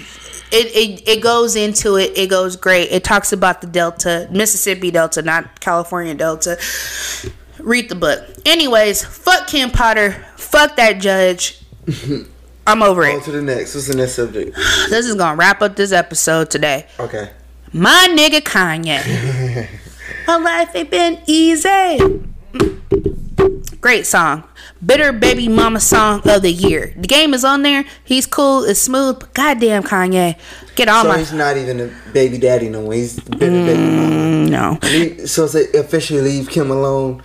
it, 0.52 0.68
it 0.76 1.08
it 1.08 1.22
goes 1.24 1.56
into 1.56 1.96
it. 1.98 2.18
It 2.18 2.30
goes 2.30 2.56
great. 2.56 2.92
It 2.92 3.04
talks 3.04 3.32
about 3.32 3.62
the 3.62 3.68
Delta, 3.68 4.28
Mississippi 4.32 4.92
Delta, 4.92 5.22
not 5.22 5.60
California 5.62 6.14
Delta. 6.14 6.58
Read 7.64 7.90
the 7.90 7.96
book. 7.96 8.24
Anyways, 8.46 9.04
fuck 9.04 9.48
Kim 9.48 9.70
Potter. 9.72 10.24
Fuck 10.38 10.76
that 10.78 11.00
judge. 11.02 11.62
I'm 12.68 12.84
over 12.84 13.04
it. 13.04 13.16
On 13.16 13.22
to 13.24 13.32
the 13.32 13.42
next. 13.42 13.74
What's 13.76 13.88
the 13.88 13.96
next 13.96 14.14
subject? 14.14 14.56
This 14.90 15.06
is 15.06 15.16
gonna 15.16 15.36
wrap 15.36 15.62
up 15.62 15.76
this 15.76 15.92
episode 15.92 16.50
today. 16.52 16.86
Okay. 17.00 17.32
My 17.74 18.08
nigga 18.12 18.40
Kanye. 18.42 19.68
My 20.28 20.38
life 20.38 20.76
ain't 20.76 20.92
been 20.92 21.20
easy. 21.26 21.98
Great 23.80 24.06
song. 24.06 24.44
Bitter 24.86 25.12
Baby 25.12 25.48
Mama 25.48 25.80
song 25.80 26.22
of 26.28 26.42
the 26.44 26.52
year. 26.52 26.94
The 26.98 27.08
game 27.08 27.34
is 27.34 27.44
on 27.44 27.64
there. 27.64 27.84
He's 28.04 28.26
cool. 28.28 28.64
It's 28.64 28.80
smooth. 28.80 29.20
But 29.20 29.34
goddamn 29.34 29.84
Kanye, 29.84 30.38
get 30.76 30.88
all 30.88 31.04
So 31.04 31.10
my. 31.10 31.18
he's 31.20 31.34
not 31.34 31.58
even 31.58 31.80
a 31.80 31.92
baby 32.14 32.38
daddy 32.38 32.70
no 32.70 32.84
more. 32.84 32.94
He's 32.94 33.20
been 33.20 33.64
a 33.64 33.66
baby 33.66 33.96
mama. 33.96 34.16
Mm, 34.16 35.18
no. 35.20 35.26
So 35.26 35.48
they 35.48 35.72
officially 35.80 36.22
leave 36.22 36.50
Kim 36.50 36.70
alone. 36.70 37.24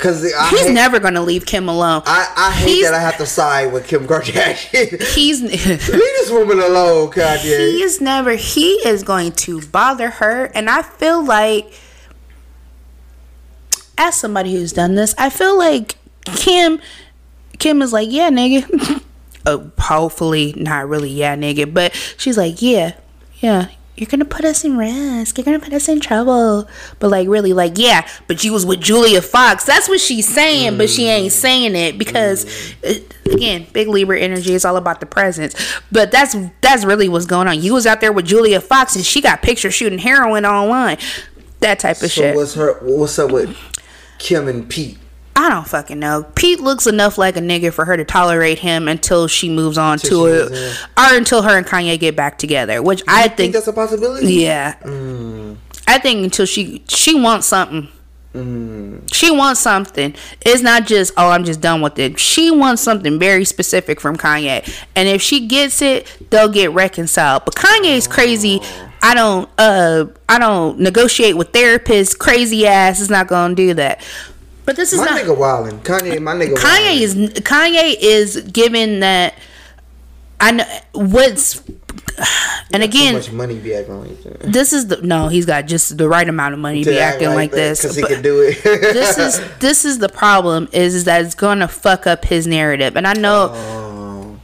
Cause 0.00 0.24
I 0.34 0.48
He's 0.48 0.60
hate, 0.66 0.72
never 0.72 0.98
gonna 0.98 1.20
leave 1.22 1.44
Kim 1.46 1.68
alone. 1.68 2.02
I, 2.06 2.32
I 2.36 2.50
hate 2.52 2.68
He's- 2.68 2.90
that 2.90 2.94
I 2.94 3.00
have 3.00 3.18
to 3.18 3.26
side 3.26 3.72
with 3.72 3.86
Kim 3.86 4.06
Kardashian. 4.06 5.02
He's 5.14 5.42
Leave 5.42 5.86
this 5.86 6.30
woman 6.30 6.58
alone, 6.58 7.10
Kanye. 7.10 7.42
he 7.42 7.82
is 7.82 8.00
never 8.00 8.32
he 8.32 8.72
is 8.86 9.02
going 9.02 9.32
to 9.32 9.60
bother 9.68 10.08
her 10.10 10.44
and 10.54 10.68
i 10.70 10.82
feel 10.82 11.22
like 11.24 11.72
as 13.98 14.14
somebody 14.16 14.52
who's 14.54 14.72
done 14.72 14.94
this 14.94 15.14
i 15.18 15.28
feel 15.28 15.58
like 15.58 15.96
kim 16.24 16.80
kim 17.58 17.82
is 17.82 17.92
like 17.92 18.08
yeah 18.10 18.30
nigga 18.30 19.02
oh, 19.46 19.70
hopefully 19.78 20.54
not 20.56 20.88
really 20.88 21.10
yeah 21.10 21.36
nigga 21.36 21.72
but 21.72 21.94
she's 22.16 22.36
like 22.38 22.62
yeah 22.62 22.94
yeah 23.40 23.68
you're 24.00 24.08
gonna 24.08 24.24
put 24.24 24.44
us 24.44 24.64
in 24.64 24.76
risk. 24.78 25.36
You're 25.36 25.44
gonna 25.44 25.58
put 25.60 25.72
us 25.74 25.88
in 25.88 26.00
trouble. 26.00 26.68
But 26.98 27.10
like 27.10 27.28
really 27.28 27.52
like 27.52 27.74
yeah 27.76 28.08
but 28.26 28.42
you 28.42 28.52
was 28.52 28.64
with 28.64 28.80
julia 28.80 29.20
fox. 29.20 29.64
That's 29.64 29.88
what 29.88 30.00
she's 30.00 30.26
saying 30.26 30.78
but 30.78 30.88
she 30.88 31.06
ain't 31.06 31.32
saying 31.32 31.76
it 31.76 31.98
because 31.98 32.46
uh, 32.82 32.94
again 33.30 33.66
big 33.72 33.88
libra 33.88 34.18
energy 34.18 34.54
is 34.54 34.64
all 34.64 34.76
about 34.76 35.00
the 35.00 35.06
presence. 35.06 35.54
But 35.92 36.10
that's 36.10 36.34
that's 36.62 36.84
really 36.84 37.08
what's 37.08 37.26
going 37.26 37.46
on. 37.46 37.60
You 37.60 37.74
was 37.74 37.86
out 37.86 38.00
there 38.00 38.12
with 38.12 38.24
julia 38.26 38.60
fox 38.60 38.96
and 38.96 39.04
she 39.04 39.20
got 39.20 39.42
pictures 39.42 39.74
shooting 39.74 39.98
heroin 39.98 40.44
online. 40.46 40.96
That 41.60 41.78
type 41.78 41.96
of 41.96 42.10
So 42.10 42.22
shit. 42.22 42.34
what's 42.36 42.54
her? 42.54 42.78
What's 42.80 43.18
up 43.18 43.30
with 43.32 43.54
Kim 44.18 44.48
and 44.48 44.66
Pete? 44.68 44.96
I 45.36 45.48
don't 45.48 45.66
fucking 45.66 45.98
know. 45.98 46.24
Pete 46.34 46.60
looks 46.60 46.86
enough 46.86 47.16
like 47.16 47.36
a 47.36 47.40
nigga 47.40 47.72
for 47.72 47.84
her 47.84 47.96
to 47.96 48.04
tolerate 48.04 48.58
him 48.58 48.88
until 48.88 49.26
she 49.26 49.48
moves 49.48 49.78
on 49.78 49.98
to 49.98 50.06
Till 50.06 50.26
she 50.26 50.54
it, 50.54 50.80
or 50.98 51.16
until 51.16 51.42
her 51.42 51.56
and 51.56 51.66
Kanye 51.66 51.98
get 51.98 52.14
back 52.16 52.36
together. 52.36 52.82
Which 52.82 53.02
I 53.08 53.22
think 53.22 53.36
think, 53.36 53.52
that's 53.54 53.68
a 53.68 53.72
possibility. 53.72 54.34
yeah, 54.34 54.74
I 55.88 55.98
think 55.98 56.24
until 56.24 56.46
she 56.46 56.82
she 56.88 57.18
wants 57.18 57.46
something. 57.46 57.88
She 59.12 59.30
wants 59.30 59.60
something. 59.60 60.14
It's 60.42 60.62
not 60.62 60.86
just 60.86 61.12
oh 61.16 61.30
I'm 61.30 61.44
just 61.44 61.60
done 61.60 61.80
with 61.80 61.98
it. 61.98 62.18
She 62.20 62.50
wants 62.50 62.82
something 62.82 63.18
very 63.18 63.44
specific 63.44 64.00
from 64.00 64.16
Kanye, 64.16 64.68
and 64.94 65.08
if 65.08 65.22
she 65.22 65.46
gets 65.46 65.80
it, 65.82 66.06
they'll 66.30 66.48
get 66.48 66.72
reconciled. 66.72 67.44
But 67.44 67.54
Kanye's 67.54 68.06
crazy. 68.06 68.60
I 69.02 69.14
don't 69.14 69.48
uh 69.58 70.06
I 70.28 70.38
don't 70.38 70.78
negotiate 70.78 71.36
with 71.36 71.52
therapists. 71.52 72.16
Crazy 72.16 72.66
ass 72.66 73.00
is 73.00 73.10
not 73.10 73.26
gonna 73.26 73.54
do 73.54 73.74
that. 73.74 74.00
But 74.64 74.76
this 74.76 74.92
is 74.92 74.98
My 75.00 75.06
not. 75.06 75.20
nigga 75.22 75.36
wildin'. 75.36 75.80
Kanye, 75.82 76.20
my 76.20 76.34
nigga. 76.34 76.54
Kanye 76.54 76.96
wildin'. 76.98 77.00
is 77.00 77.14
Kanye 77.40 77.96
is 78.00 78.36
given 78.52 79.00
that 79.00 79.34
I 80.40 80.52
know 80.52 80.64
what's 80.92 81.62
and 82.72 82.82
again 82.82 83.14
much 83.14 83.32
money 83.32 83.58
be 83.58 83.74
acting 83.74 83.98
like 84.00 84.22
that. 84.22 84.40
this 84.52 84.72
is 84.72 84.86
the 84.88 84.98
no 85.02 85.28
he's 85.28 85.44
got 85.46 85.66
just 85.66 85.96
the 85.98 86.08
right 86.08 86.28
amount 86.28 86.54
of 86.54 86.60
money 86.60 86.84
to 86.84 86.90
be 86.90 86.94
To 86.96 87.00
act 87.00 87.14
acting 87.16 87.34
like, 87.34 87.50
this 87.50 87.82
because 87.82 87.96
he 87.96 88.02
can 88.02 88.22
do 88.22 88.40
it. 88.42 88.62
this 88.62 89.18
is 89.18 89.40
this 89.58 89.84
is 89.84 89.98
the 89.98 90.08
problem 90.08 90.68
is, 90.72 90.94
is 90.94 91.04
that 91.04 91.24
it's 91.24 91.34
gonna 91.34 91.68
fuck 91.68 92.06
up 92.06 92.24
his 92.26 92.46
narrative 92.46 92.96
and 92.96 93.06
I 93.06 93.12
know 93.14 93.50
Oh. 93.54 94.38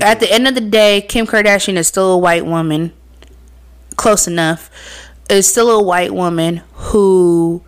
at 0.00 0.20
the 0.20 0.30
end 0.32 0.46
of 0.48 0.54
the 0.54 0.60
day 0.60 1.00
Kim 1.02 1.26
Kardashian 1.26 1.76
is 1.76 1.88
still 1.88 2.12
a 2.12 2.18
white 2.18 2.46
woman 2.46 2.92
close 3.96 4.26
enough 4.26 4.70
is 5.28 5.46
still 5.46 5.70
a 5.70 5.82
white 5.82 6.14
woman 6.14 6.62
who 6.74 7.62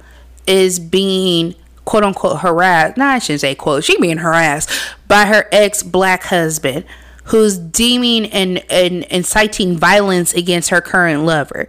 is 0.46 0.78
being 0.78 1.54
quote 1.84 2.04
unquote 2.04 2.40
harassed. 2.40 2.96
No, 2.96 3.06
I 3.06 3.18
shouldn't 3.18 3.40
say 3.40 3.54
quote. 3.54 3.84
She 3.84 3.98
being 4.00 4.18
harassed 4.18 4.70
by 5.08 5.26
her 5.26 5.48
ex 5.52 5.82
black 5.82 6.24
husband, 6.24 6.84
who's 7.24 7.58
deeming 7.58 8.26
and, 8.26 8.64
and 8.70 9.04
inciting 9.04 9.76
violence 9.76 10.34
against 10.34 10.70
her 10.70 10.80
current 10.80 11.24
lover 11.24 11.68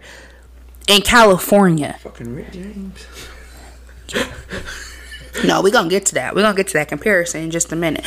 in 0.88 1.02
California. 1.02 1.98
Fucking 2.00 2.34
Rick 2.34 2.52
James. 2.52 3.06
No, 5.44 5.60
we're 5.62 5.70
gonna 5.70 5.90
get 5.90 6.06
to 6.06 6.14
that. 6.14 6.34
We're 6.34 6.42
gonna 6.42 6.56
get 6.56 6.68
to 6.68 6.72
that 6.74 6.88
comparison 6.88 7.42
in 7.42 7.50
just 7.50 7.72
a 7.72 7.76
minute. 7.76 8.06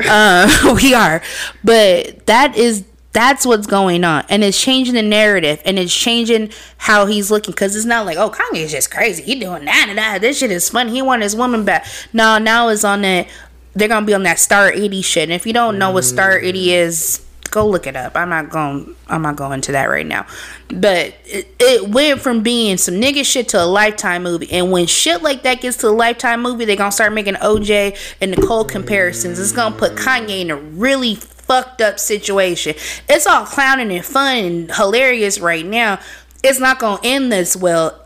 Uh, 0.00 0.74
we 0.82 0.94
are, 0.94 1.22
but 1.62 2.26
that 2.26 2.56
is 2.56 2.84
That's 3.12 3.44
what's 3.44 3.66
going 3.66 4.04
on. 4.04 4.24
And 4.28 4.42
it's 4.42 4.60
changing 4.60 4.94
the 4.94 5.02
narrative 5.02 5.60
and 5.64 5.78
it's 5.78 5.94
changing 5.94 6.50
how 6.78 7.06
he's 7.06 7.30
looking. 7.30 7.52
Cause 7.52 7.76
it's 7.76 7.84
not 7.84 8.06
like, 8.06 8.16
oh, 8.16 8.30
Kanye's 8.30 8.70
just 8.70 8.90
crazy. 8.90 9.22
He 9.22 9.38
doing 9.38 9.66
that 9.66 9.86
and 9.88 9.98
that. 9.98 10.20
This 10.20 10.38
shit 10.38 10.50
is 10.50 10.68
funny. 10.68 10.92
He 10.92 11.02
want 11.02 11.22
his 11.22 11.36
woman 11.36 11.64
back. 11.64 11.86
No, 12.12 12.38
now 12.38 12.68
it's 12.68 12.84
on 12.84 13.02
that 13.02 13.28
they're 13.74 13.88
gonna 13.88 14.06
be 14.06 14.14
on 14.14 14.22
that 14.24 14.38
Star 14.38 14.72
80 14.72 15.02
shit. 15.02 15.22
And 15.24 15.32
if 15.32 15.46
you 15.46 15.52
don't 15.52 15.78
know 15.78 15.90
what 15.90 16.04
Star 16.04 16.38
80 16.38 16.66
mm. 16.66 16.72
is, 16.72 17.24
go 17.50 17.66
look 17.68 17.86
it 17.86 17.96
up. 17.96 18.16
I'm 18.16 18.28
not 18.28 18.50
going 18.50 18.94
I'm 19.08 19.22
not 19.22 19.36
going 19.36 19.60
to 19.62 19.72
that 19.72 19.90
right 19.90 20.06
now. 20.06 20.26
But 20.68 21.14
it, 21.24 21.54
it, 21.60 21.90
went 21.90 22.20
from 22.20 22.42
being 22.42 22.78
some 22.78 22.94
nigga 22.94 23.24
shit 23.24 23.50
to 23.50 23.62
a 23.62 23.66
lifetime 23.66 24.22
movie. 24.22 24.50
And 24.50 24.72
when 24.72 24.86
shit 24.86 25.22
like 25.22 25.42
that 25.42 25.60
gets 25.60 25.76
to 25.78 25.88
a 25.88 25.90
lifetime 25.90 26.42
movie, 26.42 26.64
they're 26.64 26.76
gonna 26.76 26.92
start 26.92 27.12
making 27.12 27.34
OJ 27.34 28.16
and 28.20 28.30
Nicole 28.30 28.64
comparisons. 28.64 29.38
It's 29.38 29.52
gonna 29.52 29.76
put 29.76 29.96
Kanye 29.96 30.40
in 30.40 30.50
a 30.50 30.56
really 30.56 31.18
fucked 31.52 31.82
up 31.82 31.98
situation. 31.98 32.74
It's 33.08 33.26
all 33.26 33.44
clowning 33.44 33.92
and 33.92 34.04
fun 34.04 34.36
and 34.36 34.72
hilarious 34.72 35.38
right 35.38 35.66
now. 35.66 36.00
It's 36.42 36.58
not 36.58 36.78
gonna 36.78 37.00
end 37.04 37.30
this 37.30 37.56
well. 37.56 37.98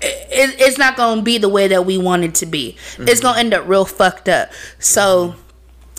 It, 0.00 0.60
it's 0.60 0.78
not 0.78 0.96
gonna 0.96 1.22
be 1.22 1.38
the 1.38 1.48
way 1.48 1.68
that 1.68 1.84
we 1.84 1.98
want 1.98 2.24
it 2.24 2.34
to 2.36 2.46
be. 2.46 2.76
Mm-hmm. 2.92 3.08
It's 3.08 3.20
gonna 3.20 3.40
end 3.40 3.54
up 3.54 3.66
real 3.66 3.84
fucked 3.84 4.28
up. 4.28 4.50
So 4.78 5.34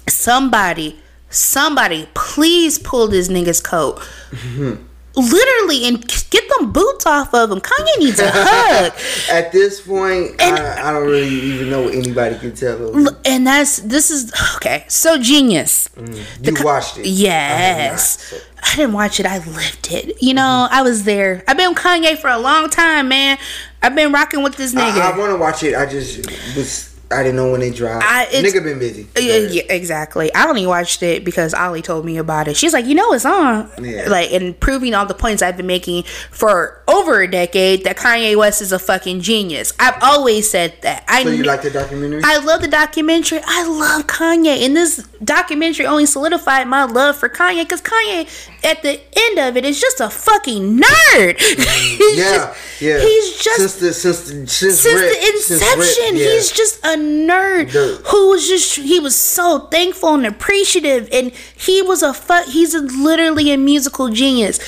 somebody, 0.07 0.99
somebody, 1.29 2.07
please 2.13 2.79
pull 2.79 3.07
this 3.07 3.27
nigga's 3.27 3.59
coat. 3.59 3.99
Mm-hmm 4.31 4.87
literally 5.15 5.85
and 5.85 6.07
get 6.29 6.43
them 6.57 6.71
boots 6.71 7.05
off 7.05 7.33
of 7.33 7.51
him. 7.51 7.59
Kanye 7.59 7.99
needs 7.99 8.19
a 8.19 8.31
hug. 8.31 8.93
At 9.31 9.51
this 9.51 9.81
point, 9.81 10.41
and, 10.41 10.57
I, 10.57 10.89
I, 10.89 10.93
don't 10.93 11.07
really 11.07 11.27
even 11.27 11.69
know 11.69 11.83
what 11.83 11.95
anybody 11.95 12.37
can 12.37 12.55
tell 12.55 12.93
him. 12.93 13.07
And 13.25 13.45
that's 13.45 13.79
this 13.79 14.09
is 14.09 14.31
okay. 14.55 14.85
So 14.87 15.17
genius. 15.17 15.89
Mm. 15.89 16.15
You 16.45 16.51
the, 16.53 16.63
watched 16.63 16.97
it? 16.97 17.07
Yes. 17.07 17.71
I, 17.81 17.89
not, 17.89 17.99
so. 17.99 18.37
I, 18.63 18.75
didn't 18.75 18.93
watch 18.93 19.19
it. 19.19 19.25
I 19.25 19.37
lived 19.39 19.91
it. 19.91 20.21
You 20.21 20.33
know, 20.33 20.67
mm-hmm. 20.67 20.73
I 20.73 20.81
was 20.81 21.03
there. 21.03 21.43
I've 21.47 21.57
been 21.57 21.75
Kanye 21.75 22.17
for 22.17 22.29
a 22.29 22.39
long 22.39 22.69
time, 22.69 23.09
man. 23.09 23.37
I've 23.81 23.95
been 23.95 24.11
rocking 24.11 24.43
with 24.43 24.55
this 24.55 24.73
nigga. 24.73 24.99
I, 25.01 25.11
I 25.11 25.17
want 25.17 25.31
to 25.31 25.37
watch 25.37 25.63
it. 25.63 25.75
I 25.75 25.85
just 25.85 26.25
was 26.55 26.90
I 27.11 27.23
didn't 27.23 27.35
know 27.35 27.51
when 27.51 27.59
they 27.59 27.71
dropped. 27.71 28.05
I, 28.07 28.25
Nigga 28.25 28.63
been 28.63 28.79
busy. 28.79 29.07
Yeah, 29.19 29.37
yeah, 29.37 29.63
exactly. 29.69 30.33
I 30.33 30.47
only 30.47 30.65
watched 30.65 31.03
it 31.03 31.23
because 31.23 31.53
Ollie 31.53 31.81
told 31.81 32.05
me 32.05 32.17
about 32.17 32.47
it. 32.47 32.57
She's 32.57 32.73
like, 32.73 32.85
you 32.85 32.95
know, 32.95 33.13
it's 33.13 33.25
on. 33.25 33.69
Yeah. 33.81 34.09
Like, 34.09 34.31
and 34.31 34.59
proving 34.59 34.93
all 34.93 35.05
the 35.05 35.13
points 35.13 35.41
I've 35.41 35.57
been 35.57 35.67
making 35.67 36.03
for 36.31 36.81
over 36.87 37.21
a 37.21 37.29
decade 37.29 37.83
that 37.83 37.97
Kanye 37.97 38.35
West 38.35 38.61
is 38.61 38.71
a 38.71 38.79
fucking 38.79 39.21
genius. 39.21 39.73
I've 39.79 40.01
always 40.01 40.49
said 40.49 40.73
that. 40.81 41.03
I 41.07 41.23
so 41.23 41.29
you 41.29 41.43
like 41.43 41.61
the 41.61 41.71
documentary? 41.71 42.21
I 42.23 42.37
love 42.37 42.61
the 42.61 42.67
documentary. 42.67 43.41
I 43.45 43.67
love 43.67 44.07
Kanye, 44.07 44.65
and 44.65 44.75
this 44.75 45.07
documentary 45.23 45.85
only 45.85 46.05
solidified 46.05 46.67
my 46.67 46.83
love 46.83 47.15
for 47.15 47.29
Kanye 47.29 47.63
because 47.63 47.81
Kanye, 47.81 48.27
at 48.63 48.81
the 48.81 48.99
end 49.15 49.39
of 49.39 49.57
it, 49.57 49.65
is 49.65 49.79
just 49.79 49.99
a 49.99 50.09
fucking 50.09 50.79
nerd. 50.79 51.37
Mm-hmm. 51.37 52.17
yeah, 52.19 52.35
just, 52.35 52.81
yeah. 52.81 52.99
He's 52.99 53.37
just 53.37 53.57
since 53.57 53.75
the 53.75 53.93
since 53.93 54.29
the, 54.29 54.47
since, 54.47 54.79
since 54.79 55.01
the 55.01 55.59
inception. 55.59 56.17
yeah. 56.17 56.25
He's 56.25 56.51
just 56.51 56.79
a 56.83 56.97
nerd 56.97 57.69
who 57.71 58.29
was 58.29 58.47
just 58.47 58.77
he 58.77 58.99
was 58.99 59.15
so 59.15 59.67
thankful 59.71 60.15
and 60.15 60.25
appreciative, 60.25 61.09
and 61.11 61.31
he 61.31 61.81
was 61.81 62.01
a 62.01 62.13
fuck. 62.13 62.47
he's 62.47 62.73
a, 62.73 62.81
literally 62.81 63.51
a 63.51 63.57
musical 63.57 64.09
genius. 64.09 64.59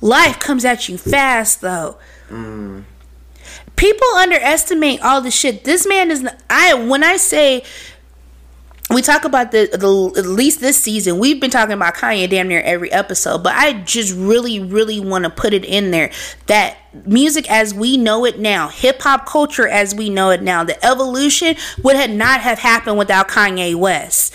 Life 0.00 0.38
comes 0.38 0.64
at 0.64 0.88
you 0.88 0.98
fast 0.98 1.60
though. 1.60 1.96
Mm. 2.28 2.84
People 3.76 4.06
underestimate 4.16 5.02
all 5.02 5.20
the 5.20 5.30
shit. 5.30 5.64
This 5.64 5.86
man 5.86 6.10
is. 6.10 6.26
I 6.48 6.74
when 6.74 7.02
I 7.02 7.16
say 7.16 7.64
we 8.94 9.02
talk 9.02 9.24
about 9.24 9.50
the, 9.50 9.66
the 9.72 10.18
at 10.18 10.26
least 10.26 10.60
this 10.60 10.76
season 10.76 11.18
we've 11.18 11.40
been 11.40 11.50
talking 11.50 11.72
about 11.72 11.94
kanye 11.94 12.28
damn 12.28 12.48
near 12.48 12.60
every 12.62 12.90
episode 12.92 13.42
but 13.42 13.52
i 13.54 13.72
just 13.82 14.14
really 14.14 14.60
really 14.60 15.00
want 15.00 15.24
to 15.24 15.30
put 15.30 15.52
it 15.52 15.64
in 15.64 15.90
there 15.90 16.10
that 16.46 16.76
music 17.04 17.50
as 17.50 17.74
we 17.74 17.96
know 17.96 18.24
it 18.24 18.38
now 18.38 18.68
hip-hop 18.68 19.26
culture 19.26 19.66
as 19.66 19.94
we 19.94 20.08
know 20.08 20.30
it 20.30 20.42
now 20.42 20.62
the 20.62 20.84
evolution 20.84 21.56
would 21.82 21.96
have 21.96 22.10
not 22.10 22.40
have 22.40 22.58
happened 22.58 22.96
without 22.96 23.28
kanye 23.28 23.74
west 23.74 24.34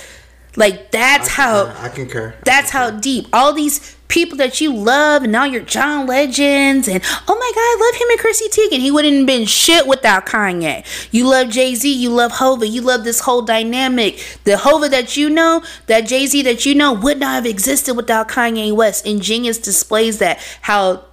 like 0.60 0.92
that's 0.92 1.30
I, 1.30 1.32
how 1.32 1.66
I, 1.66 1.86
I 1.86 1.90
concur. 1.90 2.36
That's 2.44 2.76
I 2.76 2.80
concur. 2.80 2.94
how 2.94 3.00
deep 3.00 3.28
all 3.34 3.54
these 3.54 3.96
people 4.10 4.38
that 4.40 4.60
you 4.60 4.76
love, 4.76 5.24
and 5.24 5.32
now 5.32 5.46
you're 5.46 5.62
John 5.62 6.06
Legends, 6.06 6.88
and 6.88 7.02
oh 7.04 7.36
my 7.36 7.52
God, 7.56 7.62
I 7.62 7.78
love 7.80 8.02
him 8.02 8.10
and 8.10 8.20
Chrissy 8.20 8.50
Teigen. 8.50 8.82
He 8.82 8.92
wouldn't 8.92 9.16
have 9.16 9.26
been 9.26 9.46
shit 9.46 9.88
without 9.88 10.26
Kanye. 10.26 10.84
You 11.12 11.28
love 11.30 11.50
Jay 11.50 11.76
Z, 11.76 11.92
you 11.92 12.10
love 12.10 12.34
Hova, 12.34 12.68
you 12.68 12.82
love 12.82 13.06
this 13.06 13.22
whole 13.22 13.42
dynamic. 13.42 14.40
The 14.44 14.58
Hova 14.58 14.90
that 14.90 15.16
you 15.16 15.30
know, 15.30 15.64
that 15.88 16.02
Jay 16.02 16.28
Z 16.28 16.42
that 16.42 16.66
you 16.66 16.76
know, 16.76 16.92
would 16.92 17.20
not 17.20 17.36
have 17.36 17.46
existed 17.46 17.96
without 17.96 18.28
Kanye 18.28 18.76
West. 18.76 19.06
Ingenious 19.06 19.58
displays 19.58 20.20
that 20.20 20.40
how 20.62 21.06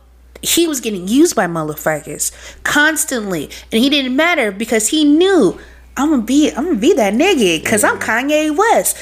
he 0.42 0.66
was 0.66 0.80
getting 0.80 1.06
used 1.06 1.36
by 1.36 1.46
motherfuckers 1.46 2.32
constantly, 2.64 3.44
and 3.70 3.80
he 3.80 3.88
didn't 3.88 4.16
matter 4.16 4.50
because 4.50 4.88
he 4.88 5.04
knew 5.04 5.60
I'm 5.96 6.10
gonna 6.10 6.22
be 6.22 6.50
I'm 6.50 6.64
gonna 6.64 6.78
be 6.78 6.94
that 6.94 7.14
nigga 7.14 7.62
because 7.62 7.84
I'm 7.84 7.98
Kanye 8.00 8.56
West 8.56 8.96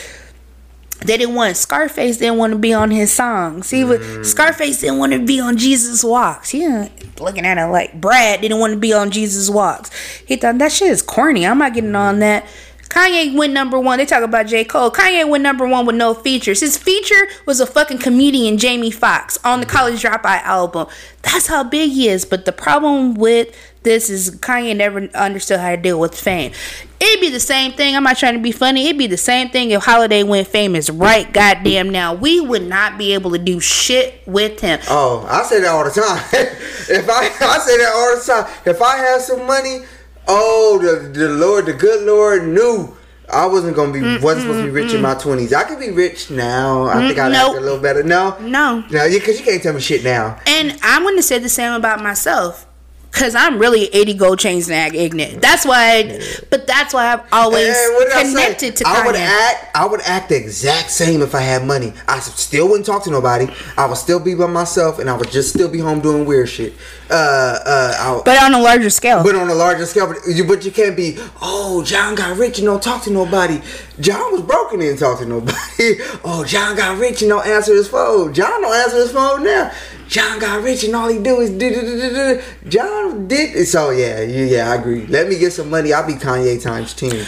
they 1.01 1.17
didn't 1.17 1.35
want 1.35 1.57
Scarface 1.57 2.19
didn't 2.19 2.39
want 2.39 2.53
to 2.53 2.59
be 2.59 2.73
on 2.73 2.91
his 2.91 3.13
songs. 3.13 3.71
He 3.71 3.85
was 3.85 4.01
mm. 4.01 4.25
Scarface 4.25 4.81
didn't 4.81 4.99
want 4.99 5.13
to 5.13 5.19
be 5.19 5.41
on 5.41 5.57
Jesus 5.57 6.03
Walks. 6.03 6.55
Yeah, 6.55 6.89
looking 7.21 7.45
at 7.45 7.59
it 7.59 7.67
like 7.71 8.01
Brad 8.01 8.41
didn't 8.41 8.59
want 8.59 8.73
to 8.73 8.79
be 8.79 8.93
on 8.93 9.11
Jesus 9.11 9.51
Walks. 9.51 9.91
He 10.27 10.37
thought 10.37 10.59
that 10.59 10.73
shit 10.73 10.91
is 10.91 11.03
corny. 11.03 11.47
I'm 11.47 11.59
not 11.59 11.75
getting 11.75 11.95
on 11.95 12.21
that. 12.21 12.47
Kanye 12.95 13.35
went 13.35 13.53
number 13.53 13.79
one. 13.81 13.99
They 13.99 14.07
talk 14.07 14.23
about 14.23 14.47
J. 14.47 14.65
Cole. 14.65 14.91
Kanye 14.91 15.29
went 15.29 15.43
number 15.43 15.67
one 15.67 15.85
with 15.85 15.97
no 15.97 16.15
features. 16.15 16.61
His 16.61 16.79
feature 16.79 17.27
was 17.45 17.59
a 17.59 17.67
fucking 17.67 17.99
comedian, 17.99 18.57
Jamie 18.57 18.93
Foxx, 18.93 19.37
on 19.45 19.59
the 19.59 19.67
College 19.67 20.01
Dropout 20.01 20.43
album. 20.43 20.87
That's 21.23 21.49
how 21.49 21.65
big 21.65 21.91
he 21.91 22.09
is. 22.09 22.25
But 22.25 22.45
the 22.45 22.53
problem 22.53 23.15
with 23.15 23.53
this 23.85 24.11
is 24.11 24.33
Kanye 24.33 24.75
never 24.75 25.09
understood 25.15 25.61
how 25.61 25.71
to 25.71 25.77
deal 25.77 26.01
with 26.01 26.19
fame. 26.19 26.53
It'd 26.99 27.21
be 27.21 27.29
the 27.29 27.39
same 27.39 27.73
thing. 27.73 27.95
I'm 27.95 28.03
not 28.03 28.17
trying 28.17 28.35
to 28.35 28.41
be 28.41 28.51
funny. 28.51 28.87
It'd 28.87 28.99
be 28.99 29.07
the 29.07 29.17
same 29.17 29.51
thing 29.51 29.71
if 29.71 29.85
Holiday 29.85 30.23
went 30.23 30.49
famous 30.49 30.89
right 30.89 31.31
goddamn 31.33 31.91
now. 31.91 32.15
We 32.15 32.41
would 32.41 32.67
not 32.67 32.99
be 32.99 33.13
able 33.13 33.31
to 33.33 33.39
do 33.39 33.61
shit 33.61 34.23
with 34.27 34.61
him. 34.61 34.81
Oh, 34.89 35.27
I 35.31 35.43
say 35.43 35.61
that 35.61 35.69
all 35.69 35.85
the 35.85 35.91
time. 35.91 36.25
if 36.33 37.09
I 37.09 37.27
I 37.27 37.59
say 37.59 37.77
that 37.77 37.93
all 37.95 38.17
the 38.17 38.25
time. 38.27 38.53
If 38.65 38.83
I 38.83 38.97
had 38.97 39.21
some 39.21 39.47
money, 39.47 39.81
oh 40.27 40.81
the 40.83 41.09
the 41.09 41.29
Lord, 41.29 41.67
the 41.67 41.75
good 41.75 42.05
Lord 42.07 42.49
knew 42.49 42.97
I 43.31 43.47
wasn't 43.47 43.77
gonna 43.77 43.93
be 43.93 44.01
mm, 44.01 44.23
wasn't 44.23 44.43
supposed 44.43 44.61
to 44.61 44.65
be 44.65 44.71
rich 44.71 44.93
mm, 44.93 44.97
in 44.97 45.03
my 45.03 45.15
twenties. 45.15 45.53
I 45.53 45.65
could 45.65 45.79
be 45.79 45.91
rich 45.91 46.31
now. 46.31 46.85
I 46.85 47.07
think 47.07 47.19
I'd 47.19 47.33
nope. 47.33 47.51
act 47.51 47.59
a 47.59 47.61
little 47.61 47.81
better. 47.81 48.03
No, 48.03 48.39
no, 48.41 48.81
no, 48.91 49.09
because 49.11 49.39
you 49.39 49.45
can't 49.45 49.63
tell 49.63 49.75
me 49.75 49.81
shit 49.81 50.05
now. 50.05 50.39
And 50.47 50.79
I'm 50.83 51.03
gonna 51.03 51.23
say 51.23 51.39
the 51.39 51.49
same 51.51 51.75
about 51.75 52.03
myself. 52.03 52.67
Cause 53.15 53.37
I'm 53.37 53.61
really 53.61 53.85
80 53.95 54.15
gold 54.15 54.39
chains 54.41 54.69
act 54.69 54.97
ignorant. 54.97 55.41
That's 55.41 55.65
why, 55.65 55.99
I, 55.99 56.21
but 56.51 56.67
that's 56.67 56.93
why 56.93 57.13
I've 57.13 57.21
always 57.33 57.77
connected 58.13 58.75
to. 58.77 58.85
Kanye. 58.85 59.03
I 59.03 59.07
would 59.07 59.15
act. 59.15 59.77
I 59.77 59.87
would 59.87 60.01
act 60.01 60.31
the 60.31 60.37
exact 60.37 60.91
same 60.91 61.23
if 61.23 61.33
I 61.33 61.41
had 61.41 61.65
money. 61.65 61.93
I 62.09 62.19
still 62.19 62.67
wouldn't 62.69 62.87
talk 62.87 63.05
to 63.05 63.11
nobody. 63.11 63.47
I 63.79 63.87
would 63.87 63.99
still 63.99 64.19
be 64.19 64.35
by 64.35 64.49
myself, 64.49 64.99
and 64.99 65.09
I 65.09 65.17
would 65.17 65.31
just 65.31 65.51
still 65.51 65.69
be 65.69 65.79
home 65.79 66.01
doing 66.01 66.25
weird 66.25 66.49
shit. 66.49 66.75
Uh, 67.09 67.59
uh, 67.65 68.23
but 68.25 68.43
on 68.43 68.53
a 68.53 68.61
larger 68.61 68.91
scale. 68.91 69.23
But 69.23 69.37
on 69.37 69.49
a 69.49 69.55
larger 69.55 69.87
scale, 69.87 70.09
but 70.09 70.17
you, 70.27 70.45
but 70.45 70.65
you 70.65 70.73
can't 70.73 70.97
be. 70.97 71.17
Oh, 71.41 71.85
John 71.85 72.17
got 72.17 72.37
rich 72.37 72.59
and 72.59 72.67
don't 72.67 72.83
talk 72.83 73.05
to 73.05 73.11
nobody. 73.11 73.61
John 74.01 74.33
was 74.33 74.43
broken 74.43 74.81
and 74.81 74.99
talk 74.99 75.21
to 75.21 75.27
nobody. 75.27 75.55
oh, 76.25 76.45
John 76.45 76.77
got 76.77 76.99
rich 76.99 77.23
and 77.23 77.29
don't 77.29 77.47
answer 77.47 77.75
his 77.75 77.87
phone. 77.87 78.35
John 78.35 78.61
don't 78.61 78.75
answer 78.75 78.97
his 78.97 79.13
phone 79.13 79.45
now. 79.45 79.73
John 80.15 80.39
got 80.39 80.63
rich 80.63 80.85
and 80.85 80.95
all 80.95 81.09
he 81.09 81.21
do 81.21 81.41
is 81.41 81.51
do 81.51 81.59
do 81.59 81.81
do 81.81 82.11
do. 82.11 82.43
John 82.69 83.27
did 83.27 83.67
so. 83.67 83.91
Yeah, 83.91 84.21
yeah, 84.21 84.71
I 84.71 84.77
agree. 84.77 85.07
Let 85.09 85.27
me 85.29 85.37
get 85.37 85.53
some 85.53 85.69
money. 85.69 85.93
I'll 85.93 86.07
be 86.07 86.13
Kanye 86.13 86.63
times 86.63 86.95
ten. 86.95 87.27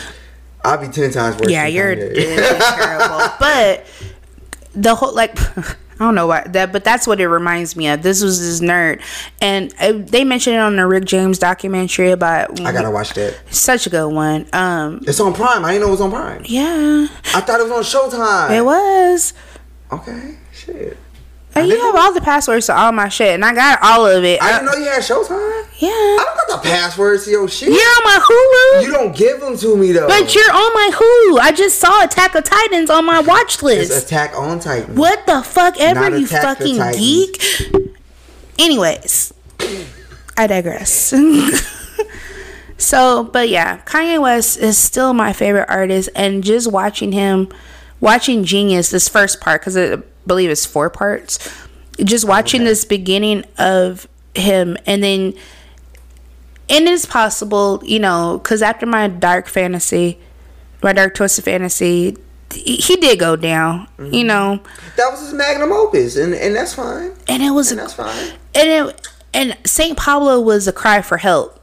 I'll 0.65 0.79
be 0.79 0.87
ten 0.87 1.11
times 1.11 1.35
worse. 1.37 1.51
Yeah, 1.51 1.67
you're 1.67 1.97
terrible. 2.15 3.27
But 3.41 3.87
the 4.73 4.95
whole 4.95 5.13
like. 5.13 5.37
I 5.99 6.05
don't 6.05 6.15
know 6.15 6.27
why 6.27 6.43
that, 6.49 6.73
but 6.73 6.85
that's 6.85 7.07
what 7.09 7.21
it 7.21 7.27
reminds 7.27 7.75
me 7.75 7.89
of. 7.89 8.03
This 8.03 8.23
was 8.23 8.39
this 8.39 8.61
nerd, 8.61 9.01
and 9.41 9.75
uh, 9.81 9.95
they 9.97 10.25
mentioned 10.25 10.55
it 10.55 10.59
on 10.59 10.77
the 10.77 10.87
Rick 10.87 11.07
James 11.07 11.39
documentary 11.39 12.11
about. 12.13 12.61
I 12.61 12.71
gotta 12.71 12.91
watch 12.91 13.15
that. 13.15 13.41
Such 13.51 13.87
a 13.87 13.91
good 13.91 14.13
one. 14.13 14.47
Um, 14.53 15.03
it's 15.09 15.19
on 15.19 15.33
Prime. 15.33 15.65
I 15.65 15.73
didn't 15.73 15.85
know 15.85 15.89
it 15.89 15.93
was 15.93 16.01
on 16.03 16.11
Prime. 16.11 16.43
Yeah. 16.45 17.09
I 17.35 17.41
thought 17.41 17.61
it 17.61 17.67
was 17.69 17.95
on 17.97 18.11
Showtime. 18.11 18.51
It 18.51 18.63
was. 18.63 19.33
Okay. 19.91 20.37
Shit. 20.53 20.99
And 21.57 21.69
you 21.69 21.81
have 21.81 21.97
all 21.97 22.13
the 22.13 22.21
passwords 22.21 22.67
to 22.67 22.77
all 22.77 22.93
my 22.93 23.09
shit, 23.09 23.35
and 23.35 23.45
I 23.45 23.55
got 23.55 23.79
all 23.83 24.07
of 24.07 24.23
it. 24.25 24.43
I, 24.43 24.53
didn't 24.53 24.67
know 24.67 24.79
you 24.79 24.91
had 24.91 25.01
Showtime. 25.03 25.67
Yeah. 25.79 25.89
I 25.89 26.23
don't 26.25 26.49
got 26.49 26.63
the 26.63 26.69
passwords 26.69 27.25
to 27.25 27.31
your 27.31 27.49
shit. 27.49 27.69
You're 27.69 27.79
on 27.79 28.05
my 28.05 28.19
Hulu. 28.19 28.83
You 28.85 28.93
don't 28.93 29.17
give 29.17 29.41
them 29.41 29.57
to 29.59 29.77
me 29.77 29.93
though. 29.93 30.07
But 30.07 30.35
you're 30.35 30.51
on 30.51 30.75
my 30.75 30.91
Hulu. 30.93 31.39
I 31.41 31.53
just 31.53 31.79
saw 31.79 32.05
Attack 32.05 32.35
of 32.35 32.45
Titans 32.45 32.91
on 32.91 33.05
my 33.05 33.21
watch 33.21 33.63
list. 33.63 33.91
It's 33.91 34.05
Attack 34.05 34.35
on 34.35 34.61
Titan. 34.61 34.95
What 34.97 35.27
the 35.27 35.43
fuck 35.43 35.81
ever, 35.81 36.11
Not 36.11 36.21
you 36.21 36.27
fucking 36.27 36.79
geek. 36.93 37.43
Anyways, 38.59 39.33
I 40.37 40.47
digress. 40.47 41.15
so, 42.79 43.25
but 43.25 43.49
yeah, 43.49 43.79
Kanye 43.85 44.21
West 44.21 44.59
is 44.59 44.77
still 44.77 45.15
my 45.15 45.33
favorite 45.33 45.67
artist, 45.69 46.09
and 46.15 46.45
just 46.45 46.71
watching 46.71 47.13
him, 47.13 47.49
watching 48.01 48.45
Genius, 48.45 48.91
this 48.91 49.09
first 49.09 49.41
part, 49.41 49.63
because 49.63 49.77
it 49.77 50.07
believe 50.27 50.51
it's 50.51 50.67
four 50.67 50.91
parts. 50.91 51.39
Just 52.03 52.27
watching 52.27 52.63
okay. 52.63 52.69
this 52.69 52.85
beginning 52.85 53.45
of 53.59 54.07
him, 54.35 54.77
and 54.87 55.03
then, 55.03 55.35
and 56.69 56.89
it's 56.89 57.07
possible, 57.07 57.83
you 57.85 57.99
know, 57.99 58.39
because 58.43 58.61
after 58.61 58.85
my 58.85 59.09
dark 59.09 59.49
fantasy, 59.49 60.19
my 60.83 60.93
dark 60.93 61.15
twisted 61.15 61.45
fantasy, 61.45 62.17
he 62.53 62.97
did 62.97 63.19
go 63.19 63.37
down, 63.37 63.89
mm-hmm. 63.99 64.13
you 64.13 64.25
know. 64.25 64.61
That 64.97 65.11
was 65.11 65.21
his 65.21 65.33
magnum 65.33 65.73
opus, 65.73 66.17
and 66.17 66.35
and 66.35 66.55
that's 66.55 66.75
fine. 66.75 67.13
And 67.29 67.43
it 67.43 67.51
was, 67.51 67.71
and 67.71 67.81
that's 67.81 67.95
fine. 67.95 68.35
And 68.55 68.69
it, 68.69 69.09
and 69.33 69.57
Saint 69.65 69.97
Pablo 69.97 70.41
was 70.41 70.69
a 70.69 70.73
cry 70.73 71.03
for 71.03 71.19
help. 71.19 71.61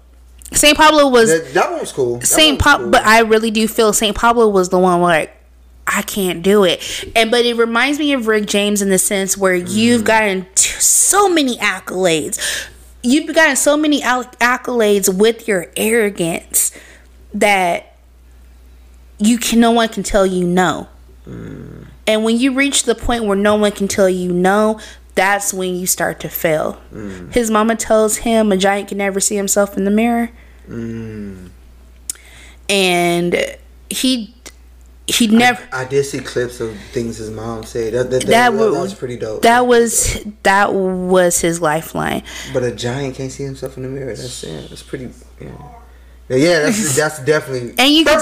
Saint 0.52 0.78
Pablo 0.78 1.10
was 1.10 1.30
that, 1.30 1.54
that 1.54 1.72
one 1.72 1.80
was 1.80 1.92
cool. 1.92 2.22
Saint 2.22 2.60
Pablo, 2.60 2.86
cool. 2.86 2.92
but 2.92 3.06
I 3.06 3.22
really 3.22 3.52
do 3.52 3.68
feel 3.68 3.94
Saint 3.94 4.16
Pablo 4.16 4.48
was 4.48 4.70
the 4.70 4.80
one 4.80 5.02
where 5.02 5.20
like 5.20 5.43
I 5.88 6.02
can't 6.02 6.42
do 6.42 6.64
it. 6.64 7.12
And 7.16 7.30
but 7.30 7.46
it 7.46 7.56
reminds 7.56 8.00
me 8.00 8.14
of 8.14 8.28
Rick 8.28 8.46
James 8.46 8.82
in 8.82 8.90
the 8.90 8.98
sense 8.98 9.38
where 9.38 9.60
mm. 9.60 9.70
you've 9.70 10.04
gotten 10.04 10.48
so 10.56 11.30
many 11.30 11.58
accolades. 11.58 12.70
You've 13.02 13.34
gotten 13.36 13.56
so 13.56 13.76
many 13.76 14.02
accolades 14.02 15.14
with 15.14 15.48
your 15.48 15.68
arrogance 15.76 16.72
that 17.34 17.98
you 19.18 19.38
can 19.38 19.60
no 19.60 19.72
one 19.72 19.90
can 19.90 20.04
tell 20.04 20.26
you 20.26 20.46
no. 20.46 20.88
Mm. 21.28 21.88
And 22.08 22.24
when 22.24 22.38
you 22.38 22.54
reach 22.54 22.84
the 22.84 22.96
point 22.96 23.26
where 23.26 23.38
no 23.38 23.56
one 23.56 23.72
can 23.72 23.88
tell 23.88 24.10
you 24.10 24.32
no, 24.34 24.80
that's 25.16 25.54
when 25.54 25.76
you 25.76 25.86
start 25.86 26.20
to 26.22 26.30
fail. 26.30 26.82
Mm. 26.94 27.34
His 27.34 27.52
mama 27.52 27.76
tells 27.76 28.18
him 28.18 28.52
a 28.52 28.58
giant 28.58 28.90
can 28.90 28.98
never 28.98 29.20
see 29.20 29.36
himself 29.36 29.78
in 29.78 29.86
the 29.86 29.92
mirror. 29.92 30.32
Mm. 30.68 31.50
And 32.70 33.58
he 33.90 34.34
he 35.08 35.28
never. 35.28 35.62
I, 35.74 35.82
I, 35.82 35.86
did 35.86 36.06
see 36.06 36.20
clips 36.20 36.62
of 36.62 36.78
things 36.92 37.18
his 37.18 37.30
mom 37.30 37.64
said. 37.64 37.94
That 37.94 38.10
that, 38.10 38.22
that, 38.22 38.28
that, 38.28 38.54
was, 38.54 38.74
that 38.74 38.82
was 38.82 38.94
pretty 38.94 39.18
dope. 39.18 39.42
That 39.42 39.68
was 39.68 40.24
that 40.44 40.74
was 40.74 41.42
his 41.42 41.62
lifeline. 41.62 42.24
But 42.54 42.64
a 42.64 42.74
giant 42.74 43.16
can't 43.16 43.32
see 43.32 43.44
himself 43.44 43.76
in 43.76 43.84
the 43.84 43.90
mirror. 43.90 44.16
That's 44.16 44.44
yeah, 44.44 44.62
that's 44.62 44.84
pretty. 44.84 45.10
Yeah. 45.42 45.52
Yeah, 46.30 46.60
that's 46.62 46.96
that's 46.98 47.20
definitely. 47.24 47.74
And 47.78 47.94
you 47.94 48.06
can 48.06 48.20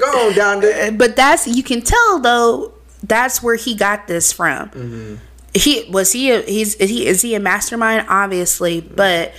go 0.00 0.26
on 0.26 0.34
down 0.34 0.60
there. 0.60 0.88
Uh, 0.88 0.90
but 0.90 1.16
that's 1.16 1.46
you 1.46 1.62
can 1.62 1.80
tell 1.80 2.18
though. 2.18 2.74
That's 3.02 3.42
where 3.42 3.56
he 3.56 3.74
got 3.74 4.06
this 4.06 4.32
from. 4.32 4.68
Mm-hmm. 4.68 5.14
He 5.54 5.88
was 5.90 6.12
he 6.12 6.30
a, 6.30 6.42
he's 6.42 6.74
is 6.76 6.90
he 6.90 7.06
is 7.06 7.22
he 7.22 7.34
a 7.34 7.40
mastermind? 7.40 8.06
Obviously, 8.08 8.80
but 8.80 9.32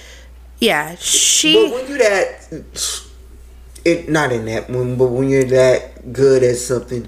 yeah, 0.59 0.95
she. 0.95 1.69
But 1.69 1.73
when 1.75 1.91
you 1.91 1.97
that 1.99 2.63
it 3.85 4.09
not 4.09 4.31
in 4.31 4.45
that 4.45 4.69
when 4.69 4.97
but 4.97 5.07
when 5.07 5.29
you're 5.29 5.43
that 5.43 6.13
good 6.13 6.43
at 6.43 6.55
something 6.57 7.07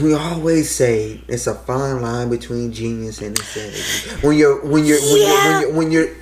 we 0.00 0.14
always 0.14 0.74
say 0.74 1.20
it's 1.28 1.46
a 1.46 1.54
fine 1.54 2.00
line 2.00 2.30
between 2.30 2.72
genius 2.72 3.20
and 3.20 3.38
insanity. 3.38 4.26
When 4.26 4.36
you're 4.36 4.64
when 4.64 4.84
you're 4.84 5.00
when 5.00 5.20
yeah. 5.20 5.60
you're 5.60 5.72
when 5.72 5.92
you're, 5.92 6.06
when 6.06 6.16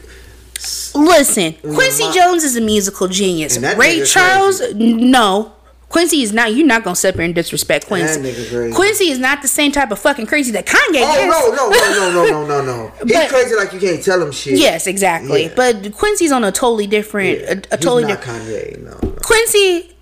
you're 1.04 1.14
listen, 1.16 1.54
when 1.62 1.74
Quincy 1.74 2.04
you're 2.04 2.12
Jones 2.12 2.44
is 2.44 2.56
a 2.56 2.60
musical 2.60 3.08
genius. 3.08 3.58
Ray 3.58 4.04
Charles, 4.04 4.58
crazy. 4.58 4.94
no. 4.94 5.52
Quincy 5.92 6.22
is 6.22 6.32
not. 6.32 6.54
You're 6.54 6.66
not 6.66 6.84
gonna 6.84 6.96
sit 6.96 7.14
here 7.14 7.22
and 7.22 7.34
disrespect 7.34 7.86
Quincy. 7.86 8.72
Quincy 8.72 9.10
is 9.10 9.18
not 9.18 9.42
the 9.42 9.48
same 9.48 9.70
type 9.72 9.90
of 9.90 9.98
fucking 9.98 10.26
crazy 10.26 10.50
that 10.52 10.64
Kanye 10.64 11.02
is. 11.02 11.34
oh, 11.34 11.52
is. 11.52 11.56
no, 11.56 11.68
no, 11.68 12.10
no, 12.10 12.30
no, 12.30 12.46
no, 12.46 12.46
no, 12.46 12.64
no. 12.64 12.92
He's 13.04 13.12
but, 13.12 13.28
crazy 13.28 13.54
like 13.54 13.74
you 13.74 13.78
can't 13.78 14.02
tell 14.02 14.22
him 14.22 14.32
shit. 14.32 14.58
Yes, 14.58 14.86
exactly. 14.86 15.44
Yeah. 15.44 15.54
But 15.54 15.92
Quincy's 15.92 16.32
on 16.32 16.44
a 16.44 16.50
totally 16.50 16.86
different, 16.86 17.40
yeah. 17.40 17.50
a, 17.50 17.74
a 17.74 17.76
totally 17.76 18.06
different. 18.06 18.42
Kanye, 18.42 18.82
no, 18.82 18.98
no. 19.02 19.16
Quincy, 19.22 19.94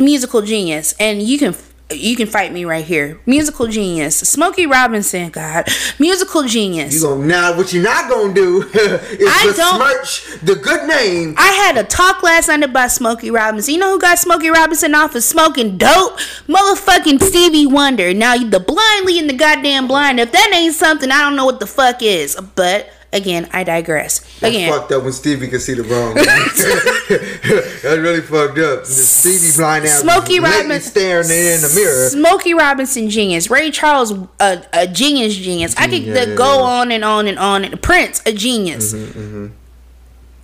musical 0.00 0.42
genius, 0.42 0.92
and 0.98 1.22
you 1.22 1.38
can 1.38 1.54
you 1.90 2.16
can 2.16 2.26
fight 2.26 2.52
me 2.52 2.64
right 2.64 2.84
here. 2.84 3.18
Musical 3.24 3.66
genius, 3.66 4.18
Smokey 4.18 4.66
Robinson. 4.66 5.30
God, 5.30 5.66
musical 5.98 6.42
genius. 6.44 6.94
You 6.94 7.02
gonna 7.02 7.26
now? 7.26 7.56
What 7.56 7.72
you're 7.72 7.82
not 7.82 8.10
gonna 8.10 8.34
do 8.34 8.62
is 8.74 9.28
I 9.28 9.52
besmirch 9.56 10.40
the 10.42 10.54
good 10.56 10.86
name. 10.86 11.34
I 11.38 11.46
had 11.46 11.78
a 11.78 11.84
talk 11.84 12.22
last 12.22 12.48
night 12.48 12.62
about 12.62 12.90
Smokey 12.90 13.30
Robinson. 13.30 13.72
You 13.74 13.80
know 13.80 13.92
who 13.92 14.00
got 14.00 14.18
Smokey 14.18 14.50
Robinson 14.50 14.94
off 14.94 15.14
of 15.14 15.22
smoking 15.22 15.78
dope? 15.78 16.18
Motherfucking 16.46 17.22
Stevie 17.22 17.66
Wonder. 17.66 18.12
Now 18.12 18.36
the 18.36 18.60
blindly 18.60 19.18
and 19.18 19.28
the 19.28 19.34
goddamn 19.34 19.88
blind. 19.88 20.20
If 20.20 20.32
that 20.32 20.52
ain't 20.54 20.74
something, 20.74 21.10
I 21.10 21.20
don't 21.20 21.36
know 21.36 21.46
what 21.46 21.60
the 21.60 21.66
fuck 21.66 22.02
is. 22.02 22.36
But 22.54 22.92
Again, 23.10 23.48
I 23.54 23.64
digress. 23.64 24.18
That's 24.40 24.54
Again, 24.54 24.70
fucked 24.70 24.92
up 24.92 25.02
when 25.02 25.12
Stevie 25.12 25.48
can 25.48 25.60
see 25.60 25.72
the 25.72 25.82
wrong. 25.82 26.14
That's 27.82 27.84
really 27.84 28.20
fucked 28.20 28.58
up. 28.58 28.84
Stevie 28.84 29.56
blind 29.56 29.86
out. 29.86 30.00
Smokey 30.00 30.40
Robinson 30.40 30.80
staring 30.82 31.30
in 31.30 31.62
the 31.62 31.72
mirror. 31.74 32.10
Smokey 32.10 32.52
Robinson 32.52 33.08
genius. 33.08 33.48
Ray 33.48 33.70
Charles 33.70 34.12
a, 34.40 34.62
a 34.74 34.86
genius 34.86 35.34
genius. 35.34 35.74
I 35.78 35.88
could 35.88 36.02
yeah, 36.02 36.24
yeah, 36.24 36.34
go 36.34 36.58
yeah. 36.58 36.64
on 36.64 36.92
and 36.92 37.02
on 37.02 37.26
and 37.26 37.38
on. 37.38 37.78
Prince 37.78 38.20
a 38.26 38.32
genius. 38.32 38.92
Mm-hmm, 38.92 39.18
mm-hmm. 39.18 39.46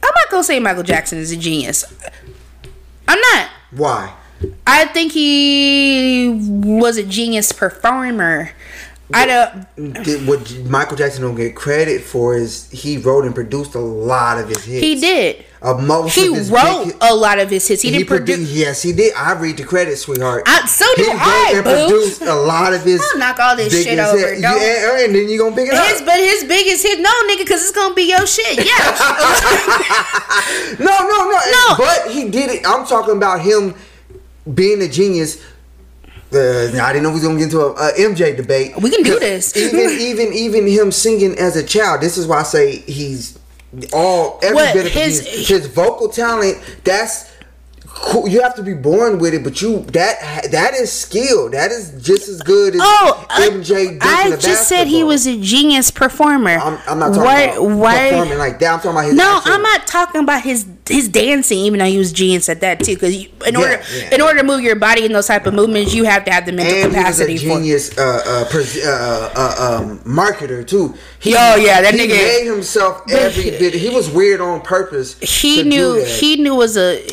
I'm 0.02 0.12
not 0.14 0.30
gonna 0.30 0.44
say 0.44 0.58
Michael 0.58 0.84
Jackson 0.84 1.18
is 1.18 1.32
a 1.32 1.36
genius. 1.36 1.84
I'm 3.06 3.20
not. 3.20 3.50
Why? 3.72 4.14
I 4.66 4.86
think 4.86 5.12
he 5.12 6.30
was 6.64 6.96
a 6.96 7.02
genius 7.02 7.52
performer. 7.52 8.52
I 9.12 9.26
don't. 9.26 10.26
What 10.26 10.58
Michael 10.64 10.96
Jackson 10.96 11.20
don't 11.22 11.34
get 11.34 11.54
credit 11.54 12.00
for 12.02 12.34
is 12.36 12.70
he 12.70 12.96
wrote 12.96 13.26
and 13.26 13.34
produced 13.34 13.74
a 13.74 13.80
lot 13.80 14.38
of 14.38 14.48
his 14.48 14.64
hits. 14.64 14.82
He 14.82 14.94
did. 14.98 15.44
Uh, 15.60 15.74
most 15.74 16.14
he 16.14 16.28
wrote 16.28 16.86
big, 16.86 16.96
a 17.02 17.14
lot 17.14 17.38
of 17.38 17.50
his 17.50 17.68
hits. 17.68 17.82
He, 17.82 17.90
he 17.90 17.98
didn't 17.98 18.08
produce. 18.08 18.50
Yes, 18.50 18.80
he 18.82 18.92
did. 18.92 19.12
I 19.14 19.32
read 19.32 19.58
the 19.58 19.64
credit, 19.64 19.96
sweetheart. 19.96 20.44
I, 20.46 20.64
so 20.66 20.86
did 20.96 21.06
he 21.06 21.12
I. 21.12 21.52
and 21.56 21.64
produced 21.64 22.22
a 22.22 22.34
lot 22.34 22.72
of 22.72 22.82
his. 22.82 23.06
I'll 23.12 23.18
knock 23.18 23.38
all 23.38 23.56
this 23.56 23.84
shit 23.84 23.98
over. 23.98 24.16
Hit. 24.16 24.40
Yeah, 24.40 25.04
and 25.04 25.14
then 25.14 25.28
you 25.28 25.38
gonna 25.38 25.54
pick 25.54 25.68
it 25.68 25.74
his, 25.74 26.00
up. 26.00 26.06
But 26.06 26.20
his 26.20 26.44
biggest 26.44 26.82
hit, 26.82 27.00
no, 27.00 27.10
nigga, 27.28 27.44
because 27.44 27.60
it's 27.62 27.72
gonna 27.72 27.94
be 27.94 28.08
your 28.08 28.26
shit. 28.26 28.64
Yeah. 28.64 28.72
no, 30.80 30.86
no, 30.86 31.30
no, 31.30 31.38
no. 31.52 31.76
But 31.76 32.10
he 32.10 32.30
did 32.30 32.50
it. 32.50 32.66
I'm 32.66 32.86
talking 32.86 33.16
about 33.16 33.42
him 33.42 33.74
being 34.52 34.82
a 34.82 34.88
genius 34.88 35.40
uh, 36.34 36.82
I 36.82 36.92
didn't 36.92 37.04
know 37.04 37.10
we 37.10 37.14
was 37.14 37.24
gonna 37.24 37.38
get 37.38 37.44
into 37.44 37.60
a, 37.60 37.72
a 37.72 37.92
MJ 37.92 38.36
debate. 38.36 38.76
We 38.80 38.90
can 38.90 39.02
do 39.02 39.18
this. 39.18 39.56
even 39.56 39.90
even 39.90 40.32
even 40.32 40.66
him 40.66 40.92
singing 40.92 41.38
as 41.38 41.56
a 41.56 41.64
child. 41.64 42.00
This 42.00 42.18
is 42.18 42.26
why 42.26 42.40
I 42.40 42.42
say 42.42 42.78
he's 42.78 43.38
all 43.92 44.38
every 44.42 44.56
what, 44.56 44.74
bit 44.74 44.86
of 44.86 44.92
his 44.92 45.26
his, 45.26 45.48
his 45.48 45.66
vocal 45.66 46.08
talent. 46.08 46.58
That's. 46.84 47.32
You 48.26 48.42
have 48.42 48.54
to 48.56 48.62
be 48.62 48.74
born 48.74 49.18
with 49.18 49.34
it, 49.34 49.44
but 49.44 49.62
you 49.62 49.80
that 49.92 50.48
that 50.50 50.74
is 50.74 50.92
skill. 50.92 51.50
That 51.50 51.70
is 51.70 52.02
just 52.02 52.28
as 52.28 52.42
good 52.42 52.74
as 52.74 52.80
oh, 52.82 53.26
MJ. 53.30 53.98
I 54.00 54.30
just 54.30 54.42
basketball. 54.42 54.56
said 54.56 54.86
he 54.88 55.04
was 55.04 55.26
a 55.26 55.40
genius 55.40 55.90
performer. 55.90 56.50
I'm, 56.50 56.78
I'm 56.86 56.98
not 56.98 57.08
talking 57.08 57.22
why, 57.22 57.40
about 57.42 57.76
why, 57.76 58.10
performing 58.10 58.38
like 58.38 58.58
that. 58.58 58.74
I'm 58.74 58.78
talking 58.78 58.90
about 58.90 59.04
his. 59.06 59.14
No, 59.14 59.40
I'm 59.44 59.62
not 59.62 59.86
talking 59.86 60.20
about 60.20 60.42
his 60.42 60.66
his 60.88 61.08
dancing. 61.08 61.58
Even 61.58 61.78
though 61.78 61.86
he 61.86 61.96
was 61.98 62.12
genius 62.12 62.48
at 62.48 62.60
that 62.60 62.80
too, 62.80 62.94
because 62.94 63.14
in 63.46 63.56
order 63.56 63.80
yeah, 63.94 64.14
in 64.14 64.20
order 64.20 64.40
to 64.40 64.44
move 64.44 64.60
your 64.60 64.76
body 64.76 65.04
in 65.04 65.12
those 65.12 65.26
type 65.26 65.46
of 65.46 65.54
movements, 65.54 65.94
you 65.94 66.04
have 66.04 66.24
to 66.24 66.32
have 66.32 66.46
the 66.46 66.52
mental 66.52 66.76
and 66.76 66.92
capacity. 66.92 67.36
He 67.36 67.48
was 67.48 67.56
a 67.56 67.60
genius 67.60 67.98
uh, 67.98 68.22
uh, 68.26 68.44
pres- 68.50 68.84
uh, 68.84 69.32
uh, 69.34 69.80
um, 69.82 69.98
marketer 70.00 70.66
too. 70.66 70.94
He, 71.20 71.34
oh 71.36 71.56
yeah, 71.56 71.80
that 71.80 71.94
he 71.94 72.00
nigga 72.00 72.08
made 72.08 72.46
himself 72.46 73.02
every 73.10 73.50
bit. 73.50 73.74
He 73.74 73.88
was 73.88 74.10
weird 74.10 74.40
on 74.40 74.60
purpose. 74.60 75.18
He 75.20 75.62
knew. 75.62 76.04
He 76.04 76.36
knew 76.36 76.54
was 76.54 76.76
a 76.76 77.04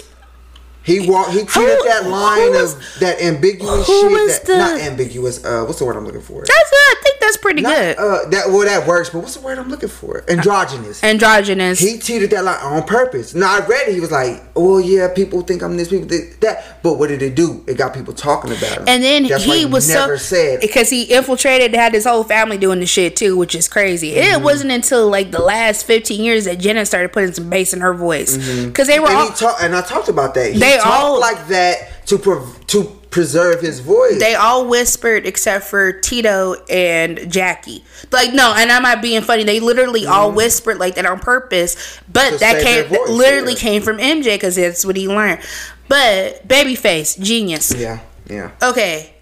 he 0.83 1.07
walked. 1.07 1.31
He 1.31 1.45
cleared 1.45 1.79
that 1.85 2.07
line 2.07 2.51
was, 2.51 2.73
of 2.73 2.99
that 2.99 3.21
ambiguous 3.21 3.85
shit. 3.85 4.11
That, 4.11 4.45
the, 4.45 4.57
not 4.57 4.79
ambiguous. 4.81 5.43
Uh, 5.43 5.63
what's 5.65 5.79
the 5.79 5.85
word 5.85 5.95
I'm 5.95 6.05
looking 6.05 6.21
for? 6.21 6.41
That's 6.41 6.49
I 6.51 6.95
think 7.03 7.20
that's 7.31 7.41
pretty 7.41 7.61
not, 7.61 7.75
good. 7.75 7.97
Uh, 7.97 8.29
that 8.29 8.47
well, 8.47 8.65
that 8.65 8.85
works. 8.85 9.09
But 9.09 9.19
what's 9.19 9.35
the 9.35 9.41
word 9.41 9.57
I'm 9.57 9.69
looking 9.69 9.89
for? 9.89 10.29
Androgynous. 10.29 11.03
Androgynous. 11.03 11.79
He 11.79 11.97
cheated 11.97 12.29
that 12.31 12.43
line 12.43 12.59
on 12.61 12.83
purpose. 12.83 13.33
Now 13.33 13.57
I 13.57 13.65
read 13.65 13.87
it. 13.87 13.93
He 13.93 13.99
was 13.99 14.11
like, 14.11 14.43
"Oh 14.55 14.79
yeah, 14.79 15.13
people 15.13 15.41
think 15.41 15.61
I'm 15.61 15.77
this, 15.77 15.89
people 15.89 16.09
think 16.09 16.39
that." 16.41 16.83
But 16.83 16.95
what 16.95 17.07
did 17.07 17.21
it 17.21 17.35
do? 17.35 17.63
It 17.67 17.77
got 17.77 17.93
people 17.93 18.13
talking 18.13 18.51
about 18.51 18.79
him. 18.79 18.83
And 18.87 19.03
then 19.03 19.27
that's 19.27 19.43
he 19.43 19.65
was 19.65 19.87
never 19.87 20.17
so, 20.17 20.35
said 20.35 20.61
because 20.61 20.89
he 20.89 21.03
infiltrated, 21.03 21.67
and 21.67 21.75
had 21.75 21.93
his 21.93 22.05
whole 22.05 22.23
family 22.23 22.57
doing 22.57 22.79
the 22.79 22.85
shit 22.85 23.15
too, 23.15 23.37
which 23.37 23.55
is 23.55 23.67
crazy. 23.67 24.11
Mm-hmm. 24.11 24.41
It 24.41 24.43
wasn't 24.43 24.71
until 24.71 25.09
like 25.09 25.31
the 25.31 25.41
last 25.41 25.85
15 25.85 26.21
years 26.21 26.45
that 26.45 26.59
Jenna 26.59 26.85
started 26.85 27.13
putting 27.13 27.33
some 27.33 27.49
bass 27.49 27.73
in 27.73 27.79
her 27.79 27.93
voice 27.93 28.35
because 28.35 28.45
mm-hmm. 28.45 28.83
they 28.87 28.99
were 28.99 29.07
and 29.07 29.17
all. 29.17 29.29
Talk, 29.29 29.57
and 29.61 29.75
I 29.75 29.81
talked 29.81 30.09
about 30.09 30.33
that. 30.33 30.53
He 30.53 30.59
they 30.59 30.77
all 30.77 31.19
like 31.19 31.47
that 31.47 32.05
to 32.07 32.17
prov- 32.17 32.67
to 32.67 33.00
preserve 33.11 33.61
his 33.61 33.81
voice. 33.81 34.19
They 34.19 34.33
all 34.35 34.65
whispered 34.67 35.27
except 35.27 35.65
for 35.65 35.91
Tito 35.91 36.55
and 36.69 37.31
Jackie. 37.31 37.83
Like 38.11 38.33
no, 38.33 38.53
and 38.57 38.71
I'm 38.71 38.81
not 38.81 39.01
being 39.01 39.21
funny. 39.21 39.43
They 39.43 39.59
literally 39.59 40.03
mm-hmm. 40.03 40.11
all 40.11 40.31
whispered 40.31 40.79
like 40.79 40.95
that 40.95 41.05
on 41.05 41.19
purpose. 41.19 41.99
But 42.11 42.31
to 42.31 42.37
that 42.39 42.63
came 42.63 42.85
voice, 42.85 43.09
literally 43.09 43.53
yeah. 43.53 43.59
came 43.59 43.81
from 43.83 43.97
MJ 43.97 44.35
because 44.35 44.55
that's 44.55 44.83
what 44.83 44.95
he 44.95 45.07
learned. 45.07 45.41
But 45.87 46.47
Babyface, 46.47 47.21
genius. 47.21 47.73
Yeah, 47.75 47.99
yeah. 48.27 48.51
Okay. 48.63 49.13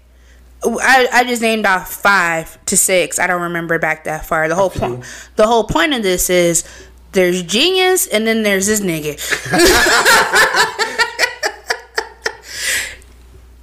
I, 0.62 1.08
I 1.10 1.24
just 1.24 1.40
named 1.40 1.64
off 1.64 1.92
five 1.92 2.62
to 2.66 2.76
six. 2.76 3.18
I 3.18 3.26
don't 3.26 3.42
remember 3.42 3.78
back 3.78 4.04
that 4.04 4.26
far. 4.26 4.46
The 4.46 4.54
whole 4.54 4.70
point 4.70 5.04
the 5.36 5.46
whole 5.46 5.64
point 5.64 5.94
of 5.94 6.02
this 6.02 6.30
is 6.30 6.64
there's 7.12 7.42
genius 7.42 8.06
and 8.06 8.26
then 8.26 8.44
there's 8.44 8.66
this 8.66 8.80
nigga. 8.80 9.18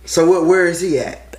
So 0.07 0.25
what? 0.25 0.45
Where 0.45 0.65
is 0.65 0.81
he 0.81 0.97
at? 0.99 1.38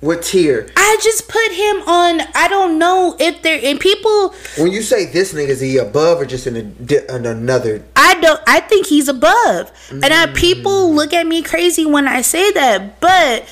What 0.00 0.22
tier? 0.22 0.70
I 0.76 0.98
just 1.02 1.28
put 1.28 1.50
him 1.52 1.76
on. 1.88 2.20
I 2.34 2.46
don't 2.48 2.78
know 2.78 3.16
if 3.18 3.42
there 3.42 3.58
and 3.62 3.80
people. 3.80 4.34
When 4.56 4.70
you 4.70 4.80
say 4.80 5.06
this 5.06 5.34
nigga, 5.34 5.48
is 5.48 5.60
he 5.60 5.78
above 5.78 6.20
or 6.20 6.26
just 6.26 6.46
in, 6.46 6.56
a, 6.56 7.16
in 7.16 7.26
another? 7.26 7.82
I 7.96 8.20
don't. 8.20 8.40
I 8.46 8.60
think 8.60 8.86
he's 8.86 9.08
above, 9.08 9.72
and 9.90 10.04
I, 10.04 10.26
mm. 10.26 10.36
people 10.36 10.94
look 10.94 11.12
at 11.12 11.26
me 11.26 11.42
crazy 11.42 11.84
when 11.84 12.06
I 12.06 12.20
say 12.20 12.52
that. 12.52 13.00
But 13.00 13.48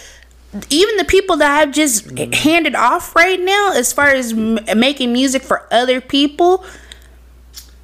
even 0.70 0.99
the 0.99 1.05
people 1.05 1.36
that 1.39 1.61
I've 1.61 1.73
just 1.73 2.07
mm. 2.07 2.32
handed 2.32 2.77
off 2.77 3.16
right 3.16 3.40
now, 3.40 3.73
as 3.74 3.93
far 3.93 4.09
as 4.09 4.32
m- 4.32 4.61
making 4.77 5.12
music 5.12 5.43
for 5.43 5.66
other 5.73 6.01
people, 6.01 6.65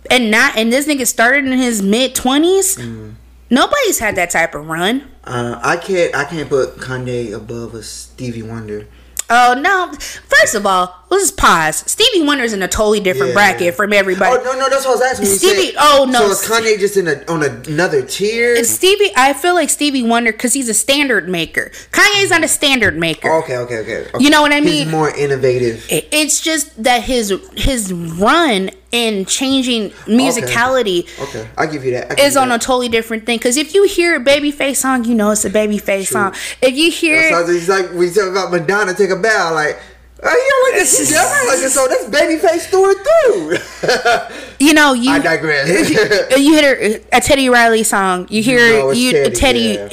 and 0.09 0.31
not 0.31 0.57
and 0.57 0.73
this 0.73 0.87
nigga 0.87 1.07
started 1.07 1.47
in 1.47 1.59
his 1.59 1.83
mid 1.83 2.15
twenties. 2.15 2.77
Mm. 2.77 3.15
Nobody's 3.51 3.99
had 3.99 4.17
that 4.17 4.31
type 4.31 4.55
of 4.55 4.67
run. 4.67 5.11
Uh, 5.25 5.59
I 5.63 5.77
can't. 5.77 6.15
I 6.15 6.25
can't 6.25 6.49
put 6.49 6.77
Kanye 6.77 7.35
above 7.35 7.75
a 7.75 7.83
Stevie 7.83 8.43
Wonder. 8.43 8.87
Oh 9.31 9.55
no! 9.59 9.93
First 9.99 10.55
of 10.55 10.67
all, 10.67 11.05
let's 11.11 11.31
pause. 11.31 11.83
Stevie 11.91 12.23
Wonder's 12.25 12.53
in 12.53 12.63
a 12.63 12.69
totally 12.69 13.01
different 13.01 13.29
Yeah. 13.31 13.35
bracket 13.35 13.75
from 13.75 13.93
everybody. 13.93 14.37
Oh 14.39 14.43
no, 14.45 14.53
no, 14.59 14.69
that's 14.69 14.85
what 14.85 14.93
I 14.93 14.95
was 14.97 15.01
asking. 15.03 15.27
You 15.29 15.35
Stevie- 15.37 15.67
said- 15.73 15.75
oh, 15.81 16.07
no. 16.11 16.19
So 16.21 16.31
is 16.33 16.41
Kanye 16.49 16.79
just 16.79 16.97
in 16.97 17.09
a 17.09 17.23
on 17.29 17.43
another 17.43 18.03
tier? 18.03 18.55
It's 18.55 18.71
Stevie, 18.71 19.13
I 19.17 19.33
feel 19.33 19.55
like 19.55 19.71
Stevie 19.71 20.03
Wonder 20.03 20.33
because 20.33 20.53
he's 20.53 20.69
a 20.69 20.75
standard 20.75 21.29
maker. 21.29 21.71
Kanye's 21.93 22.31
not 22.31 22.45
a 22.45 22.49
standard 22.49 22.99
maker. 22.99 23.33
okay, 23.43 23.57
okay, 23.57 23.79
okay, 23.79 23.97
okay. 23.99 24.11
You 24.19 24.31
know 24.31 24.43
what 24.43 24.53
I 24.53 24.61
mean? 24.61 24.85
He's 24.85 24.93
more 24.93 25.11
innovative. 25.15 25.85
It- 25.89 26.09
It's 26.13 26.41
just 26.41 26.83
that 26.83 27.03
his 27.05 27.33
his 27.55 27.93
run 27.93 28.71
in 28.91 29.27
changing 29.27 29.91
musicality 30.07 31.07
Okay, 31.21 31.47
I 31.59 31.67
give 31.67 31.85
you 31.85 31.93
that. 31.93 32.17
Give 32.17 32.27
is 32.27 32.35
you 32.37 32.41
on 32.41 32.51
a 32.53 32.59
totally 32.59 32.89
different 32.89 33.27
thing. 33.27 33.39
Because 33.39 33.57
if 33.57 33.75
you 33.75 33.85
hear 33.85 34.17
a 34.17 34.21
babyface 34.21 34.77
song, 34.77 35.05
you 35.05 35.15
know 35.15 35.31
it's 35.31 35.45
a 35.45 35.51
babyface 35.51 36.09
song. 36.09 36.35
If 36.63 36.75
you 36.77 36.91
hear, 36.91 37.21
it's 37.31 37.69
like 37.69 37.93
we 37.93 38.11
talk 38.11 38.29
about 38.29 38.51
Madonna 38.51 38.95
take 38.95 39.11
a 39.11 39.17
bow, 39.17 39.53
like. 39.55 39.79
Oh, 40.21 40.27
yeah, 40.27 40.73
like 40.73 40.81
this. 40.83 41.11
Yeah, 41.11 41.23
like 41.47 41.61
this. 41.61 41.75
So 41.75 41.87
that's 41.87 42.05
babyface 42.07 42.69
through 42.71 42.91
and 42.91 42.99
through. 43.07 44.57
you 44.67 44.75
know, 44.75 44.93
you 44.93 45.13
I 45.13 45.19
digress. 45.21 45.91
you 46.39 46.55
hear 46.55 47.01
a 47.13 47.21
Teddy 47.21 47.49
Riley 47.49 47.85
song, 47.85 48.27
you 48.29 48.43
hear 48.43 48.59
it's 48.91 48.99
you 48.99 49.13
Teddy, 49.13 49.31
Teddy. 49.31 49.59
yeah. 49.61 49.89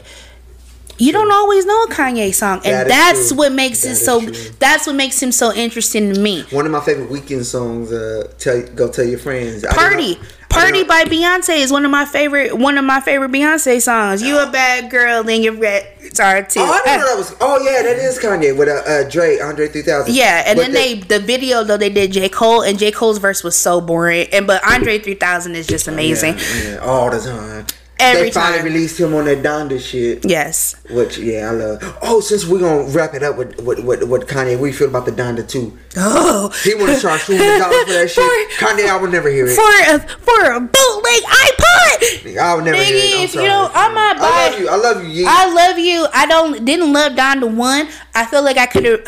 You 0.98 1.12
don't 1.12 1.32
always 1.32 1.66
know 1.66 1.84
a 1.84 1.90
Kanye 1.90 2.34
song, 2.34 2.62
and 2.64 2.74
That 2.74 2.88
that's 2.88 3.30
true. 3.30 3.38
what 3.40 3.52
makes 3.52 3.82
That 3.82 3.92
it 3.92 3.96
so. 3.96 4.22
true. 4.22 4.32
That's 4.60 4.88
what 4.88 4.96
makes 4.96 5.22
him 5.22 5.32
so 5.32 5.54
interesting 5.54 6.14
to 6.14 6.20
me. 6.20 6.44
One 6.52 6.66
of 6.66 6.72
my 6.72 6.80
favorite 6.80 7.10
weekend 7.10 7.46
songs. 7.46 7.92
Uh, 7.92 8.32
tell 8.40 8.62
go 8.62 8.90
tell 8.90 9.06
your 9.06 9.20
friends. 9.20 9.66
Party. 9.66 10.18
Party 10.48 10.86
by 10.86 11.04
Beyonce 11.04 11.58
is 11.58 11.70
one 11.70 11.84
of 11.84 11.92
my 11.92 12.06
favorite 12.06 12.58
one 12.58 12.78
of 12.78 12.86
my 12.86 13.02
favorite 13.02 13.30
Beyonce 13.32 13.82
songs. 13.82 14.22
You 14.22 14.40
a 14.40 14.50
bad 14.50 14.90
girl, 14.90 15.22
then 15.22 15.44
you're 15.44 15.58
red. 15.58 15.86
Sorry, 16.16 16.46
too. 16.48 16.62
Oh, 16.62 16.72
I 16.72 16.82
didn't 16.86 17.02
know 17.02 17.08
that 17.08 17.18
was. 17.18 17.36
Oh 17.42 17.60
yeah, 17.62 17.82
that 17.84 17.98
is 17.98 18.18
Kanye 18.18 18.56
with 18.58 18.70
uh, 18.70 18.90
uh 18.90 19.10
Dre, 19.10 19.38
Andre 19.40 19.68
3000. 19.68 20.14
Yeah, 20.16 20.44
and 20.48 20.56
But 20.56 20.62
then 20.62 20.72
the- 20.72 20.78
they 20.78 21.20
the 21.20 21.20
video 21.20 21.66
though 21.66 21.76
they 21.76 21.90
did 21.90 22.14
J 22.14 22.30
Cole 22.30 22.62
and 22.62 22.80
J 22.80 22.92
Cole's 22.92 23.18
verse 23.18 23.44
was 23.44 23.58
so 23.58 23.82
boring 23.82 24.28
and 24.32 24.48
but 24.48 24.64
Andre 24.66 24.98
three 25.00 25.16
thousand 25.16 25.56
is 25.56 25.68
just 25.68 25.90
amazing. 25.90 26.38
Yeah, 26.38 26.64
yeah, 26.70 26.78
all 26.78 27.12
the 27.12 27.20
time. 27.20 27.66
Every 27.98 28.24
they 28.24 28.32
finally 28.32 28.58
time. 28.58 28.66
released 28.66 29.00
him 29.00 29.14
on 29.16 29.24
that 29.26 29.42
Donda 29.42 29.80
shit. 29.80 30.26
Yes, 30.26 30.76
Which 30.90 31.18
yeah, 31.18 31.48
I 31.50 31.52
love. 31.52 31.98
Oh, 32.02 32.20
since 32.20 32.46
we're 32.46 32.60
gonna 32.60 32.84
wrap 32.90 33.14
it 33.14 33.24
up 33.24 33.38
with 33.38 33.60
what 33.62 33.84
what 33.84 34.04
what 34.08 34.28
Kanye, 34.28 34.60
we 34.60 34.74
feel 34.74 34.90
about 34.90 35.06
the 35.06 35.12
Donda 35.14 35.48
too. 35.48 35.78
Oh, 35.96 36.50
He 36.64 36.76
want 36.76 36.94
to 36.94 37.00
charge 37.02 37.24
two 37.26 37.38
hundred 37.38 37.60
dollars 37.60 37.84
for 37.86 37.94
that 37.94 38.10
shit. 38.12 38.52
For- 38.52 38.66
Kanye, 38.66 38.90
I 38.90 38.98
would 39.02 39.12
never 39.12 39.30
hear 39.30 39.48
it. 39.48 39.56
for 39.56 39.62
a 39.64 40.00
for 40.20 40.52
a 40.52 40.60
bootleg 40.60 41.24
iPod. 41.24 42.38
I 42.38 42.54
would 42.56 42.66
never 42.66 42.78
hear 42.84 42.96
it. 42.96 43.16
I'm 43.16 43.24
if 43.24 43.34
you 43.34 43.40
sorry. 43.40 43.48
don't, 43.48 43.72
I'm 43.74 43.94
not 43.94 44.18
I 44.20 44.50
love 44.50 44.60
you. 44.60 44.68
I 44.70 44.76
love 44.76 45.04
you. 45.08 45.24
Yeet. 45.26 45.28
I 45.30 45.54
love 45.54 45.80
you. 45.80 46.08
I 46.14 46.26
don't 46.26 46.66
didn't 46.66 46.92
love 46.92 47.14
Donda 47.14 47.54
one. 47.56 47.88
I 48.16 48.26
feel 48.26 48.44
like 48.44 48.58
I 48.58 48.66
could 48.66 48.86
have. 48.86 49.02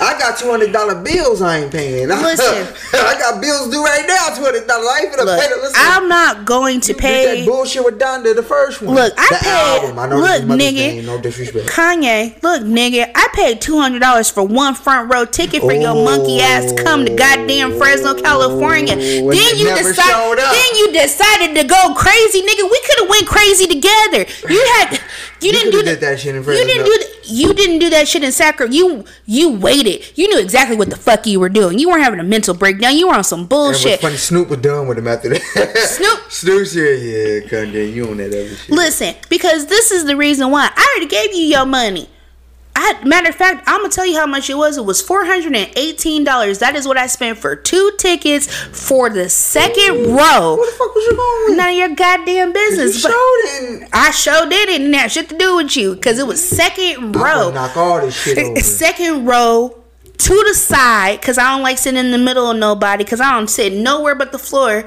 I 0.00 0.18
got 0.18 0.38
two 0.38 0.50
hundred 0.50 0.72
dollar 0.72 1.00
bills 1.02 1.42
I 1.42 1.58
ain't 1.58 1.72
paying. 1.72 2.08
Listen. 2.08 2.74
I 2.94 3.14
got 3.18 3.40
bills 3.40 3.70
due 3.70 3.84
right 3.84 4.04
now. 4.06 4.34
Two 4.36 4.42
hundred 4.44 4.66
dollars. 4.66 4.86
I 4.88 5.00
ain't 5.04 5.12
finna 5.14 5.24
Look, 5.26 5.40
pay. 5.40 5.48
Listen, 5.56 5.72
I'm 5.76 6.08
not 6.08 6.44
going 6.44 6.80
to 6.82 6.92
you 6.92 6.98
pay. 6.98 7.40
that 7.40 7.46
bullshit 7.50 7.84
with 7.84 7.98
Donda, 7.98 8.34
the 8.34 8.42
first 8.42 8.80
one. 8.82 8.94
Look, 8.94 9.12
I 9.18 9.28
the 9.30 9.36
paid- 9.36 9.82
album. 9.82 9.98
I 9.98 10.08
know 10.08 10.16
look, 10.18 10.26
this 10.28 10.40
is 10.40 10.46
Mother's 10.46 10.64
nigga. 10.72 11.04
No 11.06 11.20
disrespect. 11.20 11.68
Kanye, 11.68 12.42
look, 12.42 12.62
nigga, 12.62 13.10
I 13.14 13.28
paid 13.34 13.60
two 13.60 13.78
hundred 13.80 14.00
dollars 14.00 14.30
for 14.30 14.42
one 14.46 14.74
front 14.74 15.12
row 15.12 15.24
ticket 15.24 15.60
for 15.60 15.72
your 15.72 15.94
monkey 15.94 16.40
ass 16.40 16.72
to 16.72 16.82
come 16.82 17.04
to 17.04 17.14
goddamn 17.14 17.76
Fresno, 17.76 18.14
California. 18.14 18.92
and 18.94 19.00
then 19.02 19.56
you 19.58 19.66
decided, 19.74 20.38
then 20.38 20.70
you 20.76 20.92
decided 20.92 21.54
to 21.60 21.64
go 21.66 21.94
crazy, 21.94 22.42
nigga. 22.42 22.62
We 22.70 22.80
could 22.86 22.98
have 23.00 23.08
went 23.08 23.26
crazy 23.26 23.66
together. 23.66 24.24
You 24.48 24.64
had, 24.78 25.00
you, 25.44 25.52
didn't 25.52 25.70
do 25.72 25.82
coulda 25.82 25.96
that. 25.96 26.20
shit 26.20 26.30
in 26.30 26.36
You 26.36 26.42
Fresno. 26.44 26.64
didn't 26.66 26.84
do 26.86 26.98
that. 26.98 27.08
You 27.24 27.54
didn't 27.54 27.78
do 27.78 27.90
that 27.90 28.08
shit 28.08 28.24
in 28.24 28.32
Sacramento. 28.32 28.76
You 28.76 29.04
you 29.26 29.50
waited. 29.56 30.02
You 30.18 30.28
knew 30.28 30.38
exactly 30.40 30.76
what 30.76 30.90
the 30.90 30.96
fuck 30.96 31.26
you 31.26 31.38
were 31.40 31.48
doing. 31.48 31.78
You 31.78 31.88
weren't 31.88 32.02
having 32.02 32.18
a 32.20 32.24
mental 32.24 32.52
breakdown. 32.54 32.96
You 32.96 33.08
were 33.08 33.14
on 33.14 33.24
some 33.24 33.46
bullshit. 33.46 34.00
funny, 34.00 34.16
Snoop 34.16 34.48
was 34.48 34.58
done 34.60 34.86
with 34.88 34.98
him 34.98 35.06
after 35.08 35.28
that. 35.30 35.76
Snoop- 35.88 36.20
Snoop 36.30 36.66
said, 36.66 37.00
yeah, 37.00 37.48
Kanye, 37.48 37.92
you 37.94 38.08
on 38.08 38.16
that 38.18 38.26
other 38.28 38.48
shit. 38.48 38.70
Listen, 38.70 39.14
because 39.28 39.66
this 39.66 39.92
is 39.92 40.04
the 40.04 40.16
reason 40.16 40.50
why 40.50 40.70
I 40.74 40.94
already 40.96 41.08
gave 41.10 41.32
you 41.34 41.44
your 41.44 41.64
money. 41.66 42.08
I, 42.74 43.04
matter 43.04 43.28
of 43.28 43.34
fact, 43.34 43.64
I'm 43.66 43.80
gonna 43.82 43.92
tell 43.92 44.06
you 44.06 44.16
how 44.16 44.26
much 44.26 44.48
it 44.48 44.54
was. 44.54 44.78
It 44.78 44.84
was 44.84 45.02
four 45.02 45.24
hundred 45.24 45.54
and 45.54 45.70
eighteen 45.76 46.24
dollars. 46.24 46.58
That 46.60 46.74
is 46.74 46.86
what 46.86 46.96
I 46.96 47.06
spent 47.06 47.38
for 47.38 47.54
two 47.54 47.92
tickets 47.98 48.52
for 48.52 49.10
the 49.10 49.28
second 49.28 50.06
row. 50.06 50.56
Where 50.56 50.70
the 50.70 50.76
fuck 50.76 50.94
was 50.94 51.04
you 51.04 51.16
going 51.16 51.44
with? 51.50 51.58
None 51.58 51.70
of 51.70 51.76
your 51.76 51.94
goddamn 51.94 52.52
business. 52.52 53.02
But 53.02 53.10
showed 53.10 53.82
it. 53.82 53.88
I 53.92 54.46
did 54.48 54.68
it. 54.70 54.80
And 54.80 54.94
that 54.94 55.12
shit 55.12 55.28
to 55.28 55.36
do 55.36 55.56
with 55.56 55.76
you 55.76 55.94
because 55.94 56.18
it 56.18 56.26
was 56.26 56.46
second 56.46 57.14
row. 57.14 57.50
knock 57.50 57.76
all 57.76 58.00
this 58.00 58.20
shit 58.20 58.38
over. 58.38 58.60
Second 58.82 59.26
row 59.26 59.82
to 60.18 60.44
the 60.48 60.54
side 60.54 61.20
because 61.20 61.36
I 61.36 61.50
don't 61.50 61.62
like 61.62 61.78
sitting 61.78 61.98
in 61.98 62.10
the 62.12 62.18
middle 62.18 62.50
of 62.50 62.56
nobody 62.56 63.02
because 63.04 63.20
I 63.20 63.32
don't 63.32 63.48
sit 63.48 63.72
nowhere 63.72 64.14
but 64.14 64.30
the 64.30 64.38
floor 64.38 64.84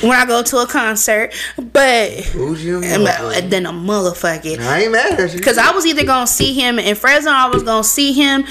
when 0.00 0.12
I 0.12 0.24
go 0.26 0.42
to 0.42 0.58
a 0.58 0.66
concert. 0.66 1.32
But 1.56 2.10
then 2.34 3.66
a 3.66 3.72
motherfucker. 3.72 4.58
I 4.60 4.82
ain't 4.82 4.92
mad 4.92 5.18
at 5.20 5.32
you. 5.32 5.38
Because 5.38 5.58
I 5.58 5.70
was 5.72 5.86
either 5.86 6.04
gonna 6.04 6.26
see 6.26 6.54
him 6.54 6.78
in 6.78 6.94
Fresno, 6.94 7.30
I 7.30 7.48
was 7.48 7.62
gonna 7.62 7.84
see 7.84 8.12
him 8.12 8.44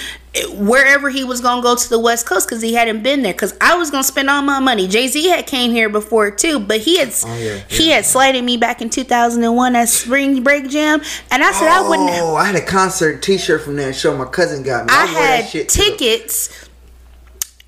wherever 0.54 1.10
he 1.10 1.24
was 1.24 1.42
gonna 1.42 1.64
go 1.64 1.76
to 1.76 1.90
the 1.90 1.98
West 1.98 2.28
Coast 2.28 2.48
because 2.48 2.62
he 2.62 2.74
hadn't 2.74 3.02
been 3.02 3.24
there. 3.24 3.34
Because 3.34 3.56
I 3.60 3.76
was 3.76 3.90
gonna 3.90 4.04
spend 4.04 4.30
all 4.30 4.42
my 4.42 4.60
money. 4.60 4.88
Jay 4.88 5.08
Z 5.08 5.28
had 5.28 5.48
came 5.48 5.72
here 5.72 5.90
before 5.90 6.30
too, 6.32 6.60
but 6.60 6.80
he 6.82 7.00
had 7.00 7.12
Oh, 7.26 7.36
yeah, 7.38 7.62
he 7.70 7.90
had 7.90 8.06
slighted 8.06 8.44
me 8.44 8.58
back 8.58 8.82
in 8.82 8.90
two 8.90 9.04
thousand 9.04 9.44
and 9.44 9.56
one 9.56 9.76
at 9.76 9.90
Spring 9.90 10.44
Break 10.44 10.70
Jam, 10.70 11.02
and 11.32 11.44
I 11.44 11.52
said 11.54 11.70
I 11.70 11.88
wouldn't. 11.88 12.10
Oh, 12.22 12.36
I 12.36 12.46
had 12.46 12.56
a 12.56 12.62
concert 12.66 13.24
T-shirt 13.24 13.62
from 13.64 13.78
that 13.78 13.96
show. 13.96 14.16
My 14.16 14.26
cousin 14.26 14.64
got 14.64 14.86
me. 14.86 14.94
I 14.94 15.06
that 15.08 15.42
had 15.42 15.50
shit 15.50 15.70
to 15.70 15.78
the- 15.78 15.84
tickets. 15.92 16.67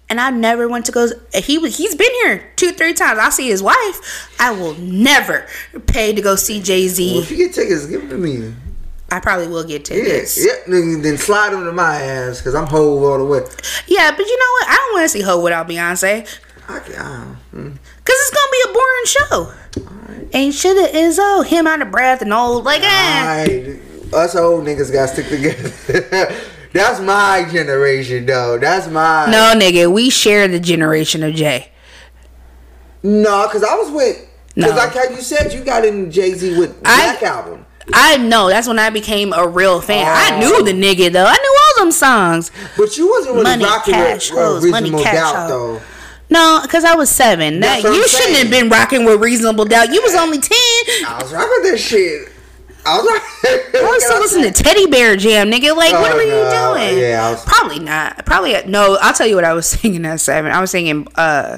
And 0.09 0.19
I 0.19 0.31
never 0.31 0.67
went 0.67 0.85
to 0.87 0.91
go. 0.91 1.07
He 1.35 1.59
he's 1.69 1.93
been 1.95 2.11
here 2.23 2.51
two, 2.55 2.71
three 2.71 2.93
times. 2.93 3.19
I'll 3.19 3.29
see 3.31 3.47
his 3.47 3.61
wife. 3.61 4.29
I 4.39 4.51
will 4.51 4.73
never 4.75 5.45
pay 5.85 6.13
to 6.13 6.21
go 6.21 6.35
see 6.35 6.61
Jay 6.61 6.85
Well, 6.85 6.93
Z. 6.95 7.17
if 7.19 7.31
you 7.31 7.37
get 7.37 7.53
tickets, 7.53 7.85
give 7.85 8.01
them 8.01 8.09
to 8.09 8.17
me. 8.17 8.53
I 9.11 9.19
probably 9.19 9.47
will 9.47 9.63
get 9.63 9.87
Yeah, 9.89 9.95
tickets. 10.03 10.43
yeah. 10.43 10.53
nigga, 10.73 11.01
Then 11.03 11.17
slide 11.17 11.51
them 11.53 11.63
to 11.65 11.71
my 11.71 11.95
ass 12.01 12.39
because 12.39 12.55
I'm 12.55 12.67
whole 12.67 13.05
all 13.05 13.17
the 13.19 13.25
way. 13.25 13.39
Yeah, 13.87 14.11
but 14.11 14.25
you 14.25 14.37
know 14.37 14.51
what? 14.53 14.67
I 14.69 14.75
don't 14.75 14.93
want 14.93 15.03
to 15.05 15.09
see 15.09 15.21
Ho 15.21 15.41
without 15.41 15.67
Beyonce. 15.67 16.27
I, 16.67 16.79
can- 16.79 17.37
mm. 17.53 17.77
Cause 18.05 18.15
it's 18.17 18.31
gonna 18.31 18.51
be 18.51 18.69
a 18.69 18.73
boring 18.73 19.05
show. 19.05 20.29
Ain't 20.33 20.53
shit 20.53 20.77
it 20.77 20.93
is 20.95 21.17
oh 21.19 21.41
him 21.43 21.65
out 21.67 21.81
of 21.81 21.89
breath 21.91 22.21
and 22.21 22.31
old 22.33 22.63
like 22.65 22.81
eh. 22.83 23.77
Us 24.13 24.35
old 24.35 24.65
niggas 24.65 24.91
got 24.91 25.09
to 25.09 25.23
stick 25.23 25.27
together. 25.29 26.35
That's 26.73 26.99
my 26.99 27.47
generation, 27.51 28.25
though. 28.25 28.57
That's 28.59 28.87
my 28.87 29.25
No 29.29 29.53
nigga, 29.59 29.91
we 29.91 30.09
share 30.09 30.47
the 30.47 30.59
generation 30.59 31.23
of 31.23 31.33
Jay. 31.35 31.71
no, 33.03 33.47
because 33.47 33.63
I 33.63 33.75
was 33.75 33.91
with. 33.91 34.25
Because 34.55 34.71
No. 34.71 34.77
like 34.77 34.93
how 34.93 35.03
you 35.03 35.21
said, 35.21 35.53
you 35.53 35.61
got 35.61 35.85
in 35.85 36.11
Jay 36.11 36.33
Z 36.33 36.57
with 36.59 36.75
I- 36.83 37.15
Black 37.17 37.23
album, 37.23 37.65
I 37.93 38.17
know 38.17 38.49
that's 38.49 38.67
when 38.67 38.77
I 38.77 38.89
became 38.91 39.33
a 39.33 39.47
real 39.47 39.81
fan. 39.81 40.05
I 40.07 40.35
Oh. 40.35 40.39
knew 40.39 40.63
the 40.63 40.73
nigga 40.73 41.11
though. 41.11 41.25
I 41.25 41.33
knew 41.33 41.55
all 41.79 41.83
them 41.85 41.91
songs. 41.91 42.51
but 42.77 42.97
you 42.97 43.09
wasn't 43.09 43.31
really 43.35 43.43
Money, 43.43 43.63
rocking 43.65 43.93
cash, 43.95 44.29
with 44.31 44.39
hoes, 44.39 44.65
money, 44.65 44.91
cash, 44.91 45.13
Doubt, 45.15 45.47
though. 45.47 45.81
No, 46.29 46.59
because 46.61 46.83
I 46.83 46.93
was 46.93 47.09
seven. 47.09 47.61
That, 47.61 47.81
you 47.81 48.07
shouldn't 48.07 48.09
saying. 48.09 48.35
have 48.35 48.51
been 48.51 48.69
rocking 48.69 49.05
with 49.05 49.19
Reasonable 49.21 49.65
Doubt. 49.65 49.91
You 49.91 50.01
was 50.03 50.13
only 50.13 50.37
ten. 50.39 50.53
I 51.07 51.19
was 51.23 51.31
rocking 51.33 51.71
that 51.71 51.77
shit. 51.79 52.29
I 52.89 52.97
was 52.97 53.05
rocking. 53.07 53.81
I 53.85 53.91
was 53.93 54.03
still 54.05 54.19
listening 54.19 54.53
to 54.53 54.63
Teddy 54.63 54.85
Bear 54.87 55.15
Jam, 55.15 55.49
nigga. 55.51 55.75
Like, 55.75 55.93
what 55.93 56.11
Oh, 56.11 56.15
were 56.15 56.21
you 56.23 56.29
doing? 56.89 56.99
Yeah, 57.03 57.27
I 57.27 57.31
was- 57.31 57.43
Probably 57.45 57.79
not. 57.79 58.25
Probably 58.25 58.55
no. 58.67 58.97
I'll 59.01 59.13
tell 59.13 59.27
you 59.27 59.35
what 59.35 59.43
I 59.45 59.53
was 59.53 59.67
singing 59.69 60.05
at 60.05 60.19
seven. 60.21 60.51
I 60.51 60.59
was 60.61 60.71
singing, 60.71 61.07
uh, 61.15 61.57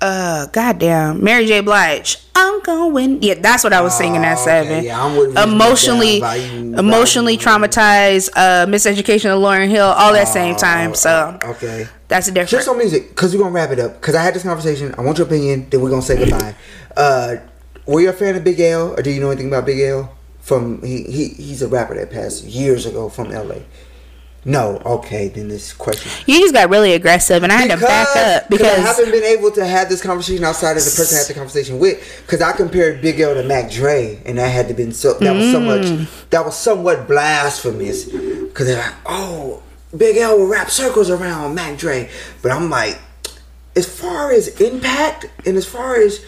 uh, 0.00 0.46
goddamn, 0.46 1.22
Mary 1.22 1.46
J. 1.46 1.60
Blige. 1.60 2.18
I'm 2.34 2.60
going. 2.62 3.22
Yeah, 3.22 3.34
that's 3.34 3.62
what 3.62 3.72
I 3.72 3.80
was 3.82 3.96
singing 3.96 4.24
at 4.24 4.36
Oh, 4.38 4.40
okay. 4.42 4.44
seven. 4.44 4.84
Yeah, 4.84 5.04
I'm 5.04 5.16
with 5.16 5.38
emotionally, 5.38 6.18
Volume- 6.20 6.74
emotionally 6.74 7.38
traumatized. 7.38 8.30
Uh, 8.34 8.66
Miseducation 8.66 9.26
of 9.26 9.40
Lauryn 9.40 9.68
Hill. 9.68 9.86
All 9.86 10.12
that 10.12 10.26
same 10.28 10.56
time. 10.56 10.94
So 10.96 11.38
Oh, 11.42 11.50
okay. 11.52 11.86
that's 12.08 12.26
a 12.26 12.32
difference. 12.32 12.50
Just 12.50 12.68
on 12.68 12.78
music, 12.78 13.10
because 13.10 13.32
we're 13.34 13.42
gonna 13.42 13.54
wrap 13.54 13.70
it 13.70 13.78
up. 13.78 14.00
Because 14.00 14.16
I 14.16 14.22
had 14.22 14.34
this 14.34 14.42
conversation. 14.42 14.92
I 14.98 15.02
want 15.02 15.18
your 15.18 15.26
opinion. 15.28 15.68
Then 15.70 15.80
we're 15.80 15.90
gonna 15.90 16.02
say 16.02 16.16
goodbye. 16.18 16.54
Uh, 16.96 17.36
were 17.86 18.00
you 18.00 18.10
a 18.10 18.12
fan 18.12 18.36
of 18.36 18.44
Big 18.44 18.60
L, 18.60 18.94
or 18.98 19.02
do 19.02 19.10
you 19.10 19.20
know 19.20 19.30
anything 19.30 19.48
about 19.48 19.66
Big 19.66 19.80
L? 19.80 20.14
From 20.40 20.82
he, 20.82 21.04
he 21.04 21.28
he's 21.28 21.62
a 21.62 21.68
rapper 21.68 21.94
that 21.94 22.10
passed 22.10 22.44
years 22.44 22.84
ago 22.84 23.08
from 23.08 23.30
L.A. 23.30 23.64
No, 24.44 24.82
okay, 24.84 25.28
then 25.28 25.46
this 25.46 25.72
question. 25.72 26.10
You 26.26 26.40
just 26.40 26.52
got 26.52 26.68
really 26.68 26.94
aggressive, 26.94 27.44
and 27.44 27.52
I 27.52 27.58
had 27.58 27.70
to 27.70 27.76
back 27.76 28.16
up 28.16 28.50
because 28.50 28.66
I 28.66 28.80
haven't 28.80 29.12
been 29.12 29.22
able 29.22 29.52
to 29.52 29.64
have 29.64 29.88
this 29.88 30.02
conversation 30.02 30.42
outside 30.42 30.76
of 30.76 30.84
the 30.84 30.90
person 30.90 31.14
I 31.16 31.18
had 31.20 31.28
the 31.28 31.34
conversation 31.34 31.78
with. 31.78 32.22
Because 32.26 32.42
I 32.42 32.50
compared 32.50 33.00
Big 33.00 33.20
L 33.20 33.34
to 33.34 33.44
Mac 33.44 33.70
Dre, 33.70 34.20
and 34.26 34.38
that 34.38 34.48
had 34.48 34.66
to 34.66 34.74
been 34.74 34.90
so 34.92 35.14
that 35.14 35.32
was 35.32 35.52
so 35.52 35.60
much 35.60 35.82
Mm. 35.82 36.08
that 36.30 36.44
was 36.44 36.56
somewhat 36.56 37.06
blasphemous. 37.06 38.06
Because 38.06 38.66
they're 38.66 38.82
like, 38.82 38.94
oh, 39.06 39.62
Big 39.96 40.16
L 40.16 40.36
will 40.36 40.48
rap 40.48 40.70
circles 40.70 41.08
around 41.08 41.54
Mac 41.54 41.78
Dre, 41.78 42.10
but 42.42 42.50
I'm 42.50 42.68
like, 42.68 42.98
as 43.76 43.86
far 43.86 44.32
as 44.32 44.48
impact 44.60 45.26
and 45.46 45.56
as 45.56 45.66
far 45.66 45.94
as 45.94 46.20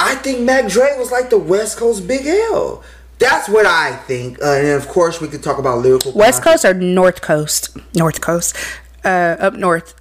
I 0.00 0.14
think 0.16 0.40
Mac 0.40 0.68
Dre 0.68 0.96
was 0.98 1.10
like 1.10 1.30
the 1.30 1.38
West 1.38 1.78
Coast 1.78 2.06
Big 2.06 2.26
L. 2.26 2.82
That's 3.18 3.48
what 3.48 3.66
I 3.66 3.96
think. 3.96 4.42
Uh, 4.42 4.52
and 4.52 4.68
of 4.68 4.88
course, 4.88 5.20
we 5.20 5.28
could 5.28 5.42
talk 5.42 5.58
about 5.58 5.78
lyrical. 5.78 6.12
West 6.12 6.42
content. 6.42 6.62
Coast 6.62 6.64
or 6.64 6.74
North 6.74 7.20
Coast, 7.20 7.76
North 7.94 8.20
Coast, 8.20 8.56
uh, 9.04 9.36
up 9.38 9.54
north, 9.54 9.94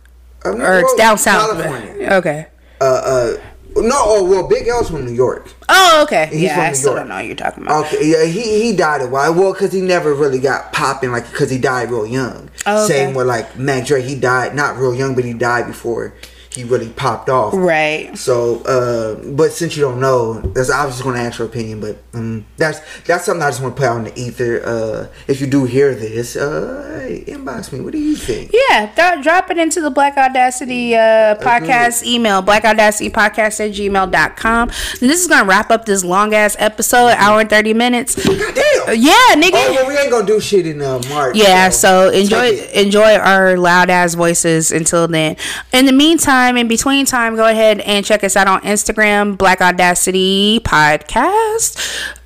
or 0.43 0.79
it's 0.79 0.95
down 0.95 1.17
south. 1.17 1.51
California. 1.51 2.09
Okay. 2.13 2.47
Uh, 2.79 2.83
uh, 2.83 3.37
no, 3.75 3.95
oh, 3.95 4.23
well, 4.29 4.47
Big 4.47 4.67
L's 4.67 4.89
from 4.89 5.05
New 5.05 5.13
York. 5.13 5.53
Oh, 5.69 6.01
okay. 6.03 6.27
He's 6.31 6.41
yeah, 6.41 6.61
I 6.61 6.73
still 6.73 6.91
York. 6.91 7.01
don't 7.01 7.09
know 7.09 7.15
what 7.15 7.25
you're 7.25 7.35
talking 7.35 7.63
about. 7.63 7.85
Okay, 7.85 8.11
yeah, 8.11 8.25
he 8.25 8.63
he 8.63 8.75
died 8.75 9.01
a 9.01 9.07
while. 9.07 9.33
Well, 9.33 9.53
because 9.53 9.71
he 9.71 9.81
never 9.81 10.13
really 10.13 10.39
got 10.39 10.73
popping, 10.73 11.11
like 11.11 11.29
because 11.29 11.49
he 11.49 11.57
died 11.57 11.89
real 11.89 12.05
young. 12.05 12.49
Oh, 12.65 12.85
okay. 12.85 12.93
Same 12.93 13.13
with 13.13 13.27
like 13.27 13.57
Mac 13.57 13.85
Dre, 13.85 14.01
he 14.01 14.15
died 14.19 14.55
not 14.55 14.77
real 14.77 14.93
young, 14.93 15.15
but 15.15 15.23
he 15.23 15.33
died 15.33 15.67
before 15.67 16.13
he 16.53 16.65
really 16.65 16.89
popped 16.89 17.29
off. 17.29 17.53
Right. 17.53 18.17
So, 18.17 18.61
uh, 18.63 19.15
but 19.31 19.51
since 19.53 19.77
you 19.77 19.83
don't 19.83 20.01
know, 20.01 20.41
that's 20.41 20.69
I 20.69 20.85
was 20.85 20.95
just 20.95 21.03
going 21.03 21.15
to 21.15 21.21
ask 21.21 21.39
your 21.39 21.47
opinion, 21.47 21.79
but 21.79 21.97
um, 22.13 22.45
that's 22.57 22.81
that's 23.03 23.25
something 23.25 23.41
I 23.41 23.49
just 23.49 23.61
want 23.61 23.75
to 23.75 23.79
put 23.79 23.87
out 23.87 23.97
in 23.99 24.03
the 24.05 24.19
ether. 24.19 24.61
Uh, 24.65 25.07
if 25.27 25.39
you 25.39 25.47
do 25.47 25.63
hear 25.63 25.95
this, 25.95 26.35
uh, 26.35 27.03
hey, 27.07 27.23
inbox 27.25 27.71
me. 27.71 27.79
What 27.79 27.93
do 27.93 27.99
you 27.99 28.15
think? 28.15 28.51
Yeah, 28.53 28.91
th- 28.93 29.23
drop 29.23 29.49
it 29.49 29.57
into 29.57 29.79
the 29.79 29.89
Black 29.89 30.17
Audacity 30.17 30.95
uh, 30.95 31.35
podcast 31.35 32.05
email, 32.05 32.43
blackaudacitypodcast 32.43 33.69
at 33.69 33.71
gmail.com. 33.71 34.69
And 34.69 35.09
this 35.09 35.21
is 35.21 35.27
going 35.27 35.43
to 35.43 35.47
wrap 35.47 35.71
up 35.71 35.85
this 35.85 36.03
long 36.03 36.33
ass 36.33 36.57
episode, 36.59 37.15
hour 37.17 37.39
and 37.39 37.49
30 37.49 37.73
minutes. 37.73 38.15
God 38.15 38.55
damn. 38.55 38.99
Yeah, 38.99 39.13
nigga. 39.35 39.51
Oh, 39.53 39.73
well, 39.75 39.87
we 39.87 39.97
ain't 39.97 40.11
gonna 40.11 40.25
do 40.25 40.39
shit 40.39 40.65
in 40.67 40.81
uh, 40.81 41.01
March. 41.09 41.35
Yeah, 41.35 41.69
so 41.69 42.09
enjoy 42.09 42.57
enjoy 42.73 43.15
our 43.15 43.55
loud 43.57 43.89
ass 43.89 44.15
voices 44.15 44.71
until 44.71 45.07
then. 45.07 45.37
In 45.71 45.85
the 45.85 45.91
meantime, 45.91 46.40
in 46.49 46.67
between 46.67 47.05
time, 47.05 47.35
go 47.35 47.47
ahead 47.47 47.79
and 47.81 48.05
check 48.05 48.23
us 48.23 48.35
out 48.35 48.47
on 48.47 48.61
Instagram, 48.61 49.37
Black 49.37 49.61
Audacity 49.61 50.59
Podcast. 50.63 51.77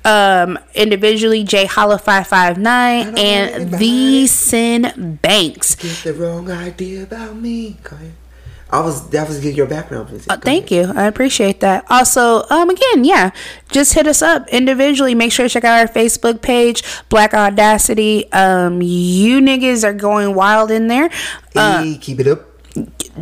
Um, 0.04 0.58
individually, 0.74 1.44
J 1.44 1.66
Holla 1.66 1.98
five 1.98 2.26
five 2.26 2.58
nine 2.58 3.18
and 3.18 3.72
the. 3.72 4.26
Sin 4.26 5.18
Banks. 5.22 5.74
Get 5.74 5.96
the 6.04 6.14
wrong 6.14 6.50
idea 6.50 7.02
about 7.02 7.36
me. 7.36 7.76
Go 7.82 7.96
ahead. 7.96 8.12
I 8.70 8.80
was 8.80 9.08
that 9.10 9.28
was 9.28 9.44
your 9.44 9.66
background 9.66 10.10
music. 10.10 10.30
Uh, 10.30 10.36
thank 10.36 10.70
you. 10.72 10.92
I 10.94 11.04
appreciate 11.06 11.60
that. 11.60 11.84
Also, 11.88 12.42
um, 12.50 12.68
again, 12.68 13.04
yeah, 13.04 13.30
just 13.70 13.94
hit 13.94 14.06
us 14.08 14.22
up 14.22 14.48
individually. 14.48 15.14
Make 15.14 15.30
sure 15.32 15.46
to 15.46 15.48
check 15.48 15.64
out 15.64 15.78
our 15.78 15.86
Facebook 15.92 16.42
page, 16.42 16.82
Black 17.08 17.32
Audacity. 17.32 18.30
Um, 18.32 18.82
you 18.82 19.40
niggas 19.40 19.84
are 19.84 19.92
going 19.92 20.34
wild 20.34 20.70
in 20.70 20.88
there. 20.88 21.10
Uh, 21.54 21.82
Hey, 21.84 21.98
keep 21.98 22.18
it 22.20 22.26
up. 22.26 22.55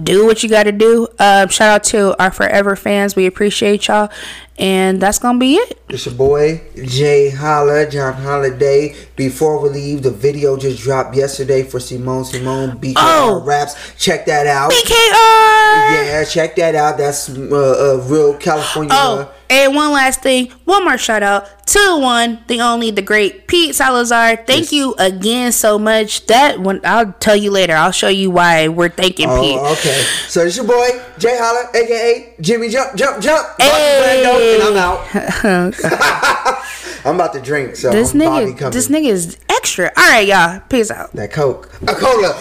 Do 0.03 0.27
what 0.27 0.43
you 0.43 0.49
got 0.49 0.65
to 0.65 0.73
do. 0.73 1.07
Um, 1.19 1.49
shout 1.49 1.69
out 1.69 1.85
to 1.85 2.21
our 2.23 2.31
forever 2.31 2.77
fans. 2.77 3.15
We 3.16 3.27
appreciate 3.27 3.87
y'all, 3.89 4.11
and 4.59 5.01
that's 5.01 5.19
gonna 5.19 5.39
be 5.39 5.55
it. 5.57 5.79
It's 5.89 6.07
your 6.07 6.15
boy 6.15 6.62
Jay 6.85 7.31
Holla, 7.31 7.89
John 7.89 8.15
Holiday. 8.15 8.95
Before 9.16 9.61
we 9.61 9.69
leave, 9.71 10.03
the 10.03 10.11
video 10.11 10.57
just 10.57 10.83
dropped 10.83 11.15
yesterday 11.16 11.62
for 11.62 11.79
Simone 11.81 12.25
Simone 12.25 12.79
BKR 12.79 12.95
Oh. 12.97 13.43
raps. 13.45 13.75
Check 13.99 14.27
that 14.27 14.47
out. 14.47 14.71
BKR. 14.73 16.05
Yeah, 16.07 16.25
check 16.25 16.57
that 16.57 16.75
out. 16.75 16.99
That's 16.99 17.29
uh, 17.29 17.35
uh, 17.35 18.03
real 18.09 18.35
California. 18.37 18.91
Oh, 18.93 19.31
and 19.51 19.75
one 19.75 19.93
last 19.93 20.23
thing, 20.23 20.51
one 20.65 20.85
more 20.85 20.99
shout 20.99 21.23
out 21.23 21.66
to 21.66 21.79
the 21.79 21.99
one, 21.99 22.45
the 22.49 22.61
only, 22.61 22.91
the 22.91 23.03
great 23.03 23.47
Pete 23.47 23.75
Salazar. 23.75 24.37
Thank 24.37 24.65
Yes. 24.65 24.73
you 24.73 24.95
again 24.99 25.53
so 25.53 25.79
much. 25.79 26.27
That 26.27 26.61
one, 26.61 26.81
I'll 26.85 27.12
tell 27.21 27.37
you 27.37 27.51
later. 27.51 27.75
I'll 27.75 27.91
show 27.91 28.09
you 28.09 28.31
why 28.31 28.69
we're 28.69 28.89
thanking 28.91 29.29
oh, 29.29 29.41
Pete. 29.41 29.59
Oh, 29.61 29.73
okay. 29.73 30.05
So 30.29 30.43
it's 30.43 30.57
your 30.57 30.66
boy 30.66 30.89
Jay 31.19 31.37
Holla, 31.39 31.71
aka 31.75 32.35
Jimmy 32.41 32.69
Jump 32.69 32.95
Jump 32.97 33.23
Jump. 33.23 33.47
Hey. 33.59 34.23
Brando, 34.25 34.55
and 34.55 34.62
I'm 34.62 34.77
out. 34.77 36.65
I'm 37.07 37.16
about 37.16 37.35
to 37.35 37.41
drink, 37.41 37.77
so 37.77 37.91
This 37.91 38.12
nigga, 38.15 38.73
this 38.73 38.89
nigga 38.89 39.09
is 39.09 39.37
extra. 39.51 39.91
All 39.97 40.09
right, 40.11 40.27
y'all. 40.27 40.61
Peace 40.71 40.91
out. 40.91 41.12
that 41.12 41.33
Coke, 41.33 41.71
a 41.83 41.95
cola. 41.95 42.33